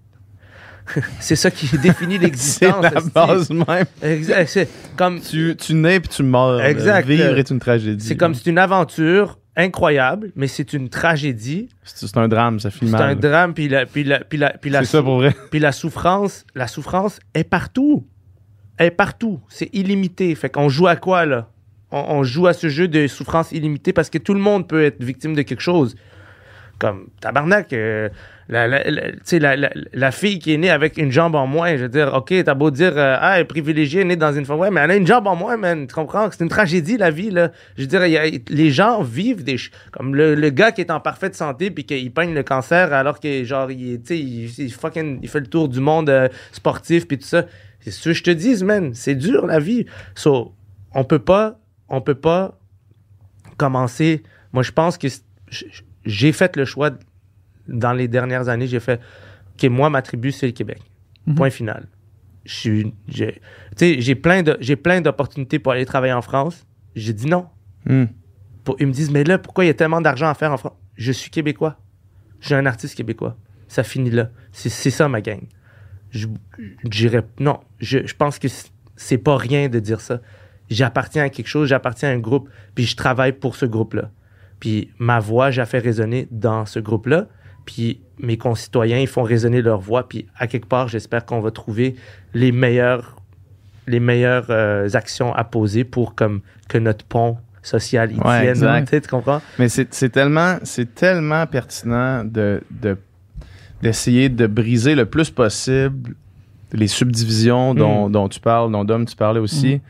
c'est 1.20 1.36
ça 1.36 1.50
qui 1.50 1.66
définit 1.82 2.16
C'est 2.16 2.22
l'existence. 2.22 2.82
la 2.82 2.96
hostie. 2.96 3.10
base 3.14 3.50
même. 3.50 3.84
Exact. 4.02 4.46
C'est 4.48 4.68
comme 4.96 5.20
Tu, 5.20 5.54
tu 5.56 5.74
nais 5.74 6.00
puis 6.00 6.08
tu 6.08 6.22
meurs. 6.22 6.60
Exact. 6.62 7.06
Vivre 7.06 7.36
est 7.38 7.50
une 7.50 7.58
tragédie. 7.60 8.04
c'est 8.06 8.16
comme 8.16 8.34
c'est 8.34 8.48
une 8.50 8.58
aventure 8.58 9.38
incroyable, 9.56 10.32
mais 10.36 10.46
c'est 10.46 10.72
une 10.72 10.88
tragédie. 10.88 11.68
C'est 11.84 12.06
c'est 12.06 12.16
un 12.16 12.28
drame, 12.28 12.60
ça 12.60 12.70
finit 12.70 12.90
C'est 12.90 12.96
mal. 12.96 13.10
un 13.10 13.14
drame, 13.16 13.52
puis 13.52 13.68
la, 13.68 13.84
puis 13.84 14.04
la, 14.04 14.20
puis 14.20 14.38
la, 14.38 14.50
puis 14.50 14.70
la, 14.70 14.80
C'est 14.80 14.92
ça 14.96 15.02
pour 15.02 15.16
vrai. 15.16 15.34
puis 15.50 15.58
la 15.60 15.72
souffrance, 15.72 16.44
la 16.54 16.66
souffrance 16.66 17.18
est 17.34 17.44
partout. 17.44 18.06
Elle 18.78 18.86
est 18.86 18.90
partout. 18.92 19.40
C'est 19.48 19.68
illimité. 19.74 20.34
Fait 20.34 20.48
qu'on 20.48 20.68
joue 20.68 20.86
à 20.86 20.96
quoi, 20.96 21.26
là? 21.26 21.50
On, 21.90 21.98
on 21.98 22.22
joue 22.22 22.46
à 22.46 22.52
ce 22.54 22.68
jeu 22.68 22.88
de 22.88 23.06
souffrance 23.08 23.52
illimitée 23.52 23.92
parce 23.92 24.08
que 24.08 24.18
tout 24.18 24.32
le 24.32 24.40
monde 24.40 24.66
peut 24.68 24.84
être 24.84 25.02
victime 25.02 25.34
de 25.34 25.42
quelque 25.42 25.60
chose. 25.60 25.94
Comme, 26.80 27.08
tabarnak, 27.20 27.74
euh, 27.74 28.08
la, 28.48 30.10
fille 30.12 30.38
qui 30.38 30.54
est 30.54 30.56
née 30.56 30.70
avec 30.70 30.96
une 30.96 31.12
jambe 31.12 31.34
en 31.34 31.46
moins, 31.46 31.76
je 31.76 31.82
veux 31.82 31.88
dire, 31.88 32.12
OK, 32.14 32.32
t'as 32.42 32.54
beau 32.54 32.70
dire, 32.70 32.96
euh, 32.96 33.16
ah, 33.20 33.36
elle 33.36 33.42
est 33.42 33.44
privilégiée, 33.44 34.02
née 34.04 34.16
dans 34.16 34.32
une 34.32 34.44
famille, 34.44 34.70
mais 34.72 34.80
elle 34.80 34.90
a 34.90 34.96
une 34.96 35.06
jambe 35.06 35.26
en 35.26 35.36
moins, 35.36 35.56
man. 35.56 35.86
Tu 35.86 35.94
comprends? 35.94 36.28
C'est 36.30 36.42
une 36.42 36.48
tragédie, 36.48 36.96
la 36.96 37.10
vie, 37.10 37.30
là. 37.30 37.52
Je 37.76 37.82
veux 37.82 37.86
dire, 37.86 38.00
les 38.48 38.70
gens 38.70 39.02
vivent 39.02 39.44
des... 39.44 39.56
Comme 39.92 40.14
le, 40.14 40.34
le 40.34 40.50
gars 40.50 40.72
qui 40.72 40.80
est 40.80 40.90
en 40.90 41.00
parfaite 41.00 41.34
santé 41.34 41.70
puis 41.70 41.84
qu'il 41.84 42.12
peigne 42.12 42.34
le 42.34 42.42
cancer 42.42 42.92
alors 42.92 43.20
que, 43.20 43.44
genre, 43.44 43.70
il, 43.70 44.00
il, 44.10 44.72
fucking, 44.72 45.20
il 45.22 45.28
fait 45.28 45.40
le 45.40 45.46
tour 45.46 45.68
du 45.68 45.80
monde 45.80 46.10
euh, 46.10 46.28
sportif 46.50 47.06
puis 47.06 47.18
tout 47.18 47.26
ça. 47.26 47.44
C'est 47.80 47.90
ce 47.90 48.08
que 48.08 48.12
je 48.14 48.22
te 48.22 48.30
dis, 48.30 48.64
man. 48.64 48.94
C'est 48.94 49.14
dur, 49.14 49.46
la 49.46 49.58
vie. 49.58 49.86
So, 50.14 50.54
on 50.94 51.04
peut 51.04 51.18
pas, 51.18 51.60
on 51.88 52.00
peut 52.00 52.14
pas 52.14 52.58
commencer. 53.56 54.22
Moi, 54.52 54.62
je 54.62 54.72
pense 54.72 54.98
que 54.98 55.08
j'ai 56.04 56.32
fait 56.32 56.56
le 56.56 56.64
choix 56.64 56.90
dans 57.68 57.92
les 57.92 58.08
dernières 58.08 58.48
années. 58.48 58.66
J'ai 58.66 58.80
fait, 58.80 59.00
ok, 59.54 59.70
moi, 59.70 59.90
ma 59.90 60.02
tribu, 60.02 60.32
c'est 60.32 60.46
le 60.46 60.52
Québec. 60.52 60.80
Mhm. 61.26 61.34
Point 61.34 61.50
final. 61.50 61.86
J'ai, 62.44 62.84
plein 64.14 64.42
de, 64.42 64.74
plein 64.74 65.00
d'opportunités 65.00 65.58
pour 65.58 65.72
aller 65.72 65.84
travailler 65.84 66.12
en 66.14 66.22
France. 66.22 66.66
J'ai 66.94 67.12
dit 67.12 67.26
non. 67.26 67.46
Hmm. 67.86 68.06
Pour- 68.64 68.76
ils 68.80 68.86
me 68.86 68.92
disent, 68.92 69.10
mais 69.10 69.24
là, 69.24 69.38
pourquoi 69.38 69.64
il 69.64 69.68
y 69.68 69.70
a 69.70 69.74
tellement 69.74 70.00
d'argent 70.00 70.28
à 70.28 70.34
faire 70.34 70.52
en 70.52 70.56
France? 70.56 70.72
Je 70.96 71.12
suis 71.12 71.30
québécois. 71.30 71.78
Je 72.40 72.46
suis 72.46 72.54
un 72.54 72.66
artiste 72.66 72.94
québécois. 72.96 73.36
Ça 73.68 73.82
finit 73.82 74.10
là. 74.10 74.30
C'est, 74.52 74.70
ça 74.90 75.08
ma 75.08 75.20
gang. 75.20 75.42
Je 76.10 76.26
dirais, 76.84 77.22
non, 77.38 77.60
je, 77.78 78.06
je 78.06 78.14
pense 78.14 78.38
que 78.38 78.48
c'est 78.96 79.18
pas 79.18 79.36
rien 79.36 79.68
de 79.68 79.78
dire 79.78 80.00
ça. 80.00 80.20
J'appartiens 80.68 81.24
à 81.24 81.28
quelque 81.28 81.46
chose, 81.46 81.68
j'appartiens 81.68 82.10
à 82.10 82.12
un 82.12 82.18
groupe, 82.18 82.48
puis 82.74 82.84
je 82.84 82.96
travaille 82.96 83.32
pour 83.32 83.54
ce 83.56 83.66
groupe-là. 83.66 84.10
Puis 84.60 84.90
ma 84.98 85.18
voix, 85.20 85.50
j'ai 85.50 85.64
fait 85.64 85.78
résonner 85.78 86.28
dans 86.30 86.66
ce 86.66 86.78
groupe-là. 86.78 87.26
Puis 87.66 88.00
mes 88.18 88.36
concitoyens, 88.36 88.98
ils 88.98 89.06
font 89.06 89.22
résonner 89.22 89.62
leur 89.62 89.80
voix. 89.80 90.08
Puis 90.08 90.26
à 90.36 90.46
quelque 90.46 90.66
part, 90.66 90.88
j'espère 90.88 91.24
qu'on 91.24 91.40
va 91.40 91.50
trouver 91.50 91.96
les 92.34 92.52
meilleures, 92.52 93.16
les 93.86 94.00
meilleures 94.00 94.46
euh, 94.50 94.88
actions 94.94 95.32
à 95.34 95.44
poser 95.44 95.84
pour 95.84 96.14
comme 96.14 96.40
que 96.68 96.78
notre 96.78 97.04
pont 97.04 97.38
social 97.62 98.10
il 98.12 98.20
Ouais, 98.20 98.52
tienne. 98.54 98.84
Tu 98.86 99.00
comprends? 99.08 99.40
Mais 99.58 99.68
c'est 99.68 100.08
tellement, 100.10 100.56
pertinent 101.46 102.24
de, 102.24 102.62
de- 102.70 102.96
d'essayer 103.82 104.28
de 104.28 104.46
briser 104.46 104.94
le 104.94 105.06
plus 105.06 105.30
possible 105.30 106.14
les 106.72 106.86
subdivisions 106.86 107.74
dont, 107.74 108.08
Mm. 108.08 108.12
dont 108.12 108.28
tu 108.28 108.40
parles, 108.40 108.70
dont 108.72 108.84
Dom 108.84 109.04
tu 109.04 109.16
parlais 109.16 109.40
aussi. 109.40 109.80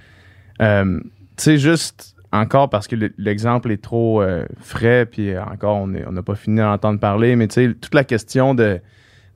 Euh, 0.62 0.98
tu 1.36 1.44
sais, 1.44 1.58
juste 1.58 2.14
encore 2.32 2.70
parce 2.70 2.86
que 2.86 2.96
le- 2.96 3.12
l'exemple 3.18 3.70
est 3.72 3.82
trop 3.82 4.22
euh, 4.22 4.46
frais, 4.60 5.06
puis 5.06 5.36
encore 5.38 5.76
on 5.78 5.86
n'a 5.88 6.22
pas 6.22 6.34
fini 6.36 6.58
d'en 6.58 6.72
entendre 6.72 7.00
parler, 7.00 7.34
mais 7.36 7.48
tu 7.48 7.54
sais, 7.54 7.74
toute 7.74 7.94
la 7.94 8.04
question 8.04 8.54
de, 8.54 8.80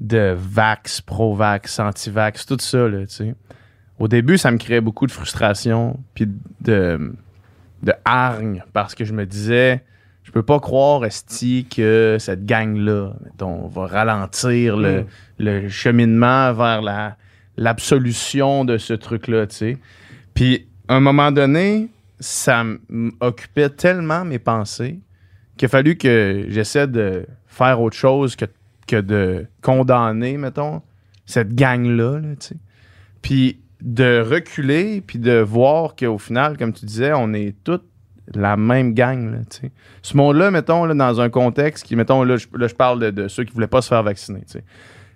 de 0.00 0.34
vax, 0.38 1.00
pro-vax, 1.00 1.78
anti-vax, 1.80 2.46
tout 2.46 2.56
ça, 2.60 2.88
là, 2.88 3.00
tu 3.06 3.14
sais. 3.14 3.34
Au 3.98 4.08
début, 4.08 4.38
ça 4.38 4.50
me 4.50 4.58
créait 4.58 4.80
beaucoup 4.80 5.06
de 5.06 5.12
frustration, 5.12 5.98
puis 6.14 6.28
de, 6.60 7.12
de 7.82 7.92
hargne, 8.04 8.62
parce 8.72 8.94
que 8.94 9.04
je 9.04 9.12
me 9.12 9.24
disais, 9.26 9.84
je 10.24 10.30
peux 10.32 10.42
pas 10.42 10.58
croire, 10.58 11.04
Esti, 11.04 11.66
que 11.68 12.16
cette 12.18 12.44
gang-là, 12.46 13.12
mettons, 13.24 13.66
va 13.68 13.86
ralentir 13.86 14.76
le, 14.76 15.00
Mm. 15.02 15.06
le 15.38 15.68
cheminement 15.68 16.52
vers 16.54 16.80
la, 16.82 17.16
l'absolution 17.56 18.64
de 18.64 18.78
ce 18.78 18.94
truc-là, 18.94 19.46
tu 19.46 19.56
sais. 19.56 19.78
Puis, 20.34 20.66
à 20.88 20.94
un 20.96 21.00
moment 21.00 21.30
donné, 21.32 21.88
ça 22.20 22.64
m'occupait 22.88 23.70
tellement 23.70 24.24
mes 24.24 24.38
pensées 24.38 25.00
qu'il 25.56 25.66
a 25.66 25.68
fallu 25.68 25.96
que 25.96 26.46
j'essaie 26.48 26.86
de 26.86 27.26
faire 27.46 27.80
autre 27.80 27.96
chose 27.96 28.36
que, 28.36 28.46
que 28.86 29.00
de 29.00 29.46
condamner, 29.62 30.36
mettons, 30.36 30.82
cette 31.26 31.54
gang-là. 31.54 32.20
Puis 33.22 33.60
de 33.80 34.20
reculer, 34.20 35.00
puis 35.00 35.18
de 35.18 35.38
voir 35.38 35.94
qu'au 35.96 36.18
final, 36.18 36.56
comme 36.56 36.72
tu 36.72 36.86
disais, 36.86 37.12
on 37.14 37.32
est 37.32 37.54
toute 37.64 37.84
la 38.34 38.56
même 38.56 38.94
gang, 38.94 39.30
là. 39.30 39.38
Ce 40.02 40.16
monde-là, 40.16 40.50
mettons, 40.50 40.86
là, 40.86 40.94
dans 40.94 41.20
un 41.20 41.28
contexte 41.28 41.84
qui, 41.84 41.94
mettons, 41.94 42.22
là, 42.24 42.36
je, 42.36 42.74
parle 42.74 43.12
de, 43.12 43.28
ceux 43.28 43.44
qui 43.44 43.52
voulaient 43.52 43.66
pas 43.66 43.82
se 43.82 43.88
faire 43.88 44.02
vacciner. 44.02 44.42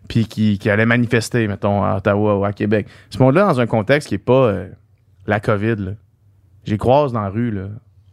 Puis 0.09 0.27
qui, 0.27 0.59
qui 0.59 0.69
allaient 0.69 0.87
manifester, 0.87 1.49
mettons, 1.49 1.83
à 1.83 1.97
Ottawa 1.97 2.37
ou 2.37 2.45
à 2.45 2.53
Québec. 2.53 2.87
Ce 3.09 3.19
monde-là, 3.19 3.47
dans 3.47 3.61
un 3.61 3.67
contexte 3.67 4.09
qui 4.09 4.17
est 4.17 4.19
pas 4.19 4.49
euh, 4.49 4.69
la 5.27 5.41
COVID, 5.41 5.77
là. 5.77 5.93
J'y 6.69 6.79
croise 6.79 7.13
dans 7.13 7.23
la 7.23 7.29
rue, 7.31 7.51
là. 7.51 7.69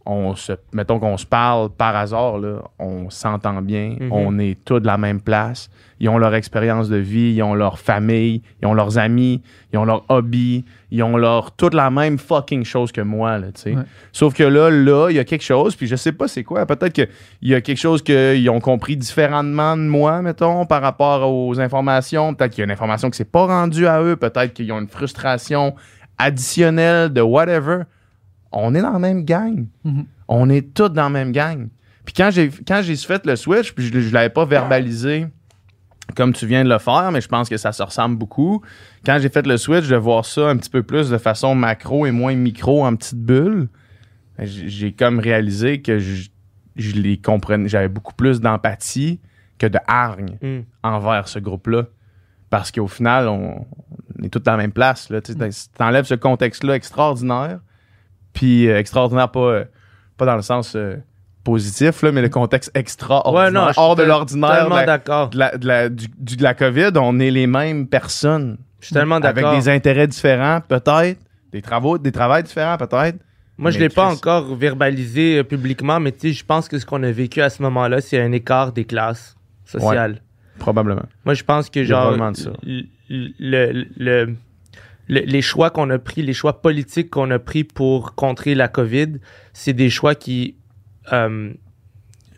On 0.08 0.36
se, 0.36 0.52
mettons 0.72 1.00
qu'on 1.00 1.16
se 1.16 1.26
parle 1.26 1.68
par 1.68 1.96
hasard, 1.96 2.38
là, 2.38 2.58
on 2.78 3.10
s'entend 3.10 3.60
bien, 3.60 3.96
Mhm. 3.98 4.12
on 4.12 4.38
est 4.38 4.56
tous 4.64 4.78
de 4.78 4.86
la 4.86 4.98
même 4.98 5.20
place. 5.20 5.68
Ils 5.98 6.08
ont 6.08 6.16
leur 6.16 6.32
expérience 6.36 6.88
de 6.88 6.94
vie, 6.96 7.32
ils 7.34 7.42
ont 7.42 7.54
leur 7.54 7.80
famille, 7.80 8.40
ils 8.62 8.66
ont 8.68 8.74
leurs 8.74 8.98
amis, 8.98 9.42
ils 9.72 9.78
ont 9.80 9.84
leur 9.84 10.04
hobby, 10.08 10.64
ils 10.92 11.02
ont 11.02 11.16
leur 11.16 11.50
toute 11.56 11.74
la 11.74 11.90
même 11.90 12.18
fucking 12.18 12.64
chose 12.64 12.92
que 12.92 13.00
moi, 13.00 13.38
là, 13.38 13.48
tu 13.48 13.62
sais. 13.62 13.74
Ouais. 13.74 13.82
Sauf 14.12 14.32
que 14.32 14.44
là, 14.44 14.70
là, 14.70 15.08
il 15.10 15.16
y 15.16 15.18
a 15.18 15.24
quelque 15.24 15.42
chose, 15.42 15.74
puis 15.74 15.88
je 15.88 15.96
sais 15.96 16.12
pas 16.12 16.28
c'est 16.28 16.44
quoi. 16.44 16.64
Peut-être 16.66 16.92
qu'il 16.92 17.08
y 17.42 17.54
a 17.56 17.60
quelque 17.60 17.78
chose 17.80 18.00
qu'ils 18.00 18.48
ont 18.48 18.60
compris 18.60 18.96
différemment 18.96 19.76
de 19.76 19.82
moi, 19.82 20.22
mettons, 20.22 20.66
par 20.66 20.82
rapport 20.82 21.28
aux 21.28 21.58
informations. 21.58 22.32
Peut-être 22.32 22.52
qu'il 22.52 22.60
y 22.60 22.62
a 22.62 22.66
une 22.66 22.70
information 22.70 23.10
qui 23.10 23.16
s'est 23.16 23.24
pas 23.24 23.46
rendue 23.46 23.88
à 23.88 24.00
eux. 24.02 24.14
Peut-être 24.14 24.52
qu'ils 24.54 24.70
ont 24.70 24.78
une 24.78 24.86
frustration 24.88 25.74
additionnelle 26.16 27.12
de 27.12 27.20
whatever. 27.20 27.82
On 28.58 28.74
est 28.74 28.80
dans 28.82 28.92
la 28.92 28.98
même 28.98 29.24
gang. 29.24 29.66
Mhm. 29.84 30.06
On 30.28 30.48
est 30.50 30.72
tous 30.74 30.88
dans 30.88 31.04
la 31.04 31.10
même 31.10 31.32
gang. 31.32 31.68
Puis 32.04 32.14
quand 32.14 32.30
j'ai 32.30 32.50
quand 32.66 32.80
j'ai 32.82 32.96
fait 32.96 33.24
le 33.26 33.36
switch, 33.36 33.72
puis 33.72 33.86
je, 33.86 34.00
je 34.00 34.12
l'avais 34.14 34.30
pas 34.30 34.44
verbalisé 34.44 35.26
comme 36.14 36.32
tu 36.32 36.46
viens 36.46 36.62
de 36.64 36.68
le 36.68 36.78
faire, 36.78 37.10
mais 37.12 37.20
je 37.20 37.26
pense 37.28 37.48
que 37.48 37.56
ça 37.56 37.72
se 37.72 37.82
ressemble 37.82 38.16
beaucoup. 38.16 38.62
Quand 39.04 39.18
j'ai 39.20 39.28
fait 39.28 39.44
le 39.46 39.56
switch, 39.56 39.88
de 39.88 39.96
voir 39.96 40.24
ça 40.24 40.48
un 40.48 40.56
petit 40.56 40.70
peu 40.70 40.82
plus 40.84 41.10
de 41.10 41.18
façon 41.18 41.54
macro 41.56 42.06
et 42.06 42.12
moins 42.12 42.34
micro 42.36 42.84
en 42.86 42.94
petite 42.94 43.18
bulle, 43.18 43.68
j'ai 44.38 44.92
comme 44.92 45.18
réalisé 45.18 45.82
que 45.82 45.98
je, 45.98 46.28
je 46.76 46.92
les 46.92 47.16
comprenais. 47.20 47.68
J'avais 47.68 47.88
beaucoup 47.88 48.14
plus 48.14 48.40
d'empathie 48.40 49.20
que 49.58 49.66
de 49.66 49.78
hargne 49.88 50.36
Mm. 50.42 50.60
envers 50.82 51.28
ce 51.28 51.38
groupe-là. 51.38 51.84
Parce 52.50 52.70
qu'au 52.70 52.86
final, 52.86 53.26
on, 53.28 53.66
on 54.18 54.22
est 54.22 54.28
tous 54.28 54.38
dans 54.40 54.52
la 54.52 54.58
même 54.58 54.72
place. 54.72 55.10
Là, 55.10 55.20
tu 55.20 55.32
sais, 55.32 55.68
t'enlèves 55.76 56.04
ce 56.04 56.14
contexte-là 56.14 56.76
extraordinaire, 56.76 57.58
puis 58.36 58.68
euh, 58.68 58.78
extraordinaire 58.78 59.30
pas, 59.30 59.40
euh, 59.40 59.64
pas 60.16 60.26
dans 60.26 60.36
le 60.36 60.42
sens 60.42 60.74
euh, 60.76 60.94
positif, 61.42 62.02
là, 62.02 62.12
mais 62.12 62.22
le 62.22 62.28
contexte 62.28 62.70
extraordinaire, 62.74 63.44
Ouais, 63.46 63.50
non, 63.50 63.68
hors 63.76 63.96
de 63.96 64.02
l'ordinaire 64.04 64.50
de 64.50 64.56
Tellement 64.60 64.76
la- 64.76 64.86
d'accord. 64.86 65.30
de 65.30 65.38
la, 65.38 65.56
de 65.56 65.66
la- 65.66 65.88
du, 65.88 66.06
de 66.18 66.42
la 66.42 66.54
COVID, 66.54 66.90
on 66.96 67.18
est 67.18 67.30
les 67.30 67.46
mêmes 67.46 67.86
personnes. 67.88 68.58
Je 68.80 68.86
suis 68.86 68.94
tellement 68.94 69.16
Avec 69.16 69.34
d'accord. 69.36 69.56
des 69.56 69.68
intérêts 69.68 70.06
différents, 70.06 70.60
peut-être. 70.60 71.18
Des 71.52 71.62
travaux, 71.62 71.98
des 71.98 72.12
travails 72.12 72.42
différents, 72.42 72.76
peut-être. 72.76 73.16
Moi, 73.58 73.70
je 73.70 73.78
Mais 73.78 73.84
l'ai 73.84 73.88
pas 73.88 74.06
encore 74.12 74.54
verbalisé 74.54 75.42
publiquement, 75.44 75.98
mais 75.98 76.12
je 76.22 76.44
pense 76.44 76.68
que 76.68 76.78
ce 76.78 76.84
qu'on 76.84 77.02
a 77.02 77.10
vécu 77.10 77.40
à 77.40 77.48
ce 77.48 77.62
moment-là, 77.62 78.00
c'est 78.02 78.20
un 78.20 78.32
écart 78.32 78.72
des 78.72 78.84
classes 78.84 79.34
sociales. 79.64 80.20
Probablement. 80.58 81.04
Moi, 81.24 81.34
je 81.34 81.42
pense 81.44 81.70
que 81.70 81.82
genre 81.84 82.16
le, 82.62 82.82
le- 83.38 83.86
le- 83.96 84.34
le- 85.08 85.20
les 85.20 85.42
choix 85.42 85.70
qu'on 85.70 85.88
a 85.90 85.98
pris, 85.98 86.22
les 86.22 86.32
choix 86.34 86.60
politiques 86.62 87.10
qu'on 87.10 87.30
a 87.30 87.38
pris 87.38 87.64
pour 87.64 88.14
contrer 88.14 88.54
la 88.54 88.68
COVID, 88.68 89.14
c'est 89.52 89.72
des 89.72 89.90
choix 89.90 90.14
qui, 90.14 90.56
euh, 91.12 91.52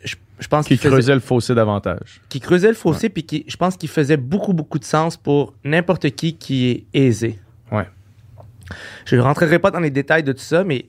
je, 0.03 0.15
je 0.39 0.47
pense, 0.47 0.67
Qui 0.67 0.77
faisaient- 0.77 0.89
creusait 0.89 1.13
le 1.15 1.19
fossé 1.19 1.55
davantage. 1.55 2.21
qui 2.29 2.39
creusaient 2.39 2.67
le 2.69 2.73
fossé, 2.75 3.09
puis 3.09 3.23
qui, 3.23 3.45
je 3.47 3.57
pense 3.57 3.75
qu'ils 3.77 3.89
faisaient 3.89 4.17
beaucoup, 4.17 4.53
beaucoup 4.53 4.79
de 4.79 4.85
sens 4.85 5.17
pour 5.17 5.53
n'importe 5.63 6.09
qui 6.11 6.35
qui 6.37 6.69
est 6.69 6.85
aisé. 6.93 7.39
Ouais. 7.71 7.87
Je 9.05 9.15
ne 9.15 9.21
rentrerai 9.21 9.57
pas 9.59 9.71
dans 9.71 9.79
les 9.79 9.89
détails 9.89 10.23
de 10.23 10.31
tout 10.31 10.39
ça, 10.39 10.63
mais 10.63 10.85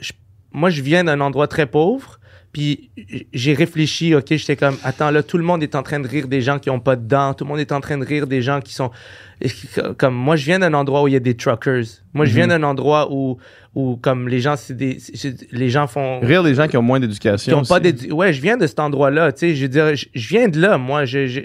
je- 0.00 0.12
moi, 0.52 0.68
je 0.70 0.82
viens 0.82 1.04
d'un 1.04 1.20
endroit 1.20 1.48
très 1.48 1.66
pauvre, 1.66 2.20
puis 2.52 2.90
j'ai 3.32 3.54
réfléchi, 3.54 4.14
OK, 4.14 4.26
j'étais 4.28 4.56
comme, 4.56 4.76
attends, 4.84 5.10
là, 5.10 5.22
tout 5.22 5.38
le 5.38 5.44
monde 5.44 5.62
est 5.62 5.74
en 5.74 5.82
train 5.82 6.00
de 6.00 6.06
rire 6.06 6.28
des 6.28 6.42
gens 6.42 6.58
qui 6.58 6.68
n'ont 6.68 6.80
pas 6.80 6.96
de 6.96 7.06
dents, 7.06 7.32
tout 7.32 7.44
le 7.44 7.48
monde 7.48 7.60
est 7.60 7.72
en 7.72 7.80
train 7.80 7.96
de 7.96 8.04
rire 8.04 8.26
des 8.26 8.42
gens 8.42 8.60
qui 8.60 8.74
sont... 8.74 8.90
Comme, 9.98 10.14
moi, 10.14 10.36
je 10.36 10.44
viens 10.44 10.58
d'un 10.58 10.74
endroit 10.74 11.02
où 11.02 11.08
il 11.08 11.14
y 11.14 11.16
a 11.16 11.20
des 11.20 11.34
truckers. 11.34 11.84
Moi, 12.14 12.26
je 12.26 12.34
viens 12.34 12.46
d'un 12.46 12.62
endroit 12.62 13.10
où, 13.10 13.38
où, 13.74 13.96
comme, 13.96 14.28
les 14.28 14.40
gens, 14.40 14.56
c'est 14.56 14.76
des... 14.76 14.98
Les 15.50 15.70
gens 15.70 15.86
font 15.86 16.20
Rire 16.20 16.42
des 16.44 16.54
gens 16.54 16.68
qui 16.68 16.76
ont 16.76 16.82
moins 16.82 17.00
qui 17.00 17.06
d'éducation. 17.08 17.58
ont 17.58 17.64
pas 17.64 17.80
Ouais, 18.10 18.32
je 18.32 18.40
viens 18.42 18.56
de 18.56 18.66
cet 18.66 18.78
endroit-là. 18.80 19.32
Tu 19.32 19.38
sais, 19.40 19.56
je 19.56 19.62
veux 19.62 19.68
dire, 19.68 19.96
je, 19.96 20.06
je 20.14 20.28
viens 20.28 20.48
de 20.48 20.60
là, 20.60 20.78
moi. 20.78 21.04
Je- 21.06 21.26
je- 21.26 21.40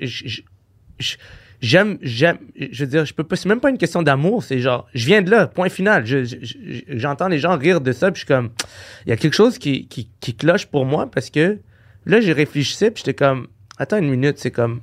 je- 1.00 1.16
j'aime, 1.62 1.98
j'aime. 2.02 2.38
Je 2.72 2.84
veux 2.84 2.90
dire, 2.90 3.06
je 3.06 3.14
peux 3.14 3.24
pas. 3.24 3.36
C'est 3.36 3.50
même 3.50 3.60
pas 3.60 3.70
une 3.70 3.78
question 3.78 4.04
d'amour. 4.04 4.44
C'est 4.44 4.60
genre, 4.60 4.88
je 4.94 5.06
viens 5.06 5.22
de 5.22 5.30
là. 5.32 5.48
Point 5.48 5.70
final. 5.70 6.06
Je- 6.06 6.24
je- 6.24 6.38
je- 6.42 6.82
j'entends 6.90 7.28
les 7.28 7.40
gens 7.40 7.58
rire 7.58 7.82
de 7.82 7.92
ça, 7.92 8.12
puis 8.12 8.22
je 8.22 8.26
suis 8.26 8.28
comme, 8.28 8.50
il 9.06 9.10
y 9.10 9.12
a 9.12 9.18
quelque 9.18 9.34
chose 9.36 9.58
qui, 9.58 9.88
qui, 9.88 10.10
qui 10.20 10.36
cloche 10.36 10.66
pour 10.68 10.86
moi 10.86 11.10
parce 11.10 11.30
que 11.30 11.60
là, 12.06 12.22
j'ai 12.22 12.34
réfléchissais, 12.34 12.92
puis 12.92 13.04
j'étais 13.06 13.14
comme, 13.16 13.48
attends 13.78 13.98
une 13.98 14.10
minute, 14.10 14.38
c'est 14.38 14.52
comme, 14.52 14.82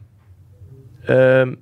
euh, 1.11 1.55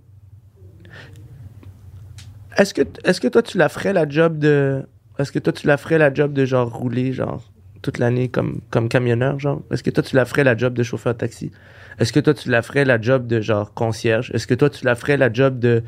est-ce 2.56 2.74
que, 2.74 2.82
est-ce 3.04 3.20
que 3.20 3.28
toi 3.28 3.42
tu 3.42 3.58
la 3.58 3.68
ferais 3.68 3.92
la 3.92 4.08
job 4.08 4.38
de, 4.38 4.82
est-ce 5.18 5.32
que 5.32 5.38
toi 5.38 5.52
tu 5.52 5.66
la 5.66 5.76
ferais 5.76 5.98
la 5.98 6.12
job 6.12 6.32
de 6.32 6.44
genre 6.44 6.72
rouler 6.72 7.12
genre? 7.12 7.51
Toute 7.82 7.98
l'année 7.98 8.28
comme, 8.28 8.60
comme 8.70 8.88
camionneur, 8.88 9.38
genre? 9.38 9.62
Est-ce 9.70 9.82
que 9.82 9.90
toi, 9.90 10.02
tu 10.02 10.16
la 10.16 10.24
ferais 10.24 10.44
la 10.44 10.56
job 10.56 10.74
de 10.74 10.82
chauffeur 10.82 11.12
de 11.14 11.18
taxi? 11.18 11.50
Est-ce 11.98 12.12
que 12.12 12.20
toi, 12.20 12.32
tu 12.32 12.48
la 12.48 12.62
ferais 12.62 12.84
la 12.84 13.00
job 13.00 13.26
de 13.26 13.40
genre 13.40 13.74
concierge? 13.74 14.30
Est-ce 14.34 14.46
que 14.46 14.54
toi, 14.54 14.70
tu 14.70 14.84
la 14.84 14.94
ferais 14.94 15.16
la 15.16 15.32
job 15.32 15.58
de, 15.58 15.82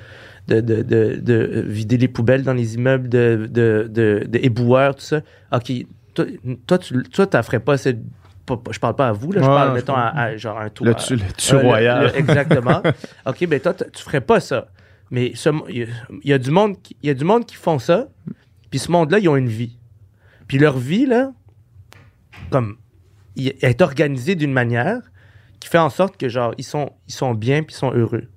de, 0.48 0.60
de, 0.60 0.82
de, 0.82 1.16
de 1.20 1.64
vider 1.66 1.96
les 1.96 2.08
poubelles 2.08 2.42
dans 2.42 2.52
les 2.52 2.74
immeubles, 2.74 3.08
de, 3.08 3.48
de, 3.50 3.88
de, 3.90 4.24
de 4.28 4.38
éboueur, 4.42 4.94
tout 4.96 5.02
ça? 5.02 5.22
OK, 5.52 5.72
toi, 6.14 6.26
toi, 6.66 6.78
tu 6.78 7.02
toi, 7.04 7.26
t'en 7.26 7.42
ferais 7.42 7.60
pas 7.60 7.76
cette. 7.78 7.98
je 8.70 8.78
parle 8.78 8.96
pas 8.96 9.08
à 9.08 9.12
vous, 9.12 9.32
là, 9.32 9.40
je 9.40 9.46
Ouais, 9.48 9.54
parle, 9.54 9.68
je 9.70 9.74
mettons, 9.74 9.94
à, 9.96 10.36
genre 10.36 10.58
un 10.60 10.68
tour. 10.68 10.86
Le 10.86 10.92
à- 10.92 10.96
tu, 10.96 11.16
le 11.16 11.22
tu 11.36 11.54
euh, 11.54 11.58
royal. 11.58 12.02
le- 12.04 12.16
exactement. 12.18 12.82
OK, 13.26 13.46
ben 13.46 13.58
toi, 13.60 13.72
tu 13.74 14.02
ferais 14.02 14.20
pas 14.20 14.40
ça. 14.40 14.68
Mais 15.10 15.28
il 15.28 15.76
y, 15.76 15.82
a- 15.82 15.86
il 16.22 16.30
y 16.30 16.32
a 16.32 16.38
du 16.38 16.50
monde 16.50 16.80
qui- 16.82 16.96
il 17.02 17.06
y 17.06 17.10
a 17.10 17.14
du 17.14 17.24
monde 17.24 17.46
qui 17.46 17.56
font 17.56 17.78
ça, 17.78 18.08
puis 18.70 18.78
ce 18.78 18.90
monde-là, 18.90 19.18
ils 19.20 19.28
ont 19.28 19.36
une 19.36 19.48
vie. 19.48 19.78
Puis 20.48 20.58
leur 20.58 20.76
vie, 20.76 21.06
là, 21.06 21.32
comme, 22.50 22.76
est 23.36 23.82
organisée 23.82 24.34
d'une 24.34 24.52
manière 24.52 25.00
qui 25.60 25.68
fait 25.68 25.78
en 25.78 25.90
sorte 25.90 26.16
que, 26.16 26.28
genre, 26.28 26.54
ils 26.58 26.64
sont, 26.64 26.92
ils 27.08 27.14
sont 27.14 27.34
bien 27.34 27.62
puis 27.62 27.74
ils 27.74 27.78
sont 27.78 27.92
heureux. 27.92 28.28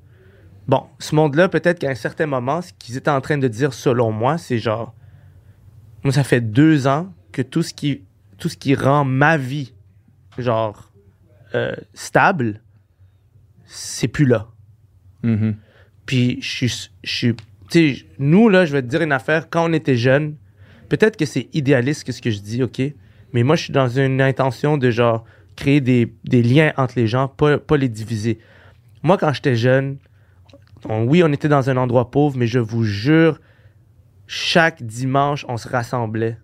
Bon, 0.68 0.84
ce 1.00 1.16
monde-là, 1.16 1.50
peut-être 1.50 1.80
qu'à 1.80 1.90
un 1.90 1.96
certain 1.96 2.26
moment, 2.26 2.62
ce 2.62 2.74
qu'ils 2.74 2.98
étaient 2.98 3.10
en 3.10 3.22
train 3.22 3.38
de 3.38 3.48
dire, 3.48 3.74
selon 3.74 4.12
moi, 4.12 4.38
c'est 4.38 4.58
genre, 4.58 4.94
moi, 6.04 6.14
ça 6.14 6.24
fait 6.24 6.42
deux 6.42 6.88
ans 6.88 7.14
que 7.32 7.42
tout 7.42 7.64
ce 7.64 7.74
qui, 7.74 8.04
tout 8.38 8.50
ce 8.50 8.58
qui 8.58 8.76
rend 8.76 9.06
ma 9.06 9.38
vie, 9.38 9.74
genre, 10.38 10.92
euh, 11.56 11.76
stable, 11.94 12.62
c'est 13.66 14.08
plus 14.08 14.26
là. 14.26 14.48
Mhm. 15.24 15.56
Puis 16.06 16.40
je 16.42 16.48
suis, 16.48 16.92
je 17.04 17.16
suis, 17.16 17.36
tu 17.70 17.96
sais, 17.96 18.06
nous 18.20 18.50
là, 18.50 18.66
je 18.66 18.74
vais 18.74 18.82
te 18.82 18.88
dire 18.88 19.02
une 19.02 19.12
affaire. 19.12 19.50
Quand 19.50 19.70
on 19.70 19.74
était 19.74 19.98
jeunes, 19.98 20.36
peut-être 20.90 21.18
que 21.18 21.26
c'est 21.26 21.50
idéaliste 21.54 22.06
que 22.06 22.12
ce 22.12 22.22
que 22.22 22.32
je 22.32 22.40
dis, 22.40 22.64
ok? 22.64 22.82
Mais 23.34 23.44
moi, 23.44 23.56
je 23.56 23.64
suis 23.64 23.74
dans 23.74 23.88
une 23.88 24.22
intention 24.22 24.78
de 24.78 24.90
genre 24.90 25.26
créer 25.56 25.82
des, 25.82 26.10
liens 26.32 26.72
entre 26.78 26.94
les 26.98 27.08
gens, 27.08 27.28
pas, 27.28 27.60
les 27.78 27.90
diviser. 27.90 28.40
Moi, 29.04 29.18
quand 29.18 29.34
j'étais 29.34 29.56
jeune, 29.56 29.98
oui, 30.88 31.24
on 31.24 31.32
était 31.34 31.50
dans 31.50 31.70
un 31.70 31.78
endroit 31.78 32.12
pauvre, 32.12 32.38
mais 32.38 32.48
je 32.48 32.60
vous 32.60 32.84
jure, 32.84 33.40
chaque 34.28 34.84
dimanche, 34.84 35.46
on 35.50 35.58
se 35.58 35.68
rassemblait. 35.68 36.38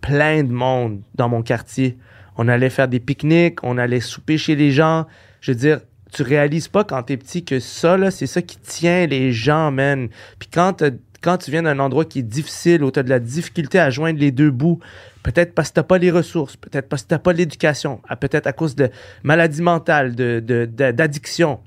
Plein 0.00 0.44
de 0.44 0.52
monde 0.52 1.02
dans 1.14 1.28
mon 1.28 1.42
quartier. 1.42 1.98
On 2.36 2.48
allait 2.48 2.70
faire 2.70 2.86
des 2.88 3.00
pique-niques, 3.00 3.64
on 3.64 3.76
allait 3.78 4.00
souper 4.00 4.38
chez 4.38 4.54
les 4.54 4.70
gens. 4.70 5.06
Je 5.40 5.52
veux 5.52 5.58
dire, 5.58 5.80
tu 6.12 6.22
réalises 6.22 6.68
pas 6.68 6.84
quand 6.84 7.02
t'es 7.02 7.16
petit 7.16 7.44
que 7.44 7.58
ça, 7.58 8.10
c'est 8.10 8.26
ça 8.26 8.42
qui 8.42 8.58
tient 8.58 9.06
les 9.06 9.32
gens, 9.32 9.70
man. 9.70 10.08
Puis 10.38 10.48
quand, 10.52 10.74
t'as- 10.74 10.90
quand 11.20 11.38
tu 11.38 11.50
viens 11.50 11.62
d'un 11.62 11.78
endroit 11.78 12.04
qui 12.04 12.20
est 12.20 12.22
difficile, 12.22 12.84
où 12.84 12.90
tu 12.90 13.00
as 13.00 13.02
de 13.02 13.08
la 13.08 13.18
difficulté 13.18 13.78
à 13.78 13.90
joindre 13.90 14.20
les 14.20 14.30
deux 14.30 14.50
bouts, 14.50 14.78
peut-être 15.26 15.54
parce 15.54 15.70
que 15.70 15.74
t'as 15.74 15.82
pas 15.82 15.98
les 15.98 16.12
ressources, 16.12 16.56
peut-être 16.56 16.88
parce 16.88 17.02
que 17.02 17.08
t'as 17.08 17.18
pas 17.18 17.32
l'éducation, 17.32 18.00
peut-être 18.20 18.46
à 18.46 18.52
cause 18.52 18.76
de 18.76 18.90
maladies 19.24 19.60
mentales, 19.62 20.14
de, 20.14 20.38
de- 20.38 20.66
de- 20.72 20.92
d'addiction. 20.92 21.58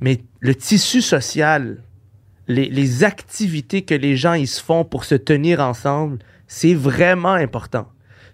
Mais 0.00 0.22
le 0.40 0.54
tissu 0.56 1.00
social, 1.00 1.78
les, 2.48 2.68
les 2.68 3.04
activités 3.04 3.82
que 3.82 3.94
les 3.94 4.16
gens 4.16 4.32
ils 4.34 4.48
se 4.48 4.60
font 4.60 4.84
pour 4.84 5.04
se 5.04 5.14
tenir 5.14 5.60
ensemble, 5.60 6.18
c'est 6.48 6.74
vraiment 6.74 7.34
important. 7.34 7.86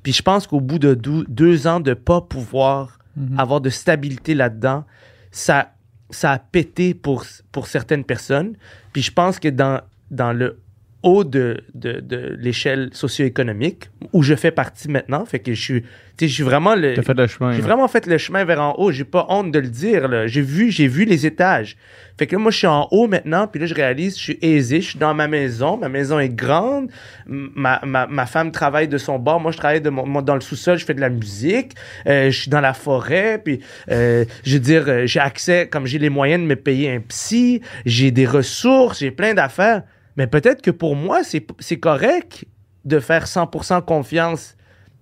Puis 0.03 0.15
je 0.15 0.23
pense 0.23 0.47
qu'au 0.47 0.61
bout 0.61 0.79
de 0.79 0.95
dou- 0.95 1.27
deux 1.29 1.67
ans 1.67 1.81
de 1.81 1.93
pas 1.95 2.21
pouvoir 2.23 2.99
Mhm. 3.17 3.39
avoir 3.39 3.61
de 3.61 3.71
stabilité 3.71 4.35
là-dedans, 4.35 4.85
ça, 5.31 5.73
ça 6.11 6.33
a 6.33 6.39
pété 6.39 6.95
pour, 6.95 7.25
pour 7.53 7.67
certaines 7.67 8.05
personnes. 8.05 8.57
Puis 8.93 9.03
je 9.03 9.11
pense 9.13 9.39
que 9.39 9.49
dans, 9.49 9.81
dans 10.11 10.33
le 10.33 10.59
haut 11.07 11.25
de, 11.25 11.65
de, 11.75 12.01
de 12.01 12.37
l'échelle 12.39 12.91
socio-économique, 12.93 13.91
où 14.13 14.23
je 14.23 14.35
fais 14.35 14.51
partie 14.51 14.89
maintenant, 14.89 15.25
fait 15.25 15.39
que 15.39 15.55
je 15.55 15.61
suis, 15.61 15.85
je 16.21 16.27
suis 16.27 16.43
vraiment 16.43 16.75
le... 16.75 16.95
T'as 16.95 17.03
fait 17.03 17.15
le 17.15 17.27
chemin. 17.27 17.53
J'ai 17.53 17.63
vraiment 17.63 17.87
fait 17.89 18.07
le 18.07 18.19
chemin 18.19 18.45
vers 18.45 18.61
en 18.61 18.75
haut. 18.79 18.91
J'ai 18.91 19.05
pas 19.05 19.27
honte 19.29 19.53
de 19.53 19.59
le 19.59 19.69
dire. 19.69 20.09
là. 20.09 20.27
J'ai 20.27 20.41
vu, 20.41 20.71
j'ai 20.71 20.89
vu 20.89 21.05
les 21.05 21.27
étages. 21.27 21.77
Fait 22.19 22.27
que 22.27 22.35
là, 22.35 22.41
moi, 22.41 22.51
je 22.51 22.57
suis 22.57 22.67
en 22.67 22.89
haut 22.91 23.07
maintenant. 23.07 23.47
Puis 23.47 23.61
là, 23.61 23.67
je 23.67 23.75
réalise, 23.75 24.17
je 24.17 24.23
suis 24.23 24.39
aisé. 24.41 24.81
Je 24.81 24.91
suis 24.91 24.99
dans 24.99 25.15
ma 25.15 25.29
maison. 25.29 25.77
Ma 25.77 25.89
maison 25.89 26.19
est 26.19 26.31
grande. 26.31 26.89
Ma, 27.27 27.81
ma, 27.85 28.07
ma 28.07 28.27
femme 28.27 28.51
travaille 28.51 28.89
de 28.89 28.99
son 28.99 29.19
bord. 29.19 29.41
Moi, 29.41 29.53
je 29.53 29.59
travaille 29.59 29.83
de 29.83 29.91
mon, 29.91 30.07
moi, 30.07 30.23
dans 30.23 30.35
le 30.35 30.41
sous-sol. 30.41 30.79
Je 30.79 30.85
fais 30.85 30.95
de 30.95 31.01
la 31.01 31.11
musique. 31.11 31.73
Euh, 32.07 32.31
je 32.31 32.41
suis 32.41 32.51
dans 32.51 32.63
la 32.63 32.73
forêt. 32.73 33.41
Puis, 33.45 33.61
euh, 33.91 34.25
je 34.45 34.55
veux 34.55 34.61
dire, 34.61 34.85
euh, 34.89 35.07
j'ai 35.07 35.21
accès, 35.21 35.69
comme 35.69 35.87
j'ai 35.87 35.99
les 35.99 36.11
moyens 36.11 36.43
de 36.43 36.49
me 36.49 36.57
payer 36.57 36.91
un 36.91 37.01
psy. 37.01 37.61
J'ai 37.85 38.11
des 38.11 38.27
ressources. 38.27 39.01
J'ai 39.01 39.11
plein 39.11 39.35
d'affaires. 39.35 39.83
Mais 40.17 40.27
peut-être 40.27 40.63
que 40.63 40.71
pour 40.71 40.97
moi, 40.97 41.21
c'est 41.25 41.77
correct 41.79 42.45
de 42.85 42.99
faire 43.01 43.27
100% 43.27 43.83
confiance 43.85 44.57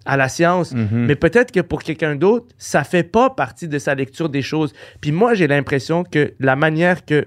à 0.06 0.16
la 0.16 0.28
science. 0.28 0.72
Mhm. 0.72 1.06
Mais 1.06 1.14
peut-être 1.16 1.50
que 1.52 1.60
pour 1.60 1.82
quelqu'un 1.82 2.14
d'autre, 2.16 2.46
ça 2.58 2.84
fait 2.84 3.02
pas 3.04 3.30
partie 3.30 3.68
de 3.68 3.78
sa 3.78 3.94
lecture 3.94 4.28
des 4.28 4.42
choses. 4.42 4.72
Puis 5.00 5.12
moi, 5.12 5.34
j'ai 5.34 5.46
l'impression 5.46 6.04
que 6.04 6.34
la 6.40 6.56
manière 6.56 7.04
que 7.04 7.26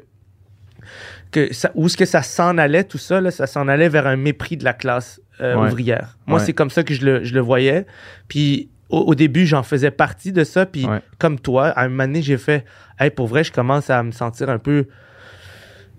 que 1.32 1.54
ça, 1.54 1.72
où 1.76 1.88
est-ce 1.88 1.98
que 1.98 2.06
ça 2.06 2.22
s'en 2.22 2.58
allait, 2.58 2.86
tout 2.86 2.98
ça, 2.98 3.20
là, 3.20 3.32
ça 3.32 3.48
s'en 3.48 3.68
allait 3.68 3.90
vers 3.90 4.08
un 4.08 4.16
mépris 4.16 4.56
de 4.56 4.64
la 4.64 4.74
classe 4.74 5.20
euh, 5.42 5.56
Ouais. 5.56 5.68
ouvrière. 5.68 6.18
Moi, 6.26 6.40
Ouais. 6.40 6.46
c'est 6.46 6.54
comme 6.54 6.70
ça 6.70 6.84
que 6.84 6.94
je 6.94 7.06
le, 7.06 7.24
je 7.26 7.34
le 7.34 7.42
voyais. 7.42 7.86
Puis 8.30 8.70
au, 8.90 9.00
au 9.00 9.16
début, 9.16 9.46
j'en 9.46 9.62
faisais 9.64 9.92
partie 9.92 10.32
de 10.32 10.44
ça. 10.46 10.66
Puis 10.66 10.86
Ouais. 10.86 11.02
comme 11.20 11.38
toi, 11.40 11.68
à 11.68 11.84
un 11.84 11.90
moment 11.90 12.06
donné, 12.06 12.22
j'ai 12.22 12.38
fait, 12.38 12.64
hey, 13.00 13.10
pour 13.10 13.28
vrai, 13.28 13.44
je 13.44 13.52
commence 13.52 13.90
à 13.90 14.02
me 14.04 14.12
sentir 14.12 14.50
un 14.50 14.58
peu, 14.60 14.86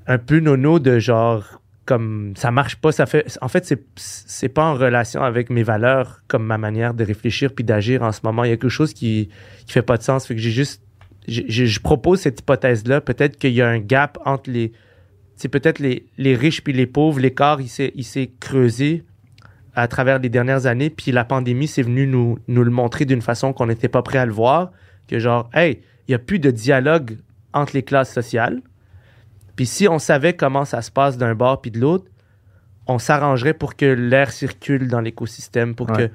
un 0.07 0.17
peu 0.19 0.41
nono 0.41 0.79
de 0.79 0.99
genre, 0.99 1.61
comme 1.89 2.35
ça 2.37 2.51
marche 2.51 2.77
pas. 2.77 2.93
Ça 2.93 3.07
fait, 3.07 3.39
en 3.41 3.49
fait, 3.49 3.65
c'est, 3.65 3.83
c'est 3.97 4.51
pas 4.51 4.63
en 4.63 4.75
relation 4.75 5.23
avec 5.23 5.49
mes 5.49 5.63
valeurs, 5.63 6.21
comme 6.29 6.45
ma 6.45 6.59
manière 6.59 6.93
de 6.93 7.03
réfléchir 7.03 7.55
puis 7.55 7.65
d'agir 7.65 8.03
en 8.03 8.13
ce 8.13 8.21
moment. 8.25 8.45
Il 8.45 8.51
y 8.51 8.53
a 8.53 8.59
quelque 8.59 8.69
chose 8.69 8.93
qui, 8.93 9.31
qui 9.65 9.73
fait 9.73 9.81
pas 9.81 9.97
de 9.97 10.03
sens. 10.03 10.27
Fait 10.27 10.35
que 10.35 10.41
j'ai 10.41 10.51
juste, 10.51 10.83
je 11.27 11.81
propose 11.81 12.21
cette 12.21 12.41
hypothèse-là. 12.41 13.01
Peut-être 13.01 13.39
qu'il 13.39 13.55
y 13.55 13.63
a 13.63 13.69
un 13.69 13.79
gap 13.79 14.19
entre 14.27 14.51
les, 14.51 14.73
c'est 15.37 15.49
peut-être 15.49 15.79
les, 15.79 16.05
les 16.19 16.35
riches 16.35 16.63
puis 16.63 16.75
les 16.75 16.87
pauvres. 16.87 17.21
L'écart, 17.21 17.63
il 17.63 17.69
s'est, 17.69 17.93
il 17.95 18.05
s'est 18.05 18.33
creusé 18.39 19.05
à 19.75 19.89
travers 19.89 20.19
les 20.19 20.29
dernières 20.29 20.67
années. 20.67 20.91
Puis 20.91 21.11
la 21.11 21.25
pandémie, 21.25 21.69
c'est 21.69 21.81
venu 21.83 22.07
nous, 22.07 22.39
nous 22.49 22.65
le 22.65 22.71
montrer 22.71 23.07
d'une 23.07 23.23
façon 23.23 23.55
qu'on 23.55 23.65
n'était 23.65 23.89
pas 23.89 24.03
prêt 24.03 24.19
à 24.19 24.27
le 24.27 24.33
voir. 24.33 24.73
Que 25.09 25.19
genre, 25.19 25.49
hey, 25.55 25.81
il 26.07 26.11
n'y 26.11 26.15
a 26.17 26.19
plus 26.19 26.39
de 26.39 26.51
dialogue 26.51 27.17
entre 27.55 27.73
les 27.73 27.83
classes 27.83 28.13
sociales. 28.13 28.61
Puis 29.59 29.67
si 29.67 29.89
on 29.89 29.99
savait 29.99 30.33
comment 30.35 30.65
ça 30.65 30.81
se 30.83 30.91
passe 30.91 31.19
d'un 31.19 31.35
bord 31.35 31.61
puis 31.61 31.71
de 31.73 31.81
l'autre, 31.81 32.07
on 32.87 32.99
s'arrangerait 33.01 33.55
pour 33.55 33.75
que 33.77 33.85
l'air 33.85 34.31
circule 34.31 34.87
dans 34.89 35.01
l'écosystème, 35.01 35.75
pour 35.75 35.91
Ouais. 35.91 36.07
que 36.09 36.13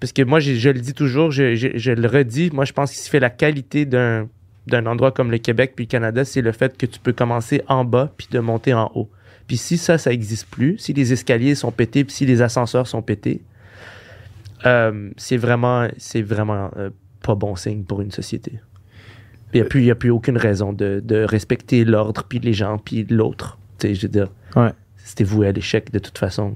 parce 0.00 0.12
que 0.12 0.22
moi 0.22 0.40
je 0.40 0.68
le 0.70 0.80
dis 0.80 0.92
toujours, 0.94 1.30
je, 1.30 1.54
je- 1.54 1.76
je 1.76 1.92
le 1.92 2.08
redis, 2.08 2.50
moi 2.52 2.64
je 2.64 2.72
pense 2.72 2.90
qu'il 2.90 3.00
se 3.00 3.08
fait 3.08 3.20
la 3.20 3.30
qualité 3.30 3.86
d'un 3.86 4.28
d'un 4.66 4.84
endroit 4.86 5.12
comme 5.12 5.30
le 5.30 5.38
Québec 5.38 5.72
puis 5.76 5.84
le 5.86 5.88
Canada, 5.90 6.24
c'est 6.24 6.42
le 6.42 6.52
fait 6.52 6.76
que 6.76 6.84
tu 6.84 6.98
peux 6.98 7.12
commencer 7.12 7.62
en 7.68 7.84
bas 7.84 8.12
puis 8.18 8.26
de 8.30 8.40
monter 8.40 8.74
en 8.74 8.90
haut. 8.96 9.08
Puis 9.46 9.56
si 9.56 9.78
ça 9.78 9.96
ça 9.96 10.12
existe 10.12 10.48
plus, 10.50 10.76
si 10.78 10.92
les 10.92 11.12
escaliers 11.12 11.54
sont 11.54 11.70
pétés, 11.70 12.02
puis 12.04 12.12
si 12.14 12.26
les 12.26 12.42
ascenseurs 12.42 12.86
sont 12.88 13.02
pétés, 13.02 13.40
euh, 14.66 15.10
c'est 15.16 15.36
vraiment 15.36 15.88
c'est 15.96 16.22
vraiment 16.22 16.70
euh, 16.76 16.90
pas 17.22 17.34
bon 17.36 17.54
signe 17.56 17.84
pour 17.84 18.00
une 18.02 18.10
société. 18.10 18.60
Il 19.52 19.60
n'y 19.60 19.66
a, 19.66 19.68
plus- 19.68 19.82
y 19.82 19.90
a 19.90 19.94
plus 19.94 20.10
aucune 20.10 20.36
raison 20.36 20.72
de, 20.72 21.00
de 21.04 21.22
respecter 21.24 21.84
l'ordre, 21.84 22.24
puis 22.28 22.38
les 22.38 22.52
gens, 22.52 22.78
puis 22.78 23.04
l'autre. 23.10 23.58
Tu 23.78 23.88
sais, 23.88 23.94
je 23.94 24.02
veux 24.02 24.08
dire, 24.12 24.28
Ouais. 24.56 24.70
c'était 24.96 25.24
voué 25.24 25.48
à 25.48 25.52
l'échec 25.52 25.90
de 25.92 25.98
toute 25.98 26.18
façon. 26.18 26.54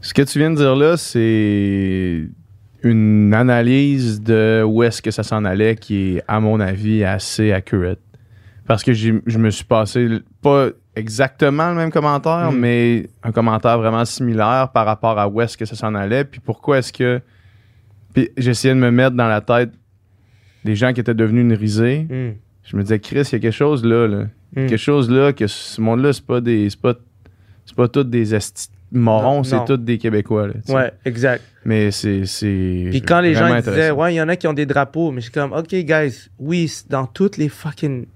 Ce 0.00 0.14
que 0.14 0.22
tu 0.22 0.38
viens 0.38 0.50
de 0.50 0.56
dire 0.56 0.76
là, 0.76 0.96
c'est 0.96 2.28
une 2.82 3.32
analyse 3.34 4.20
de 4.22 4.64
où 4.66 4.82
est-ce 4.82 5.00
que 5.02 5.10
ça 5.10 5.22
s'en 5.22 5.44
allait 5.44 5.76
qui 5.76 6.16
est, 6.16 6.22
à 6.28 6.40
mon 6.40 6.58
avis, 6.60 7.04
assez 7.04 7.52
accurate. 7.52 7.98
Parce 8.66 8.82
que 8.82 8.92
je 8.92 9.38
me 9.38 9.50
suis 9.50 9.64
passé 9.64 10.08
pas 10.40 10.68
exactement 10.94 11.70
le 11.70 11.74
même 11.76 11.90
commentaire, 11.90 12.52
Mm. 12.52 12.56
mais 12.58 13.08
un 13.22 13.32
commentaire 13.32 13.78
vraiment 13.78 14.04
similaire 14.04 14.70
par 14.72 14.86
rapport 14.86 15.18
à 15.18 15.28
où 15.28 15.40
est-ce 15.40 15.56
que 15.56 15.64
ça 15.64 15.74
s'en 15.74 15.94
allait, 15.94 16.24
puis 16.24 16.40
pourquoi 16.40 16.78
est-ce 16.78 16.92
que... 16.92 17.20
Puis 18.14 18.30
j'essayais 18.36 18.74
de 18.74 18.78
me 18.80 18.90
mettre 18.90 19.16
dans 19.16 19.28
la 19.28 19.40
tête 19.40 19.70
des 20.64 20.74
gens 20.74 20.92
qui 20.92 21.00
étaient 21.00 21.14
devenus 21.14 21.42
une 21.42 21.54
risée. 21.54 22.06
Mm. 22.08 22.36
Je 22.64 22.76
me 22.76 22.82
disais, 22.82 22.98
Chris, 22.98 23.22
il 23.30 23.32
y 23.32 23.36
a 23.36 23.38
quelque 23.38 23.50
chose 23.50 23.84
là, 23.84 24.06
là. 24.06 24.24
Mm. 24.54 24.66
Quelque 24.66 24.76
chose 24.76 25.10
là, 25.10 25.32
que 25.32 25.46
ce 25.46 25.80
monde-là, 25.80 26.12
c'est 26.12 26.26
pas 26.26 26.40
des... 26.40 26.70
C'est 26.70 26.80
pas, 26.80 26.94
c'est 27.64 27.76
pas 27.76 27.88
tous 27.88 28.04
des 28.04 28.34
morons, 28.92 29.36
Non, 29.36 29.44
c'est 29.44 29.64
tous 29.64 29.76
des 29.76 29.98
Québécois, 29.98 30.48
là. 30.48 30.54
Ouais, 30.68 30.92
exact. 31.04 31.42
Mais 31.64 31.90
c'est. 31.90 32.26
c'est 32.26 32.88
Puis 32.90 33.00
quand 33.02 33.20
les 33.20 33.34
gens 33.34 33.54
disaient, 33.56 33.90
ouais, 33.90 34.14
il 34.14 34.16
y 34.16 34.20
en 34.20 34.28
a 34.28 34.36
qui 34.36 34.46
ont 34.46 34.52
des 34.52 34.66
drapeaux, 34.66 35.10
mais 35.10 35.20
je 35.20 35.26
suis 35.26 35.32
comme, 35.32 35.52
OK, 35.52 35.74
guys, 35.74 36.28
oui, 36.38 36.70
dans 36.90 37.06
toutes 37.06 37.36
les 37.36 37.48
fucking. 37.48 38.06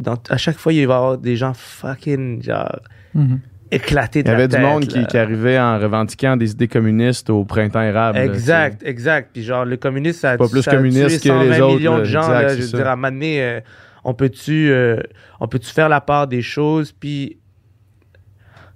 Dans, 0.00 0.16
à 0.30 0.36
chaque 0.36 0.56
fois, 0.56 0.72
il 0.72 0.86
va 0.86 0.94
y 0.94 0.96
avoir 0.96 1.18
des 1.18 1.36
gens 1.36 1.52
fucking, 1.54 2.42
genre, 2.42 2.80
Mhm. 3.14 3.40
Éclatés 3.72 4.22
de 4.22 4.28
Il 4.28 4.30
y 4.30 4.34
avait 4.34 4.48
la 4.48 4.58
du 4.58 4.64
monde 4.64 4.86
qui, 4.86 5.04
qui 5.06 5.18
arrivait 5.18 5.58
en 5.58 5.78
revendiquant 5.78 6.36
des 6.36 6.52
idées 6.52 6.68
communistes 6.68 7.30
au 7.30 7.44
printemps 7.44 7.82
érable. 7.82 8.18
là, 8.18 8.24
Exact, 8.24 8.82
exact. 8.84 9.30
Puis 9.32 9.42
genre, 9.42 9.64
le 9.64 9.76
communiste, 9.76 10.20
ça 10.20 10.32
a, 10.32 10.36
Pas 10.38 10.48
plus 10.48 10.62
ça 10.62 10.70
a 10.72 10.76
communiste 10.76 11.20
tué 11.22 11.30
que 11.30 11.34
les 11.34 11.54
120 11.54 11.60
autres, 11.60 11.76
millions 11.78 11.98
de 11.98 12.04
gens. 12.04 12.20
Exact, 12.22 12.42
là, 12.42 12.48
je 12.56 12.60
veux 12.62 12.66
ça. 12.68 12.76
dire, 12.78 12.86
à 12.86 12.92
un 12.92 12.96
moment 12.96 13.10
donné, 13.10 13.42
euh, 13.42 13.60
on 14.04 14.14
peut-tu 14.14 14.70
euh, 14.70 14.96
on 15.40 15.48
peut-tu 15.48 15.70
faire 15.72 15.88
la 15.88 16.00
part 16.00 16.26
des 16.28 16.42
choses, 16.42 16.92
puis, 16.92 17.38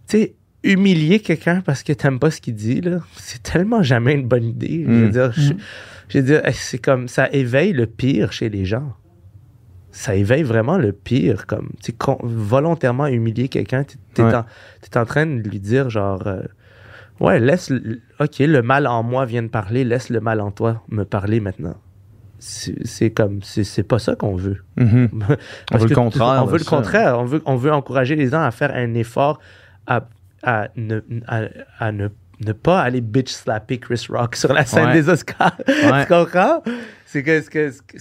tu 0.09 0.19
sais, 0.19 0.35
humilier 0.65 1.21
quelqu'un 1.21 1.61
parce 1.65 1.83
que 1.83 1.93
t'aimes 1.93 2.19
pas 2.19 2.31
ce 2.31 2.41
qu'il 2.41 2.55
dit, 2.55 2.81
là, 2.81 2.99
c'est 3.17 3.43
tellement 3.43 3.83
jamais 3.83 4.15
une 4.15 4.27
bonne 4.27 4.45
idée. 4.45 4.85
Je 4.87 4.91
veux 4.93 5.07
Mm. 5.07 5.11
dire, 5.11 5.33
je, 5.33 5.53
Mm. 5.53 5.57
je 6.09 6.19
veux 6.19 6.25
dire, 6.25 6.41
eh, 6.45 6.53
c'est 6.53 6.79
comme, 6.79 7.07
ça 7.09 7.29
éveille 7.33 7.73
le 7.73 7.87
pire 7.87 8.33
chez 8.33 8.49
les 8.49 8.65
gens. 8.65 8.95
Ça 9.99 10.15
éveille 10.15 10.43
vraiment 10.43 10.77
le 10.77 10.93
pire, 10.93 11.47
comme, 11.47 11.71
tu 11.83 11.93
volontairement 12.23 13.07
humilier 13.07 13.49
quelqu'un, 13.49 13.83
t'es 14.13 14.23
Ouais. 14.23 14.35
en, 14.35 14.45
train 15.07 15.25
de 15.25 15.41
lui 15.49 15.59
dire, 15.59 15.89
genre, 15.89 16.27
euh, 16.27 16.43
ouais, 17.19 17.41
laisse, 17.41 17.73
ok, 18.21 18.39
le 18.41 18.61
mal 18.61 18.87
en 18.87 19.03
moi 19.03 19.25
vient 19.25 19.43
de 19.43 19.49
parler, 19.49 19.85
laisse 19.85 20.11
le 20.11 20.21
mal 20.21 20.43
en 20.43 20.51
toi 20.51 20.83
me 20.91 21.05
parler 21.05 21.41
maintenant. 21.41 21.77
C'est 22.39 23.11
comme, 23.11 23.43
c'est 23.43 23.83
pas 23.85 23.99
ça 23.99 24.15
qu'on 24.17 24.37
veut. 24.37 24.63
ça. 24.77 24.85
Mhm. 24.85 25.09
Parce 25.71 25.83
veut 25.85 25.89
le 25.89 25.95
contraire 25.95 26.43
On 26.43 26.47
veut 26.47 26.59
le 26.59 26.65
contraire. 26.65 27.19
On 27.19 27.25
veut, 27.25 27.43
on 27.47 27.57
veut 27.57 27.73
encourager 27.73 28.17
les 28.17 28.29
gens 28.29 28.43
à 28.43 28.51
faire 28.51 28.73
un 28.75 28.93
effort 28.93 29.39
à, 29.87 30.07
à 30.43 30.69
ne, 30.77 31.01
à, 31.27 31.45
à 31.79 31.93
ne, 31.93 32.09
ne 32.45 32.53
pas 32.53 32.81
aller 32.83 33.01
bitch 33.01 33.31
slapper 33.33 33.79
Chris 33.79 34.07
Rock 34.11 34.37
sur 34.37 34.53
la 34.53 34.67
scène 34.67 34.89
Ouais. 34.89 34.93
des 34.93 35.09
Oscars. 35.09 35.57
Ouais. 35.67 36.03
tu 36.03 36.09
comprends? 36.13 36.63
C'est 37.07 37.23
que 37.23 37.41
que- 37.49 37.71
que- 37.71 37.97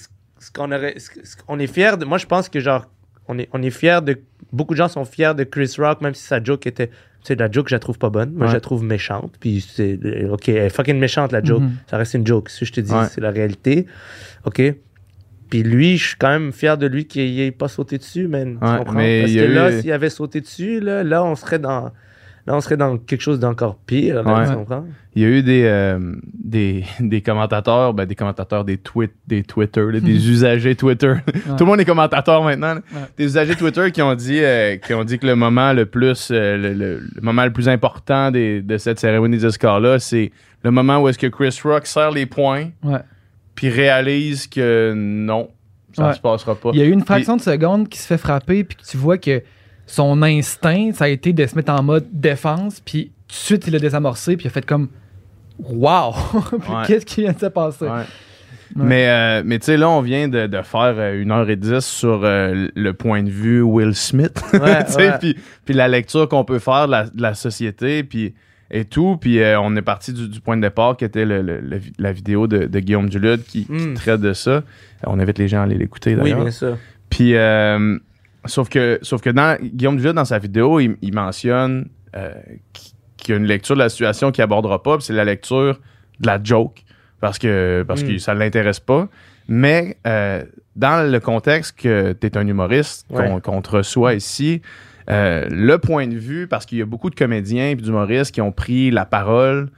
ce 0.48 0.52
qu'on 0.52 0.72
aurait. 0.72 1.00
ce 1.00 1.10
que- 1.10 1.26
ce 1.26 1.36
qu'on 1.38 1.60
est 1.60 1.68
fier 1.68 1.98
de. 1.98 2.06
Moi, 2.06 2.18
je 2.18 2.26
pense 2.26 2.50
que 2.50 2.60
genre, 2.60 2.86
on 3.28 3.38
est, 3.40 3.50
on 3.54 3.62
est 3.62 3.70
fier 3.72 4.02
de. 4.02 4.20
Beaucoup 4.54 4.74
de 4.74 4.78
gens 4.78 4.88
sont 4.88 5.06
fiers 5.06 5.34
de 5.36 5.44
Chris 5.44 5.74
Rock, 5.78 6.02
même 6.02 6.14
si 6.14 6.24
sa 6.24 6.44
joke 6.44 6.68
était. 6.68 6.88
Tu 6.88 6.94
sais, 7.30 7.36
la 7.36 7.50
joke, 7.50 7.70
je 7.70 7.76
la 7.76 7.80
trouve 7.80 7.98
pas 7.98 8.10
bonne. 8.12 8.32
Moi, 8.34 8.44
Ouais. 8.46 8.50
je 8.50 8.54
la 8.56 8.62
trouve 8.62 8.84
méchante. 8.84 9.34
Puis, 9.40 9.62
c'est. 9.62 10.00
OK, 10.30 10.48
elle 10.50 10.58
est 10.58 10.70
fucking 10.70 11.00
méchante, 11.00 11.32
la 11.32 11.44
joke. 11.44 11.62
Mhm. 11.62 11.72
Ça 11.90 11.98
reste 11.98 12.14
une 12.14 12.26
joke. 12.28 12.50
Si 12.50 12.66
je 12.66 12.72
te 12.74 12.82
dis, 12.82 12.92
Ouais. 12.94 13.08
c'est 13.10 13.22
la 13.22 13.32
réalité. 13.32 13.88
OK? 14.46 14.62
Puis 15.50 15.64
lui, 15.64 15.98
je 15.98 16.08
suis 16.10 16.16
quand 16.18 16.30
même 16.30 16.52
fier 16.52 16.78
de 16.78 16.88
lui 16.88 17.06
qu'il 17.06 17.36
n'ait 17.36 17.52
pas 17.52 17.68
sauté 17.68 17.98
dessus, 17.98 18.28
man. 18.28 18.54
Tu 18.54 18.60
comprends? 18.60 18.94
mais 18.94 19.22
Parce 19.22 19.34
que 19.34 19.40
là, 19.40 19.82
s'il 19.82 19.92
avait 19.92 20.10
sauté 20.10 20.42
dessus, 20.42 20.80
là, 20.80 21.04
là, 21.04 21.24
on 21.24 21.36
serait 21.36 21.60
dans. 21.60 21.92
Là, 22.48 22.56
on 22.56 22.62
serait 22.62 22.78
dans 22.78 22.98
quelque 22.98 23.22
chose 23.22 23.40
d'encore 23.40 23.76
pire. 23.88 24.22
Là, 24.22 24.38
Ouais. 24.40 24.48
Tu 24.48 24.54
comprends? 24.54 24.86
Il 25.16 25.24
y 25.24 25.26
a 25.26 25.30
eu 25.30 25.42
des, 25.42 25.64
euh, 25.64 25.98
des, 26.34 26.84
des 27.00 27.22
commentateurs, 27.22 27.94
ben, 27.96 28.06
des 28.06 28.14
commentateurs 28.14 28.64
des, 28.64 28.78
tweet, 28.78 29.12
des 29.26 29.42
Twitter, 29.42 29.82
là, 29.92 30.00
des 30.00 30.30
usagers 30.30 30.76
Twitter. 30.76 31.14
Tout 31.58 31.64
le 31.64 31.66
monde 31.66 31.80
est 31.80 31.86
commentateur 31.86 32.44
maintenant. 32.44 32.76
Des 33.18 33.26
usagers 33.26 33.56
Twitter 33.56 33.92
qui 33.92 34.02
ont 34.04 34.14
dit, 34.14 34.40
euh, 34.44 34.78
qui 34.78 34.94
ont 34.94 35.04
dit 35.04 35.18
que 35.18 35.26
le 35.26 35.36
moment 35.36 35.74
le 35.74 35.88
plus, 35.88 36.30
euh, 36.32 36.56
le, 36.58 36.74
le- 36.74 37.00
le 37.16 37.22
moment 37.22 37.46
le 37.46 37.52
plus 37.54 37.68
important 37.68 38.30
des- 38.30 38.62
de 38.62 38.78
cette 38.78 39.00
cérémonie 39.00 39.38
des 39.38 39.46
Oscars-là, 39.46 39.98
c'est 39.98 40.32
le 40.64 40.70
moment 40.72 41.00
où 41.00 41.08
est-ce 41.10 41.18
que 41.18 41.28
Chris 41.28 41.58
Rock 41.64 41.88
serre 41.88 42.12
les 42.12 42.26
poings 42.28 42.68
Ouais. 42.84 43.00
puis 43.56 43.70
réalise 43.70 44.46
que 44.48 44.94
non, 44.96 45.50
ça 45.94 46.10
Ouais. 46.10 46.14
se 46.14 46.20
passera 46.20 46.54
pas. 46.54 46.70
Il 46.74 46.80
y 46.80 46.84
a 46.84 46.86
eu 46.86 46.92
une 46.92 47.04
fraction 47.06 47.38
de 47.38 47.42
seconde 47.42 47.90
qui 47.90 47.98
se 47.98 48.06
fait 48.06 48.18
frapper, 48.20 48.64
puis 48.64 48.78
que 48.78 48.84
tu 48.84 48.98
vois 48.98 49.18
que 49.18 49.42
son 49.86 50.22
instinct, 50.24 50.92
ça 50.94 51.06
a 51.06 51.08
été 51.10 51.34
de 51.34 51.46
se 51.46 51.56
mettre 51.56 51.72
en 51.72 51.84
mode 51.84 52.06
défense, 52.12 52.80
puis 52.80 53.12
tout 53.28 53.34
de 53.34 53.34
suite, 53.34 53.68
il 53.68 53.76
a 53.76 53.80
désamorcé, 53.80 54.36
puis 54.38 54.46
il 54.46 54.48
a 54.48 54.52
fait 54.52 54.66
comme 54.66 54.90
Wow! 55.60 56.14
Qu'est-ce 56.88 57.06
qui 57.06 57.22
vient 57.22 57.32
de 57.34 57.40
se 57.40 57.46
passer? 57.46 57.86
Ouais. 57.86 58.04
Mais, 58.76 59.08
euh, 59.08 59.44
mais 59.46 59.60
tu 59.60 59.66
sais, 59.68 59.78
là, 59.78 59.90
on 59.90 60.02
vient 60.02 60.28
de, 60.28 60.48
de 60.48 60.62
faire 60.64 60.96
euh, 60.98 61.22
une 61.22 61.32
heure 61.32 61.50
et 61.50 61.56
dix 61.56 61.80
sur 61.86 62.22
euh, 62.26 62.68
le 62.76 62.94
point 62.94 63.24
de 63.24 63.30
vue 63.30 63.62
Will 63.62 63.94
Smith. 63.96 64.42
Ouais. 64.54 64.84
Puis, 65.66 65.76
la 65.76 65.88
lecture 65.88 66.28
qu'on 66.28 66.44
peut 66.44 66.60
faire 66.60 66.88
de 66.88 66.92
la, 66.92 67.04
de 67.06 67.22
la 67.22 67.36
société, 67.36 68.04
puis 68.04 68.34
et 68.72 68.84
tout. 68.84 69.16
Puis 69.22 69.40
euh, 69.40 69.60
on 69.62 69.76
est 69.76 69.82
parti 69.84 70.12
du, 70.12 70.28
du 70.28 70.42
point 70.42 70.58
de 70.58 70.64
départ 70.64 70.98
qui 70.98 71.06
était 71.06 71.24
le- 71.24 71.44
le- 71.44 71.60
le 71.62 71.78
vi- 71.78 71.94
la 72.00 72.12
vidéo 72.12 72.48
de, 72.48 72.66
de 72.66 72.80
Guillaume 72.80 73.08
Dulude 73.10 73.44
qui, 73.44 73.66
qui 73.66 73.72
Mm. 73.72 73.94
traite 73.94 74.22
de 74.22 74.34
ça. 74.34 74.64
On 75.06 75.20
invite 75.20 75.38
les 75.38 75.48
gens 75.48 75.60
à 75.62 75.64
aller 75.66 75.78
l'écouter 75.78 76.16
Oui, 76.16 76.24
d'ailleurs. 76.24 76.42
bien 76.42 76.52
sûr. 76.52 76.76
Puis, 77.12 77.36
euh, 77.36 77.98
sauf 78.46 78.70
que, 78.70 79.00
sauf 79.02 79.22
que 79.22 79.30
dans, 79.30 79.58
Guillaume 79.62 80.00
dans 80.02 80.26
sa 80.26 80.40
vidéo, 80.40 80.80
il, 80.80 80.98
il 81.02 81.14
mentionne 81.14 81.90
euh, 82.16 82.34
qu'il 83.18 83.34
y 83.34 83.34
a 83.34 83.38
une 83.38 83.46
lecture 83.46 83.76
de 83.76 83.82
la 83.82 83.90
situation 83.90 84.32
qu'il 84.32 84.44
abordera 84.44 84.82
pas, 84.84 84.98
c'est 85.00 85.14
la 85.14 85.26
lecture 85.26 85.80
de 86.20 86.28
la 86.28 86.40
joke, 86.44 86.84
parce 87.22 87.38
que, 87.40 87.84
parce 87.88 88.04
Mm. 88.04 88.08
que 88.08 88.18
ça 88.20 88.34
l'intéresse 88.34 88.80
pas. 88.80 89.08
Mais 89.48 89.98
euh, 90.08 90.44
dans 90.76 91.10
le 91.12 91.20
contexte 91.20 91.78
que 91.80 92.14
tu 92.14 92.28
es 92.28 92.38
un 92.38 92.48
humoriste, 92.48 93.06
qu'on 93.10 93.36
Ouais. 93.36 93.42
qu'on 93.42 93.62
te 93.62 93.70
reçoit 93.72 94.14
ici, 94.16 94.62
euh, 95.10 95.46
le 95.52 95.78
point 95.78 96.08
de 96.08 96.16
vue, 96.18 96.48
parce 96.48 96.66
qu'il 96.66 96.80
y 96.80 96.82
a 96.82 96.86
beaucoup 96.86 97.10
de 97.10 97.16
comédiens 97.16 97.68
et 97.70 97.76
d'humoristes 97.76 98.34
qui 98.34 98.42
ont 98.42 98.52
pris 98.52 98.92
la 98.92 99.06
parole 99.06 99.70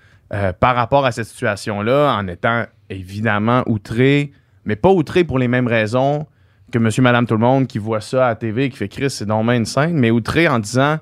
par 0.60 0.76
rapport 0.76 1.06
à 1.06 1.14
cette 1.14 1.26
situation-là, 1.28 2.14
en 2.18 2.28
étant 2.28 2.66
évidemment 2.90 3.64
outrés, 3.66 4.32
mais 4.66 4.76
pas 4.76 4.90
outrés 4.92 5.24
pour 5.24 5.40
les 5.40 5.48
mêmes 5.48 5.68
raisons 5.68 6.28
que 6.72 6.80
monsieur, 6.80 7.02
madame, 7.02 7.26
tout 7.26 7.34
le 7.36 7.40
monde 7.40 7.68
qui 7.68 7.78
voit 7.80 8.02
ça 8.02 8.26
à 8.26 8.30
la 8.30 8.36
TV 8.36 8.66
et 8.66 8.70
qui 8.70 8.78
fait 8.78 8.90
Chris, 8.90 9.10
c'est 9.10 9.26
donc 9.26 9.50
une 9.50 9.66
scène, 9.66 9.94
mais 9.98 10.12
outré 10.12 10.48
en 10.48 10.60
disant 10.60 10.98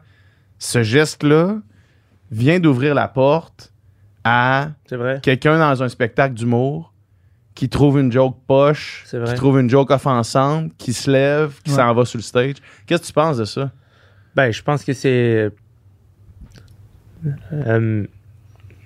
ce 0.59 0.83
geste-là 0.83 1.57
vient 2.31 2.59
d'ouvrir 2.59 2.93
la 2.95 3.07
porte 3.07 3.71
à 4.23 4.69
quelqu'un 5.21 5.57
dans 5.59 5.83
un 5.83 5.89
spectacle 5.89 6.33
d'humour 6.35 6.93
qui 7.53 7.69
trouve 7.69 7.99
une 7.99 8.11
joke 8.11 8.37
poche, 8.47 9.05
qui 9.09 9.33
trouve 9.35 9.59
une 9.59 9.69
joke 9.69 9.89
offensante, 9.91 10.71
qui 10.77 10.91
se 10.93 11.09
lève, 11.09 11.53
qui 11.63 11.71
Ouais. 11.71 11.77
s'en 11.77 11.93
va 11.93 12.03
sur 12.05 12.17
le 12.17 12.23
stage. 12.23 12.55
Qu'est-ce 12.85 13.01
que 13.03 13.07
tu 13.07 13.13
penses 13.13 13.37
de 13.37 13.45
ça? 13.45 13.71
Ben, 14.35 14.51
je 14.51 14.61
pense 14.61 14.83
que 14.83 14.91
c'est. 14.93 15.51
Euh, 17.53 18.05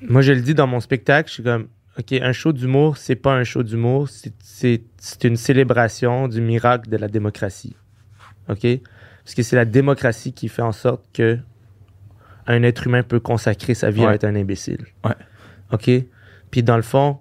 moi, 0.02 0.22
je 0.22 0.32
le 0.34 0.42
dis 0.42 0.54
dans 0.54 0.68
mon 0.68 0.80
spectacle, 0.80 1.30
je 1.30 1.34
suis 1.36 1.44
comme, 1.44 1.68
OK, 2.00 2.14
un 2.14 2.32
show 2.32 2.54
d'humour, 2.54 2.98
c'est 2.98 3.16
pas 3.16 3.34
un 3.34 3.44
show 3.44 3.62
d'humour, 3.64 4.08
c'est- 4.10 5.24
une 5.24 5.36
célébration 5.36 6.28
du 6.28 6.40
miracle 6.42 6.90
de 6.90 6.98
la 6.98 7.08
démocratie. 7.08 7.76
OK? 8.48 8.66
Parce 9.24 9.36
que 9.36 9.44
c'est 9.44 9.56
la 9.56 9.66
démocratie 9.66 10.34
qui 10.34 10.48
fait 10.48 10.62
en 10.62 10.72
sorte 10.72 11.04
que 11.14 11.38
un 12.48 12.64
être 12.64 12.88
humain 12.88 13.04
peut 13.04 13.20
consacrer 13.20 13.74
sa 13.76 13.92
vie 13.92 14.04
à 14.06 14.14
être 14.16 14.24
un 14.24 14.36
imbécile. 14.36 14.86
Ouais. 15.04 15.16
OK? 15.72 15.90
Puis 16.52 16.64
dans 16.64 16.78
le 16.78 16.82
fond, 16.82 17.20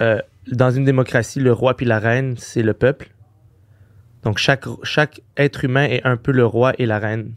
euh, 0.00 0.20
dans 0.50 0.70
une 0.70 0.84
démocratie, 0.84 1.40
le 1.40 1.52
roi 1.52 1.76
puis 1.76 1.86
la 1.86 1.98
reine, 1.98 2.34
c'est 2.36 2.62
le 2.62 2.74
peuple. 2.74 3.10
Donc 4.24 4.38
chaque, 4.38 4.64
chaque 4.82 5.20
être 5.36 5.64
humain 5.64 5.84
est 5.84 6.04
un 6.04 6.16
peu 6.16 6.32
le 6.32 6.44
roi 6.44 6.72
et 6.78 6.86
la 6.86 6.98
reine. 6.98 7.32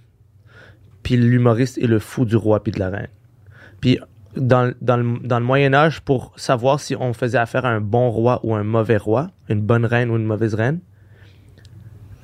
Puis 1.03 1.15
l'humoriste 1.15 1.77
est 1.77 1.87
le 1.87 1.99
fou 1.99 2.25
du 2.25 2.35
roi 2.35 2.61
puis 2.63 2.71
de 2.73 2.79
la 2.79 2.89
reine. 2.89 3.07
Puis 3.79 3.99
dans, 4.37 4.73
dans 4.81 4.97
le, 4.97 5.19
dans 5.19 5.39
le 5.39 5.45
Moyen 5.45 5.73
Âge, 5.73 6.01
pour 6.01 6.33
savoir 6.37 6.79
si 6.79 6.95
on 6.95 7.13
faisait 7.13 7.37
affaire 7.37 7.65
à 7.65 7.69
un 7.69 7.81
bon 7.81 8.09
roi 8.09 8.39
ou 8.43 8.55
un 8.55 8.63
mauvais 8.63 8.97
roi, 8.97 9.31
une 9.49 9.61
bonne 9.61 9.85
reine 9.85 10.09
ou 10.09 10.17
une 10.17 10.25
mauvaise 10.25 10.53
reine, 10.53 10.79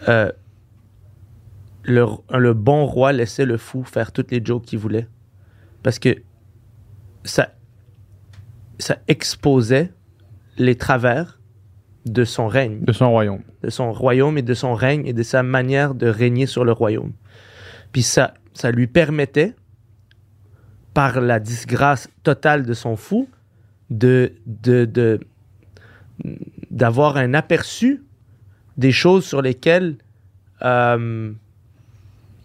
euh, 0.07 0.31
le, 1.83 2.05
le 2.31 2.53
bon 2.53 2.85
roi 2.85 3.11
laissait 3.13 3.45
le 3.45 3.57
fou 3.57 3.83
faire 3.83 4.11
toutes 4.11 4.31
les 4.31 4.43
jokes 4.43 4.65
qu'il 4.65 4.79
voulait. 4.79 5.07
Parce 5.81 5.99
que 5.99 6.15
ça, 7.23 7.49
ça 8.79 8.97
exposait 9.07 9.91
les 10.57 10.75
travers 10.75 11.39
de 12.05 12.25
son 12.25 12.47
règne 12.47 12.81
De 12.81 12.91
son 12.91 13.11
royaume. 13.11 13.43
de 13.61 13.69
son 13.69 13.93
royaume 13.93 14.37
et 14.37 14.41
de 14.41 14.53
son 14.53 14.73
règne 14.75 15.05
et 15.07 15.13
de 15.13 15.23
sa 15.23 15.41
manière 15.41 15.95
de 15.95 16.07
régner 16.07 16.45
sur 16.45 16.65
le 16.65 16.71
royaume. 16.71 17.13
Puis 17.91 18.03
ça, 18.03 18.33
ça 18.53 18.71
lui 18.71 18.87
permettait, 18.87 19.55
par 20.93 21.21
la 21.21 21.39
disgrâce 21.39 22.07
totale 22.23 22.63
de 22.65 22.73
son 22.73 22.95
fou, 22.95 23.27
de, 23.89 24.33
de, 24.45 24.85
de- 24.85 25.19
d'avoir 26.71 27.17
un 27.17 27.33
aperçu 27.33 28.01
des 28.77 28.91
choses 28.91 29.25
sur 29.25 29.41
lesquelles 29.41 29.95
euh, 30.63 31.31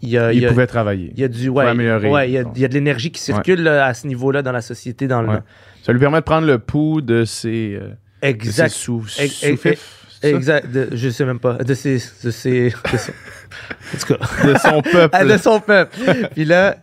il 0.02 0.08
y 0.10 0.18
a, 0.18 0.32
il 0.32 0.36
Il 0.38 0.42
y 0.42 0.46
a- 0.46 0.48
pouvait 0.50 0.66
travailler. 0.66 1.10
il 1.14 1.20
y 1.20 1.24
a 1.24 1.28
du 1.28 1.48
ouais, 1.48 1.66
améliorer. 1.66 2.08
ouais, 2.10 2.28
il 2.30 2.32
y 2.32 2.38
a, 2.38 2.44
il 2.54 2.60
y 2.60 2.64
a 2.64 2.68
de 2.68 2.74
l'énergie 2.74 3.10
qui 3.10 3.20
circule 3.20 3.66
à 3.68 3.92
ce 3.94 4.06
niveau-là 4.06 4.42
dans 4.42 4.52
la 4.52 4.60
société 4.62 5.06
dans 5.08 5.22
le. 5.22 5.40
Ça 5.82 5.92
lui 5.92 6.00
permet 6.00 6.18
de 6.18 6.24
prendre 6.24 6.46
le 6.46 6.58
pouls 6.58 7.00
de 7.00 7.24
ses, 7.24 7.74
euh, 7.80 7.88
de 7.88 7.94
ses 8.22 8.28
exact 8.28 8.70
sous, 8.70 9.04
Ex- 9.18 9.34
sous-fifs, 9.34 10.06
c'est 10.20 10.30
ça? 10.30 10.36
exact 10.36 10.70
de- 10.70 10.88
je 10.92 11.08
sais 11.08 11.24
même 11.24 11.38
pas 11.38 11.54
de 11.54 11.74
ses 11.74 12.02
de 12.24 12.30
ses 12.30 12.70
de 12.92 12.96
son- 12.98 13.12
en 13.94 13.98
tout 13.98 14.14
cas 14.14 14.46
de 14.52 14.58
son 14.58 14.82
peuple. 14.82 15.10
Ah, 15.12 15.24
de 15.24 15.36
son 15.36 15.60
peuple. 15.60 15.96
puis 16.34 16.44
là, 16.44 16.76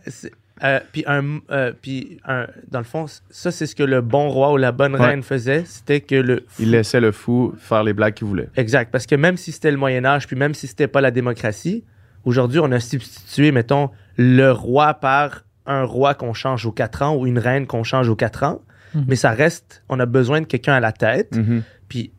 euh, 0.64 0.80
puis 0.92 1.04
un, 1.06 1.38
euh, 1.50 1.72
puis 1.80 2.18
un- 2.26 2.46
dans 2.70 2.78
le 2.78 2.84
fond, 2.84 3.06
ça 3.30 3.50
c'est 3.50 3.66
ce 3.66 3.74
que 3.76 3.82
le 3.82 4.00
bon 4.00 4.28
roi 4.28 4.52
ou 4.52 4.56
la 4.56 4.72
bonne 4.72 4.94
Ouais. 4.94 5.06
reine 5.06 5.22
faisait, 5.22 5.64
c'était 5.66 6.00
que 6.00 6.14
le 6.14 6.46
Il 6.58 6.70
laissait 6.70 7.00
le 7.00 7.12
fou 7.12 7.54
faire 7.58 7.82
les 7.84 7.92
blagues 7.92 8.14
qu'il 8.14 8.26
voulait. 8.26 8.48
exact, 8.56 8.90
parce 8.90 9.06
que 9.06 9.14
même 9.14 9.36
si 9.36 9.52
c'était 9.52 9.70
le 9.70 9.76
Moyen 9.76 10.04
Âge, 10.04 10.26
puis 10.26 10.36
même 10.36 10.54
si 10.54 10.66
c'était 10.66 10.88
pas 10.88 11.00
la 11.00 11.10
démocratie, 11.10 11.84
aujourd'hui 12.24 12.58
on 12.60 12.70
a 12.72 12.80
substitué, 12.80 13.52
mettons, 13.52 13.90
le 14.16 14.50
roi 14.50 14.94
par 14.94 15.44
un 15.66 15.82
roi 15.82 16.14
qu'on 16.14 16.32
change 16.32 16.64
aux 16.64 16.72
quatre 16.72 17.02
ans 17.02 17.16
ou 17.16 17.26
une 17.26 17.38
reine 17.38 17.66
qu'on 17.66 17.82
change 17.84 18.08
aux 18.08 18.16
quatre 18.16 18.42
ans, 18.44 18.62
Mhm. 18.94 19.04
mais 19.08 19.16
ça 19.16 19.30
reste, 19.32 19.82
on 19.88 19.98
a 20.00 20.06
besoin 20.06 20.40
de 20.40 20.46
quelqu'un 20.46 20.74
à 20.74 20.80
la 20.80 20.92
tête. 20.92 21.36
Mhm. 21.36 21.62
Puis 21.88 22.12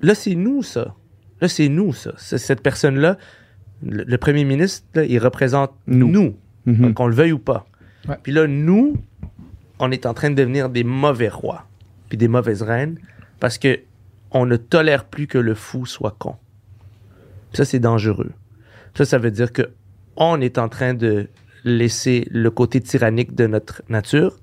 là, 0.00 0.14
c'est 0.14 0.34
nous, 0.36 0.62
ça. 0.62 0.94
Là, 1.40 1.48
c'est 1.48 1.68
nous, 1.68 1.92
ça. 1.92 2.12
Cette 2.16 2.62
personne-là, 2.62 3.18
le, 3.82 4.04
le 4.04 4.18
premier 4.18 4.44
ministre, 4.44 4.86
là, 4.94 5.04
il 5.04 5.18
représente 5.18 5.72
Nous. 5.86 6.08
nous, 6.08 6.36
Mhm. 6.66 6.94
qu'on 6.94 7.06
le 7.06 7.14
veuille 7.14 7.32
ou 7.32 7.38
pas. 7.38 7.66
Ouais. 8.08 8.16
Puis 8.22 8.32
là, 8.32 8.46
nous, 8.46 8.96
on 9.78 9.90
est 9.90 10.06
en 10.06 10.14
train 10.14 10.30
de 10.30 10.34
devenir 10.34 10.68
des 10.68 10.84
mauvais 10.84 11.28
rois, 11.28 11.66
puis 12.08 12.18
des 12.18 12.28
mauvaises 12.28 12.62
reines, 12.62 12.98
parce 13.38 13.58
que 13.58 13.80
on 14.30 14.46
ne 14.46 14.56
tolère 14.56 15.04
plus 15.04 15.26
que 15.26 15.38
le 15.38 15.54
fou 15.54 15.86
soit 15.86 16.14
con. 16.18 16.36
Ça, 17.52 17.64
c'est 17.64 17.80
dangereux. 17.80 18.30
Ça, 18.94 19.04
ça 19.04 19.18
veut 19.18 19.30
dire 19.30 19.52
que 19.52 19.70
on 20.16 20.40
est 20.40 20.58
en 20.58 20.68
train 20.68 20.94
de 20.94 21.28
laisser 21.64 22.26
le 22.30 22.50
côté 22.50 22.80
tyrannique 22.80 23.34
de 23.34 23.46
notre 23.46 23.82
nature 23.88 24.38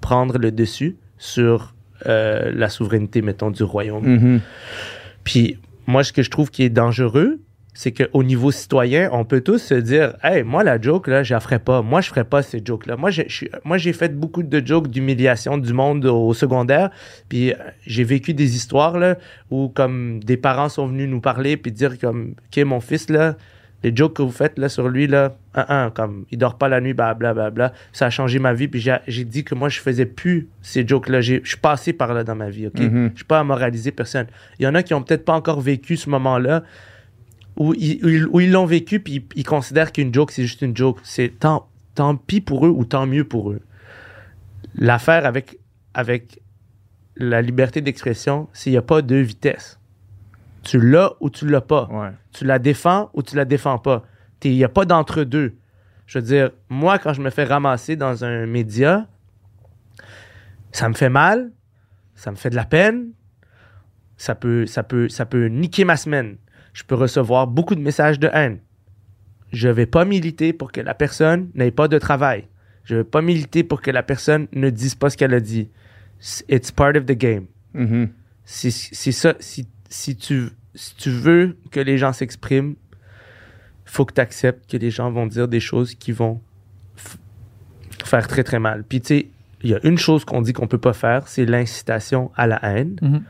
prendre 0.00 0.38
le 0.38 0.50
dessus 0.50 0.96
sur 1.18 1.74
euh, 2.06 2.50
la 2.54 2.68
souveraineté, 2.68 3.20
mettons, 3.22 3.50
du 3.50 3.62
royaume. 3.62 4.06
Mhm. 4.06 4.40
Puis 5.24 5.58
moi, 5.86 6.02
ce 6.04 6.12
que 6.12 6.22
je 6.22 6.30
trouve 6.30 6.50
qui 6.50 6.62
est 6.62 6.70
dangereux, 6.70 7.40
c'est 7.72 7.92
qu'au 7.92 8.22
niveau 8.22 8.50
citoyen, 8.50 9.08
on 9.12 9.24
peut 9.24 9.40
tous 9.40 9.58
se 9.58 9.74
dire 9.74 10.14
Hey, 10.22 10.42
moi, 10.42 10.64
la 10.64 10.80
joke, 10.80 11.06
là, 11.06 11.22
je 11.22 11.32
la 11.34 11.40
ferais 11.40 11.60
pas. 11.60 11.82
Moi, 11.82 12.00
je 12.00 12.08
ferais 12.08 12.24
pas 12.24 12.42
ces 12.42 12.60
jokes-là. 12.64 12.96
Moi, 12.96 13.10
j'ai 13.78 13.92
fait 13.92 14.14
beaucoup 14.14 14.42
de 14.42 14.66
jokes 14.66 14.88
d'humiliation 14.88 15.56
du 15.56 15.72
monde 15.72 16.04
au 16.06 16.34
secondaire. 16.34 16.90
Puis 17.28 17.52
euh, 17.52 17.56
j'ai 17.86 18.04
vécu 18.04 18.34
des 18.34 18.56
histoires 18.56 18.98
là, 18.98 19.16
où, 19.50 19.68
comme, 19.68 20.22
des 20.24 20.36
parents 20.36 20.68
sont 20.68 20.86
venus 20.88 21.08
nous 21.08 21.20
parler 21.20 21.56
puis 21.56 21.70
dire 21.72 21.98
comme 21.98 22.34
OK, 22.54 22.62
mon 22.64 22.80
fils, 22.80 23.08
là, 23.08 23.36
Les 23.82 23.96
jokes 23.96 24.16
que 24.16 24.22
vous 24.22 24.30
faites 24.32 24.58
là 24.58 24.68
sur 24.68 24.88
lui, 24.90 25.06
là, 25.06 25.36
un, 25.54 25.84
un, 25.86 25.90
comme 25.90 26.26
il 26.30 26.36
dort 26.36 26.58
pas 26.58 26.68
la 26.68 26.82
nuit, 26.82 26.92
blablabla, 26.92 27.32
bla, 27.32 27.50
bla, 27.50 27.68
bla, 27.68 27.72
ça 27.92 28.06
a 28.06 28.10
changé 28.10 28.38
ma 28.38 28.52
vie. 28.52 28.68
Puis 28.68 28.78
j'ai 28.80 28.96
j'ai 29.06 29.24
dit 29.24 29.42
que 29.42 29.54
moi, 29.54 29.70
je 29.70 29.80
faisais 29.80 30.04
plus 30.06 30.48
ces 30.60 30.86
jokes-là. 30.86 31.20
J'ai- 31.22 31.40
Je 31.44 31.48
suis 31.50 31.56
passé 31.56 31.94
par 31.94 32.12
là 32.12 32.22
dans 32.24 32.34
ma 32.36 32.50
vie, 32.50 32.66
OK? 32.66 32.78
Mhm. 32.78 33.10
Je 33.14 33.18
suis 33.20 33.24
pas 33.24 33.38
à 33.40 33.44
moraliser 33.44 33.90
personne. 33.92 34.26
Il 34.58 34.64
y 34.64 34.66
en 34.66 34.74
a 34.74 34.82
qui 34.82 34.92
ont 34.92 35.02
peut-être 35.02 35.24
pas 35.24 35.32
encore 35.34 35.60
vécu 35.62 35.96
ce 35.96 36.10
moment-là 36.10 36.62
où 37.60 37.74
ils 37.74 38.26
où 38.26 38.40
l'ont 38.40 38.64
vécu 38.64 39.00
puis 39.00 39.16
ils, 39.16 39.24
ils 39.36 39.44
considèrent 39.44 39.92
qu'une 39.92 40.12
joke, 40.12 40.32
c'est 40.32 40.44
juste 40.44 40.62
une 40.62 40.74
joke. 40.74 40.98
C'est 41.02 41.38
tant, 41.38 41.68
tant 41.94 42.16
pis 42.16 42.40
pour 42.40 42.66
eux 42.66 42.70
ou 42.70 42.86
tant 42.86 43.06
mieux 43.06 43.24
pour 43.24 43.50
eux. 43.50 43.60
L'affaire 44.74 45.26
avec, 45.26 45.58
avec 45.92 46.40
la 47.16 47.42
liberté 47.42 47.82
d'expression, 47.82 48.48
c'est 48.54 48.64
qu'il 48.64 48.72
n'y 48.72 48.78
a 48.78 48.82
pas 48.82 49.02
deux 49.02 49.20
vitesses. 49.20 49.78
Tu 50.62 50.80
l'as 50.80 51.12
ou 51.20 51.28
tu 51.28 51.46
l'as 51.46 51.60
pas. 51.60 51.86
Ouais. 51.90 52.12
Tu 52.32 52.46
la 52.46 52.58
défends 52.58 53.10
ou 53.12 53.22
tu 53.22 53.36
la 53.36 53.44
défends 53.44 53.78
pas. 53.78 54.04
Il 54.42 54.52
n'y 54.52 54.64
a 54.64 54.70
pas 54.70 54.86
d'entre-deux. 54.86 55.54
Je 56.06 56.18
veux 56.18 56.24
dire, 56.24 56.50
moi, 56.70 56.98
quand 56.98 57.12
je 57.12 57.20
me 57.20 57.28
fais 57.28 57.44
ramasser 57.44 57.94
dans 57.94 58.24
un 58.24 58.46
média, 58.46 59.06
ça 60.72 60.88
me 60.88 60.94
fait 60.94 61.10
mal, 61.10 61.52
ça 62.14 62.30
me 62.30 62.36
fait 62.36 62.50
de 62.50 62.56
la 62.56 62.64
peine, 62.64 63.10
ça 64.16 64.34
peut, 64.34 64.64
ça 64.64 64.82
peut, 64.82 65.10
ça 65.10 65.26
peut 65.26 65.48
niquer 65.48 65.84
ma 65.84 65.98
semaine. 65.98 66.38
Je 66.80 66.84
peux 66.84 66.94
recevoir 66.94 67.46
beaucoup 67.46 67.74
de 67.74 67.80
messages 67.80 68.18
de 68.18 68.30
haine. 68.32 68.58
Je 69.52 69.68
vais 69.68 69.86
pas 69.86 70.04
militer 70.04 70.52
pour 70.52 70.72
que 70.72 70.80
la 70.80 70.94
personne 70.94 71.50
n'ait 71.54 71.70
pas 71.70 71.88
de 71.88 71.98
travail. 71.98 72.46
Je 72.84 72.96
vais 72.96 73.04
pas 73.04 73.20
militer 73.20 73.62
pour 73.64 73.82
que 73.82 73.90
la 73.90 74.02
personne 74.02 74.48
ne 74.52 74.70
dise 74.70 74.94
pas 74.94 75.10
ce 75.10 75.16
qu'elle 75.16 75.34
a 75.34 75.40
dit. 75.40 75.68
It's 76.48 76.72
part 76.72 76.96
of 76.96 77.06
the 77.06 77.16
game 77.16 77.46
c'est 78.50 78.70
c'est 78.70 79.12
ça. 79.12 79.34
Si, 79.38 79.68
si, 79.88 80.16
tu, 80.16 80.48
si 80.74 80.94
tu 80.96 81.10
veux 81.10 81.56
que 81.70 81.78
les 81.78 81.98
gens 81.98 82.12
s'expriment, 82.12 82.74
faut 83.84 84.04
que 84.04 84.14
tu 84.14 84.20
acceptes 84.20 84.68
que 84.70 84.76
les 84.76 84.90
gens 84.90 85.10
vont 85.10 85.26
dire 85.26 85.46
des 85.46 85.60
choses 85.60 85.94
qui 85.94 86.10
vont 86.12 86.40
faire 88.04 88.26
très 88.26 88.42
très 88.42 88.58
mal. 88.58 88.84
Puis 88.88 89.00
tu 89.00 89.06
sais, 89.06 89.26
il 89.62 89.70
y 89.70 89.74
a 89.74 89.80
une 89.84 89.98
chose 89.98 90.24
qu'on 90.24 90.42
dit 90.42 90.52
qu'on 90.52 90.66
peut 90.66 90.78
pas 90.78 90.92
faire, 90.92 91.28
c'est 91.28 91.44
l'incitation 91.44 92.32
à 92.36 92.46
la 92.46 92.58
haine. 92.64 92.96
Mhm. 93.00 93.22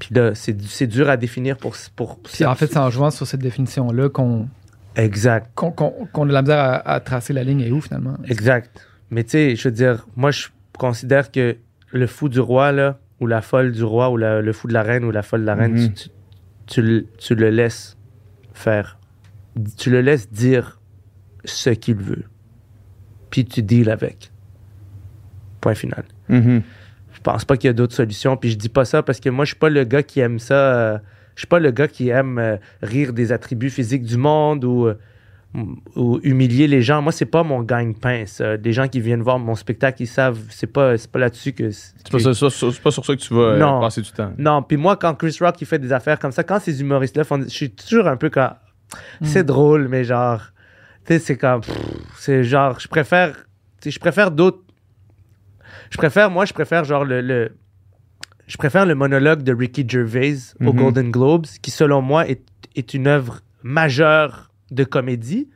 Puis 0.00 0.14
là, 0.14 0.34
c'est 0.34 0.54
du- 0.54 0.66
c'est 0.66 0.86
dur 0.88 1.08
à 1.08 1.16
définir 1.16 1.56
pour. 1.56 1.76
pour 1.94 2.18
Puis 2.20 2.44
en 2.44 2.54
fait, 2.56 2.66
c'est 2.66 2.78
en 2.78 2.90
jouant 2.90 3.10
sur 3.10 3.26
cette 3.26 3.40
définition-là 3.40 4.08
qu'on 4.08 4.48
Exact. 4.96 5.50
qu'on 5.54 5.70
qu'on- 5.70 6.08
qu'on 6.12 6.24
a 6.24 6.28
de 6.28 6.32
la 6.32 6.42
misère 6.42 6.58
à, 6.58 6.76
à 6.94 7.00
tracer 7.00 7.32
la 7.32 7.44
ligne 7.44 7.60
et 7.60 7.70
où 7.70 7.80
finalement. 7.80 8.16
Exact. 8.28 8.86
Mais 9.10 9.22
tu 9.24 9.30
sais, 9.30 9.56
je 9.56 9.68
veux 9.68 9.72
dire, 9.74 10.06
moi, 10.16 10.30
je 10.32 10.48
considère 10.78 11.30
que 11.30 11.56
le 11.92 12.06
fou 12.06 12.28
du 12.28 12.40
roi, 12.40 12.72
là, 12.72 12.98
ou 13.20 13.26
la 13.26 13.42
folle 13.42 13.72
du 13.72 13.84
roi, 13.84 14.10
ou 14.10 14.16
la- 14.16 14.40
le 14.40 14.52
fou 14.52 14.66
de 14.68 14.72
la 14.72 14.82
reine, 14.82 15.04
ou 15.04 15.10
la 15.10 15.22
folle 15.22 15.42
de 15.42 15.46
la 15.46 15.54
reine, 15.54 15.72
Mhm. 15.74 15.92
tu, 15.92 16.08
tu- 16.08 16.10
tu 16.66 16.82
le- 16.82 17.06
tu 17.18 17.34
le 17.34 17.50
laisses 17.50 17.96
faire. 18.54 18.98
Tu 19.76 19.90
le 19.90 20.00
laisses 20.00 20.30
dire 20.32 20.80
ce 21.44 21.70
qu'il 21.70 21.96
veut. 21.96 22.24
Puis 23.30 23.44
tu 23.44 23.62
deals 23.62 23.90
avec. 23.90 24.32
Point 25.60 25.74
final. 25.74 26.04
Mhm. 26.28 26.62
Je 27.20 27.24
pense 27.24 27.44
pas 27.44 27.56
qu'il 27.58 27.68
y 27.68 27.70
a 27.70 27.74
d'autres 27.74 27.94
solutions. 27.94 28.36
Puis 28.36 28.50
je 28.50 28.56
dis 28.56 28.70
pas 28.70 28.84
ça 28.86 29.02
parce 29.02 29.20
que 29.20 29.28
moi, 29.28 29.44
je 29.44 29.50
suis 29.50 29.58
pas 29.58 29.68
le 29.68 29.84
gars 29.84 30.02
qui 30.02 30.20
aime 30.20 30.38
ça. 30.38 30.54
euh, 30.54 30.98
je 31.34 31.40
suis 31.42 31.46
pas 31.46 31.58
le 31.60 31.70
gars 31.70 31.86
qui 31.86 32.08
aime 32.08 32.38
euh, 32.38 32.56
rire 32.82 33.12
des 33.12 33.30
attributs 33.32 33.68
physiques 33.70 34.04
du 34.04 34.16
monde 34.16 34.64
ou, 34.64 34.86
euh, 34.86 34.94
ou 35.96 36.18
humilier 36.22 36.66
les 36.66 36.80
gens. 36.80 37.02
Moi, 37.02 37.12
c'est 37.12 37.26
pas 37.26 37.42
mon 37.42 37.62
gagne-pain. 37.62 38.24
ça. 38.26 38.56
Des 38.56 38.72
gens 38.72 38.88
qui 38.88 39.00
viennent 39.00 39.20
voir 39.22 39.38
mon 39.38 39.54
spectacle, 39.54 40.02
ils 40.02 40.06
savent. 40.06 40.38
C'est 40.48 40.66
pas, 40.66 40.96
c'est 40.96 41.10
pas 41.10 41.18
là-dessus 41.18 41.52
que. 41.52 41.70
C'est 41.70 42.10
pas, 42.10 42.18
pas 42.18 42.90
sur 42.90 43.04
ça 43.04 43.14
que 43.16 43.20
tu 43.20 43.34
vas 43.34 43.40
euh, 43.40 43.58
Non. 43.58 43.80
passer 43.80 44.00
du 44.00 44.10
temps. 44.12 44.32
Non, 44.38 44.62
puis 44.62 44.76
moi, 44.78 44.96
quand 44.96 45.14
Chris 45.14 45.36
Rock 45.40 45.60
il 45.60 45.66
fait 45.66 45.78
des 45.78 45.92
affaires 45.92 46.18
comme 46.18 46.32
ça, 46.32 46.42
quand 46.42 46.58
ces 46.60 46.80
humoristes-là 46.80 47.24
font. 47.24 47.42
Je 47.42 47.48
suis 47.48 47.70
toujours 47.70 48.06
un 48.06 48.16
peu 48.16 48.30
quand. 48.30 48.52
C'est 49.22 49.44
drôle, 49.44 49.88
mais 49.88 50.04
genre. 50.04 50.40
Tu 51.06 51.14
sais, 51.14 51.18
c'est 51.18 51.36
comme. 51.36 51.60
C'est 52.16 52.44
genre. 52.44 52.80
Je 52.80 52.88
préfère. 52.88 53.34
Tu 53.80 53.84
sais, 53.84 53.90
je 53.90 54.00
préfère 54.00 54.30
d'autres. 54.30 54.62
Je 55.90 55.96
préfère, 55.96 56.30
moi, 56.30 56.44
je 56.44 56.52
préfère 56.52 56.84
genre 56.84 57.04
le. 57.04 57.20
le- 57.20 57.52
je 58.46 58.56
préfère 58.56 58.84
le 58.84 58.94
monologue 58.96 59.42
de 59.44 59.54
Ricky 59.54 59.84
Gervais 59.88 60.34
au 60.60 60.72
Mhm. 60.72 60.76
Golden 60.80 61.10
Globes, 61.12 61.46
qui 61.62 61.70
selon 61.70 62.02
moi 62.02 62.28
est, 62.28 62.42
est 62.74 62.94
une 62.94 63.06
œuvre 63.06 63.40
majeure 63.62 64.50
de 64.72 64.82
comédie, 64.82 65.48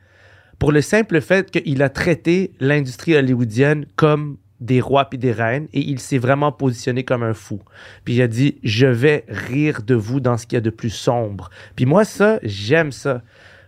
pour 0.59 0.71
le 0.71 0.81
simple 0.81 1.19
fait 1.19 1.51
qu'il 1.51 1.81
a 1.81 1.89
traité 1.89 2.53
l'industrie 2.61 3.15
hollywoodienne 3.15 3.85
comme 3.97 4.37
des 4.61 4.79
rois 4.79 5.09
puis 5.09 5.17
des 5.19 5.33
reines 5.33 5.67
et 5.73 5.81
il 5.81 5.99
s'est 5.99 6.17
vraiment 6.17 6.53
positionné 6.53 7.03
comme 7.03 7.23
un 7.23 7.33
fou. 7.33 7.59
Puis 8.05 8.15
il 8.15 8.21
a 8.21 8.27
dit 8.29 8.59
je 8.63 8.87
vais 8.87 9.25
rire 9.27 9.81
de 9.83 9.95
vous 9.95 10.21
dans 10.21 10.37
ce 10.37 10.45
qu'il 10.47 10.55
y 10.55 10.57
a 10.57 10.61
de 10.61 10.69
plus 10.69 10.89
sombre. 10.89 11.49
Puis 11.75 11.85
moi 11.85 12.05
ça, 12.05 12.39
j'aime 12.43 12.93
ça 12.93 13.21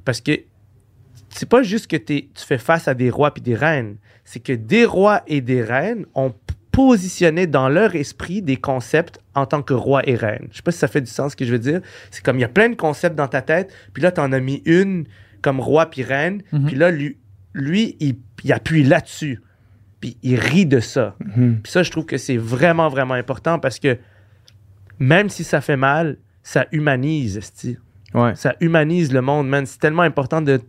parce 0.05 0.21
que 0.21 0.31
c'est 1.29 1.49
pas 1.49 1.61
juste 1.63 1.87
que 1.91 1.97
t'es- 1.97 2.29
tu 2.33 2.45
fais 2.45 2.57
face 2.57 2.87
à 2.87 2.93
des 2.93 3.09
rois 3.09 3.33
puis 3.33 3.43
des 3.43 3.55
reines, 3.55 3.97
c'est 4.23 4.39
que 4.39 4.53
des 4.53 4.85
rois 4.85 5.23
et 5.27 5.41
des 5.41 5.61
reines 5.61 6.05
ont 6.15 6.33
p- 6.77 6.81
positionné 6.87 7.47
dans 7.47 7.69
leur 7.69 7.95
esprit 7.95 8.41
des 8.41 8.57
concepts 8.57 9.19
en 9.35 9.45
tant 9.45 9.61
que 9.61 9.73
roi 9.73 10.07
et 10.07 10.15
reine. 10.15 10.47
Je 10.51 10.57
sais 10.57 10.63
pas 10.63 10.71
si 10.71 10.77
ça 10.79 10.87
fait 10.87 11.01
du 11.01 11.09
sens 11.11 11.31
ce 11.31 11.35
que 11.35 11.45
je 11.45 11.51
veux 11.51 11.59
dire. 11.59 11.81
C'est 12.11 12.23
comme 12.23 12.37
il 12.37 12.41
y 12.41 12.45
a 12.45 12.49
plein 12.49 12.69
de 12.69 12.75
concepts 12.75 13.15
dans 13.15 13.27
ta 13.27 13.41
tête, 13.41 13.73
puis 13.93 14.01
là 14.03 14.11
t'en 14.11 14.31
as 14.31 14.39
mis 14.39 14.61
une 14.65 15.05
comme 15.41 15.59
roi 15.59 15.87
puis 15.89 16.03
reine, 16.03 16.41
Mhm. 16.51 16.65
puis 16.65 16.75
là 16.75 16.91
lui, 16.91 17.17
lui 17.53 17.95
il, 17.99 18.17
il 18.43 18.53
appuie 18.53 18.83
là-dessus, 18.83 19.41
puis 19.99 20.17
il 20.23 20.35
rit 20.39 20.65
de 20.65 20.79
ça. 20.79 21.15
Mhm. 21.35 21.59
Puis 21.63 21.71
ça, 21.71 21.83
je 21.83 21.91
trouve 21.91 22.05
que 22.05 22.17
c'est 22.17 22.37
vraiment, 22.37 22.89
vraiment 22.89 23.13
important 23.15 23.59
parce 23.59 23.79
que 23.79 23.97
même 24.99 25.29
si 25.29 25.43
ça 25.43 25.61
fait 25.61 25.77
mal, 25.77 26.17
ça 26.43 26.65
humanise, 26.71 27.37
esti. 27.37 27.77
Ouais. 28.13 28.35
Ça 28.35 28.55
humanise 28.61 29.11
le 29.11 29.21
monde, 29.21 29.47
man. 29.49 29.65
C'est 29.65 29.79
tellement 29.79 30.03
important 30.03 30.41
de, 30.41 30.61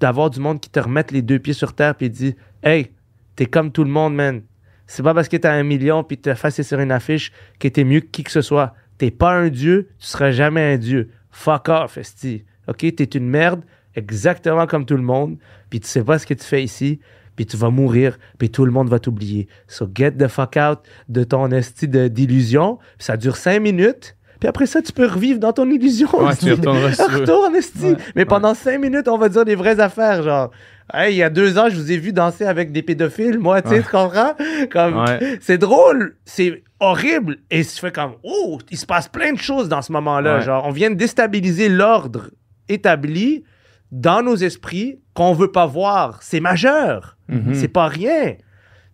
d'avoir 0.00 0.30
du 0.30 0.38
monde 0.38 0.60
qui 0.60 0.68
te 0.70 0.78
remette 0.78 1.10
les 1.12 1.22
deux 1.22 1.38
pieds 1.38 1.54
sur 1.54 1.72
terre 1.74 1.94
puis 1.94 2.10
dit 2.10 2.36
Hey, 2.62 2.90
t'es 3.36 3.46
comme 3.46 3.72
tout 3.72 3.84
le 3.84 3.90
monde, 3.90 4.14
man. 4.14 4.42
C'est 4.86 5.02
pas 5.02 5.14
parce 5.14 5.28
que 5.28 5.36
t'as 5.36 5.52
un 5.52 5.62
million 5.62 6.04
puis 6.04 6.18
t'as 6.18 6.34
fait 6.34 6.62
sur 6.62 6.80
une 6.80 6.92
affiche 6.92 7.32
que 7.58 7.68
t'es 7.68 7.84
mieux 7.84 8.00
que 8.00 8.06
qui 8.06 8.24
que 8.24 8.30
ce 8.30 8.42
soit. 8.42 8.74
T'es 8.98 9.10
pas 9.10 9.32
un 9.32 9.48
dieu, 9.48 9.88
tu 9.98 10.06
seras 10.06 10.30
jamais 10.30 10.74
un 10.74 10.76
dieu. 10.76 11.10
Fuck 11.30 11.68
off, 11.68 11.98
esti. 11.98 12.44
OK? 12.68 12.78
T'es 12.94 13.04
une 13.04 13.28
merde, 13.28 13.62
exactement 13.94 14.66
comme 14.66 14.86
tout 14.86 14.96
le 14.96 15.02
monde, 15.02 15.36
puis 15.70 15.80
tu 15.80 15.88
sais 15.88 16.04
pas 16.04 16.18
ce 16.18 16.26
que 16.26 16.34
tu 16.34 16.44
fais 16.44 16.62
ici, 16.62 17.00
puis 17.36 17.46
tu 17.46 17.56
vas 17.56 17.70
mourir, 17.70 18.18
puis 18.38 18.50
tout 18.50 18.64
le 18.64 18.70
monde 18.70 18.88
va 18.88 18.98
t'oublier. 18.98 19.48
So 19.66 19.88
get 19.92 20.12
the 20.12 20.28
fuck 20.28 20.56
out 20.56 20.80
de 21.08 21.24
ton 21.24 21.50
esti 21.50 21.88
d'illusion. 21.88 22.78
Ça 22.98 23.16
dure 23.16 23.36
cinq 23.36 23.60
minutes, 23.60 24.16
puis 24.44 24.48
après 24.50 24.66
ça, 24.66 24.82
tu 24.82 24.92
peux 24.92 25.06
revivre 25.06 25.40
dans 25.40 25.54
ton 25.54 25.70
illusion. 25.70 26.06
Ouais, 26.22 26.36
tu 26.36 26.50
retourneras 26.52 26.92
sur 26.92 27.08
eux. 27.08 27.20
Retourne, 27.20 27.56
esti. 27.56 27.84
Ouais. 27.92 27.96
Mais 28.14 28.26
pendant 28.26 28.52
cinq 28.52 28.78
minutes, 28.78 29.08
on 29.08 29.16
va 29.16 29.30
dire 29.30 29.46
des 29.46 29.54
vraies 29.54 29.80
affaires, 29.80 30.22
genre... 30.22 30.50
Hey, 30.92 31.14
il 31.14 31.16
y 31.16 31.22
a 31.22 31.30
deux 31.30 31.56
ans, 31.56 31.68
je 31.70 31.76
vous 31.76 31.90
ai 31.90 31.96
vu 31.96 32.12
danser 32.12 32.44
avec 32.44 32.70
des 32.70 32.82
pédophiles, 32.82 33.38
moi, 33.38 33.62
tu 33.62 33.70
sais, 33.70 33.82
tu 33.82 33.88
comprends? 33.88 34.34
Comme, 34.70 34.98
Ouais. 35.02 35.38
c'est 35.40 35.56
drôle, 35.56 36.16
c'est 36.26 36.62
horrible, 36.78 37.38
et 37.50 37.62
je 37.62 37.68
fais 37.70 37.90
comme, 37.90 38.16
oh, 38.22 38.58
il 38.70 38.76
se 38.76 38.84
passe 38.84 39.08
plein 39.08 39.32
de 39.32 39.38
choses 39.38 39.70
dans 39.70 39.80
ce 39.80 39.90
moment-là. 39.92 40.36
Ouais. 40.36 40.42
Genre, 40.42 40.62
on 40.66 40.70
vient 40.72 40.90
de 40.90 40.96
déstabiliser 40.96 41.70
l'ordre 41.70 42.28
établi 42.68 43.44
dans 43.92 44.22
nos 44.22 44.36
esprits 44.36 45.00
qu'on 45.14 45.32
veut 45.32 45.52
pas 45.52 45.64
voir. 45.64 46.22
C'est 46.22 46.40
majeur. 46.40 47.16
Mhm. 47.28 47.54
C'est 47.54 47.68
pas 47.68 47.86
rien. 47.88 48.34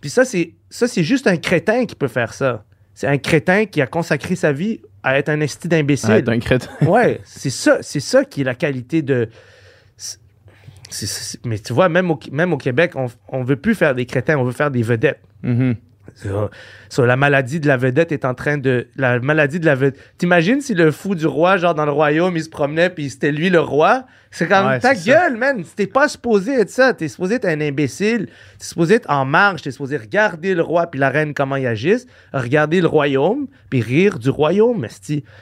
Puis 0.00 0.10
ça, 0.10 0.24
c'est 0.24 0.54
ça, 0.68 0.86
c'est 0.86 1.02
juste 1.02 1.26
un 1.26 1.38
crétin 1.38 1.86
qui 1.86 1.96
peut 1.96 2.06
faire 2.06 2.34
ça. 2.34 2.64
C'est 2.94 3.08
un 3.08 3.18
crétin 3.18 3.64
qui 3.66 3.80
a 3.82 3.88
consacré 3.88 4.36
sa 4.36 4.52
vie 4.52 4.80
à 5.02 5.18
être 5.18 5.28
un 5.28 5.40
esti 5.40 5.68
d'imbécile. 5.68 6.10
Ouais, 6.10 6.22
t'es 6.22 6.30
un 6.30 6.38
crétin. 6.38 6.70
Ouais, 6.86 7.20
c'est 7.24 7.50
ça, 7.50 7.78
c'est 7.82 8.00
ça 8.00 8.24
qui 8.24 8.42
est 8.42 8.44
la 8.44 8.54
qualité 8.54 9.02
de. 9.02 9.28
mais 11.44 11.58
tu 11.58 11.72
vois, 11.72 11.88
même 11.88 12.10
au, 12.10 12.18
même 12.32 12.52
au 12.52 12.58
Québec, 12.58 12.92
on, 12.96 13.06
on 13.28 13.42
veut 13.42 13.56
plus 13.56 13.74
faire 13.74 13.94
des 13.94 14.06
crétins, 14.06 14.36
on 14.36 14.44
veut 14.44 14.52
faire 14.52 14.70
des 14.70 14.82
vedettes. 14.82 15.20
Mhm. 15.42 15.74
Ça, 15.74 15.78
ça, 16.14 17.06
la 17.06 17.16
maladie 17.16 17.60
de 17.60 17.66
la 17.68 17.76
vedette 17.76 18.12
est 18.12 18.24
en 18.24 18.34
train 18.34 18.58
de. 18.58 18.88
La 18.96 19.18
maladie 19.20 19.60
de 19.60 19.66
la 19.66 19.74
vedette. 19.74 19.98
T'imagines 20.18 20.60
si 20.60 20.74
le 20.74 20.90
fou 20.90 21.14
du 21.14 21.26
roi, 21.26 21.56
genre 21.56 21.74
dans 21.74 21.84
le 21.84 21.92
royaume, 21.92 22.36
il 22.36 22.42
se 22.44 22.48
promenait 22.48 22.90
puis 22.90 23.10
c'était 23.10 23.32
lui 23.32 23.50
le 23.50 23.60
roi? 23.60 24.06
C'est 24.32 24.46
comme 24.46 24.66
Ouais, 24.66 24.78
ta 24.78 24.94
gueule, 24.94 25.36
man. 25.36 25.64
T'es 25.76 25.86
pas 25.88 26.06
supposé 26.08 26.52
être 26.60 26.70
ça. 26.70 26.94
T'es 26.94 27.08
supposé 27.08 27.34
être 27.36 27.46
un 27.46 27.60
imbécile. 27.60 28.26
T'es 28.58 28.64
supposé 28.64 28.94
être 28.94 29.10
en 29.10 29.24
marge. 29.24 29.62
T'es 29.62 29.70
supposé 29.72 29.96
regarder 29.96 30.54
le 30.54 30.62
roi 30.62 30.86
puis 30.86 31.00
la 31.00 31.10
reine 31.10 31.34
comment 31.34 31.56
ils 31.56 31.66
agissent, 31.66 32.06
regarder 32.32 32.80
le 32.80 32.86
royaume 32.86 33.46
puis 33.70 33.80
rire 33.80 34.18
du 34.18 34.30
royaume. 34.30 34.86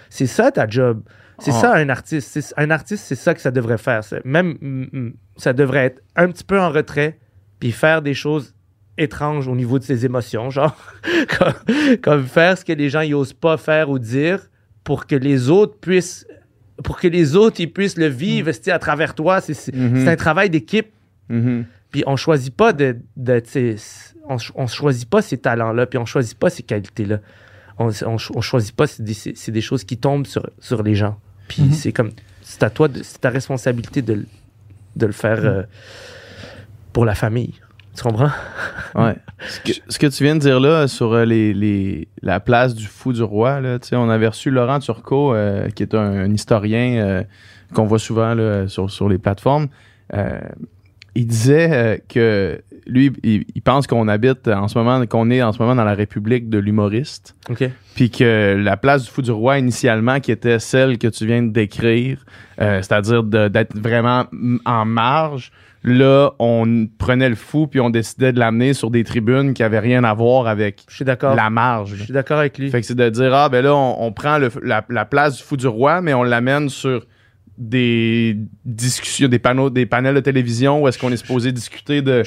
C'est 0.09 0.27
ça 0.27 0.51
ta 0.51 0.66
job. 0.66 1.03
C'est 1.40 1.53
Oh. 1.53 1.61
ça 1.61 1.74
un 1.74 1.89
artiste. 1.89 2.55
Un 2.57 2.70
artiste, 2.70 3.05
c'est 3.07 3.15
ça 3.15 3.35
que 3.35 3.40
ça 3.40 3.51
devrait 3.51 3.78
faire. 3.78 4.01
Même, 4.24 5.12
ça 5.36 5.53
devrait 5.53 5.85
être 5.85 6.03
un 6.16 6.28
petit 6.31 6.43
peu 6.45 6.59
en 6.59 6.70
retrait 6.70 7.19
puis 7.61 7.73
faire 7.73 8.03
des 8.03 8.15
choses 8.15 8.55
étranges 8.99 9.49
au 9.49 9.55
niveau 9.57 9.79
de 9.79 9.85
ses 9.85 10.05
émotions, 10.05 10.51
genre 10.51 10.77
comme, 11.39 11.97
comme 12.03 12.25
faire 12.27 12.59
ce 12.59 12.65
que 12.65 12.73
les 12.73 12.91
gens 12.91 13.03
n'osent 13.09 13.33
pas 13.33 13.57
faire 13.57 13.89
ou 13.91 13.99
dire 13.99 14.41
pour 14.85 15.07
que 15.07 15.15
les 15.16 15.49
autres 15.51 15.77
puissent 15.79 16.27
pour 16.85 16.99
que 17.01 17.09
les 17.09 17.35
autres 17.35 17.61
ils 17.61 17.73
puissent 17.73 17.97
le 17.99 18.07
vivre 18.07 18.49
esti, 18.49 18.70
à 18.70 18.79
travers 18.79 19.15
toi. 19.15 19.41
C'est 19.41 19.75
Mhm. 19.75 20.05
c'est 20.05 20.09
un 20.11 20.16
travail 20.16 20.49
d'équipe. 20.51 20.89
Mhm. 21.29 21.65
Puis 21.91 22.05
on 22.07 22.16
choisit 22.16 22.55
pas 22.55 22.73
de, 22.73 22.97
on, 24.29 24.37
on 24.55 24.66
choisit 24.66 25.09
pas 25.09 25.23
ces 25.23 25.39
talents-là, 25.39 25.87
puis 25.87 25.99
on 25.99 26.05
choisit 26.05 26.39
pas 26.39 26.51
ces 26.51 26.62
qualités-là. 26.62 27.19
On, 27.79 27.87
on, 27.87 27.91
ch- 28.19 28.31
on 28.35 28.41
choisit 28.41 28.75
pas, 28.77 28.87
c'est 28.87 29.03
des, 29.03 29.61
choses 29.61 29.85
qui 29.85 29.97
tombent 29.97 30.27
sur, 30.27 30.49
sur 30.61 30.83
les 30.83 30.95
gens. 30.95 31.19
Puis 31.49 31.62
Mhm. 31.62 31.73
c'est 31.73 31.93
comme, 31.93 32.11
c'est 32.43 32.62
à 32.62 32.70
toi, 32.70 32.89
c'est 33.03 33.20
ta 33.20 33.31
responsabilité 33.31 34.03
de, 34.03 34.25
de 34.97 35.07
le 35.07 35.12
faire 35.12 35.45
euh, 35.45 35.62
pour 36.93 37.05
la 37.05 37.15
famille. 37.15 37.55
Tu 37.99 38.05
comprends? 38.05 38.31
Ouais. 38.95 39.16
Ce 39.49 39.61
que, 39.61 39.73
ce 39.89 39.99
que 39.99 40.07
tu 40.07 40.23
viens 40.23 40.37
de 40.37 40.41
dire 40.41 40.61
là 40.61 40.87
sur 40.87 41.12
euh, 41.15 41.25
les, 41.25 41.53
les- 41.53 42.07
la 42.23 42.39
place 42.39 42.75
du 42.77 42.87
fou 42.87 43.12
du 43.12 43.23
roi, 43.23 43.61
là, 43.61 43.79
on 43.93 44.09
avait 44.09 44.29
reçu 44.29 44.51
Laurent 44.51 44.79
Turcot, 44.79 45.35
euh, 45.35 45.69
qui 45.70 45.83
est 45.83 45.95
un, 45.95 45.99
un 46.27 46.33
historien 46.33 46.95
euh, 46.99 47.23
qu'on 47.75 47.87
voit 47.87 47.99
souvent 47.99 48.35
là, 48.35 48.69
sur, 48.69 48.89
sur 48.89 49.09
les 49.09 49.19
plateformes. 49.19 49.66
Euh, 50.15 50.39
il 51.16 51.27
disait 51.27 52.05
que 52.09 52.61
lui, 52.87 53.12
il, 53.25 53.45
il 53.55 53.62
pense 53.62 53.89
qu'on 53.89 54.07
habite 54.07 54.47
en 54.47 54.69
ce 54.69 54.79
moment, 54.79 55.05
qu'on 55.07 55.31
est 55.31 55.43
en 55.43 55.51
ce 55.53 55.59
moment 55.59 55.75
dans 55.75 55.85
la 55.85 55.95
République 55.95 56.49
de 56.49 56.59
l'humoriste. 56.59 57.35
OK. 57.51 57.69
Puis 57.97 58.11
que 58.11 58.55
la 58.62 58.77
place 58.77 59.05
du 59.05 59.11
fou 59.11 59.23
du 59.23 59.33
roi, 59.33 59.59
initialement, 59.59 60.20
qui 60.20 60.31
était 60.31 60.61
celle 60.61 60.99
que 60.99 61.09
tu 61.09 61.27
viens 61.27 61.43
de 61.43 61.51
décrire, 61.51 62.25
euh, 62.61 62.81
c'est-à-dire 62.81 63.25
d'être 63.25 63.77
vraiment 63.77 64.27
en 64.65 64.85
marge, 64.85 65.51
là, 65.84 66.30
on 66.38 66.86
prenait 66.98 67.28
le 67.28 67.34
fou 67.36 67.66
puis 67.66 67.80
on 67.80 67.90
décidait 67.90 68.32
de 68.32 68.38
l'amener 68.38 68.74
sur 68.74 68.90
des 68.90 69.05
tribunes 69.05 69.55
qui 69.55 69.62
avaient 69.62 69.78
rien 69.78 70.05
à 70.05 70.12
voir 70.14 70.46
avec 70.48 70.82
Je 70.88 70.96
suis 70.96 71.05
d'accord. 71.05 71.34
la 71.34 71.50
marge. 71.50 71.94
Je 71.96 72.05
suis 72.05 72.12
d'accord 72.12 72.38
avec 72.38 72.59
lui. 72.59 72.70
Fait 72.70 72.80
que 72.80 72.86
c'est 72.86 72.94
de 72.96 73.09
dire, 73.09 73.32
ah, 73.34 73.48
ben 73.48 73.62
là, 73.64 73.74
on, 73.74 73.96
on 74.06 74.12
prend 74.12 74.38
le- 74.38 74.50
la, 74.62 74.84
la 74.88 75.05
place 75.05 75.36
du 75.36 75.42
fou 75.42 75.56
du 75.56 75.66
roi, 75.68 76.00
mais 76.00 76.14
on 76.14 76.22
l'amène 76.24 76.68
sur 76.68 77.06
des 77.56 78.36
discussions, 78.64 79.28
des 79.28 79.38
panneaux, 79.40 79.68
des 79.70 79.84
panels 79.86 80.14
de 80.14 80.20
télévision 80.20 80.82
où 80.82 80.88
est-ce 80.88 80.98
qu'on 80.98 81.10
est 81.10 81.16
supposé 81.16 81.50
discuter 81.52 82.02
de 82.02 82.22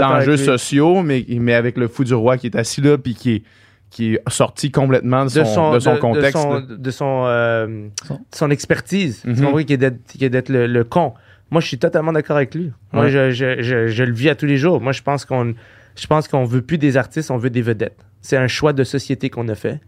d'enjeux 0.00 0.36
sociaux, 0.36 1.02
mais, 1.02 1.24
mais 1.28 1.54
avec 1.54 1.76
le 1.76 1.88
fou 1.88 2.04
du 2.04 2.14
roi 2.14 2.36
qui 2.38 2.46
est 2.46 2.56
assis 2.56 2.80
là 2.80 2.96
puis 2.96 3.14
qui 3.14 3.32
est, 3.32 3.42
qui 3.90 4.14
est 4.14 4.20
sorti 4.28 4.70
complètement 4.70 5.24
de 5.24 5.30
son, 5.30 5.72
de 5.72 5.78
son 5.80 5.96
contexte. 5.96 6.36
de 6.36 6.40
son, 6.40 6.60
de 6.78 6.90
son, 6.90 7.24
euh, 7.26 7.88
Son- 8.06 8.20
son 8.32 8.50
expertise. 8.50 9.22
Tu 9.24 9.34
comprends 9.42 9.62
qui 9.64 9.72
est 9.72 9.78
d'être 9.78 9.98
qui 10.06 10.24
est 10.24 10.30
d'être 10.30 10.48
le, 10.48 10.66
le 10.66 10.84
con. 10.84 11.14
Moi, 11.50 11.60
je 11.60 11.66
suis 11.66 11.78
totalement 11.78 12.12
d'accord 12.12 12.36
avec 12.36 12.54
lui. 12.54 12.72
Moi, 12.92 13.04
Ouais. 13.04 13.10
je, 13.10 13.30
je, 13.30 13.62
je, 13.62 13.86
je 13.88 14.02
le 14.04 14.12
vis 14.12 14.28
à 14.28 14.34
tous 14.34 14.46
les 14.46 14.56
jours. 14.58 14.80
Moi, 14.80 14.92
je 14.92 15.02
pense 15.02 15.24
qu'on 15.24 15.54
je 15.96 16.06
pense 16.06 16.28
qu'on 16.28 16.44
veut 16.44 16.62
plus 16.62 16.78
des 16.78 16.96
artistes, 16.96 17.30
on 17.30 17.38
veut 17.38 17.50
des 17.50 17.62
vedettes. 17.62 18.04
C'est 18.20 18.36
un 18.36 18.46
choix 18.48 18.72
de 18.72 18.84
société 18.84 19.30
qu'on 19.30 19.48
a 19.48 19.54
fait. 19.54 19.80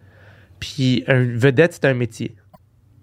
Puis, 0.59 1.05
vedette, 1.07 1.75
c'est 1.75 1.85
un 1.85 1.95
métier. 1.95 2.35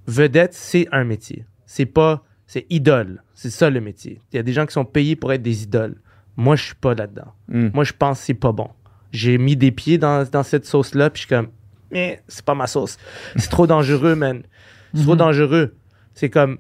Vedette, 0.07 0.53
c'est 0.53 0.88
un 0.91 1.03
métier. 1.03 1.45
C'est 1.65 1.85
pas, 1.85 2.23
c'est 2.47 2.65
idole. 2.69 3.23
C'est 3.34 3.49
ça 3.49 3.69
le 3.69 3.79
métier. 3.81 4.21
Il 4.31 4.38
y 4.38 4.39
a 4.39 4.43
des 4.43 4.53
gens 4.53 4.65
qui 4.65 4.73
sont 4.73 4.85
payés 4.85 5.15
pour 5.15 5.31
être 5.34 5.41
des 5.41 5.63
idoles. 5.63 5.95
Moi, 6.35 6.55
je 6.55 6.63
suis 6.65 6.75
pas 6.75 6.93
là-dedans. 6.93 7.34
Mm. 7.49 7.69
Moi, 7.73 7.84
je 7.84 7.93
pense 7.93 8.19
que 8.19 8.25
c'est 8.25 8.34
pas 8.34 8.51
bon. 8.51 8.69
J'ai 9.11 9.38
mis 9.38 9.55
des 9.55 9.71
pieds 9.71 9.97
dans, 9.97 10.27
dans 10.29 10.43
cette 10.43 10.65
sauce-là, 10.65 11.09
puis 11.09 11.21
je 11.21 11.27
suis 11.27 11.35
comme, 11.35 11.49
mais 11.91 12.21
c'est 12.27 12.43
pas 12.45 12.55
ma 12.55 12.67
sauce. 12.67 12.97
C'est 13.38 13.49
trop 13.49 13.67
dangereux, 13.67 14.15
man. 14.15 14.43
C'est 14.93 15.03
trop 15.03 15.13
Mhm. 15.13 15.17
dangereux. 15.19 15.75
C'est 16.13 16.29
comme, 16.29 16.57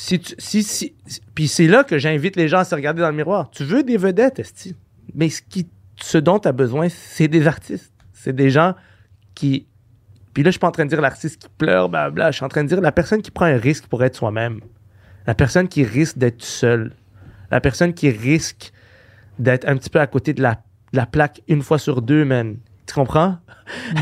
si 0.00 0.94
puis 1.34 1.46
c'est 1.46 1.66
là 1.66 1.84
que 1.84 1.98
j'invite 1.98 2.36
les 2.36 2.48
gens 2.48 2.58
à 2.58 2.64
se 2.64 2.74
regarder 2.74 3.02
dans 3.02 3.10
le 3.10 3.16
miroir. 3.16 3.50
Tu 3.50 3.64
veux 3.64 3.82
des 3.82 3.98
vedettes, 3.98 4.38
Esti? 4.38 4.74
Mais 5.14 5.28
ce, 5.28 5.42
qui, 5.42 5.68
ce 5.96 6.16
dont 6.16 6.38
tu 6.38 6.48
as 6.48 6.52
besoin, 6.52 6.88
c'est 6.88 7.28
des 7.28 7.46
artistes. 7.46 7.92
C'est 8.12 8.34
des 8.34 8.50
gens 8.50 8.74
qui. 9.34 9.66
Puis 10.32 10.42
là, 10.42 10.48
je 10.48 10.52
suis 10.52 10.58
pas 10.58 10.68
en 10.68 10.72
train 10.72 10.84
de 10.84 10.90
dire 10.90 11.00
l'artiste 11.00 11.42
qui 11.42 11.48
pleure, 11.58 11.88
blabla. 11.88 12.30
Je 12.30 12.36
suis 12.36 12.44
en 12.44 12.48
train 12.48 12.62
de 12.62 12.68
dire 12.68 12.80
la 12.80 12.92
personne 12.92 13.20
qui 13.20 13.30
prend 13.30 13.44
un 13.44 13.58
risque 13.58 13.86
pour 13.88 14.02
être 14.02 14.16
soi-même. 14.16 14.60
La 15.26 15.34
personne 15.34 15.68
qui 15.68 15.84
risque 15.84 16.16
d'être 16.16 16.42
seule. 16.42 16.94
La 17.50 17.60
personne 17.60 17.92
qui 17.92 18.10
risque 18.10 18.72
d'être 19.38 19.68
un 19.68 19.76
petit 19.76 19.90
peu 19.90 20.00
à 20.00 20.06
côté 20.06 20.32
de 20.32 20.40
la, 20.40 20.54
de 20.92 20.96
la 20.96 21.06
plaque 21.06 21.42
une 21.46 21.62
fois 21.62 21.78
sur 21.78 22.00
deux, 22.00 22.24
man. 22.24 22.56
Tu 22.86 22.94
comprends? 22.94 23.38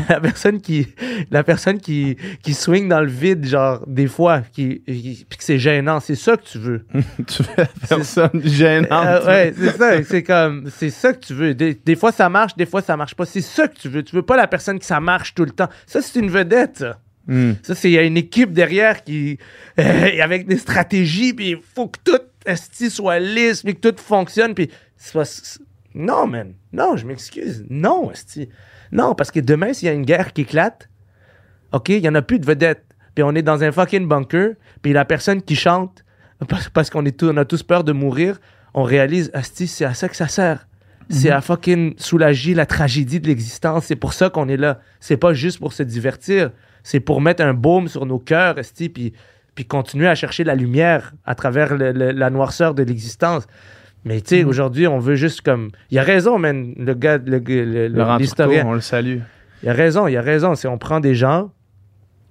la 0.09 0.19
personne 0.19 0.59
qui 0.61 0.87
la 1.29 1.43
personne 1.43 1.77
qui, 1.79 2.17
qui 2.41 2.55
swing 2.55 2.89
dans 2.89 3.01
le 3.01 3.07
vide, 3.07 3.45
genre, 3.45 3.83
des 3.85 4.07
fois, 4.07 4.41
qui, 4.51 4.81
qui- 4.81 5.25
puis 5.29 5.37
que 5.37 5.43
c'est 5.43 5.59
gênant. 5.59 5.99
C'est 5.99 6.15
ça 6.15 6.37
que 6.37 6.43
tu 6.43 6.57
veux. 6.57 6.85
tu 7.27 7.43
fais 7.43 7.67
personne 7.87 8.41
gênante. 8.43 8.89
Euh, 8.91 9.25
ouais, 9.27 9.53
c'est 9.55 9.77
ça. 9.77 10.03
C'est 10.03 10.23
comme, 10.23 10.71
c'est 10.75 10.89
ça 10.89 11.13
que 11.13 11.19
tu 11.23 11.33
veux. 11.35 11.53
Des, 11.53 11.75
des 11.75 11.95
fois, 11.95 12.11
ça 12.11 12.29
marche, 12.29 12.55
des 12.55 12.65
fois, 12.65 12.81
ça 12.81 12.97
marche 12.97 13.13
pas. 13.13 13.25
C'est 13.27 13.41
ça 13.41 13.67
que 13.67 13.77
tu 13.77 13.89
veux. 13.89 14.01
Tu 14.01 14.15
veux 14.15 14.23
pas 14.23 14.35
la 14.37 14.47
personne 14.47 14.79
qui 14.79 14.87
ça 14.87 14.99
marche 14.99 15.35
tout 15.35 15.45
le 15.45 15.51
temps. 15.51 15.69
Ça, 15.85 16.01
c'est 16.01 16.17
une 16.19 16.31
vedette, 16.31 16.77
ça. 16.79 16.99
Mm. 17.27 17.51
Ça, 17.61 17.75
c'est 17.75 17.91
il 17.91 17.93
y 17.93 17.99
a 17.99 18.03
une 18.03 18.17
équipe 18.17 18.53
derrière 18.53 19.03
qui 19.03 19.37
euh, 19.79 20.09
avec 20.23 20.47
des 20.47 20.57
stratégies, 20.57 21.33
puis 21.33 21.51
il 21.51 21.57
faut 21.75 21.89
que 21.89 21.99
tout 22.03 22.19
esti, 22.43 22.89
soit 22.89 23.19
lisse, 23.19 23.61
puis 23.61 23.75
que 23.75 23.87
tout 23.87 24.01
fonctionne, 24.01 24.55
puis 24.55 24.71
c'est 24.97 25.13
pas- 25.13 25.25
non, 25.99 26.25
man, 26.27 26.53
non, 26.73 26.95
je 26.97 27.05
m'excuse, 27.05 27.65
non, 27.69 28.11
esti, 28.11 28.49
non, 28.91 29.13
parce 29.15 29.31
que 29.31 29.39
demain 29.39 29.73
s'il 29.73 29.87
y 29.87 29.89
a 29.89 29.93
une 29.93 30.05
guerre 30.05 30.33
qui 30.33 30.41
éclate, 30.41 30.89
ok, 31.73 31.89
il 31.89 31.99
y 31.99 32.09
en 32.09 32.15
a 32.15 32.21
plus 32.21 32.39
de 32.39 32.45
vedettes, 32.45 32.85
puis 33.15 33.23
on 33.23 33.35
est 33.35 33.41
dans 33.41 33.63
un 33.63 33.71
fucking 33.71 34.07
bunker, 34.07 34.53
puis 34.81 34.93
la 34.93 35.05
personne 35.05 35.41
qui 35.41 35.55
chante 35.55 36.03
parce, 36.73 36.89
qu'on 36.89 37.05
est 37.05 37.17
tous, 37.19 37.29
on 37.29 37.37
a 37.37 37.43
tous 37.45 37.63
peur 37.63 37.83
de 37.83 37.91
mourir, 37.91 38.39
on 38.73 38.83
réalise, 38.83 39.29
esti, 39.33 39.67
c'est 39.67 39.83
à 39.85 39.93
ça 39.93 40.07
que 40.07 40.15
ça 40.15 40.27
sert. 40.29 40.67
C'est 41.11 41.31
à 41.31 41.41
fucking 41.41 41.95
soulager 41.97 42.53
la 42.53 42.67
tragédie 42.67 43.19
de 43.19 43.25
l'existence. 43.27 43.85
C'est 43.85 43.95
pour 43.95 44.13
ça 44.13 44.29
qu'on 44.29 44.47
est 44.47 44.57
là. 44.57 44.79
C'est 44.99 45.17
pas 45.17 45.33
juste 45.33 45.57
pour 45.59 45.73
se 45.73 45.81
divertir. 45.81 46.51
C'est 46.83 46.99
pour 46.99 47.19
mettre 47.19 47.43
un 47.43 47.55
baume 47.55 47.87
sur 47.87 48.05
nos 48.05 48.19
cœurs, 48.19 48.59
esti, 48.59 48.89
puis, 48.89 49.13
puis 49.55 49.65
continuer 49.65 50.07
à 50.07 50.13
chercher 50.13 50.43
la 50.43 50.53
lumière 50.53 51.13
à 51.25 51.33
travers 51.33 51.75
le- 51.75 51.91
le- 51.93 52.11
la 52.11 52.29
noirceur 52.29 52.75
de 52.75 52.83
l'existence. 52.83 53.47
Mais 54.09 54.21
tu 54.21 54.29
sais, 54.37 54.43
aujourd'hui, 54.43 54.87
on 54.87 54.99
veut 54.99 55.15
juste 55.15 55.41
comme. 55.41 55.69
Il 55.91 55.99
a 55.99 56.03
raison, 56.03 56.37
man, 56.39 56.73
le 56.77 56.93
gars, 56.95 57.17
le, 57.17 57.37
le- 57.39 57.87
le- 57.87 57.89
on 58.65 58.73
le 58.73 58.81
salue. 58.81 59.19
Il 59.63 59.69
a 59.69 59.73
raison, 59.73 60.07
il 60.07 60.17
a 60.17 60.21
raison. 60.21 60.55
C'est 60.55 60.67
on 60.67 60.77
prend 60.77 60.99
des 60.99 61.15
gens, 61.15 61.51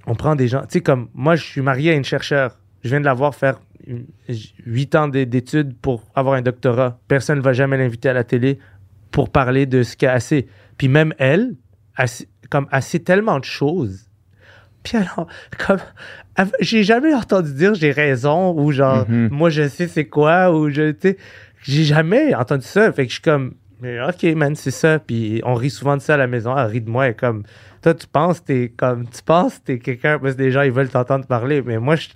on 0.06 0.14
prend 0.14 0.34
des 0.34 0.48
gens. 0.48 0.62
Tu 0.62 0.66
sais, 0.70 0.80
comme 0.80 1.09
moi, 1.14 1.36
je 1.36 1.44
suis 1.44 1.60
marié 1.60 1.92
à 1.92 1.94
une 1.94 2.05
chercheure. 2.05 2.59
Je 2.82 2.88
viens 2.90 3.00
de 3.00 3.05
la 3.05 3.14
voir 3.14 3.34
faire 3.34 3.60
huit 4.66 4.94
ans 4.94 5.09
d'é- 5.09 5.26
d'études 5.26 5.76
pour 5.80 6.05
avoir 6.14 6.34
un 6.34 6.42
doctorat. 6.42 6.98
Personne 7.09 7.38
ne 7.38 7.42
va 7.42 7.52
jamais 7.52 7.76
l'inviter 7.78 8.09
à 8.09 8.12
la 8.12 8.24
télé 8.24 8.59
pour 9.10 9.30
parler 9.30 9.66
de 9.66 9.82
ce 9.82 9.96
qu'elle 9.96 10.20
sait. 10.20 10.46
Puis 10.76 10.88
même 10.88 11.14
elle, 11.18 11.55
sait- 12.06 12.28
comme 12.50 12.66
sait 12.80 12.98
tellement 13.00 13.38
de 13.38 13.44
choses. 13.44 14.06
Puis 14.82 14.96
alors, 14.96 15.26
comme, 15.66 15.78
j'ai 16.60 16.82
jamais 16.84 17.12
entendu 17.14 17.52
dire 17.52 17.74
j'ai 17.74 17.90
raison 17.90 18.52
ou 18.59 18.70
genre, 18.72 19.09
Mhm. 19.09 19.28
moi 19.32 19.50
je 19.50 19.68
sais 19.68 19.88
c'est 19.88 20.06
quoi 20.06 20.52
ou 20.55 20.70
je, 20.70 20.92
tu 20.92 20.98
sais, 21.10 21.16
j'ai 21.62 21.85
jamais 21.85 22.35
entendu 22.35 22.66
ça. 22.66 22.93
Fait 22.93 23.05
que 23.05 23.09
je 23.09 23.14
suis 23.14 23.22
comme, 23.22 23.55
mais 23.80 24.01
ok, 24.01 24.22
man, 24.35 24.56
c'est 24.56 24.70
ça. 24.70 24.98
Puis 24.98 25.40
on 25.44 25.55
rit 25.55 25.70
souvent 25.70 25.97
de 25.97 26.02
ça 26.02 26.14
à 26.14 26.16
la 26.16 26.26
maison. 26.26 26.56
Elle 26.56 26.66
rit 26.66 26.80
de 26.80 26.90
moi. 26.90 27.09
Est 27.09 27.14
comme, 27.14 27.44
toi, 27.82 27.94
tu 27.94 28.06
penses, 28.06 28.44
t'es 28.44 28.72
comme, 28.76 29.09
tu 29.09 29.22
penses, 29.22 29.62
t'es 29.62 29.78
quelqu'un, 29.78 30.18
parce 30.18 30.35
que 30.35 30.39
des 30.39 30.51
gens, 30.51 30.62
ils 30.62 30.72
veulent 30.72 30.89
t'entendre 30.89 31.26
parler. 31.26 31.62
Mais 31.62 31.78
moi, 31.78 31.97
je, 31.97 32.09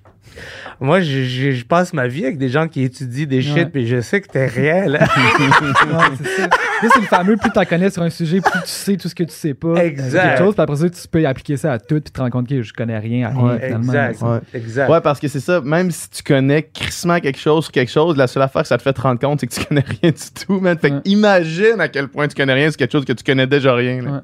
moi, 0.80 1.00
je, 1.00 1.22
je- 1.24 1.50
je 1.52 1.64
passe 1.64 1.92
ma 1.92 2.06
vie 2.08 2.24
avec 2.24 2.38
des 2.38 2.48
gens 2.48 2.68
qui 2.68 2.82
étudient 2.82 3.26
des 3.26 3.42
shit, 3.42 3.54
Ouais. 3.56 3.66
puis 3.66 3.86
je 3.86 4.00
sais 4.00 4.20
que 4.20 4.28
t'es 4.28 4.46
là. 4.88 5.00
Ouais, 5.00 6.88
c'est 6.92 7.00
le 7.00 7.06
fameux, 7.06 7.36
plus 7.36 7.50
tu 7.50 7.66
connais 7.66 7.90
sur 7.90 8.02
un 8.02 8.10
sujet, 8.10 8.40
plus 8.40 8.50
tu 8.62 8.66
sais 8.68 8.96
tout 8.96 9.08
ce 9.08 9.14
que 9.14 9.24
tu 9.24 9.32
sais 9.32 9.54
pas. 9.54 9.68
euh, 9.68 9.76
Exact. 9.76 10.10
c'est 10.10 10.18
quelque 10.28 10.38
chose, 10.38 10.54
puis 10.54 10.62
après 10.62 10.76
ça, 10.76 10.90
tu 10.90 11.08
peux 11.08 11.26
appliquer 11.26 11.56
ça 11.56 11.72
à 11.72 11.78
tout, 11.78 12.00
puis 12.00 12.12
te 12.12 12.20
rends 12.20 12.30
compte 12.30 12.48
que 12.48 12.62
je 12.62 12.72
connais 12.72 12.98
rien 12.98 13.28
à 13.28 13.30
rien, 13.30 13.42
Ouais, 13.46 13.60
finalement. 13.66 13.92
exact. 13.92 14.22
Ouais. 14.22 14.38
Exact. 14.54 14.90
Ouais, 14.90 15.00
parce 15.00 15.20
que 15.20 15.28
c'est 15.28 15.40
ça, 15.40 15.60
même 15.60 15.90
si 15.90 16.10
tu 16.10 16.22
connais 16.22 16.62
crissement 16.62 17.20
quelque 17.20 17.38
chose 17.38 17.64
sur 17.64 17.72
quelque 17.72 17.90
chose, 17.92 18.16
la 18.16 18.26
seule 18.26 18.42
affaire 18.42 18.62
que 18.62 18.68
ça 18.68 18.78
te 18.78 18.82
fait 18.82 18.92
te 18.92 19.00
rendre 19.00 19.20
compte, 19.20 19.40
c'est 19.40 19.46
que 19.46 19.54
tu 19.54 19.64
connais 19.64 19.84
rien 20.02 20.10
du 20.10 20.44
tout, 20.44 20.58
man. 20.60 20.76
Fait 20.78 20.90
que 20.90 20.94
Ouais. 20.96 21.00
imagine 21.06 21.80
à 21.80 21.88
quel 21.88 22.08
point 22.08 22.26
tu 22.28 22.34
connais 22.34 22.54
rien 22.54 22.68
sur 22.70 22.76
quelque 22.78 22.92
chose 22.92 23.04
que 23.04 23.12
tu 23.12 23.24
connais 23.24 23.46
déjà 23.46 23.74
rien. 23.74 24.02
là. 24.02 24.22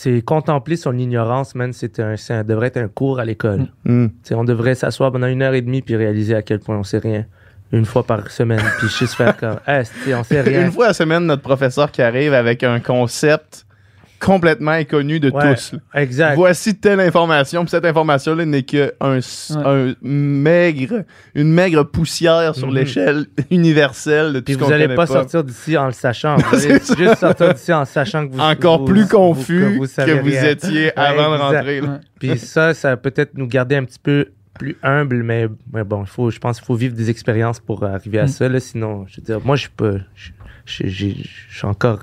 C'est 0.00 0.22
contempler 0.22 0.76
son 0.76 0.96
ignorance, 0.96 1.56
man. 1.56 1.72
C'est 1.72 1.98
un, 1.98 2.16
ça 2.16 2.44
devrait 2.44 2.68
être 2.68 2.76
un 2.76 2.86
cours 2.86 3.18
à 3.18 3.24
l'école. 3.24 3.66
Mm. 3.84 4.04
Mm. 4.04 4.10
On 4.30 4.44
devrait 4.44 4.76
s'asseoir 4.76 5.10
pendant 5.10 5.26
une 5.26 5.42
heure 5.42 5.54
et 5.54 5.60
demie 5.60 5.82
puis 5.82 5.96
réaliser 5.96 6.36
à 6.36 6.42
quel 6.42 6.60
point 6.60 6.76
on 6.78 6.84
sait 6.84 6.98
rien. 6.98 7.24
Une 7.72 7.84
fois 7.84 8.04
par 8.04 8.30
semaine, 8.30 8.62
puis 8.78 8.86
juste 8.88 9.14
faire 9.14 9.36
comme, 9.36 9.56
hey, 9.66 9.84
c'est- 9.84 10.14
on 10.14 10.22
sait 10.22 10.40
rien. 10.40 10.66
Une 10.66 10.70
fois 10.70 10.84
à 10.84 10.88
la 10.88 10.94
semaine, 10.94 11.26
notre 11.26 11.42
professeur 11.42 11.90
qui 11.90 12.00
arrive 12.00 12.32
avec 12.32 12.62
un 12.62 12.78
concept 12.78 13.66
complètement 14.20 14.72
inconnu 14.72 15.20
de 15.20 15.30
Ouais, 15.30 15.54
tous. 15.54 15.72
là. 15.72 16.00
Exact. 16.02 16.34
Voici 16.34 16.76
telle 16.76 17.00
information, 17.00 17.62
puis 17.62 17.70
cette 17.70 17.84
information-là 17.84 18.44
n'est 18.44 18.62
que 18.62 18.92
un, 19.00 19.20
maigre, 20.02 21.04
une 21.34 21.52
maigre 21.52 21.84
poussière 21.84 22.54
sur 22.54 22.68
Mhm. 22.68 22.74
l'échelle 22.74 23.26
universelle 23.50 24.32
de 24.32 24.38
tout 24.40 24.44
Puis 24.46 24.54
ce 24.54 24.58
vous 24.58 24.64
qu'on 24.64 24.70
n'allez 24.70 24.84
connaît 24.84 24.96
pas, 24.96 25.06
pas. 25.06 25.12
sortir 25.12 25.44
d'ici 25.44 25.76
en 25.76 25.86
le 25.86 25.92
sachant. 25.92 26.36
Vous 26.52 26.66
allez 26.66 26.78
ça. 26.80 26.94
juste 26.96 27.18
sortir 27.18 27.54
d'ici 27.54 27.72
en 27.72 27.84
sachant 27.84 28.26
que 28.26 28.32
vous 28.34 28.40
Encore 28.40 28.78
vous- 28.80 28.84
plus 28.86 29.02
vous- 29.02 29.08
confus 29.08 29.60
que 29.60 29.76
vous, 29.78 29.86
que 29.86 30.20
vous 30.20 30.44
étiez 30.44 30.98
avant 30.98 31.30
de 31.36 31.40
rentrer. 31.40 31.80
là. 31.80 32.00
Puis 32.18 32.38
ça, 32.38 32.74
ça 32.74 32.90
va 32.90 32.96
peut-être 32.96 33.36
nous 33.36 33.46
garder 33.46 33.76
un 33.76 33.84
petit 33.84 33.98
peu 34.02 34.26
plus 34.58 34.76
humble, 34.82 35.22
mais, 35.22 35.46
mais 35.72 35.84
bon, 35.84 36.04
faut, 36.04 36.30
je 36.30 36.38
pense 36.40 36.58
qu'il 36.58 36.66
faut 36.66 36.74
vivre 36.74 36.94
des 36.96 37.10
expériences 37.10 37.60
pour 37.60 37.84
arriver 37.84 38.18
à 38.18 38.24
Mm. 38.24 38.28
ça. 38.28 38.48
Là, 38.48 38.58
sinon, 38.58 39.06
je 39.06 39.16
veux 39.20 39.22
dire, 39.22 39.40
moi, 39.44 39.54
je 39.54 39.68
j'ai- 40.66 41.16
je 41.48 41.56
suis 41.56 41.66
encore. 41.66 42.00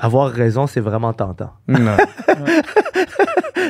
Avoir 0.00 0.30
raison, 0.30 0.66
c'est 0.66 0.80
vraiment 0.80 1.12
tentant. 1.12 1.52
Non. 1.68 1.96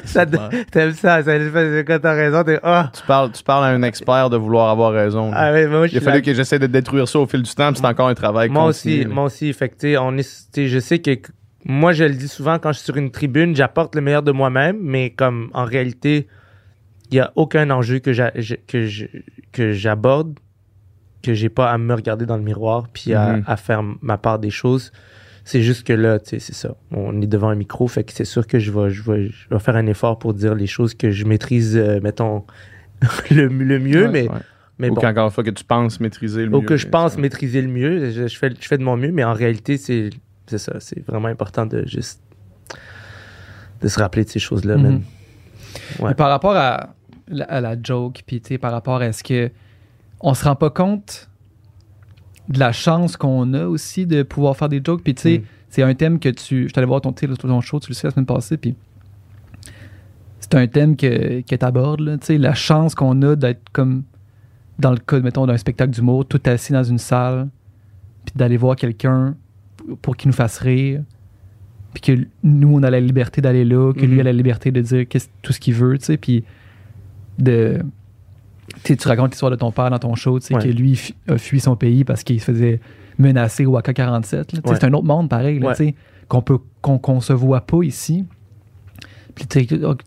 Ça. 0.05 0.25
T'aimes 0.27 0.93
ça, 0.93 1.23
quand 1.23 1.99
t'as 2.01 2.13
raison, 2.13 2.45
t'es 2.45 2.59
ah. 2.63 2.91
tu, 2.93 3.03
parles, 3.07 3.33
tu 3.33 3.43
parles 3.43 3.65
à 3.65 3.69
un 3.69 3.83
expert 3.83 4.31
de 4.31 4.37
vouloir 4.37 4.71
avoir 4.71 4.93
raison. 4.93 5.31
Ah, 5.35 5.53
mais 5.53 5.67
moi, 5.67 5.87
je 5.87 5.95
Il 5.95 5.99
a 5.99 6.01
fallu 6.01 6.23
que 6.23 6.33
j'essaie 6.33 6.59
de 6.59 6.67
détruire 6.67 7.09
ça 7.09 7.19
au 7.19 7.27
fil 7.27 7.43
du 7.43 7.55
temps, 7.55 7.71
c'est 7.75 7.85
encore 7.85 8.09
un 8.09 8.15
travail 8.15 8.49
Moi 8.49 8.67
continu, 8.67 9.01
aussi, 9.01 9.07
moi 9.07 9.25
aussi. 9.25 9.53
Fait 9.53 9.69
que, 9.69 9.99
on 9.99 10.17
est, 10.17 10.67
je 10.67 10.79
sais 10.79 11.01
que 11.01 11.11
moi, 11.65 11.93
je 11.93 12.05
le 12.05 12.15
dis 12.15 12.29
souvent 12.29 12.59
quand 12.59 12.73
je 12.73 12.79
suis 12.79 12.85
sur 12.85 12.97
une 12.97 13.11
tribune, 13.11 13.57
j'apporte 13.57 13.95
le 13.95 14.01
meilleur 14.01 14.23
de 14.23 14.33
moi-même, 14.33 14.79
mais 14.81 15.11
comme 15.11 15.51
en 15.53 15.65
réalité, 15.65 16.29
il 17.11 17.15
n'y 17.15 17.21
a 17.21 17.33
aucun 17.35 17.71
enjeu 17.71 17.99
que 17.99 18.13
j'aborde 19.73 20.39
que 21.23 21.35
j'ai 21.35 21.49
pas 21.49 21.71
à 21.73 21.79
me 21.79 21.95
regarder 21.95 22.25
dans 22.27 22.37
le 22.37 22.43
miroir 22.43 22.87
puis 22.93 23.13
à, 23.13 23.33
Mhm. 23.33 23.45
à 23.47 23.57
faire 23.57 23.83
ma 24.01 24.17
part 24.17 24.39
des 24.39 24.51
choses. 24.51 24.93
C'est 25.49 25.63
juste 25.63 25.87
que 25.87 25.93
là, 25.93 26.19
tu 26.19 26.31
sais, 26.31 26.39
c'est 26.41 26.55
ça. 26.55 26.75
On 26.91 27.23
est 27.23 27.27
devant 27.29 27.49
un 27.51 27.55
micro, 27.55 27.87
fait 27.87 28.03
que 28.03 28.13
c'est 28.13 28.25
sûr 28.25 28.49
que 28.49 28.59
je 28.59 28.73
vais, 28.73 28.91
je, 28.91 29.03
vais, 29.09 29.29
je 29.29 29.49
vais 29.49 29.61
faire 29.61 29.77
un 29.77 29.87
effort 29.87 30.19
pour 30.19 30.35
dire 30.35 30.57
les 30.57 30.67
choses 30.67 30.93
que 30.95 31.13
je 31.13 31.25
maîtrise, 31.25 31.77
euh, 31.77 32.01
mettons, 32.03 32.45
le, 33.31 33.47
le 33.47 33.79
mieux, 33.79 34.07
Ouais, 34.07 34.11
mais, 34.11 34.29
Ouais. 34.29 34.39
mais 34.81 34.91
Ou 34.91 34.95
bon. 34.95 35.01
qu'encore 35.03 35.27
une 35.27 35.31
fois 35.31 35.45
que 35.45 35.51
tu 35.51 35.63
penses 35.63 36.01
maîtriser 36.01 36.47
le 36.47 36.53
Ou 36.55 36.63
mieux. 36.63 36.67
que 36.67 36.77
je 36.77 36.89
pense 36.89 37.13
ça- 37.13 37.21
maîtriser 37.21 37.63
le 37.63 37.69
mieux. 37.69 38.11
Je, 38.11 38.27
je 38.27 38.37
fais, 38.37 38.51
je 38.61 38.67
fais 38.67 38.77
de 38.77 38.83
mon 38.83 38.97
mieux, 38.97 39.13
mais 39.13 39.23
en 39.23 39.35
réalité, 39.35 39.77
c'est 39.79 40.11
c'est 40.49 40.59
ça. 40.59 40.75
C'est 40.81 41.07
vraiment 41.07 41.29
important 41.29 41.65
de 41.65 41.87
juste 41.87 42.21
de 43.83 43.89
se 43.89 43.99
rappeler 44.01 44.25
de 44.25 44.31
ces 44.31 44.39
choses-là. 44.41 44.77
Mhm. 44.79 45.03
Ouais. 46.01 46.15
Par 46.15 46.29
rapport 46.29 46.57
à 46.57 46.91
la, 47.29 47.45
à 47.45 47.61
la 47.61 47.77
joke, 47.81 48.23
puis 48.27 48.41
tu 48.41 48.49
sais, 48.49 48.59
par 48.59 48.73
rapport 48.73 49.01
à 49.01 49.13
ce 49.13 49.23
que 49.23 49.51
on 50.21 50.35
se 50.35 50.45
rend 50.45 50.57
pas 50.57 50.71
compte 50.71 51.29
de 52.49 52.59
la 52.59 52.73
chance 52.73 53.17
qu'on 53.17 53.53
a 53.55 53.67
aussi 53.67 54.07
de 54.07 54.23
pouvoir 54.23 54.57
faire 54.57 54.69
des 54.69 54.81
jokes, 54.85 55.03
puis 55.03 55.15
tu 55.15 55.23
sais, 55.23 55.39
Mm. 55.39 55.43
c'est 55.69 55.83
un 55.83 55.95
thème 55.95 56.19
que 56.19 56.29
tu. 56.29 56.69
Je 56.69 56.73
t'allais 56.73 56.87
voir 56.87 57.01
ton, 57.01 57.13
ton 57.13 57.61
show, 57.61 57.81
tu 57.81 57.89
le 57.91 57.95
sais 57.95 58.07
la 58.07 58.13
semaine 58.13 58.27
passée, 58.27 58.57
puis 58.57 58.75
c'est 60.41 60.55
un 60.55 60.67
thème 60.67 60.97
que, 60.97 61.41
que 61.41 61.55
tu 61.57 61.65
abordes, 61.65 62.01
là, 62.01 62.19
tu 62.19 62.27
sais, 62.27 62.39
la 62.39 62.55
chance 62.55 62.95
qu'on 62.95 63.21
a 63.23 63.35
d'être 63.37 63.63
comme 63.73 64.05
dans 64.79 64.91
le 64.93 64.99
cas, 64.99 65.19
mettons, 65.21 65.47
d'un 65.47 65.57
spectacle 65.57 65.91
d'humour, 65.91 66.27
tout 66.27 66.41
assis 66.45 66.73
dans 66.73 66.85
une 66.85 66.99
salle, 66.99 67.49
puis 68.27 68.35
d'aller 68.37 68.57
voir 68.59 68.77
quelqu'un 68.77 69.35
pour- 70.03 70.17
qu'il 70.17 70.29
nous 70.29 70.35
fasse 70.37 70.59
rire, 70.59 71.03
puis 71.95 72.03
que 72.03 72.27
nous, 72.45 72.75
on 72.75 72.83
a 72.83 72.91
la 72.91 73.01
liberté 73.01 73.41
d'aller 73.41 73.65
là, 73.65 73.93
que 73.95 74.01
lui 74.05 74.15
Mhm. 74.15 74.21
a 74.21 74.23
la 74.25 74.33
liberté 74.33 74.71
de 74.71 74.81
dire 74.83 75.07
tout 75.43 75.53
ce 75.53 75.59
qu'il 75.61 75.75
veut, 75.75 75.97
tu 75.99 76.05
sais, 76.05 76.17
puis 76.17 76.45
de... 77.39 77.81
Tu 78.95 79.09
racontes 79.09 79.31
l'histoire 79.33 79.51
de 79.51 79.57
ton 79.57 79.73
père 79.73 79.91
dans 79.91 79.99
ton 79.99 80.15
show, 80.15 80.39
tu 80.39 80.47
sais, 80.47 80.55
Ouais. 80.55 80.63
que 80.63 80.69
lui 80.69 80.95
fu- 80.97 81.15
a 81.29 81.39
fui 81.39 81.59
son 81.61 81.75
pays 81.77 82.05
parce 82.05 82.23
qu'il 82.23 82.39
se 82.41 82.45
faisait 82.45 82.81
menacer 83.19 83.65
au 83.67 83.77
AK-47. 83.77 84.37
là. 84.37 84.45
Tu 84.45 84.57
sais, 84.57 84.69
Ouais. 84.69 84.75
C'est 84.79 84.85
un 84.87 84.93
autre 84.93 85.07
monde 85.07 85.29
pareil, 85.29 85.59
là, 85.59 85.69
Ouais. 85.69 85.75
tu 85.75 85.85
sais, 85.87 85.95
qu'on 86.29 86.43
peut 86.43 86.59
qu'on 86.83 87.21
se 87.21 87.33
voit 87.33 87.63
pas 87.63 87.83
ici. 87.83 88.25
Puis 89.35 89.47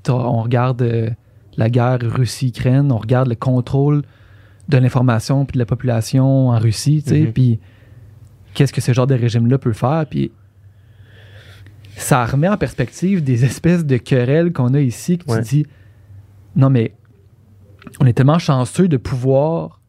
on 0.10 0.41
regarde 0.41 0.81
euh, 0.81 1.10
la 1.57 1.69
guerre 1.69 1.99
Russie-Ukraine, 2.01 2.91
on 2.91 2.97
regarde 2.97 3.27
le 3.27 3.35
contrôle 3.35 4.03
de 4.69 4.77
l'information 4.77 5.45
puis 5.45 5.53
de 5.56 5.60
la 5.60 5.65
population 5.65 6.49
en 6.49 6.57
Russie, 6.60 7.01
tu 7.03 7.10
sais, 7.10 7.19
Mhm. 7.22 7.34
puis 7.34 7.60
qu'est-ce 8.53 8.72
que 8.73 8.81
ce 8.81 8.93
genre 8.93 9.07
de 9.07 9.15
régime-là 9.15 9.57
peut 9.57 9.73
faire, 9.73 10.06
puis 10.10 10.31
ça 11.95 12.26
remet 12.26 12.47
en 12.47 12.57
perspective 12.57 13.23
des 13.23 13.43
espèces 13.45 13.85
de 13.85 13.97
querelles 13.97 14.53
qu'on 14.53 14.73
a 14.73 14.80
ici 14.80 15.18
que 15.18 15.35
tu 15.35 15.41
dis 15.41 15.65
non 16.56 16.69
mais 16.69 16.93
on 17.99 18.06
est 18.06 18.14
tellement 18.14 18.40
chanceux 18.40 18.88
de 18.88 18.98
pouvoir 18.98 19.82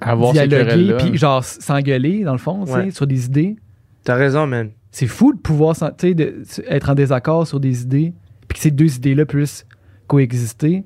Avoir 0.00 0.32
dialoguer 0.32 0.94
puis 0.98 1.16
genre 1.16 1.44
s'engueuler 1.44 2.24
dans 2.24 2.32
le 2.32 2.38
fond 2.38 2.64
Ouais. 2.66 2.90
sur 2.90 3.06
des 3.06 3.26
idées 3.26 3.56
T'as 4.02 4.16
raison, 4.16 4.46
man. 4.46 4.70
c'est 4.90 5.06
fou 5.06 5.32
de 5.32 5.38
pouvoir 5.38 5.74
de- 6.02 6.42
être 6.68 6.90
en 6.90 6.94
désaccord 6.94 7.46
sur 7.46 7.60
des 7.60 7.82
idées 7.82 8.12
puis 8.48 8.56
que 8.56 8.62
ces 8.62 8.70
deux 8.72 8.96
idées-là 8.96 9.24
puissent 9.24 9.64
coexister 10.08 10.84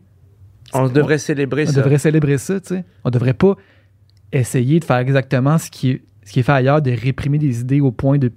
On 0.74 0.88
devrait 0.88 1.18
célébrer 1.18 1.64
on 1.68 1.72
ça. 1.72 1.80
devrait 1.82 1.98
célébrer 1.98 2.38
ça, 2.38 2.60
tu 2.60 2.68
sais. 2.68 2.84
On 3.04 3.10
devrait 3.10 3.34
pas 3.34 3.56
essayer 4.32 4.78
de 4.78 4.84
faire 4.84 4.98
exactement 4.98 5.58
ce 5.58 5.70
qui 5.70 5.90
est, 5.90 6.02
ce 6.24 6.32
qui 6.32 6.40
est 6.40 6.42
fait 6.44 6.52
ailleurs, 6.52 6.80
de 6.82 6.90
réprimer 6.92 7.38
des 7.38 7.60
idées 7.60 7.80
au 7.80 7.90
point 7.90 8.18
de 8.18 8.30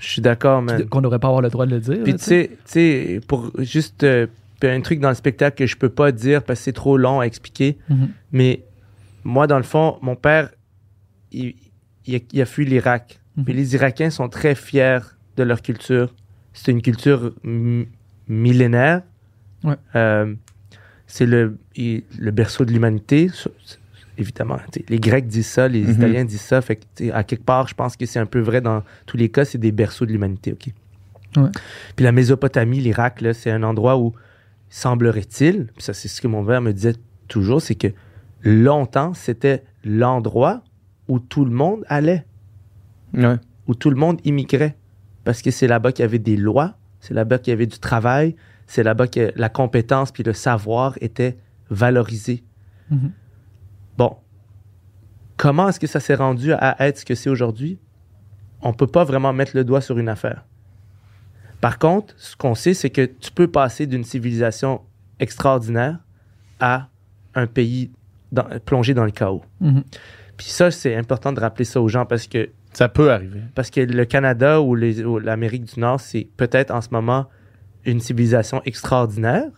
Je 0.00 0.06
suis 0.08 0.20
d'accord, 0.22 0.60
man. 0.62 0.84
qu'on 0.86 1.00
devrait 1.00 1.18
pas 1.18 1.28
avoir 1.28 1.40
le 1.42 1.48
droit 1.50 1.66
de 1.66 1.70
le 1.74 1.80
dire. 1.80 2.02
Puis 2.02 2.12
là, 2.12 2.18
tu 2.18 2.24
sais, 2.24 2.50
tu 2.52 2.56
sais, 2.66 3.20
pour 3.26 3.50
juste 3.58 4.04
euh, 4.04 4.26
puis 4.60 4.68
un 4.70 4.80
truc 4.80 5.00
dans 5.00 5.08
le 5.10 5.14
spectacle 5.14 5.56
que 5.56 5.66
je 5.66 5.76
peux 5.76 5.88
pas 5.88 6.12
dire 6.12 6.42
parce 6.42 6.60
que 6.60 6.64
c'est 6.64 6.72
trop 6.72 6.96
long 6.96 7.20
à 7.20 7.24
expliquer, 7.26 7.78
Mhm. 7.88 8.08
mais 8.32 8.64
moi, 9.24 9.46
dans 9.46 9.56
le 9.58 9.62
fond, 9.64 9.98
mon 10.02 10.16
père, 10.16 10.50
il, 11.32 11.54
il 12.06 12.16
a, 12.16 12.18
il 12.32 12.40
a 12.40 12.46
fui 12.46 12.64
l'Irak. 12.64 13.20
Mhm. 13.36 13.44
Puis 13.44 13.52
les 13.54 13.74
Irakiens 13.74 14.10
sont 14.10 14.28
très 14.28 14.54
fiers 14.54 14.98
de 15.36 15.42
leur 15.42 15.62
culture. 15.62 16.14
C'est 16.52 16.72
une 16.72 16.82
culture 16.82 17.32
millénaire. 18.26 19.02
Ouais. 19.64 19.74
Euh, 19.94 20.34
c'est 21.06 21.26
le, 21.26 21.58
il- 21.76 22.02
le 22.18 22.30
berceau 22.30 22.64
de 22.64 22.72
l'humanité. 22.72 23.30
Évidemment, 24.16 24.58
les 24.88 24.98
Grecs 24.98 25.26
disent 25.28 25.46
ça, 25.46 25.68
les 25.68 25.82
Mhm. 25.84 25.90
Italiens 25.92 26.24
disent 26.24 26.40
ça. 26.40 26.60
Fait 26.60 26.76
que, 26.76 27.12
à 27.12 27.22
quelque 27.22 27.44
part, 27.44 27.68
je 27.68 27.74
pense 27.74 27.96
que 27.96 28.04
c'est 28.04 28.18
un 28.18 28.26
peu 28.26 28.40
vrai 28.40 28.60
dans 28.60 28.82
tous 29.06 29.16
les 29.16 29.28
cas, 29.28 29.44
c'est 29.44 29.58
des 29.58 29.70
berceaux 29.72 30.06
de 30.06 30.12
l'humanité. 30.12 30.52
ok. 30.52 30.72
Ouais. 31.36 31.50
Puis 31.94 32.04
la 32.04 32.10
Mésopotamie, 32.12 32.80
l'Irak, 32.80 33.20
là, 33.20 33.32
c'est 33.34 33.50
un 33.50 33.62
endroit 33.62 33.96
où, 33.98 34.14
semblerait-il, 34.70 35.68
ça 35.78 35.94
c'est 35.94 36.08
ce 36.08 36.20
que 36.20 36.28
mon 36.28 36.44
père 36.44 36.60
me 36.60 36.72
disait 36.72 36.94
toujours, 37.28 37.60
c'est 37.62 37.74
que 37.74 37.88
longtemps, 38.42 39.14
c'était 39.14 39.64
l'endroit 39.84 40.62
où 41.08 41.18
tout 41.18 41.44
le 41.44 41.50
monde 41.50 41.84
allait, 41.88 42.24
Ouais. 43.14 43.36
où 43.66 43.74
tout 43.74 43.90
le 43.90 43.96
monde 43.96 44.20
immigrait. 44.24 44.76
Parce 45.24 45.42
que 45.42 45.50
c'est 45.50 45.66
là-bas 45.66 45.92
qu'il 45.92 46.02
y 46.02 46.04
avait 46.04 46.18
des 46.18 46.36
lois, 46.36 46.76
c'est 47.00 47.14
là-bas 47.14 47.38
qu'il 47.38 47.50
y 47.50 47.54
avait 47.54 47.66
du 47.66 47.78
travail, 47.78 48.36
c'est 48.66 48.82
là-bas 48.82 49.08
que 49.08 49.32
la 49.36 49.48
compétence 49.48 50.12
puis 50.12 50.22
le 50.22 50.32
savoir 50.34 50.94
étaient 51.00 51.38
valorisés. 51.70 52.44
Mhm. 52.90 53.12
Bon, 53.96 54.16
comment 55.36 55.68
est-ce 55.68 55.80
que 55.80 55.86
ça 55.86 56.00
s'est 56.00 56.14
rendu 56.14 56.52
à 56.52 56.76
être 56.86 56.98
ce 56.98 57.04
que 57.04 57.14
c'est 57.14 57.30
aujourd'hui? 57.30 57.78
On 58.60 58.72
peut 58.72 58.86
pas 58.86 59.04
vraiment 59.04 59.32
mettre 59.32 59.52
le 59.54 59.64
doigt 59.64 59.80
sur 59.80 59.98
une 59.98 60.08
affaire. 60.08 60.44
Par 61.60 61.78
contre, 61.78 62.14
ce 62.18 62.36
qu'on 62.36 62.54
sait, 62.54 62.74
c'est 62.74 62.90
que 62.90 63.04
tu 63.04 63.30
peux 63.32 63.48
passer 63.48 63.86
d'une 63.86 64.04
civilisation 64.04 64.80
extraordinaire 65.18 65.98
à 66.60 66.88
un 67.34 67.46
pays 67.46 67.90
dans- 68.32 68.46
plongé 68.64 68.94
dans 68.94 69.04
le 69.04 69.10
chaos. 69.10 69.42
Mhm. 69.60 69.82
Puis 70.36 70.46
ça, 70.48 70.70
c'est 70.70 70.94
important 70.94 71.32
de 71.32 71.40
rappeler 71.40 71.64
ça 71.64 71.80
aux 71.80 71.88
gens 71.88 72.06
parce 72.06 72.26
que, 72.28 72.50
Ça 72.72 72.88
peut 72.88 73.10
arriver. 73.10 73.40
parce 73.54 73.70
que 73.70 73.80
le 73.80 74.04
Canada 74.04 74.60
ou 74.60 74.74
l'Amérique 74.76 75.64
du 75.64 75.80
Nord, 75.80 76.00
c'est 76.00 76.28
peut-être 76.36 76.70
en 76.70 76.80
ce 76.80 76.88
moment 76.92 77.26
une 77.84 77.98
civilisation 78.00 78.62
extraordinaire, 78.64 79.50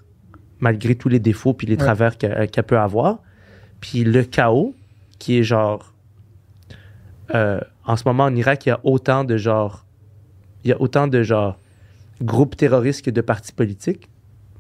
malgré 0.59 0.95
tous 0.95 1.09
les 1.09 1.19
défauts 1.19 1.53
puis 1.53 1.67
les 1.67 1.75
Ouais. 1.75 1.79
travers 1.79 2.17
que- 2.17 2.47
qu'elle 2.47 2.65
peut 2.65 2.79
avoir. 2.79 3.19
Puis 3.81 4.05
le 4.05 4.23
chaos, 4.25 4.75
qui 5.19 5.39
est 5.39 5.43
genre... 5.43 5.93
euh, 7.35 7.61
en 7.85 7.97
ce 7.97 8.03
moment, 8.07 8.25
en 8.25 8.35
Irak, 8.35 8.67
il 8.67 8.71
y 8.71 8.73
a 8.73 8.81
autant 8.85 9.25
de 9.25 9.37
genre... 9.37 9.85
Il 10.65 10.71
y 10.71 10.73
a 10.73 10.81
autant 10.81 11.07
de 11.09 11.23
genre 11.23 11.59
groupes 12.23 12.57
terroristes 12.57 13.05
que 13.05 13.11
de 13.11 13.21
partis 13.21 13.53
politiques. 13.53 14.09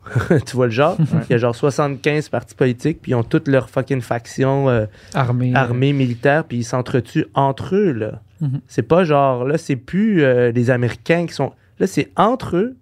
tu 0.46 0.56
vois 0.56 0.66
le 0.66 0.72
genre? 0.72 0.96
Il 1.28 1.32
y 1.32 1.34
a 1.34 1.38
genre 1.38 1.54
75 1.54 2.30
partis 2.30 2.54
politiques, 2.54 3.00
puis 3.02 3.12
ils 3.12 3.14
ont 3.14 3.22
toutes 3.22 3.48
leurs 3.48 3.68
fucking 3.68 4.00
factions 4.00 4.68
euh, 4.70 4.86
Armée. 5.14 5.52
armées, 5.54 5.92
militaires, 5.92 6.44
puis 6.44 6.58
ils 6.58 6.64
s'entretuent 6.64 7.26
entre 7.34 7.76
eux, 7.76 7.92
là. 7.92 8.22
Mhm. 8.40 8.60
C'est 8.66 8.82
pas 8.82 9.04
genre, 9.04 9.44
là, 9.44 9.58
c'est 9.58 9.76
plus 9.76 10.22
euh, 10.24 10.50
les 10.52 10.70
Américains 10.70 11.26
qui 11.26 11.34
sont... 11.34 11.52
Là, 11.78 11.86
c'est 11.86 12.10
entre 12.16 12.56
eux, 12.56 12.76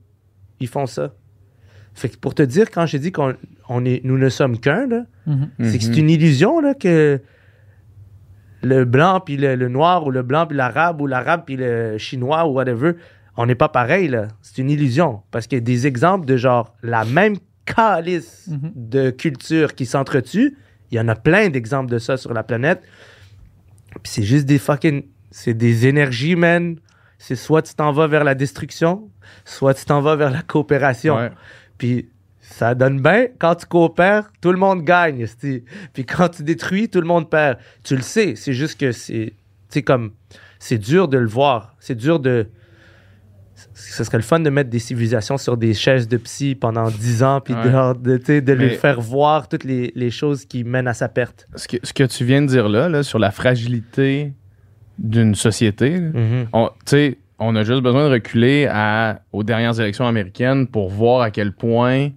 ils 0.60 0.68
font 0.68 0.86
ça. 0.86 1.12
Fait 1.94 2.08
que 2.08 2.16
pour 2.16 2.34
te 2.36 2.42
dire, 2.44 2.70
quand 2.70 2.86
j'ai 2.86 3.00
dit 3.00 3.10
qu'on 3.10 3.34
on 3.68 3.84
est, 3.84 4.00
nous 4.04 4.16
ne 4.16 4.28
sommes 4.28 4.58
qu'un, 4.58 4.86
là, 4.86 5.02
Mhm. 5.26 5.48
c'est 5.64 5.78
que 5.78 5.84
Mhm. 5.86 5.92
c'est 5.94 6.00
une 6.00 6.10
illusion, 6.10 6.60
là, 6.60 6.74
que 6.74 7.20
le 8.62 8.84
blanc 8.84 9.20
puis 9.20 9.36
le, 9.36 9.54
le 9.56 9.68
noir 9.68 10.06
ou 10.06 10.10
le 10.10 10.22
blanc 10.22 10.46
puis 10.46 10.56
l'arabe 10.56 11.00
ou 11.00 11.06
l'arabe 11.06 11.42
puis 11.46 11.56
le 11.56 11.96
chinois 11.98 12.46
ou 12.46 12.52
whatever, 12.52 12.92
on 13.38 13.46
n'est 13.46 13.54
pas 13.54 13.68
pareil, 13.68 14.08
là. 14.08 14.28
C'est 14.42 14.58
une 14.58 14.68
illusion. 14.68 15.22
Parce 15.30 15.46
qu'il 15.46 15.56
y 15.56 15.62
a 15.62 15.64
des 15.64 15.86
exemples 15.86 16.26
de 16.26 16.36
genre 16.36 16.74
la 16.82 17.04
même 17.04 17.36
calice 17.64 18.48
Mhm. 18.48 18.72
de 18.74 19.10
culture 19.10 19.74
qui 19.74 19.86
s'entretuent. 19.86 20.56
Il 20.90 20.96
y 20.96 21.00
en 21.00 21.06
a 21.08 21.14
plein 21.14 21.48
d'exemples 21.48 21.90
de 21.90 21.98
ça 21.98 22.16
sur 22.16 22.34
la 22.34 22.42
planète. 22.42 22.82
Puis 24.02 24.12
c'est 24.12 24.22
juste 24.22 24.44
des 24.46 24.58
fucking. 24.58 25.04
C'est 25.30 25.54
des 25.54 25.86
énergies, 25.86 26.34
man. 26.36 26.76
C'est 27.18 27.36
soit 27.36 27.62
tu 27.62 27.74
t'en 27.74 27.92
vas 27.92 28.06
vers 28.06 28.24
la 28.24 28.34
destruction, 28.34 29.08
soit 29.44 29.74
tu 29.74 29.84
t'en 29.84 30.00
vas 30.00 30.16
vers 30.16 30.30
la 30.30 30.42
coopération. 30.42 31.16
Ouais. 31.16 31.30
Puis 31.76 32.08
ça 32.40 32.74
donne 32.74 33.00
bien. 33.00 33.26
Quand 33.38 33.54
tu 33.56 33.66
coopères, 33.66 34.30
tout 34.40 34.50
le 34.52 34.58
monde 34.58 34.82
gagne. 34.82 35.26
Puis 35.92 36.04
quand 36.06 36.28
tu 36.28 36.42
détruis, 36.42 36.88
tout 36.88 37.00
le 37.00 37.06
monde 37.06 37.28
perd. 37.30 37.58
Tu 37.84 37.94
le 37.96 38.02
sais. 38.02 38.34
C'est 38.36 38.52
juste 38.52 38.80
que 38.80 38.92
c'est. 38.92 39.34
Tu 39.70 39.82
comme. 39.82 40.12
C'est 40.58 40.78
dur 40.78 41.06
de 41.08 41.18
le 41.18 41.28
voir. 41.28 41.76
C'est 41.78 41.94
dur 41.96 42.18
de. 42.20 42.48
Ce 43.80 44.02
serait 44.04 44.18
le 44.18 44.22
fun 44.24 44.40
de 44.40 44.50
mettre 44.50 44.70
des 44.70 44.78
civilisations 44.80 45.38
sur 45.38 45.56
des 45.56 45.72
chaises 45.72 46.08
de 46.08 46.16
psy 46.16 46.54
pendant 46.56 46.90
10 46.90 47.22
ans, 47.22 47.40
puis 47.40 47.54
de, 47.54 47.58
Ouais. 47.58 48.54
lui 48.56 48.70
faire 48.70 49.00
voir 49.00 49.48
toutes 49.48 49.64
les, 49.64 49.92
les 49.94 50.10
choses 50.10 50.44
qui 50.44 50.64
mènent 50.64 50.88
à 50.88 50.94
sa 50.94 51.08
perte. 51.08 51.46
Ce 51.54 51.68
que, 51.68 51.76
ce 51.82 51.92
que 51.92 52.02
tu 52.04 52.24
viens 52.24 52.42
de 52.42 52.46
dire 52.48 52.68
là, 52.68 52.88
là, 52.88 53.02
sur 53.02 53.18
la 53.18 53.30
fragilité 53.30 54.32
d'une 54.98 55.34
société, 55.36 56.00
là, 56.00 56.70
on, 57.38 57.54
a 57.54 57.62
juste 57.62 57.82
besoin 57.82 58.08
de 58.08 58.12
reculer 58.14 58.66
à, 58.70 59.20
aux 59.32 59.44
dernières 59.44 59.78
élections 59.80 60.06
américaines 60.08 60.66
pour 60.66 60.90
voir 60.90 61.20
à 61.22 61.30
quel 61.30 61.52
point 61.52 62.08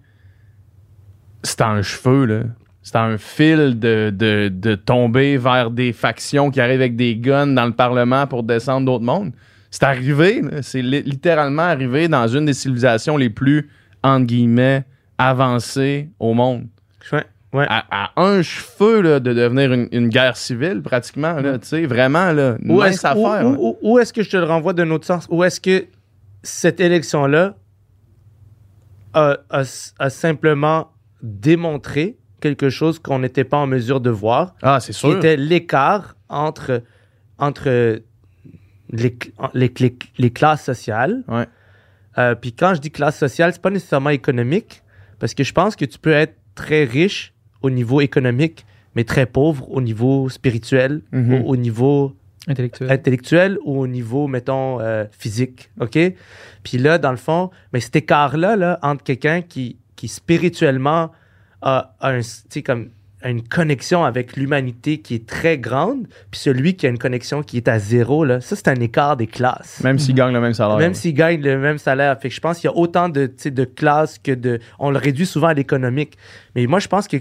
c'est 1.44 1.62
un 1.62 1.82
cheveu, 1.82 2.26
là. 2.26 2.44
C'est 2.84 2.96
un 2.96 3.20
fil 3.20 3.78
de, 3.78 4.12
de, 4.12 4.50
de 4.52 4.74
tomber 4.74 5.38
vers 5.38 5.70
des 5.70 5.94
factions 5.94 6.50
qui 6.50 6.60
arrivent 6.60 6.82
avec 6.82 6.96
des 6.96 7.16
guns 7.16 7.46
dans 7.46 7.66
le 7.68 7.74
Parlement 7.74 8.26
pour 8.26 8.42
descendre 8.42 8.88
d'autres 8.88 9.04
mondes. 9.06 9.34
C'est 9.72 9.84
arrivé, 9.84 10.42
c'est 10.62 10.82
li- 10.82 11.02
littéralement 11.02 11.64
arrivé 11.64 12.08
dans 12.08 12.28
une 12.28 12.46
des 12.46 12.54
civilisations 12.54 13.18
les 13.18 13.30
plus, 13.30 13.70
entre 14.04 14.26
guillemets, 14.26 14.84
avancées 15.18 16.10
au 16.20 16.34
monde. 16.34 16.68
Ouais. 17.12 17.24
Ouais. 17.54 17.66
à, 17.68 17.84
à 18.16 18.22
un 18.22 18.42
cheveu 18.44 19.02
là, 19.02 19.20
de 19.20 19.34
devenir 19.34 19.74
une, 19.74 19.88
une 19.92 20.08
guerre 20.08 20.38
civile, 20.38 20.82
pratiquement. 20.82 21.34
Là, 21.34 21.58
tu 21.58 21.68
sais, 21.68 21.86
vraiment, 21.86 22.32
là, 22.32 22.56
mince 22.62 22.96
est-ce, 22.96 23.08
affaire. 23.08 23.44
là. 23.44 23.46
ou- 23.60 23.78
ou 23.82 24.00
est-ce 24.00 24.14
que 24.14 24.24
je 24.24 24.30
te 24.30 24.38
le 24.38 24.46
renvoie 24.46 24.72
d'un 24.74 24.90
autre 24.92 25.06
sens? 25.06 25.26
Ou 25.30 25.44
est-ce 25.44 25.60
que 25.60 25.86
cette 26.44 26.80
élection-là 26.80 27.56
a, 29.14 29.38
a- 29.50 29.64
a 30.00 30.10
simplement 30.10 30.92
démontré 31.22 32.18
quelque 32.40 32.70
chose 32.70 33.00
qu'on 33.00 33.20
n'était 33.20 33.44
pas 33.44 33.58
en 33.58 33.68
mesure 33.68 34.00
de 34.02 34.10
voir, 34.10 34.56
Ah, 34.62 34.80
c'est 34.80 34.94
qui 34.94 35.00
sûr. 35.00 35.18
était 35.18 35.36
l'écart 35.38 36.16
entre, 36.30 36.82
entre 37.38 38.02
les, 38.92 39.18
les, 39.54 39.72
les- 39.80 39.98
les 40.18 40.30
classes 40.32 40.64
sociales. 40.64 41.24
Ouais. 41.28 41.46
Euh, 42.18 42.36
Puis 42.36 42.54
quand 42.54 42.74
je 42.76 42.82
dis 42.82 42.92
classe 42.92 43.18
sociale, 43.18 43.54
c'est 43.54 43.62
pas 43.62 43.70
nécessairement 43.70 44.10
économique, 44.10 44.84
parce 45.20 45.34
que 45.34 45.44
je 45.44 45.54
pense 45.54 45.76
que 45.76 45.86
tu 45.86 45.98
peux 46.00 46.12
être 46.12 46.36
très 46.56 46.84
riche 46.84 47.34
au 47.62 47.70
niveau 47.70 48.02
économique, 48.02 48.66
mais 48.96 49.04
très 49.06 49.26
pauvre 49.26 49.70
au 49.72 49.82
niveau 49.82 50.28
spirituel, 50.30 51.02
Mhm. 51.12 51.34
au, 51.34 51.52
au 51.52 51.56
niveau 51.56 52.14
Intellectuel. 52.48 52.92
intellectuel 52.92 53.58
ou 53.64 53.80
au 53.80 53.88
niveau, 53.88 54.28
mettons, 54.28 54.80
euh, 54.82 55.06
physique. 55.18 55.70
OK? 55.80 55.98
Puis 56.64 56.78
là, 56.78 56.98
dans 56.98 57.12
le 57.12 57.18
fond, 57.18 57.50
mais 57.72 57.80
cet 57.80 57.96
écart-là, 57.96 58.56
là, 58.58 58.80
entre 58.82 59.04
quelqu'un 59.04 59.42
qui, 59.42 59.78
qui 59.96 60.08
spirituellement 60.08 61.12
a, 61.62 61.94
a 62.02 62.10
un, 62.10 62.20
tu 62.22 62.28
sais, 62.50 62.62
comme, 62.64 62.90
a 63.22 63.30
une 63.30 63.44
connexion 63.44 64.04
avec 64.04 64.36
l'humanité 64.36 65.00
qui 65.00 65.16
est 65.16 65.28
très 65.28 65.58
grande, 65.58 66.08
puis 66.32 66.40
celui 66.40 66.76
qui 66.76 66.88
a 66.88 66.90
une 66.90 66.98
connexion 66.98 67.44
qui 67.44 67.58
est 67.58 67.68
à 67.68 67.80
zéro, 67.80 68.26
là, 68.26 68.42
ça, 68.42 68.56
c'est 68.56 68.68
un 68.68 68.76
écart 68.76 69.18
des 69.18 69.28
classes. 69.28 69.82
Même 69.84 70.00
s'ils 70.00 70.16
gagnent 70.16 70.34
le 70.34 70.42
même 70.42 70.54
salaire. 70.54 70.78
Même 70.78 70.94
s'ils 70.94 71.14
gagnent 71.14 71.42
le 71.42 71.58
même 71.58 71.78
salaire. 71.78 72.20
Fait 72.20 72.30
que 72.30 72.36
je 72.36 72.42
pense 72.42 72.60
qu'il 72.60 72.70
y 72.70 72.74
a 72.74 72.78
autant 72.78 73.10
de, 73.10 73.32
de 73.46 73.64
classes 73.64 74.18
que 74.18 74.32
de. 74.32 74.60
On 74.80 74.90
le 74.90 74.98
réduit 74.98 75.26
souvent 75.26 75.48
à 75.48 75.54
l'économique. 75.54 76.18
Mais 76.56 76.66
moi, 76.68 76.80
je 76.80 76.88
pense 76.88 77.08
que 77.08 77.18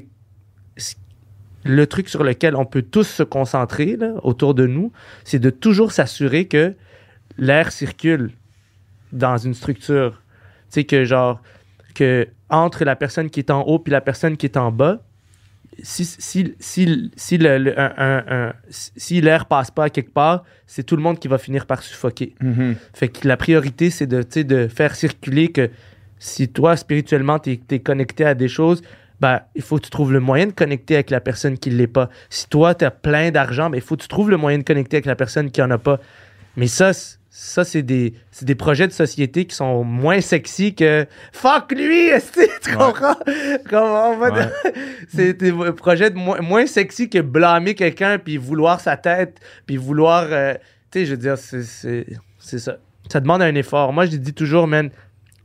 le 1.65 1.87
truc 1.87 2.09
sur 2.09 2.25
lequel 2.25 2.57
on 2.57 2.65
peut 2.65 2.83
tous 2.83 3.05
se 3.05 3.23
concentrer 3.23 3.97
là, 3.97 4.15
autour 4.23 4.55
de 4.55 4.67
nous, 4.67 4.93
c'est 5.25 5.39
de 5.39 5.51
toujours 5.51 5.93
s'assurer 5.93 6.47
que 6.47 6.75
l'air 7.37 7.73
circule 7.73 8.31
dans 9.13 9.37
une 9.37 9.55
structure. 9.55 10.23
Tu 10.71 10.81
sais, 10.81 10.85
que 10.85 11.05
genre, 11.05 11.43
que 11.95 12.29
entre 12.49 12.85
la 12.85 12.97
personne 12.97 13.31
qui 13.31 13.41
est 13.41 13.51
en 13.51 13.63
haut 13.63 13.79
puis 13.79 13.93
la 13.93 14.01
personne 14.01 14.37
qui 14.37 14.47
est 14.47 14.57
en 14.57 14.73
bas, 14.73 15.03
si, 15.83 16.05
si, 16.05 16.55
si, 16.59 17.11
si 18.97 19.21
l'air 19.21 19.47
passe 19.47 19.71
pas 19.71 19.85
à 19.85 19.91
quelque 19.91 20.13
part, 20.13 20.45
c'est 20.67 20.83
tout 20.83 20.97
le 20.97 21.03
monde 21.03 21.19
qui 21.19 21.29
va 21.29 21.39
finir 21.39 21.67
par 21.67 21.83
suffoquer. 21.83 22.35
Mhm. 22.41 22.77
Fait 22.95 23.09
que 23.09 23.27
la 23.27 23.37
priorité, 23.37 23.91
c'est 23.91 24.07
de, 24.07 24.23
de 24.43 24.69
faire 24.69 24.95
circuler 24.95 25.49
que 25.49 25.71
si 26.19 26.49
toi, 26.49 26.77
spirituellement, 26.77 27.39
tu 27.39 27.59
es, 27.71 27.79
connecté 27.79 28.25
à 28.25 28.35
des 28.35 28.49
choses, 28.49 28.83
ben, 29.21 29.41
il 29.55 29.63
faut 29.63 29.77
que 29.77 29.85
tu 29.85 29.91
trouves 29.91 30.13
le 30.13 30.21
moyen 30.21 30.47
de 30.47 30.53
connecter 30.53 30.95
avec 30.95 31.11
la 31.11 31.21
personne 31.21 31.59
qui 31.59 31.71
ne 31.71 31.77
l'est 31.77 31.87
pas. 31.87 32.09
Si 32.29 32.49
toi, 32.49 32.75
tu 32.75 32.85
as 32.85 32.91
plein 32.91 33.31
d'argent, 33.31 33.71
ben, 33.71 33.77
il 33.77 33.83
faut 33.83 33.97
que 33.97 34.03
tu 34.03 34.09
trouves 34.09 34.31
le 34.31 34.37
moyen 34.37 34.59
de 34.59 34.63
connecter 34.63 34.99
avec 34.99 35.07
la 35.07 35.17
personne 35.17 35.51
qui 35.51 35.61
en 35.61 35.71
a 35.71 35.79
pas. 35.79 35.99
Mais 36.57 36.67
ça, 36.67 36.93
ça 37.33 37.65
c'est 37.65 37.83
des, 37.85 38.15
c'est 38.33 38.45
des 38.45 38.57
projets 38.57 38.89
de 38.89 38.93
société 38.93 39.45
qui 39.47 39.55
sont 39.55 39.85
moins 39.85 40.21
sexy 40.21 40.75
que 40.75 41.07
fuck 41.33 41.71
lui, 41.73 42.07
est-ce 42.09 42.33
que 42.33 42.61
tu 42.61 42.71
Ouais. 42.71 42.77
comprends? 42.77 43.17
Comment 43.69 44.11
on 44.11 44.17
va 44.19 44.31
Ouais. 44.33 44.49
c'est 45.09 45.35
des 45.35 45.53
projets 45.73 46.11
de 46.11 46.17
moins, 46.17 46.41
moins 46.41 46.67
sexy 46.67 47.09
que 47.09 47.21
blâmer 47.21 47.75
quelqu'un 47.77 48.19
puis 48.19 48.37
vouloir 48.37 48.81
sa 48.81 48.97
tête 48.97 49.39
puis 49.67 49.77
vouloir 49.77 50.27
euh, 50.31 50.55
tu 50.91 51.01
sais 51.01 51.07
je 51.07 51.13
veux 51.13 51.17
dire 51.19 51.39
c'est, 51.39 51.63
c'est, 51.63 52.07
c'est 52.41 52.59
ça. 52.59 52.79
Ça 53.11 53.21
demande 53.21 53.43
un 53.43 53.55
effort. 53.55 53.93
Moi 53.93 54.07
je 54.07 54.17
dis 54.17 54.35
toujours 54.35 54.67
man 54.67 54.91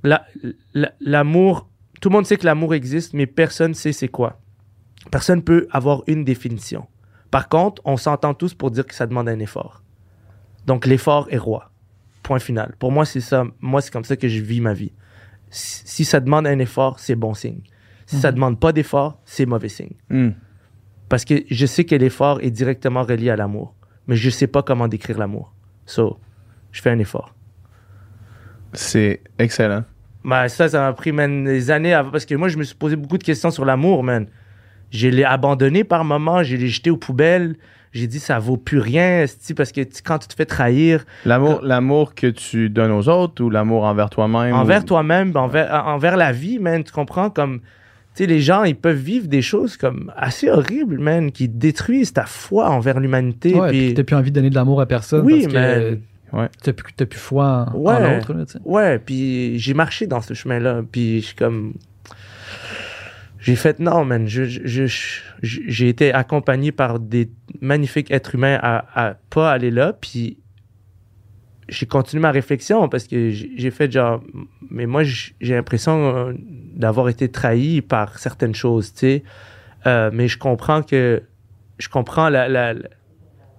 la- 0.03 0.25
la- 0.73 0.91
l'amour 1.01 1.69
tout 2.01 2.09
le 2.09 2.13
monde 2.13 2.25
sait 2.25 2.37
que 2.37 2.45
l'amour 2.45 2.73
existe 2.73 3.13
mais 3.13 3.27
personne 3.27 3.75
sait 3.75 3.91
c'est 3.93 4.07
quoi. 4.07 4.39
Personne 5.11 5.43
peut 5.43 5.67
avoir 5.69 6.01
une 6.07 6.23
définition. 6.23 6.87
Par 7.29 7.47
contre 7.47 7.79
on 7.85 7.95
s'entend 7.97 8.33
tous 8.33 8.55
pour 8.55 8.71
dire 8.71 8.87
que 8.87 8.95
ça 8.95 9.05
demande 9.05 9.29
un 9.29 9.37
effort. 9.39 9.83
Donc 10.65 10.87
l'effort 10.87 11.27
est 11.29 11.37
roi 11.37 11.69
point 12.26 12.39
final 12.39 12.73
pour 12.80 12.91
moi 12.91 13.06
c'est 13.06 13.22
ça 13.22 13.45
moi 13.61 13.81
c'est 13.81 13.93
comme 13.93 14.03
ça 14.03 14.18
que 14.18 14.27
je 14.27 14.41
vis 14.41 14.60
ma 14.60 14.73
vie 14.73 14.91
si, 15.49 16.03
ça 16.03 16.19
demande 16.19 16.47
un 16.47 16.60
effort 16.60 16.99
c'est 16.99 17.15
bon 17.15 17.34
signe 17.34 17.61
si 18.06 18.18
ça 18.18 18.31
demande 18.31 18.60
pas 18.60 18.72
d'effort, 18.72 19.19
c'est 19.26 19.45
mauvais 19.45 19.69
signe. 19.69 19.93
Mm. 20.10 20.30
Parce 21.10 21.26
que 21.26 21.43
je 21.49 21.65
sais 21.65 21.85
que 21.85 21.95
l'effort 21.95 22.39
est 22.41 22.52
directement 22.52 23.03
relié 23.03 23.30
à 23.30 23.35
l'amour, 23.35 23.76
mais 24.07 24.15
je 24.15 24.30
sais 24.30 24.47
pas 24.47 24.64
comment 24.64 24.88
décrire 24.88 25.18
l'amour. 25.18 25.53
So, 25.85 26.19
je 26.72 26.81
fais 26.81 26.91
un 26.91 26.99
effort. 26.99 27.34
C'est 28.73 29.22
excellent. 29.39 29.84
Ben, 30.23 30.47
ça, 30.47 30.69
ça 30.69 30.81
m'a 30.81 30.93
pris 30.93 31.11
man, 31.11 31.45
des 31.45 31.72
années 31.72 31.93
avant, 31.93 32.11
parce 32.11 32.26
que 32.26 32.35
moi, 32.35 32.47
je 32.47 32.57
me 32.57 32.64
suis 32.64 32.76
posé 32.76 32.95
beaucoup 32.95 33.18
de 33.18 33.23
questions 33.23 33.52
sur 33.52 33.65
l'amour, 33.65 34.03
man. 34.03 34.27
Je 34.91 35.07
l'ai 35.07 35.23
abandonné 35.23 35.84
par 35.84 36.03
moments, 36.03 36.43
je 36.43 36.56
l'ai 36.56 36.68
jeté 36.68 36.89
aux 36.89 36.97
poubelles. 36.97 37.56
J'ai 37.95 38.07
dit, 38.07 38.19
ça 38.19 38.39
vaut 38.39 38.57
plus 38.57 38.80
rien, 38.80 39.23
parce 39.55 39.72
que 39.72 39.81
tu- 39.81 40.01
quand 40.03 40.19
tu 40.19 40.27
te 40.27 40.34
fais 40.35 40.45
trahir, 40.45 41.05
L'amour, 41.26 41.61
l'amour 41.63 42.13
que 42.13 42.27
tu 42.27 42.69
donnes 42.69 42.91
aux 42.91 43.07
autres 43.07 43.41
ou 43.41 43.49
l'amour 43.49 43.85
envers 43.85 44.09
toi-même? 44.09 44.53
envers 44.53 44.81
ou- 44.81 44.85
toi-même, 44.85 45.31
ben, 45.31 45.39
envers, 45.39 45.84
envers 45.88 46.17
la 46.17 46.34
vie, 46.34 46.59
man, 46.59 46.84
tu 46.84 46.91
comprends? 46.91 47.30
Comme, 47.30 47.59
tu 47.61 47.65
sais, 48.23 48.26
les 48.26 48.41
gens, 48.41 48.65
ils 48.65 48.76
peuvent 48.76 48.97
vivre 48.97 49.27
des 49.27 49.41
choses 49.41 49.77
comme 49.77 50.11
assez 50.17 50.49
horribles, 50.49 50.99
man, 50.99 51.31
qui 51.31 51.47
détruisent 51.47 52.11
ta 52.11 52.26
foi 52.26 52.69
envers 52.69 52.99
l'humanité. 52.99 53.53
Ouais, 53.55 53.69
puis- 53.69 53.85
puis 53.85 53.93
t'as 53.93 54.03
plus 54.03 54.15
envie 54.17 54.31
de 54.31 54.35
donner 54.35 54.49
de 54.49 54.55
l'amour 54.55 54.81
à 54.81 54.85
personne 54.85 55.26
Oui, 55.26 55.43
parce 55.43 55.53
man. 55.53 55.80
que 56.31 56.38
Ouais. 56.38 56.49
t'as 56.61 56.73
plus, 56.73 56.93
t'as 56.97 57.05
plus 57.05 57.19
foi 57.19 57.67
en, 57.73 57.77
l'autre. 57.80 58.34
Ouais, 58.65 58.99
puis 58.99 59.57
j'ai 59.57 59.73
marché 59.73 60.05
dans 60.05 60.19
ce 60.19 60.34
chemin-là, 60.34 60.81
puis 60.91 61.22
je 61.22 61.27
suis 61.27 61.35
comme... 61.35 61.73
J'ai 63.45 63.55
fait 63.55 63.80
non, 63.80 64.03
man. 64.05 64.27
Je, 64.27 64.43
je- 64.45 65.13
j'ai 65.43 65.88
été 65.88 66.11
accompagné 66.11 66.72
par 66.72 66.99
des 66.99 67.30
magnifiques 67.61 68.09
êtres 68.09 68.34
humains 68.34 68.57
à, 68.59 68.85
à 69.09 69.13
pas 69.30 69.51
aller 69.51 69.69
là, 69.69 69.93
puis 69.93 70.39
j'ai 71.69 71.85
continué 71.85 72.22
ma 72.22 72.31
réflexion 72.31 72.89
parce 72.89 73.05
que 73.05 73.30
j'ai 73.30 73.51
j'ai 73.55 73.69
fait 73.69 73.91
genre, 73.91 74.23
mais 74.72 74.88
moi 74.88 75.03
j'ai 75.03 75.53
l'impression 75.55 75.95
euh, 76.15 76.34
d'avoir 76.76 77.07
été 77.07 77.30
trahi 77.30 77.81
par 77.81 78.17
certaines 78.17 78.55
choses, 78.55 78.93
tu 78.93 78.99
sais. 79.01 79.23
Euh, 79.85 80.09
mais 80.11 80.27
je 80.27 80.39
comprends 80.39 80.81
que 80.81 81.22
je 81.77 81.88
comprends 81.88 82.30
la, 82.30 82.73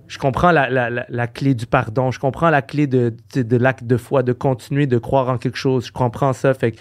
je 0.08 0.18
comprends 0.18 0.50
la, 0.50 0.68
la, 0.68 0.90
la, 0.90 1.06
la 1.08 1.26
clé 1.28 1.54
du 1.54 1.66
pardon, 1.66 2.10
je 2.10 2.18
comprends 2.18 2.50
la 2.50 2.62
clé 2.62 2.88
de, 2.88 3.14
de, 3.34 3.42
de 3.42 3.56
l'acte 3.56 3.84
de 3.84 3.96
foi, 3.96 4.24
de 4.24 4.32
continuer 4.32 4.88
de 4.88 4.98
croire 4.98 5.28
en 5.28 5.38
quelque 5.38 5.58
chose. 5.58 5.86
Je 5.86 5.92
comprends 5.92 6.32
ça. 6.32 6.54
Fait 6.54 6.72
que, 6.72 6.78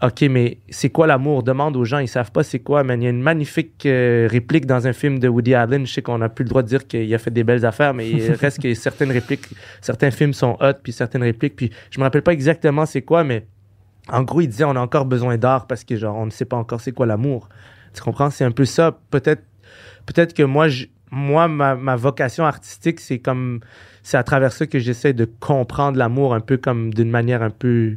OK, 0.00 0.22
mais 0.30 0.58
c'est 0.68 0.90
quoi 0.90 1.08
l'amour? 1.08 1.42
Demande 1.42 1.76
aux 1.76 1.84
gens, 1.84 1.98
ils 1.98 2.06
savent 2.06 2.30
pas 2.30 2.44
c'est 2.44 2.60
quoi, 2.60 2.84
man. 2.84 3.02
Il 3.02 3.04
y 3.04 3.08
a 3.08 3.10
une 3.10 3.20
magnifique 3.20 3.84
euh, 3.84 4.28
réplique 4.30 4.64
dans 4.64 4.86
un 4.86 4.92
film 4.92 5.18
de 5.18 5.26
Woody 5.26 5.54
Allen. 5.54 5.86
Je 5.86 5.92
sais 5.92 6.02
qu'on 6.02 6.18
n'a 6.18 6.28
plus 6.28 6.44
le 6.44 6.50
droit 6.50 6.62
de 6.62 6.68
dire 6.68 6.86
qu'il 6.86 7.12
a 7.12 7.18
fait 7.18 7.32
des 7.32 7.42
belles 7.42 7.66
affaires, 7.66 7.94
mais 7.94 8.08
il 8.08 8.32
reste 8.40 8.62
que 8.62 8.72
certaines 8.74 9.10
répliques, 9.10 9.48
certains 9.80 10.12
films 10.12 10.34
sont 10.34 10.56
hot, 10.60 10.74
puis 10.82 10.92
certaines 10.92 11.24
répliques, 11.24 11.56
puis 11.56 11.70
je 11.90 11.98
me 11.98 12.04
rappelle 12.04 12.22
pas 12.22 12.32
exactement 12.32 12.86
c'est 12.86 13.02
quoi, 13.02 13.24
mais 13.24 13.46
en 14.08 14.22
gros, 14.22 14.40
il 14.40 14.46
disait 14.48 14.64
on 14.64 14.76
a 14.76 14.80
encore 14.80 15.04
besoin 15.04 15.36
d'art 15.36 15.66
parce 15.66 15.82
que 15.82 15.96
genre 15.96 16.16
on 16.16 16.26
ne 16.26 16.30
sait 16.30 16.44
pas 16.44 16.56
encore 16.56 16.80
c'est 16.80 16.92
quoi 16.92 17.06
l'amour. 17.06 17.48
Tu 17.92 18.00
comprends? 18.00 18.30
C'est 18.30 18.44
un 18.44 18.52
peu 18.52 18.64
ça. 18.64 18.96
Peut-être 19.10 19.42
peut-être 20.06 20.32
que 20.32 20.44
moi, 20.44 20.68
je- 20.68 20.86
moi 21.10 21.48
ma, 21.48 21.74
ma 21.74 21.96
vocation 21.96 22.44
artistique, 22.46 23.00
c'est 23.00 23.18
comme 23.18 23.60
c'est 24.04 24.16
à 24.16 24.22
travers 24.22 24.52
ça 24.52 24.66
que 24.66 24.78
j'essaie 24.78 25.12
de 25.12 25.24
comprendre 25.40 25.98
l'amour 25.98 26.34
un 26.34 26.40
peu 26.40 26.56
comme 26.56 26.94
d'une 26.94 27.10
manière 27.10 27.42
un 27.42 27.50
peu 27.50 27.96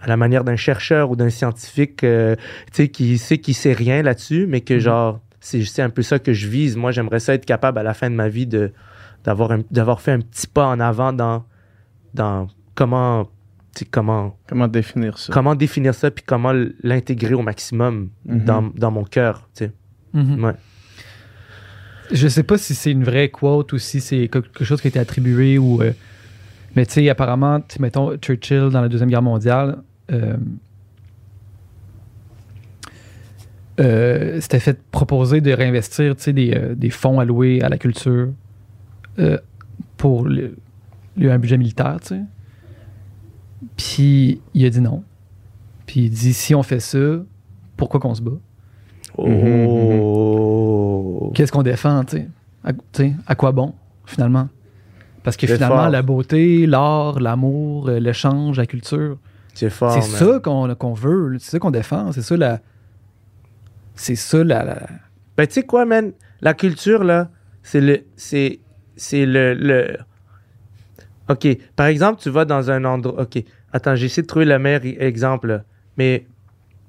à 0.00 0.06
la 0.06 0.16
manière 0.16 0.44
d'un 0.44 0.56
chercheur 0.56 1.10
ou 1.10 1.16
d'un 1.16 1.30
scientifique 1.30 2.04
euh, 2.04 2.34
tu 2.72 2.84
sais 2.84 2.88
qui 2.88 3.18
sait 3.18 3.38
qui 3.38 3.52
sait 3.54 3.72
rien 3.72 4.02
là-dessus 4.02 4.46
mais 4.48 4.60
que 4.62 4.74
Mhm. 4.74 4.80
genre 4.80 5.20
c'est 5.40 5.80
un 5.82 5.90
peu 5.90 6.02
ça 6.02 6.18
que 6.18 6.32
je 6.32 6.48
vise 6.48 6.76
moi 6.76 6.90
j'aimerais 6.92 7.20
ça 7.20 7.34
être 7.34 7.46
capable 7.46 7.78
à 7.78 7.82
la 7.82 7.94
fin 7.94 8.10
de 8.10 8.14
ma 8.14 8.28
vie 8.28 8.46
de 8.46 8.72
d'avoir 9.24 9.52
un- 9.52 9.62
d'avoir 9.70 10.00
fait 10.00 10.12
un 10.12 10.20
petit 10.20 10.46
pas 10.46 10.66
en 10.66 10.80
avant 10.80 11.12
dans 11.12 11.44
dans 12.14 12.48
comment 12.74 13.24
tu 13.74 13.80
sais, 13.80 13.84
comment 13.90 14.36
Comment 14.48 14.68
définir 14.68 15.16
ça? 15.18 15.32
comment 15.32 15.54
définir 15.54 15.94
ça 15.94 16.10
puis 16.10 16.24
comment 16.26 16.52
l'intégrer 16.82 17.34
au 17.34 17.42
maximum 17.42 18.08
Mhm. 18.24 18.44
dans, 18.44 18.62
dans 18.74 18.90
mon 18.90 19.04
cœur 19.04 19.48
tu 19.54 19.64
sais 19.66 19.72
Mhm. 20.12 20.42
Ouais. 20.44 20.54
Je 22.12 22.26
sais 22.26 22.42
pas 22.42 22.58
si 22.58 22.74
c'est 22.74 22.90
une 22.90 23.04
vraie 23.04 23.28
quote 23.28 23.72
ou 23.72 23.78
si 23.78 24.00
c'est 24.00 24.26
quelque 24.28 24.64
chose 24.64 24.80
qui 24.80 24.88
a 24.88 24.90
été 24.90 24.98
attribué 24.98 25.58
ou. 25.58 25.80
euh, 25.82 25.92
mais 26.74 26.84
tu 26.86 26.94
sais, 26.94 27.08
apparemment, 27.08 27.60
mettons 27.78 28.16
Churchill 28.16 28.68
dans 28.72 28.80
la 28.80 28.88
Deuxième 28.88 29.08
Guerre 29.10 29.22
mondiale. 29.22 29.78
Euh, 30.10 30.36
euh, 33.80 34.40
s'était 34.40 34.60
fait 34.60 34.80
proposer 34.90 35.40
de 35.40 35.52
réinvestir 35.52 36.14
tu 36.16 36.22
sais, 36.24 36.32
des, 36.32 36.52
euh, 36.54 36.74
des 36.74 36.90
fonds 36.90 37.18
alloués 37.20 37.62
à 37.62 37.68
la 37.68 37.78
culture 37.78 38.28
euh, 39.18 39.38
pour 39.96 40.24
le, 40.26 40.54
le- 41.16 41.30
un 41.32 41.38
budget 41.38 41.56
militaire, 41.58 41.96
tu 42.00 42.08
sais. 42.08 42.20
Puis 43.76 44.40
il 44.54 44.64
a 44.66 44.70
dit 44.70 44.80
non. 44.80 45.02
Puis 45.86 46.00
il 46.04 46.10
dit 46.10 46.32
si 46.34 46.54
on 46.54 46.62
fait 46.62 46.80
ça, 46.80 46.98
pourquoi 47.76 48.00
qu'on 48.00 48.14
se 48.14 48.22
bat? 48.22 48.32
Oh. 50.00 51.30
qu'est-ce 51.34 51.50
qu'on 51.52 51.62
défend, 51.62 52.04
tu 52.04 52.16
sais? 52.18 52.28
À, 52.64 52.72
à 53.26 53.34
quoi 53.34 53.52
bon, 53.52 53.74
finalement? 54.04 54.48
Parce 55.22 55.36
que 55.36 55.46
C'est 55.46 55.54
finalement, 55.54 55.76
fort. 55.82 55.90
la 55.90 56.02
beauté, 56.02 56.66
l'art, 56.66 57.20
l'amour, 57.20 57.88
euh, 57.88 57.98
l'échange, 57.98 58.56
la 58.58 58.66
culture, 58.66 59.16
C'est 59.54 59.70
fort. 59.70 59.92
c'est 60.02 60.24
man. 60.24 60.32
ça 60.32 60.74
qu'on 60.74 60.92
veut, 60.94 61.36
c'est 61.38 61.50
ça 61.50 61.58
qu'on 61.58 61.70
défend, 61.70 62.12
c'est 62.12 62.22
ça 62.22 62.36
la. 62.36 62.60
c'est 63.94 64.14
ça 64.16 64.42
la, 64.44 64.64
la- 64.64 64.86
Ben, 65.36 65.46
tu 65.46 65.54
sais 65.54 65.62
quoi, 65.64 65.84
man? 65.84 66.12
La 66.40 66.54
culture, 66.54 67.04
là, 67.04 67.30
c'est 67.62 67.80
le. 67.80 68.04
C'est. 68.16 68.60
Le, 69.12 69.54
le. 69.54 69.96
OK. 71.28 71.46
Par 71.76 71.86
exemple, 71.86 72.20
tu 72.20 72.30
vas 72.30 72.44
dans 72.44 72.70
un 72.70 72.84
endroit. 72.84 73.22
OK. 73.22 73.42
Attends, 73.72 73.94
j'essaie 73.94 74.22
de 74.22 74.26
trouver 74.26 74.44
le 74.44 74.58
meilleur 74.58 74.80
e- 74.84 75.02
exemple. 75.02 75.46
là. 75.48 75.62
Mais 75.96 76.26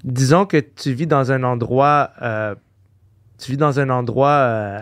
disons 0.04 0.46
que 0.46 0.58
tu 0.58 0.94
vis 0.94 1.08
dans 1.08 1.32
un 1.32 1.44
endroit. 1.44 2.12
euh, 2.22 2.56
tu 3.38 3.52
vis 3.52 3.58
dans 3.58 3.80
un 3.80 3.90
endroit. 3.90 4.30
euh, 4.30 4.80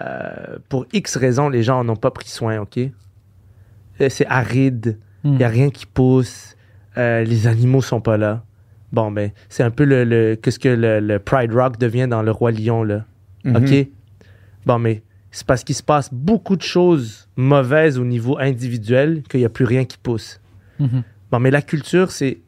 euh, 0.00 0.58
pour 0.68 0.86
X 0.92 1.16
raisons, 1.16 1.48
les 1.50 1.62
gens 1.62 1.84
n'en 1.84 1.92
ont 1.92 1.96
pas 1.96 2.10
pris 2.10 2.28
soin, 2.28 2.58
OK? 2.60 2.78
C'est 4.08 4.26
aride. 4.26 4.98
Il 5.24 5.32
Hmm. 5.32 5.36
n'y 5.36 5.44
a 5.44 5.48
rien 5.48 5.70
qui 5.70 5.86
pousse. 5.86 6.56
Euh, 6.98 7.24
les 7.24 7.46
animaux 7.46 7.82
sont 7.82 8.00
pas 8.00 8.16
là. 8.16 8.44
Bon, 8.92 9.10
ben, 9.10 9.30
c'est 9.48 9.62
un 9.62 9.70
peu 9.70 9.84
le, 9.84 10.04
le- 10.04 10.36
qu'est-ce 10.36 10.58
que 10.58 10.68
le, 10.68 11.00
le 11.00 11.18
Pride 11.18 11.52
Rock 11.52 11.78
devient 11.78 12.06
dans 12.08 12.22
Le 12.22 12.30
Roi 12.30 12.50
Lion, 12.52 12.82
là. 12.84 13.04
Mhm. 13.44 13.56
OK? 13.56 13.88
Bon, 14.66 14.78
mais 14.78 15.02
c'est 15.30 15.46
parce 15.46 15.64
qu'il 15.64 15.74
se 15.74 15.82
passe 15.82 16.12
beaucoup 16.12 16.56
de 16.56 16.62
choses 16.62 17.28
mauvaises 17.36 17.98
au 17.98 18.04
niveau 18.04 18.38
individuel 18.38 19.22
qu'il 19.28 19.40
n'y 19.40 19.46
a 19.46 19.48
plus 19.48 19.64
rien 19.64 19.84
qui 19.84 19.96
pousse. 19.98 20.40
Mhm. 20.78 21.02
Bon, 21.30 21.38
mais 21.40 21.50
la 21.50 21.62
culture, 21.62 22.10
c'est, 22.10 22.40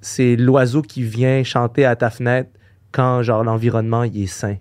c'est 0.00 0.36
l'oiseau 0.36 0.82
qui 0.82 1.02
vient 1.02 1.42
chanter 1.42 1.84
à 1.84 1.96
ta 1.96 2.10
fenêtre 2.10 2.50
quand, 2.92 3.22
genre, 3.22 3.42
l'environnement, 3.42 4.04
il 4.04 4.22
est 4.22 4.26
sain. 4.26 4.56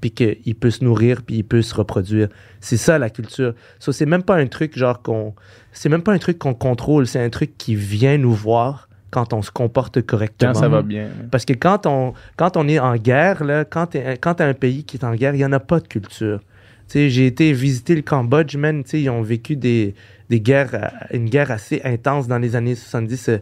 Puis 0.00 0.10
qu'il 0.10 0.54
peut 0.54 0.70
se 0.70 0.84
nourrir, 0.84 1.22
puis 1.22 1.36
il 1.36 1.42
peut 1.44 1.62
se 1.62 1.74
reproduire. 1.74 2.28
C'est 2.60 2.76
ça, 2.76 2.98
la 2.98 3.10
culture. 3.10 3.54
Ça, 3.78 3.92
c'est 3.92 4.06
même 4.06 4.22
pas 4.22 4.36
un 4.36 4.46
truc, 4.46 4.76
genre, 4.76 5.00
qu'on... 5.02 5.34
C'est 5.72 5.88
même 5.88 6.02
pas 6.02 6.12
un 6.12 6.18
truc 6.18 6.38
qu'on 6.38 6.54
contrôle. 6.54 7.06
C'est 7.06 7.22
un 7.22 7.30
truc 7.30 7.56
qui 7.56 7.74
vient 7.74 8.18
nous 8.18 8.32
voir 8.32 8.88
quand 9.10 9.32
on 9.32 9.40
se 9.40 9.50
comporte 9.50 10.02
correctement. 10.02 10.52
Quand 10.52 10.58
ça 10.58 10.68
va 10.68 10.82
bien. 10.82 11.08
Parce 11.30 11.44
que 11.44 11.54
quand 11.54 11.86
on, 11.86 12.12
quand 12.36 12.56
on 12.56 12.68
est 12.68 12.78
en 12.78 12.96
guerre, 12.96 13.44
là, 13.44 13.64
quand 13.64 13.86
tu 13.86 13.98
as 13.98 14.46
un 14.46 14.54
pays 14.54 14.84
qui 14.84 14.98
est 14.98 15.04
en 15.04 15.14
guerre, 15.14 15.34
il 15.34 15.38
n'y 15.38 15.44
en 15.44 15.52
a 15.52 15.60
pas 15.60 15.80
de 15.80 15.88
culture. 15.88 16.40
Tu 16.88 16.92
sais, 16.92 17.10
J'ai 17.10 17.26
été 17.26 17.52
visiter 17.52 17.94
le 17.96 18.02
Cambodge, 18.02 18.56
man. 18.56 18.84
tu 18.84 18.90
sais, 18.90 19.02
Ils 19.02 19.10
ont 19.10 19.22
vécu 19.22 19.56
des, 19.56 19.94
des 20.28 20.40
guerres, 20.40 20.74
euh, 20.74 20.88
une 21.16 21.28
guerre 21.30 21.50
assez 21.50 21.80
intense 21.84 22.28
dans 22.28 22.38
les 22.38 22.54
années 22.56 22.74
70. 22.74 23.28
euh, 23.30 23.38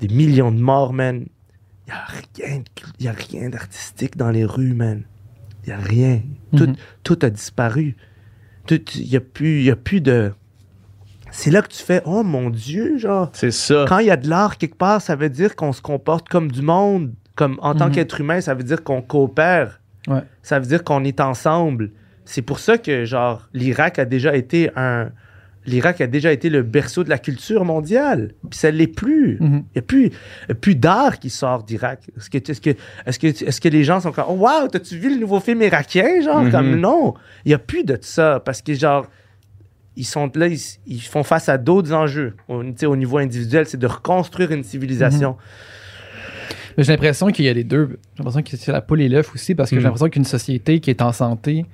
des 0.00 0.08
millions 0.08 0.52
de 0.52 0.60
morts, 0.60 0.92
man. 0.92 1.24
Il 1.86 1.92
n'y 1.92 1.92
a 1.92 2.04
rien, 2.48 2.62
y 3.00 3.08
a 3.08 3.12
rien 3.12 3.48
d'artistique 3.50 4.16
dans 4.16 4.30
les 4.30 4.44
rues, 4.44 4.74
man. 4.74 5.02
Il 5.66 5.68
n'y 5.68 5.72
a 5.72 5.78
rien. 5.78 6.20
Tout, 6.56 6.66
Mhm. 6.66 6.74
tout 7.02 7.18
a 7.22 7.30
disparu. 7.30 7.96
Il 8.70 8.80
n'y 9.10 9.16
a, 9.16 9.20
plus- 9.20 9.62
y 9.62 9.70
a 9.70 9.76
plus 9.76 10.00
de... 10.00 10.32
C'est 11.30 11.50
là 11.50 11.62
que 11.62 11.68
tu 11.68 11.82
fais, 11.82 12.00
oh 12.04 12.22
mon 12.22 12.48
Dieu, 12.50 12.96
genre 12.98 13.30
C'est 13.32 13.50
ça. 13.50 13.84
quand 13.88 13.98
il 13.98 14.06
y 14.06 14.10
a 14.10 14.16
de 14.16 14.28
l'art 14.28 14.56
quelque 14.56 14.76
part, 14.76 15.02
ça 15.02 15.16
veut 15.16 15.28
dire 15.30 15.56
qu'on 15.56 15.72
se 15.72 15.82
comporte 15.82 16.28
comme 16.28 16.50
du 16.52 16.62
monde. 16.62 17.12
Comme 17.34 17.58
en 17.60 17.74
tant 17.74 17.86
Mhm. 17.86 17.92
qu'être 17.92 18.20
humain, 18.20 18.40
ça 18.40 18.54
veut 18.54 18.62
dire 18.62 18.84
qu'on 18.84 19.02
coopère. 19.02 19.80
Ouais. 20.06 20.22
Ça 20.42 20.60
veut 20.60 20.66
dire 20.66 20.84
qu'on 20.84 21.02
est 21.02 21.20
ensemble. 21.20 21.90
C'est 22.24 22.42
pour 22.42 22.58
ça 22.60 22.78
que, 22.78 23.04
genre, 23.04 23.48
l'Irak 23.52 23.98
a 23.98 24.04
déjà 24.04 24.36
été 24.36 24.70
un. 24.76 25.10
L'Irak 25.66 26.00
a 26.02 26.06
déjà 26.06 26.30
été 26.32 26.50
le 26.50 26.62
berceau 26.62 27.04
de 27.04 27.08
la 27.08 27.18
culture 27.18 27.64
mondiale. 27.64 28.32
Puis 28.50 28.58
ça 28.58 28.70
ne 28.70 28.76
l'est 28.76 28.86
plus. 28.86 29.38
Il 29.40 29.46
Mhm. 29.46 29.64
n'y 29.74 30.10
a 30.50 30.54
plus, 30.54 30.74
d'art 30.74 31.18
qui 31.18 31.30
sort 31.30 31.62
d'Irak. 31.62 32.10
Est-ce 32.16 32.28
que, 32.30 33.60
que, 33.60 33.68
les 33.68 33.82
gens 33.84 34.00
sont 34.00 34.12
comme, 34.12 34.24
oh, 34.28 34.34
wow, 34.34 34.68
t'as-tu 34.70 34.98
vu 34.98 35.08
le 35.14 35.18
nouveau 35.20 35.40
film 35.40 35.62
irakien? 35.62 36.20
Genre, 36.22 36.42
Mhm. 36.42 36.50
comme 36.50 36.74
non. 36.76 37.14
Il 37.44 37.48
n'y 37.48 37.54
a 37.54 37.58
plus 37.58 37.82
de 37.84 37.96
ça. 38.00 38.40
Parce 38.44 38.60
que, 38.60 38.74
genre, 38.74 39.06
ils 39.96 40.04
sont 40.04 40.30
là, 40.34 40.48
ils, 40.48 40.58
ils 40.86 41.00
font 41.00 41.22
face 41.22 41.48
à 41.48 41.56
d'autres 41.56 41.92
enjeux. 41.94 42.34
Au, 42.48 42.62
au 42.86 42.96
niveau 42.96 43.18
individuel, 43.18 43.64
c'est 43.66 43.78
de 43.78 43.86
reconstruire 43.86 44.50
une 44.52 44.64
civilisation. 44.64 45.36
Mais 46.76 46.84
j'ai 46.84 46.92
l'impression 46.92 47.28
qu'il 47.28 47.44
y 47.44 47.48
a 47.48 47.52
les 47.52 47.64
deux. 47.64 47.98
J'ai 48.14 48.18
l'impression 48.18 48.42
que 48.42 48.56
c'est 48.56 48.72
la 48.72 48.80
poule 48.82 49.00
et 49.00 49.08
l'œuf 49.08 49.32
aussi, 49.34 49.54
parce 49.54 49.70
que 49.70 49.76
Mhm. 49.76 49.80
j'ai 49.80 49.84
l'impression 49.84 50.08
qu'une 50.08 50.24
société 50.24 50.80
qui 50.80 50.90
est 50.90 51.00
en 51.02 51.12
santé 51.12 51.64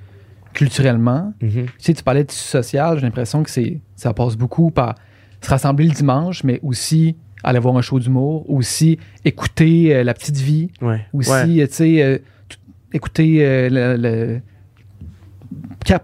culturellement, 0.52 1.32
Mhm. 1.40 1.66
tu 1.66 1.72
sais, 1.78 1.94
tu 1.94 2.02
parlais 2.02 2.24
de 2.24 2.31
social, 2.31 2.97
j'ai 2.98 3.02
l'impression 3.06 3.43
que 3.43 3.51
c'est 3.51 3.81
ça 3.97 4.12
passe 4.12 4.36
beaucoup 4.36 4.70
par 4.70 4.94
se 5.40 5.48
rassembler 5.51 5.86
le 5.86 5.93
dimanche, 5.94 6.43
mais 6.44 6.59
aussi 6.62 7.16
aller 7.43 7.59
voir 7.59 7.77
un 7.77 7.82
show 7.82 7.98
d'humour, 7.98 8.48
aussi 8.51 8.98
écouter 9.24 9.94
euh, 9.94 10.05
la 10.05 10.12
petite 10.14 10.36
vie, 10.36 10.70
Ouais. 10.82 11.01
aussi, 11.12 11.31
Ouais. 11.31 11.66
tu 11.68 11.74
sais, 11.74 12.02
euh, 12.02 12.18
t- 12.48 12.56
écouter 12.93 13.39
euh, 13.47 13.68
le, 13.98 14.40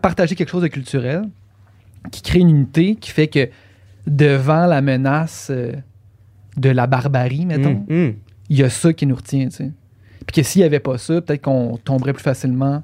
partager 0.01 0.35
quelque 0.35 0.49
chose 0.49 0.63
de 0.63 0.69
culturel 0.69 1.23
qui 2.11 2.23
crée 2.23 2.39
une 2.41 2.51
unité 2.51 2.95
qui 2.97 3.11
fait 3.11 3.29
que 3.29 3.49
devant 4.07 4.67
la 4.67 4.81
menace 4.81 5.49
euh, 5.51 5.73
de 6.57 6.71
la 6.71 6.87
barbarie, 6.87 7.45
mettons, 7.47 7.85
Mm, 7.89 7.95
mm. 8.07 8.15
il 8.51 8.57
y 8.57 8.63
a 8.63 8.71
ça 8.71 8.93
qui 8.93 9.07
nous 9.07 9.17
retient, 9.17 9.47
tu 9.49 9.57
sais. 9.57 9.73
Puis 10.27 10.35
que 10.37 10.43
s'il 10.43 10.61
n'y 10.63 10.67
avait 10.67 10.81
pas 10.81 10.97
ça, 10.99 11.21
peut-être 11.21 11.43
qu'on 11.43 11.77
tomberait 11.85 12.13
plus 12.13 12.23
facilement 12.23 12.83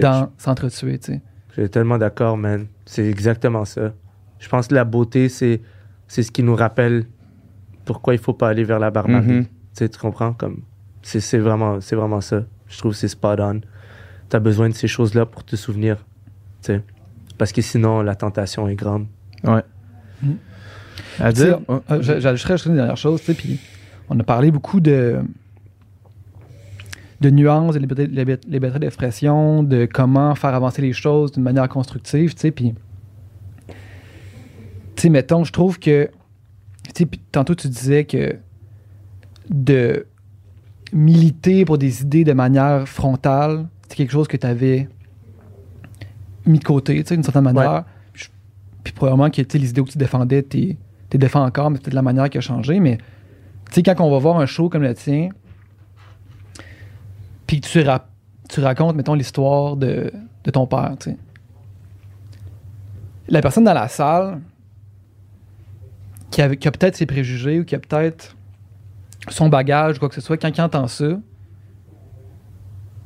dans 0.00 0.30
s'entretuer, 0.38 0.98
tu 0.98 1.12
sais. 1.14 1.22
Je 1.56 1.62
suis 1.62 1.70
tellement 1.70 1.98
d'accord, 1.98 2.36
man. 2.36 2.66
C'est 2.86 3.06
exactement 3.08 3.64
ça. 3.64 3.92
Je 4.38 4.48
pense 4.48 4.68
que 4.68 4.74
la 4.74 4.84
beauté, 4.84 5.28
c'est, 5.28 5.60
c'est 6.08 6.22
ce 6.22 6.30
qui 6.30 6.42
nous 6.42 6.54
rappelle 6.56 7.06
pourquoi 7.84 8.14
il 8.14 8.20
faut 8.20 8.32
pas 8.32 8.48
aller 8.48 8.64
vers 8.64 8.78
la 8.78 8.90
barbarie. 8.90 9.26
Mhm. 9.26 9.44
Tu 9.44 9.50
sais, 9.74 9.88
tu 9.88 9.98
comprends? 9.98 10.32
Comme, 10.32 10.62
c'est, 11.02 11.20
c'est, 11.20 11.38
vraiment, 11.38 11.80
c'est 11.80 11.96
vraiment 11.96 12.20
ça. 12.20 12.44
Je 12.68 12.78
trouve 12.78 12.92
que 12.92 12.98
c'est 12.98 13.08
spot 13.08 13.40
on. 13.40 13.60
Tu 14.28 14.36
as 14.36 14.40
besoin 14.40 14.68
de 14.68 14.74
ces 14.74 14.86
choses-là 14.88 15.26
pour 15.26 15.44
te 15.44 15.56
souvenir. 15.56 15.96
Tu 16.62 16.66
sais. 16.74 16.82
Parce 17.36 17.52
que 17.52 17.62
sinon, 17.62 18.02
la 18.02 18.14
tentation 18.14 18.68
est 18.68 18.76
grande. 18.76 19.06
Ouais. 19.44 19.62
Mhm. 20.22 20.36
À 21.18 21.32
Tu 21.32 21.40
sais, 21.40 21.46
dire. 21.46 21.60
oh, 21.68 21.80
euh, 21.90 22.02
j'a- 22.02 22.20
J'ajouterais 22.20 22.54
juste 22.54 22.66
une 22.66 22.76
dernière 22.76 22.96
chose, 22.96 23.20
tu 23.20 23.26
sais, 23.26 23.34
puis 23.34 23.58
on 24.08 24.18
a 24.20 24.22
parlé 24.22 24.50
beaucoup 24.50 24.78
de 24.80 25.20
de 27.20 27.30
nuances, 27.30 27.74
de 27.74 27.78
liberté, 27.80 28.78
d'expression, 28.78 29.62
de 29.62 29.86
comment 29.92 30.34
faire 30.34 30.54
avancer 30.54 30.80
les 30.82 30.92
choses 30.92 31.32
d'une 31.32 31.42
manière 31.42 31.68
constructive, 31.68 32.34
tu 32.34 32.40
sais, 32.40 32.50
puis 32.50 32.74
tu 34.96 35.02
sais, 35.02 35.08
mettons, 35.10 35.44
je 35.44 35.52
trouve 35.52 35.78
que 35.78 36.08
tu 36.84 36.90
sais, 36.94 37.06
puis 37.06 37.20
tantôt 37.32 37.54
tu 37.54 37.68
disais 37.68 38.04
que 38.04 38.36
de 39.48 40.06
militer 40.92 41.64
pour 41.64 41.78
des 41.78 42.02
idées 42.02 42.24
de 42.24 42.32
manière 42.32 42.88
frontale, 42.88 43.68
c'est 43.88 43.96
quelque 43.96 44.12
chose 44.12 44.28
que 44.28 44.36
tu 44.36 44.46
avais 44.46 44.88
mis 46.46 46.58
de 46.58 46.64
côté, 46.64 46.94
tu 47.02 47.08
sais, 47.08 47.14
d'une 47.14 47.22
certaine 47.22 47.44
manière. 47.44 47.84
Puis 48.12 48.24
je- 48.24 48.28
Puis 48.82 48.92
probablement 48.92 49.28
que 49.30 49.42
tu 49.42 49.46
sais, 49.50 49.58
les 49.58 49.70
idées 49.70 49.82
que 49.82 49.90
tu 49.90 49.98
défendais, 49.98 50.42
tu 50.42 50.58
les 51.12 51.18
défends 51.18 51.44
encore, 51.44 51.70
mais 51.70 51.78
peut-être 51.78 51.94
la 51.94 52.02
manière 52.02 52.28
qui 52.30 52.38
a 52.38 52.40
changé. 52.40 52.80
Mais 52.80 52.96
tu 52.96 53.74
sais, 53.74 53.82
quand 53.82 54.00
on 54.00 54.10
va 54.10 54.18
voir 54.18 54.38
un 54.38 54.46
show 54.46 54.68
comme 54.68 54.82
le 54.82 54.94
tien, 54.94 55.28
puis 57.50 57.60
tu, 57.60 57.80
ra- 57.82 58.06
tu 58.48 58.60
racontes, 58.60 58.94
mettons, 58.94 59.14
l'histoire 59.14 59.76
de, 59.76 60.12
de 60.44 60.50
ton 60.52 60.68
père, 60.68 60.94
tu 61.00 61.10
sais. 61.10 61.16
La 63.26 63.42
personne 63.42 63.64
dans 63.64 63.74
la 63.74 63.88
salle 63.88 64.40
qui, 66.30 66.42
a 66.42 66.48
peut-être 66.48 66.94
ses 66.94 67.06
préjugés 67.06 67.58
ou 67.58 67.64
qui 67.64 67.74
a 67.74 67.80
peut-être 67.80 68.36
son 69.30 69.48
bagage 69.48 69.96
ou 69.96 69.98
quoi 69.98 70.08
que 70.08 70.14
ce 70.14 70.20
soit, 70.20 70.36
quand 70.36 70.56
il 70.56 70.60
entend 70.60 70.86
ça, 70.86 71.18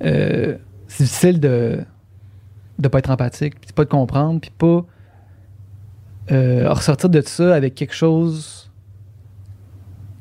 euh, 0.02 0.58
c'est 0.88 1.04
difficile 1.04 1.40
de 1.40 1.82
de 2.78 2.88
pas 2.88 2.98
être 2.98 3.10
empathique, 3.10 3.58
puis 3.62 3.72
pas 3.72 3.84
de 3.84 3.88
comprendre, 3.88 4.42
puis 4.42 4.52
pas 4.58 4.84
euh, 6.32 6.70
ressortir 6.70 7.08
de 7.08 7.22
ça 7.22 7.54
avec 7.54 7.74
quelque 7.74 7.94
chose 7.94 8.70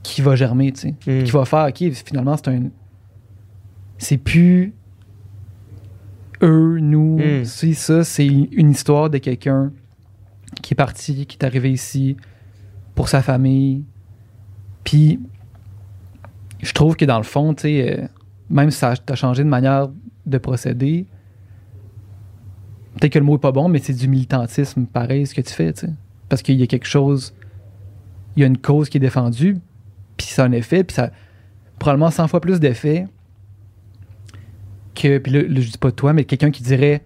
qui 0.01 0.21
va 0.21 0.37
germer, 0.37 0.71
tu 0.71 0.79
sais. 0.79 0.91
Mm. 1.07 1.23
Qui 1.25 1.31
va 1.31 1.43
faire, 1.43 1.67
OK, 1.67 1.91
finalement, 1.91 2.37
c'est 2.37 2.47
un... 2.47 2.69
C'est 3.97 4.17
plus 4.17 4.73
eux, 6.41 6.79
nous, 6.79 7.17
Mm. 7.19 7.45
c'est 7.45 7.73
ça, 7.73 8.03
c'est 8.03 8.27
une 8.27 8.71
histoire 8.71 9.09
de 9.09 9.17
quelqu'un 9.17 9.71
qui 10.61 10.73
est 10.73 10.75
parti, 10.75 11.25
qui 11.25 11.37
est 11.37 11.45
arrivé 11.45 11.71
ici 11.71 12.17
pour 12.95 13.07
sa 13.09 13.21
famille. 13.21 13.83
Puis, 14.83 15.19
je 16.61 16.73
trouve 16.73 16.95
que 16.95 17.05
dans 17.05 17.17
le 17.17 17.23
fond, 17.23 17.53
tu 17.53 17.61
sais, 17.63 17.99
euh, 17.99 18.07
même 18.49 18.71
si 18.71 18.77
ça 18.79 18.95
t'a 18.95 19.15
changé 19.15 19.43
de 19.43 19.49
manière 19.49 19.89
de 20.25 20.37
procéder, 20.37 21.05
peut-être 22.95 23.13
que 23.13 23.19
le 23.19 23.25
mot 23.25 23.35
est 23.35 23.39
pas 23.39 23.51
bon, 23.51 23.69
mais 23.69 23.79
c'est 23.79 23.93
du 23.93 24.07
militantisme 24.07 24.85
pareil 24.85 25.25
ce 25.25 25.33
que 25.33 25.41
tu 25.41 25.53
fais, 25.53 25.71
tu 25.73 25.87
sais. 25.87 25.93
Parce 26.29 26.41
qu'il 26.41 26.59
y 26.59 26.63
a 26.63 26.67
quelque 26.67 26.87
chose, 26.87 27.33
il 28.35 28.41
y 28.41 28.43
a 28.43 28.47
une 28.47 28.57
cause 28.57 28.89
qui 28.89 28.97
est 28.97 29.01
défendue, 29.01 29.57
puis 30.17 30.27
ça 30.27 30.43
a 30.43 30.47
un 30.47 30.51
effet, 30.51 30.83
puis 30.83 30.93
ça 30.95 31.05
a 31.05 31.09
probablement 31.79 32.11
100 32.11 32.27
fois 32.27 32.41
plus 32.41 32.59
d'effet 32.59 33.07
que, 34.93 35.17
puis 35.17 35.31
là, 35.31 35.41
là, 35.41 35.61
je 35.61 35.71
dis 35.71 35.77
pas 35.77 35.91
toi, 35.91 36.13
mais 36.13 36.25
quelqu'un 36.25 36.51
qui 36.51 36.63
dirait 36.63 37.03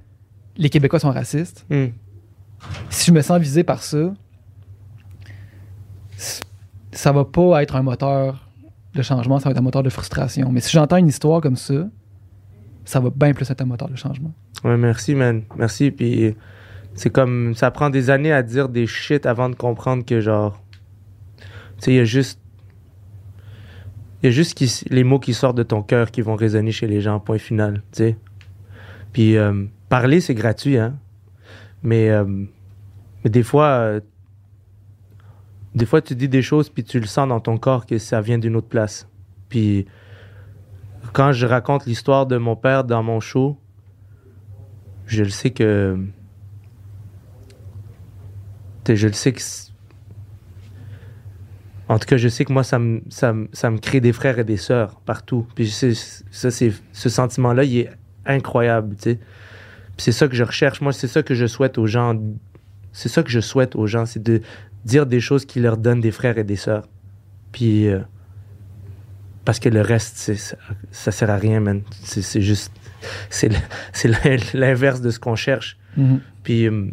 les 0.58 0.70
Québécois 0.70 1.00
sont 1.00 1.12
racistes. 1.12 1.66
Mm. 1.70 1.88
Si 2.90 3.08
je 3.08 3.12
me 3.12 3.22
sens 3.22 3.40
visé 3.40 3.64
par 3.64 3.84
ça, 3.84 4.14
ça 6.92 7.12
va 7.12 7.26
pas 7.26 7.62
être 7.62 7.76
un 7.76 7.84
moteur 7.84 8.48
de 8.96 9.02
changement, 9.02 9.40
ça 9.40 9.46
va 9.46 9.52
être 9.52 9.60
un 9.60 9.64
moteur 9.64 9.84
de 9.84 9.90
frustration. 9.90 10.52
Mais 10.52 10.60
si 10.60 10.72
j'entends 10.72 10.98
une 10.98 11.08
histoire 11.08 11.42
comme 11.42 11.56
ça, 11.56 11.88
ça 12.86 13.00
va 13.00 13.10
bien 13.10 13.34
plus 13.34 13.50
être 13.50 13.62
un 13.62 13.66
moteur 13.66 13.90
de 13.90 13.96
changement. 13.96 14.34
Ouais, 14.64 14.78
merci, 14.78 15.14
man. 15.14 15.44
Merci. 15.56 15.92
Puis 15.92 16.36
c'est 16.96 17.12
comme. 17.12 17.54
Ça 17.54 17.70
prend 17.70 17.90
des 17.90 18.10
années 18.10 18.32
à 18.32 18.42
dire 18.42 18.70
des 18.70 18.88
shit 18.88 19.26
avant 19.26 19.50
de 19.50 19.56
comprendre 19.56 20.04
que, 20.04 20.20
genre. 20.20 20.60
Tu 21.40 21.46
sais, 21.80 21.92
il 21.92 21.98
y 21.98 22.00
a 22.00 22.06
juste. 22.06 22.40
Il 24.22 24.26
y 24.26 24.30
a 24.30 24.32
juste 24.32 24.60
les 24.90 25.04
mots 25.04 25.20
qui 25.20 25.34
sortent 25.34 25.58
de 25.58 25.64
ton 25.64 25.84
cœur 25.84 26.12
qui 26.12 26.22
vont 26.22 26.36
résonner 26.36 26.72
chez 26.72 26.88
les 26.88 27.02
gens, 27.02 27.20
point 27.20 27.38
final, 27.38 27.84
tu 27.92 27.98
sais. 27.98 28.18
Puis 29.14 29.38
euh, 29.38 29.66
parler, 29.90 30.22
c'est 30.22 30.34
gratuit, 30.34 30.78
hein. 30.78 30.98
Mais, 31.84 32.10
euh, 32.10 32.26
mais 33.24 33.30
des 33.30 33.44
fois, 33.44 33.68
euh, 33.68 34.02
des 35.76 35.86
fois, 35.86 36.02
tu 36.02 36.16
dis 36.16 36.28
des 36.28 36.42
choses, 36.42 36.70
puis 36.70 36.84
tu 36.84 37.00
le 37.00 37.06
sens 37.06 37.28
dans 37.30 37.40
ton 37.40 37.58
corps 37.58 37.86
que 37.86 38.00
ça 38.00 38.20
vient 38.20 38.40
d'une 38.40 38.56
autre 38.56 38.68
place. 38.68 39.08
Puis 39.50 39.86
quand 41.14 41.32
je 41.32 41.46
raconte 41.46 41.86
l'histoire 41.86 42.26
de 42.26 42.38
mon 42.38 42.56
père 42.56 42.84
dans 42.84 43.04
mon 43.04 43.20
show, 43.20 43.58
je 45.06 45.24
le 45.24 45.30
sais 45.30 45.52
que. 45.52 45.98
Je 48.88 49.08
le 49.08 49.14
sais 49.14 49.34
que. 49.34 49.42
En 51.90 52.00
tout 52.00 52.06
cas, 52.06 52.18
je 52.18 52.28
sais 52.28 52.44
que 52.44 52.52
moi, 52.52 52.64
ça 52.64 52.80
me, 52.80 53.02
ça, 53.10 53.32
me- 53.34 53.48
ça 53.54 53.70
me 53.72 53.78
crée 53.78 54.02
des 54.02 54.12
frères 54.14 54.40
et 54.40 54.44
des 54.44 54.58
sœurs 54.58 55.00
partout. 55.06 55.48
Puis 55.56 55.70
ça, 55.70 56.52
c'est, 56.52 56.74
ce 56.92 57.10
sentiment-là, 57.10 57.64
il 57.64 57.78
est 57.80 57.90
incroyable, 58.26 58.96
tu 58.98 59.12
sais. 59.12 59.16
Puis 59.16 60.04
c'est 60.04 60.12
ça 60.12 60.28
que 60.28 60.36
je 60.36 60.44
recherche. 60.44 60.82
Moi, 60.82 60.92
c'est 60.94 61.08
ça 61.08 61.24
que 61.24 61.34
je 61.34 61.46
souhaite 61.48 61.78
aux 61.78 61.88
gens. 61.88 62.20
C'est 62.92 63.10
ça 63.10 63.24
que 63.24 63.30
je 63.30 63.40
souhaite 63.40 63.76
aux 63.76 63.88
gens, 63.88 64.06
c'est 64.06 64.22
de 64.22 64.42
dire 64.86 65.06
des 65.06 65.20
choses 65.22 65.46
qui 65.46 65.60
leur 65.60 65.78
donnent 65.78 66.02
des 66.02 66.12
frères 66.12 66.38
et 66.38 66.44
des 66.44 66.56
sœurs. 66.58 66.88
Puis. 67.52 67.88
euh, 67.88 68.00
parce 69.46 69.60
que 69.60 69.70
le 69.70 69.80
reste, 69.80 70.18
ça, 70.18 70.58
ça 70.92 71.12
sert 71.12 71.30
à 71.30 71.38
rien, 71.38 71.62
man. 71.62 71.82
C'est, 72.04 72.42
juste. 72.42 72.72
C'est, 73.30 73.50
l'inverse 74.54 75.00
de 75.00 75.10
ce 75.10 75.20
qu'on 75.20 75.36
cherche. 75.38 75.78
Mhm. 75.96 76.20
Puis. 76.44 76.68
euh, 76.68 76.92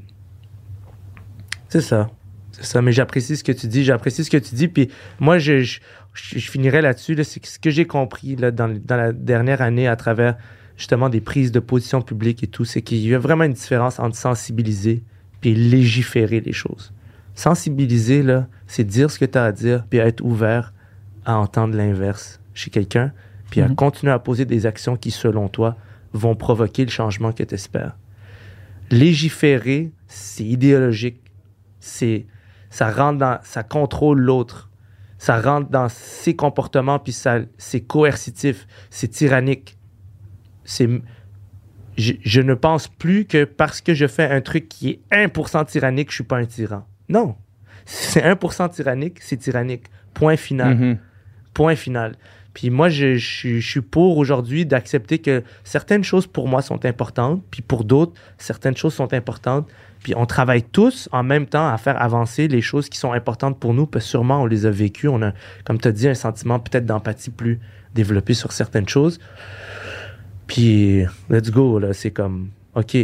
c'est 1.68 1.80
ça. 1.80 2.08
C'est 2.56 2.64
ça. 2.64 2.82
Mais 2.82 2.93
j'apprécie 2.93 3.36
ce 3.36 3.44
que 3.44 3.52
tu 3.52 3.66
dis. 3.66 3.85
J'apprécie 3.85 4.24
ce 4.24 4.31
que 4.31 4.36
tu 4.36 4.55
dis. 4.55 4.68
Puis 4.68 4.90
moi, 5.20 5.39
je, 5.39 5.62
je, 5.62 5.81
finirais 6.39 6.82
là-dessus. 6.82 7.14
Là, 7.14 7.24
c'est 7.24 7.44
ce 7.44 7.59
que 7.59 7.70
j'ai 7.70 7.86
compris 7.86 8.36
là, 8.36 8.51
dans, 8.51 8.68
dans 8.85 8.97
la 8.97 9.12
dernière 9.12 9.62
année 9.62 9.89
à 9.89 9.97
travers 9.97 10.36
justement 10.76 11.09
des 11.09 11.20
prises 11.20 11.52
de 11.52 11.60
position 11.60 12.02
publiques 12.02 12.43
et 12.43 12.47
tout, 12.47 12.64
c'est 12.64 12.82
qu'il 12.82 12.98
y 12.98 13.14
a 13.14 13.18
vraiment 13.18 13.44
une 13.44 13.52
différence 13.52 13.98
entre 13.98 14.16
sensibiliser 14.16 15.02
puis 15.40 15.55
légiférer 15.55 16.40
les 16.40 16.52
choses. 16.52 16.93
Sensibiliser, 17.35 18.22
là, 18.22 18.48
c'est 18.66 18.85
dire 18.85 19.10
ce 19.10 19.18
que 19.18 19.24
tu 19.24 19.39
as 19.39 19.44
à 19.44 19.52
dire, 19.52 19.85
puis 19.89 19.98
être 19.98 20.22
ouvert 20.24 20.72
à 21.24 21.36
entendre 21.36 21.76
l'inverse 21.76 22.40
chez 22.55 22.70
quelqu'un, 22.70 23.12
puis 23.51 23.60
à 23.60 23.68
Mhm. 23.68 23.74
continuer 23.74 24.12
à 24.12 24.18
poser 24.18 24.44
des 24.44 24.66
actions 24.66 24.97
qui, 24.97 25.10
selon 25.10 25.48
toi, 25.48 25.76
vont 26.12 26.35
provoquer 26.35 26.85
le 26.85 26.90
changement 26.90 27.32
que 27.32 27.43
tu 27.43 27.55
espères. 27.55 27.97
Légiférer, 28.90 29.90
c'est 30.06 30.44
idéologique. 30.44 31.20
C'est, 31.81 32.26
ça 32.74 32.90
rentre 32.90 33.18
dans, 33.18 33.38
ça 33.44 33.62
contrôle 33.62 34.20
l'autre. 34.20 34.68
Ça 35.18 35.40
rentre 35.40 35.70
dans 35.70 35.88
ses 35.88 36.34
comportements, 36.34 36.98
puis 36.98 37.12
ça, 37.12 37.38
c'est 37.56 37.82
coercitif, 37.82 38.66
c'est 38.90 39.06
tyrannique. 39.06 39.78
C'est, 40.64 40.88
je, 41.96 42.14
je 42.20 42.40
ne 42.40 42.55
pense 42.55 42.88
plus 42.88 43.26
que 43.26 43.44
parce 43.44 43.80
que 43.80 43.94
je 43.94 44.06
fais 44.09 44.28
un 44.28 44.40
truc 44.40 44.68
qui 44.68 44.90
est 44.90 45.01
1% 45.28 45.66
tyrannique, 45.66 46.10
je 46.10 46.16
suis 46.16 46.24
pas 46.24 46.38
un 46.38 46.46
tyran. 46.46 46.84
Non. 47.09 47.36
Si 47.84 48.10
c'est 48.12 48.22
1% 48.22 48.70
tyrannique, 48.70 49.18
c'est 49.20 49.36
tyrannique. 49.36 49.84
Point 50.14 50.36
final. 50.36 50.74
Mhm. 50.76 50.98
Point 51.52 51.76
final. 51.76 52.16
Puis 52.55 52.70
moi, 52.70 52.88
je, 52.88 53.14
je 53.14 53.26
suis- 53.36 53.60
je 53.60 53.70
suis 53.70 53.80
pour 53.82 54.18
aujourd'hui 54.18 54.66
d'accepter 54.66 55.18
que 55.20 55.44
certaines 55.62 56.02
choses 56.05 56.26
pour 56.26 56.48
moi 56.48 56.60
sont 56.62 56.84
importantes, 56.84 57.42
puis 57.52 57.62
pour 57.62 57.84
d'autres, 57.84 58.14
certaines 58.38 58.76
choses 58.76 58.94
sont 58.94 59.12
importantes. 59.14 59.68
Puis 60.05 60.12
on 60.14 60.26
travaille 60.26 60.62
tous 60.62 61.09
en 61.12 61.22
même 61.22 61.47
temps 61.47 61.66
à 61.66 61.78
faire 61.78 62.01
avancer 62.01 62.47
les 62.47 62.60
choses 62.60 62.90
qui 62.90 62.98
sont 62.98 63.12
importantes 63.12 63.59
pour 63.59 63.72
nous, 63.72 63.86
parce 63.86 64.05
que 64.05 64.10
sûrement 64.10 64.43
on 64.43 64.47
les 64.47 64.66
a 64.66 64.70
vécues. 64.70 65.09
On 65.09 65.22
a, 65.22 65.32
comme 65.64 65.81
tu 65.81 65.89
as 65.89 65.93
dit, 65.93 66.06
un 66.06 66.14
sentiment 66.14 66.60
peut-être 66.60 66.85
d'empathie 66.85 67.31
plus 67.31 67.59
développé 67.94 68.35
sur 68.35 68.52
certaines 68.52 68.86
choses. 68.86 69.18
Puis 70.47 71.05
let's 71.31 71.51
go, 71.51 71.78
là. 71.78 71.94
C'est 71.94 72.10
comme, 72.10 72.51
OK, 72.74 72.97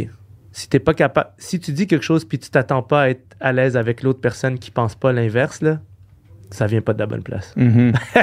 si 0.51 0.69
t'es 0.69 0.79
pas 0.79 0.93
capable, 0.93 1.31
si 1.39 1.59
tu 1.59 1.71
dis 1.71 1.87
quelque 1.87 2.05
chose 2.05 2.23
puis 2.23 2.37
tu 2.37 2.51
t'attends 2.51 2.83
pas 2.83 3.01
à 3.01 3.09
être 3.09 3.35
à 3.39 3.51
l'aise 3.51 3.75
avec 3.75 4.03
l'autre 4.03 4.21
personne 4.21 4.59
qui 4.59 4.69
pense 4.69 4.93
pas 4.93 5.11
l'inverse, 5.11 5.61
là, 5.61 5.79
ça 6.51 6.67
vient 6.67 6.81
pas 6.81 6.93
de 6.93 6.99
la 6.99 7.07
bonne 7.07 7.23
place. 7.23 7.51
Mhm. 7.55 7.93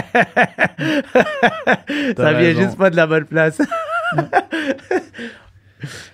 ça 2.16 2.32
vient 2.32 2.38
raison. 2.38 2.62
juste 2.62 2.78
pas 2.78 2.90
de 2.90 2.96
la 2.96 3.08
bonne 3.08 3.24
place. 3.24 3.60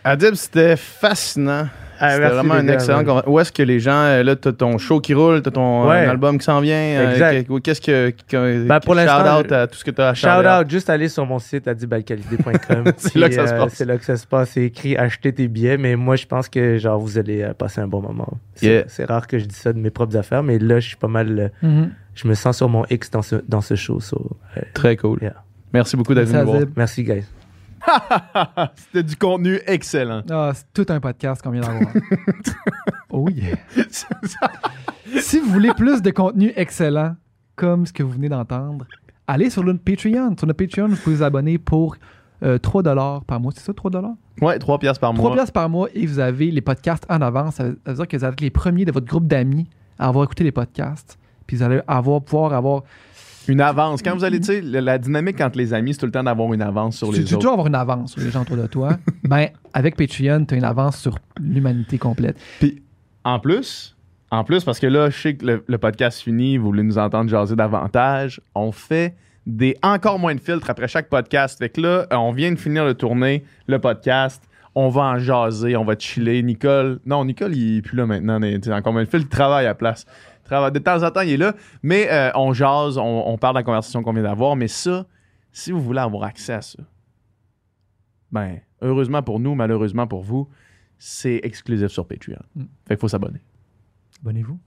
Adib, 0.05 0.35
c'était 0.35 0.77
fascinant. 0.77 1.69
Ah, 2.01 2.11
C'était 2.15 2.29
vraiment 2.29 2.55
un 2.55 2.65
gars, 2.65 2.75
excellent. 2.75 3.05
ouais. 3.05 3.23
Où 3.27 3.41
est-ce 3.41 3.53
que 3.53 3.63
les 3.63 3.81
gens, 3.81 3.93
euh, 4.05 4.23
là, 4.23 4.37
t'as 4.37 4.53
ton 4.53 4.79
show 4.79 5.01
qui 5.01 5.15
roule, 5.15 5.43
t'as 5.43 5.51
ton 5.51 5.89
Ouais. 5.89 6.07
euh, 6.07 6.11
album 6.11 6.39
qui 6.39 6.45
s'en 6.45 6.61
vient. 6.61 6.75
euh, 6.77 7.13
Exact. 7.13 7.47
que- 7.47 7.59
Qu'est-ce 7.61 7.81
que. 7.81 8.13
que- 8.29 8.67
Ben, 8.67 8.81
pour 8.81 8.95
shout 8.95 9.01
l'instant, 9.01 9.41
out 9.41 9.47
je- 9.49 9.55
à 9.55 9.67
tout 9.67 9.77
ce 9.77 9.85
que 9.85 9.91
t'as 9.91 10.09
à 10.11 10.15
Shout 10.15 10.29
out, 10.29 10.71
juste 10.71 10.91
aller 10.91 11.09
sur 11.09 11.25
mon 11.27 11.39
site 11.39 11.69
adibalqualité.com. 11.69 12.85
C'est 12.97 13.17
là 13.17 13.29
que 13.29 13.35
ça 13.35 13.47
se 13.47 13.55
euh, 13.55 13.59
passe. 13.59 13.73
C'est 13.75 13.85
là 13.85 13.97
que 13.99 14.05
ça 14.05 14.17
se 14.17 14.27
passe. 14.27 14.51
C'est 14.51 14.65
écrit 14.65 14.97
acheter 14.97 15.33
tes 15.33 15.49
billets, 15.49 15.77
mais 15.79 15.97
moi 15.97 16.17
je 16.17 16.27
pense 16.27 16.49
que 16.49 16.79
genre 16.79 16.99
vous 16.99 17.19
allez 17.19 17.47
passer 17.59 17.81
un 17.81 17.89
bon 17.89 18.01
moment. 18.03 18.29
C'est 18.55 18.67
Yeah. 18.99 19.07
rare 19.07 19.27
que 19.27 19.39
je 19.39 19.45
dis 19.45 19.55
ça 19.55 19.73
de 19.73 19.79
mes 19.79 19.91
propres 19.91 20.17
affaires, 20.17 20.43
mais 20.43 20.59
là 20.59 20.81
je 20.81 20.89
suis 20.89 20.97
pas 20.97 21.09
mal. 21.09 21.53
Mhm. 21.63 21.91
je 22.15 22.29
me 22.29 22.35
sens 22.35 22.57
sur 22.59 22.69
mon 22.69 22.85
X 22.91 23.11
dans 23.11 23.23
ce, 23.23 23.37
dans 23.49 23.61
ce 23.61 23.75
show. 23.75 23.99
so, 24.01 24.37
euh, 24.57 24.61
Très 24.73 24.97
cool. 24.97 25.19
Yeah. 25.21 25.35
Merci 25.73 25.97
beaucoup 25.97 26.15
d'être 26.15 26.29
venu 26.29 26.45
voir. 26.45 26.61
Merci 26.77 27.03
guys. 27.03 27.25
C'était 28.77 29.03
du 29.03 29.17
contenu 29.17 29.61
excellent. 29.67 30.23
Ah, 30.31 30.53
c'est 30.55 30.67
tout 30.73 30.93
un 30.93 31.01
podcast 31.01 31.43
qu'on 31.43 31.51
vient 31.51 31.63
d'avoir. 31.63 31.93
oh 33.11 33.29
yeah. 33.29 33.57
si 35.21 35.41
vous 35.41 35.51
voulez 35.51 35.73
plus 35.75 36.03
de 36.03 36.11
contenu 36.11 36.53
excellent, 36.57 37.17
comme 37.57 37.87
ce 37.87 37.93
que 37.93 38.03
vous 38.03 38.11
venez 38.11 38.29
d'entendre, 38.29 38.87
allez 39.27 39.51
sur 39.51 39.65
notre 39.65 39.81
Patreon. 39.81 40.37
Sur 40.37 40.47
notre 40.47 40.65
Patreon, 40.65 40.89
vous 40.89 40.97
pouvez 40.97 41.17
vous 41.17 41.23
abonner 41.23 41.59
pour 41.59 41.97
euh, 42.43 42.59
3$ 42.59 43.25
par 43.25 43.41
mois. 43.41 43.53
C'est 43.55 43.65
ça, 43.65 43.73
3$? 43.73 44.15
ouais, 44.43 44.59
3 44.59 44.79
piastres 44.79 45.01
par 45.01 45.13
3 45.15 45.23
mois. 45.23 45.35
piastres 45.35 45.53
par 45.53 45.69
mois 45.69 45.89
et 45.95 46.07
vous 46.07 46.19
avez 46.19 46.51
les 46.51 46.61
podcasts 46.61 47.07
en 47.09 47.21
avance. 47.23 47.57
Ça 47.57 47.65
veut 47.65 47.79
ça 47.85 47.93
veut 47.93 47.97
dire 47.97 48.09
que 48.09 48.17
vous 48.17 48.25
êtes 48.25 48.41
les 48.41 48.51
premiers 48.51 48.85
de 48.85 48.93
votre 48.93 49.07
groupe 49.07 49.27
d'amis 49.27 49.69
à 49.99 50.09
avoir 50.09 50.25
écouté 50.25 50.45
les 50.45 50.53
podcasts. 50.53 51.19
Puis 51.47 51.57
vous 51.57 51.63
allez 51.63 51.81
avoir, 51.87 52.23
pouvoir 52.23 52.53
avoir. 52.53 52.83
Une 53.49 53.61
avance. 53.61 54.03
Quand 54.03 54.15
vous 54.15 54.25
allez, 54.25 54.41
tu 54.41 54.47
sais, 54.47 54.61
la, 54.61 54.99
dynamique 54.99 55.41
entre 55.41 55.59
les 55.59 55.75
amis, 55.75 55.95
c'est 55.95 56.01
tout 56.01 56.07
le 56.07 56.13
temps 56.13 56.23
d'avoir 56.23 56.53
une 56.53 56.63
avance 56.63 56.97
sur 56.97 57.11
Tu 57.11 57.19
les 57.19 57.25
tu 57.25 57.35
autres. 57.35 57.41
toujours 57.41 57.53
avoir 57.53 57.67
une 57.67 57.75
avance 57.75 58.13
sur 58.13 58.21
les 58.21 58.31
gens 58.31 58.43
autour 58.43 58.57
de 58.57 58.67
toi. 58.67 58.97
ben, 59.25 59.49
avec 59.73 59.97
Patreon, 59.97 60.45
tu 60.45 60.55
as 60.55 60.57
une 60.57 60.65
avance 60.65 60.99
sur 60.99 61.19
l'humanité 61.41 61.99
complète. 61.99 62.37
Puis, 62.61 62.83
en 63.25 63.39
plus, 63.39 63.97
en 64.31 64.45
plus, 64.45 64.65
parce 64.65 64.79
que 64.81 64.87
là, 64.87 65.11
je 65.11 65.19
sais 65.19 65.35
que 65.35 65.47
le, 65.47 65.65
le 65.67 65.79
podcast 65.79 66.21
finit, 66.21 66.57
vous 66.57 66.67
voulez 66.67 66.83
nous 66.83 66.99
entendre 66.99 67.31
jaser 67.31 67.57
davantage, 67.57 68.41
on 68.55 68.73
fait 68.73 69.15
des 69.47 69.77
encore 69.83 70.19
moins 70.19 70.35
de 70.35 70.41
filtres 70.41 70.71
après 70.71 70.89
chaque 70.89 71.09
podcast. 71.09 71.59
Fait 71.59 71.69
que 71.69 71.81
là, 71.81 72.07
on 72.11 72.33
vient 72.33 72.53
de 72.53 72.59
finir 72.59 72.87
de 72.87 72.93
tourner 72.93 73.45
le 73.67 73.79
podcast. 73.79 74.43
On 74.75 74.89
va 74.89 75.03
en 75.03 75.19
jaser, 75.19 75.77
on 75.77 75.85
va 75.85 75.95
chiller. 75.97 76.43
Nicole, 76.43 76.99
non, 77.07 77.25
Nicole, 77.25 77.55
il 77.55 77.79
est 77.79 77.83
plus 77.83 77.97
là 77.97 78.07
maintenant. 78.07 78.41
mais, 78.41 78.59
tu 78.59 78.69
sais, 78.69 78.75
encore 78.75 78.93
moins 78.93 79.05
de 79.05 79.09
filtres, 79.09 79.27
il 79.31 79.37
travaille 79.37 79.67
à 79.67 79.71
la 79.71 79.75
place. 79.75 80.05
De 80.51 80.79
temps 80.79 81.03
en 81.03 81.11
temps, 81.11 81.23
il 81.23 81.33
est 81.33 81.37
là. 81.37 81.55
Mais 81.83 82.11
euh, 82.11 82.31
on 82.35 82.53
jase, 82.53 82.99
on, 82.99 83.27
on 83.27 83.39
parle 83.39 83.55
de 83.55 83.61
la 83.61 83.65
conversation 83.65 84.03
qu'on 84.03 84.13
vient 84.13 84.23
d'avoir. 84.23 84.57
Mais 84.57 84.69
ça, 84.69 85.07
si 85.53 85.73
vous 85.73 85.81
voulez 85.81 86.01
avoir 86.01 86.25
accès 86.25 86.53
à 86.53 86.63
ça, 86.63 86.83
ben, 88.31 88.61
heureusement 88.83 89.23
pour 89.23 89.41
nous, 89.41 89.55
malheureusement 89.55 90.07
pour 90.07 90.23
vous, 90.23 90.49
c'est 90.99 91.41
exclusif 91.43 91.89
sur 91.89 92.07
Patreon. 92.07 92.43
Mm. 92.55 92.63
Fait 92.87 92.95
qu'il 92.95 92.99
faut 92.99 93.09
s'abonner. 93.09 93.41
Abonnez-vous. 94.21 94.59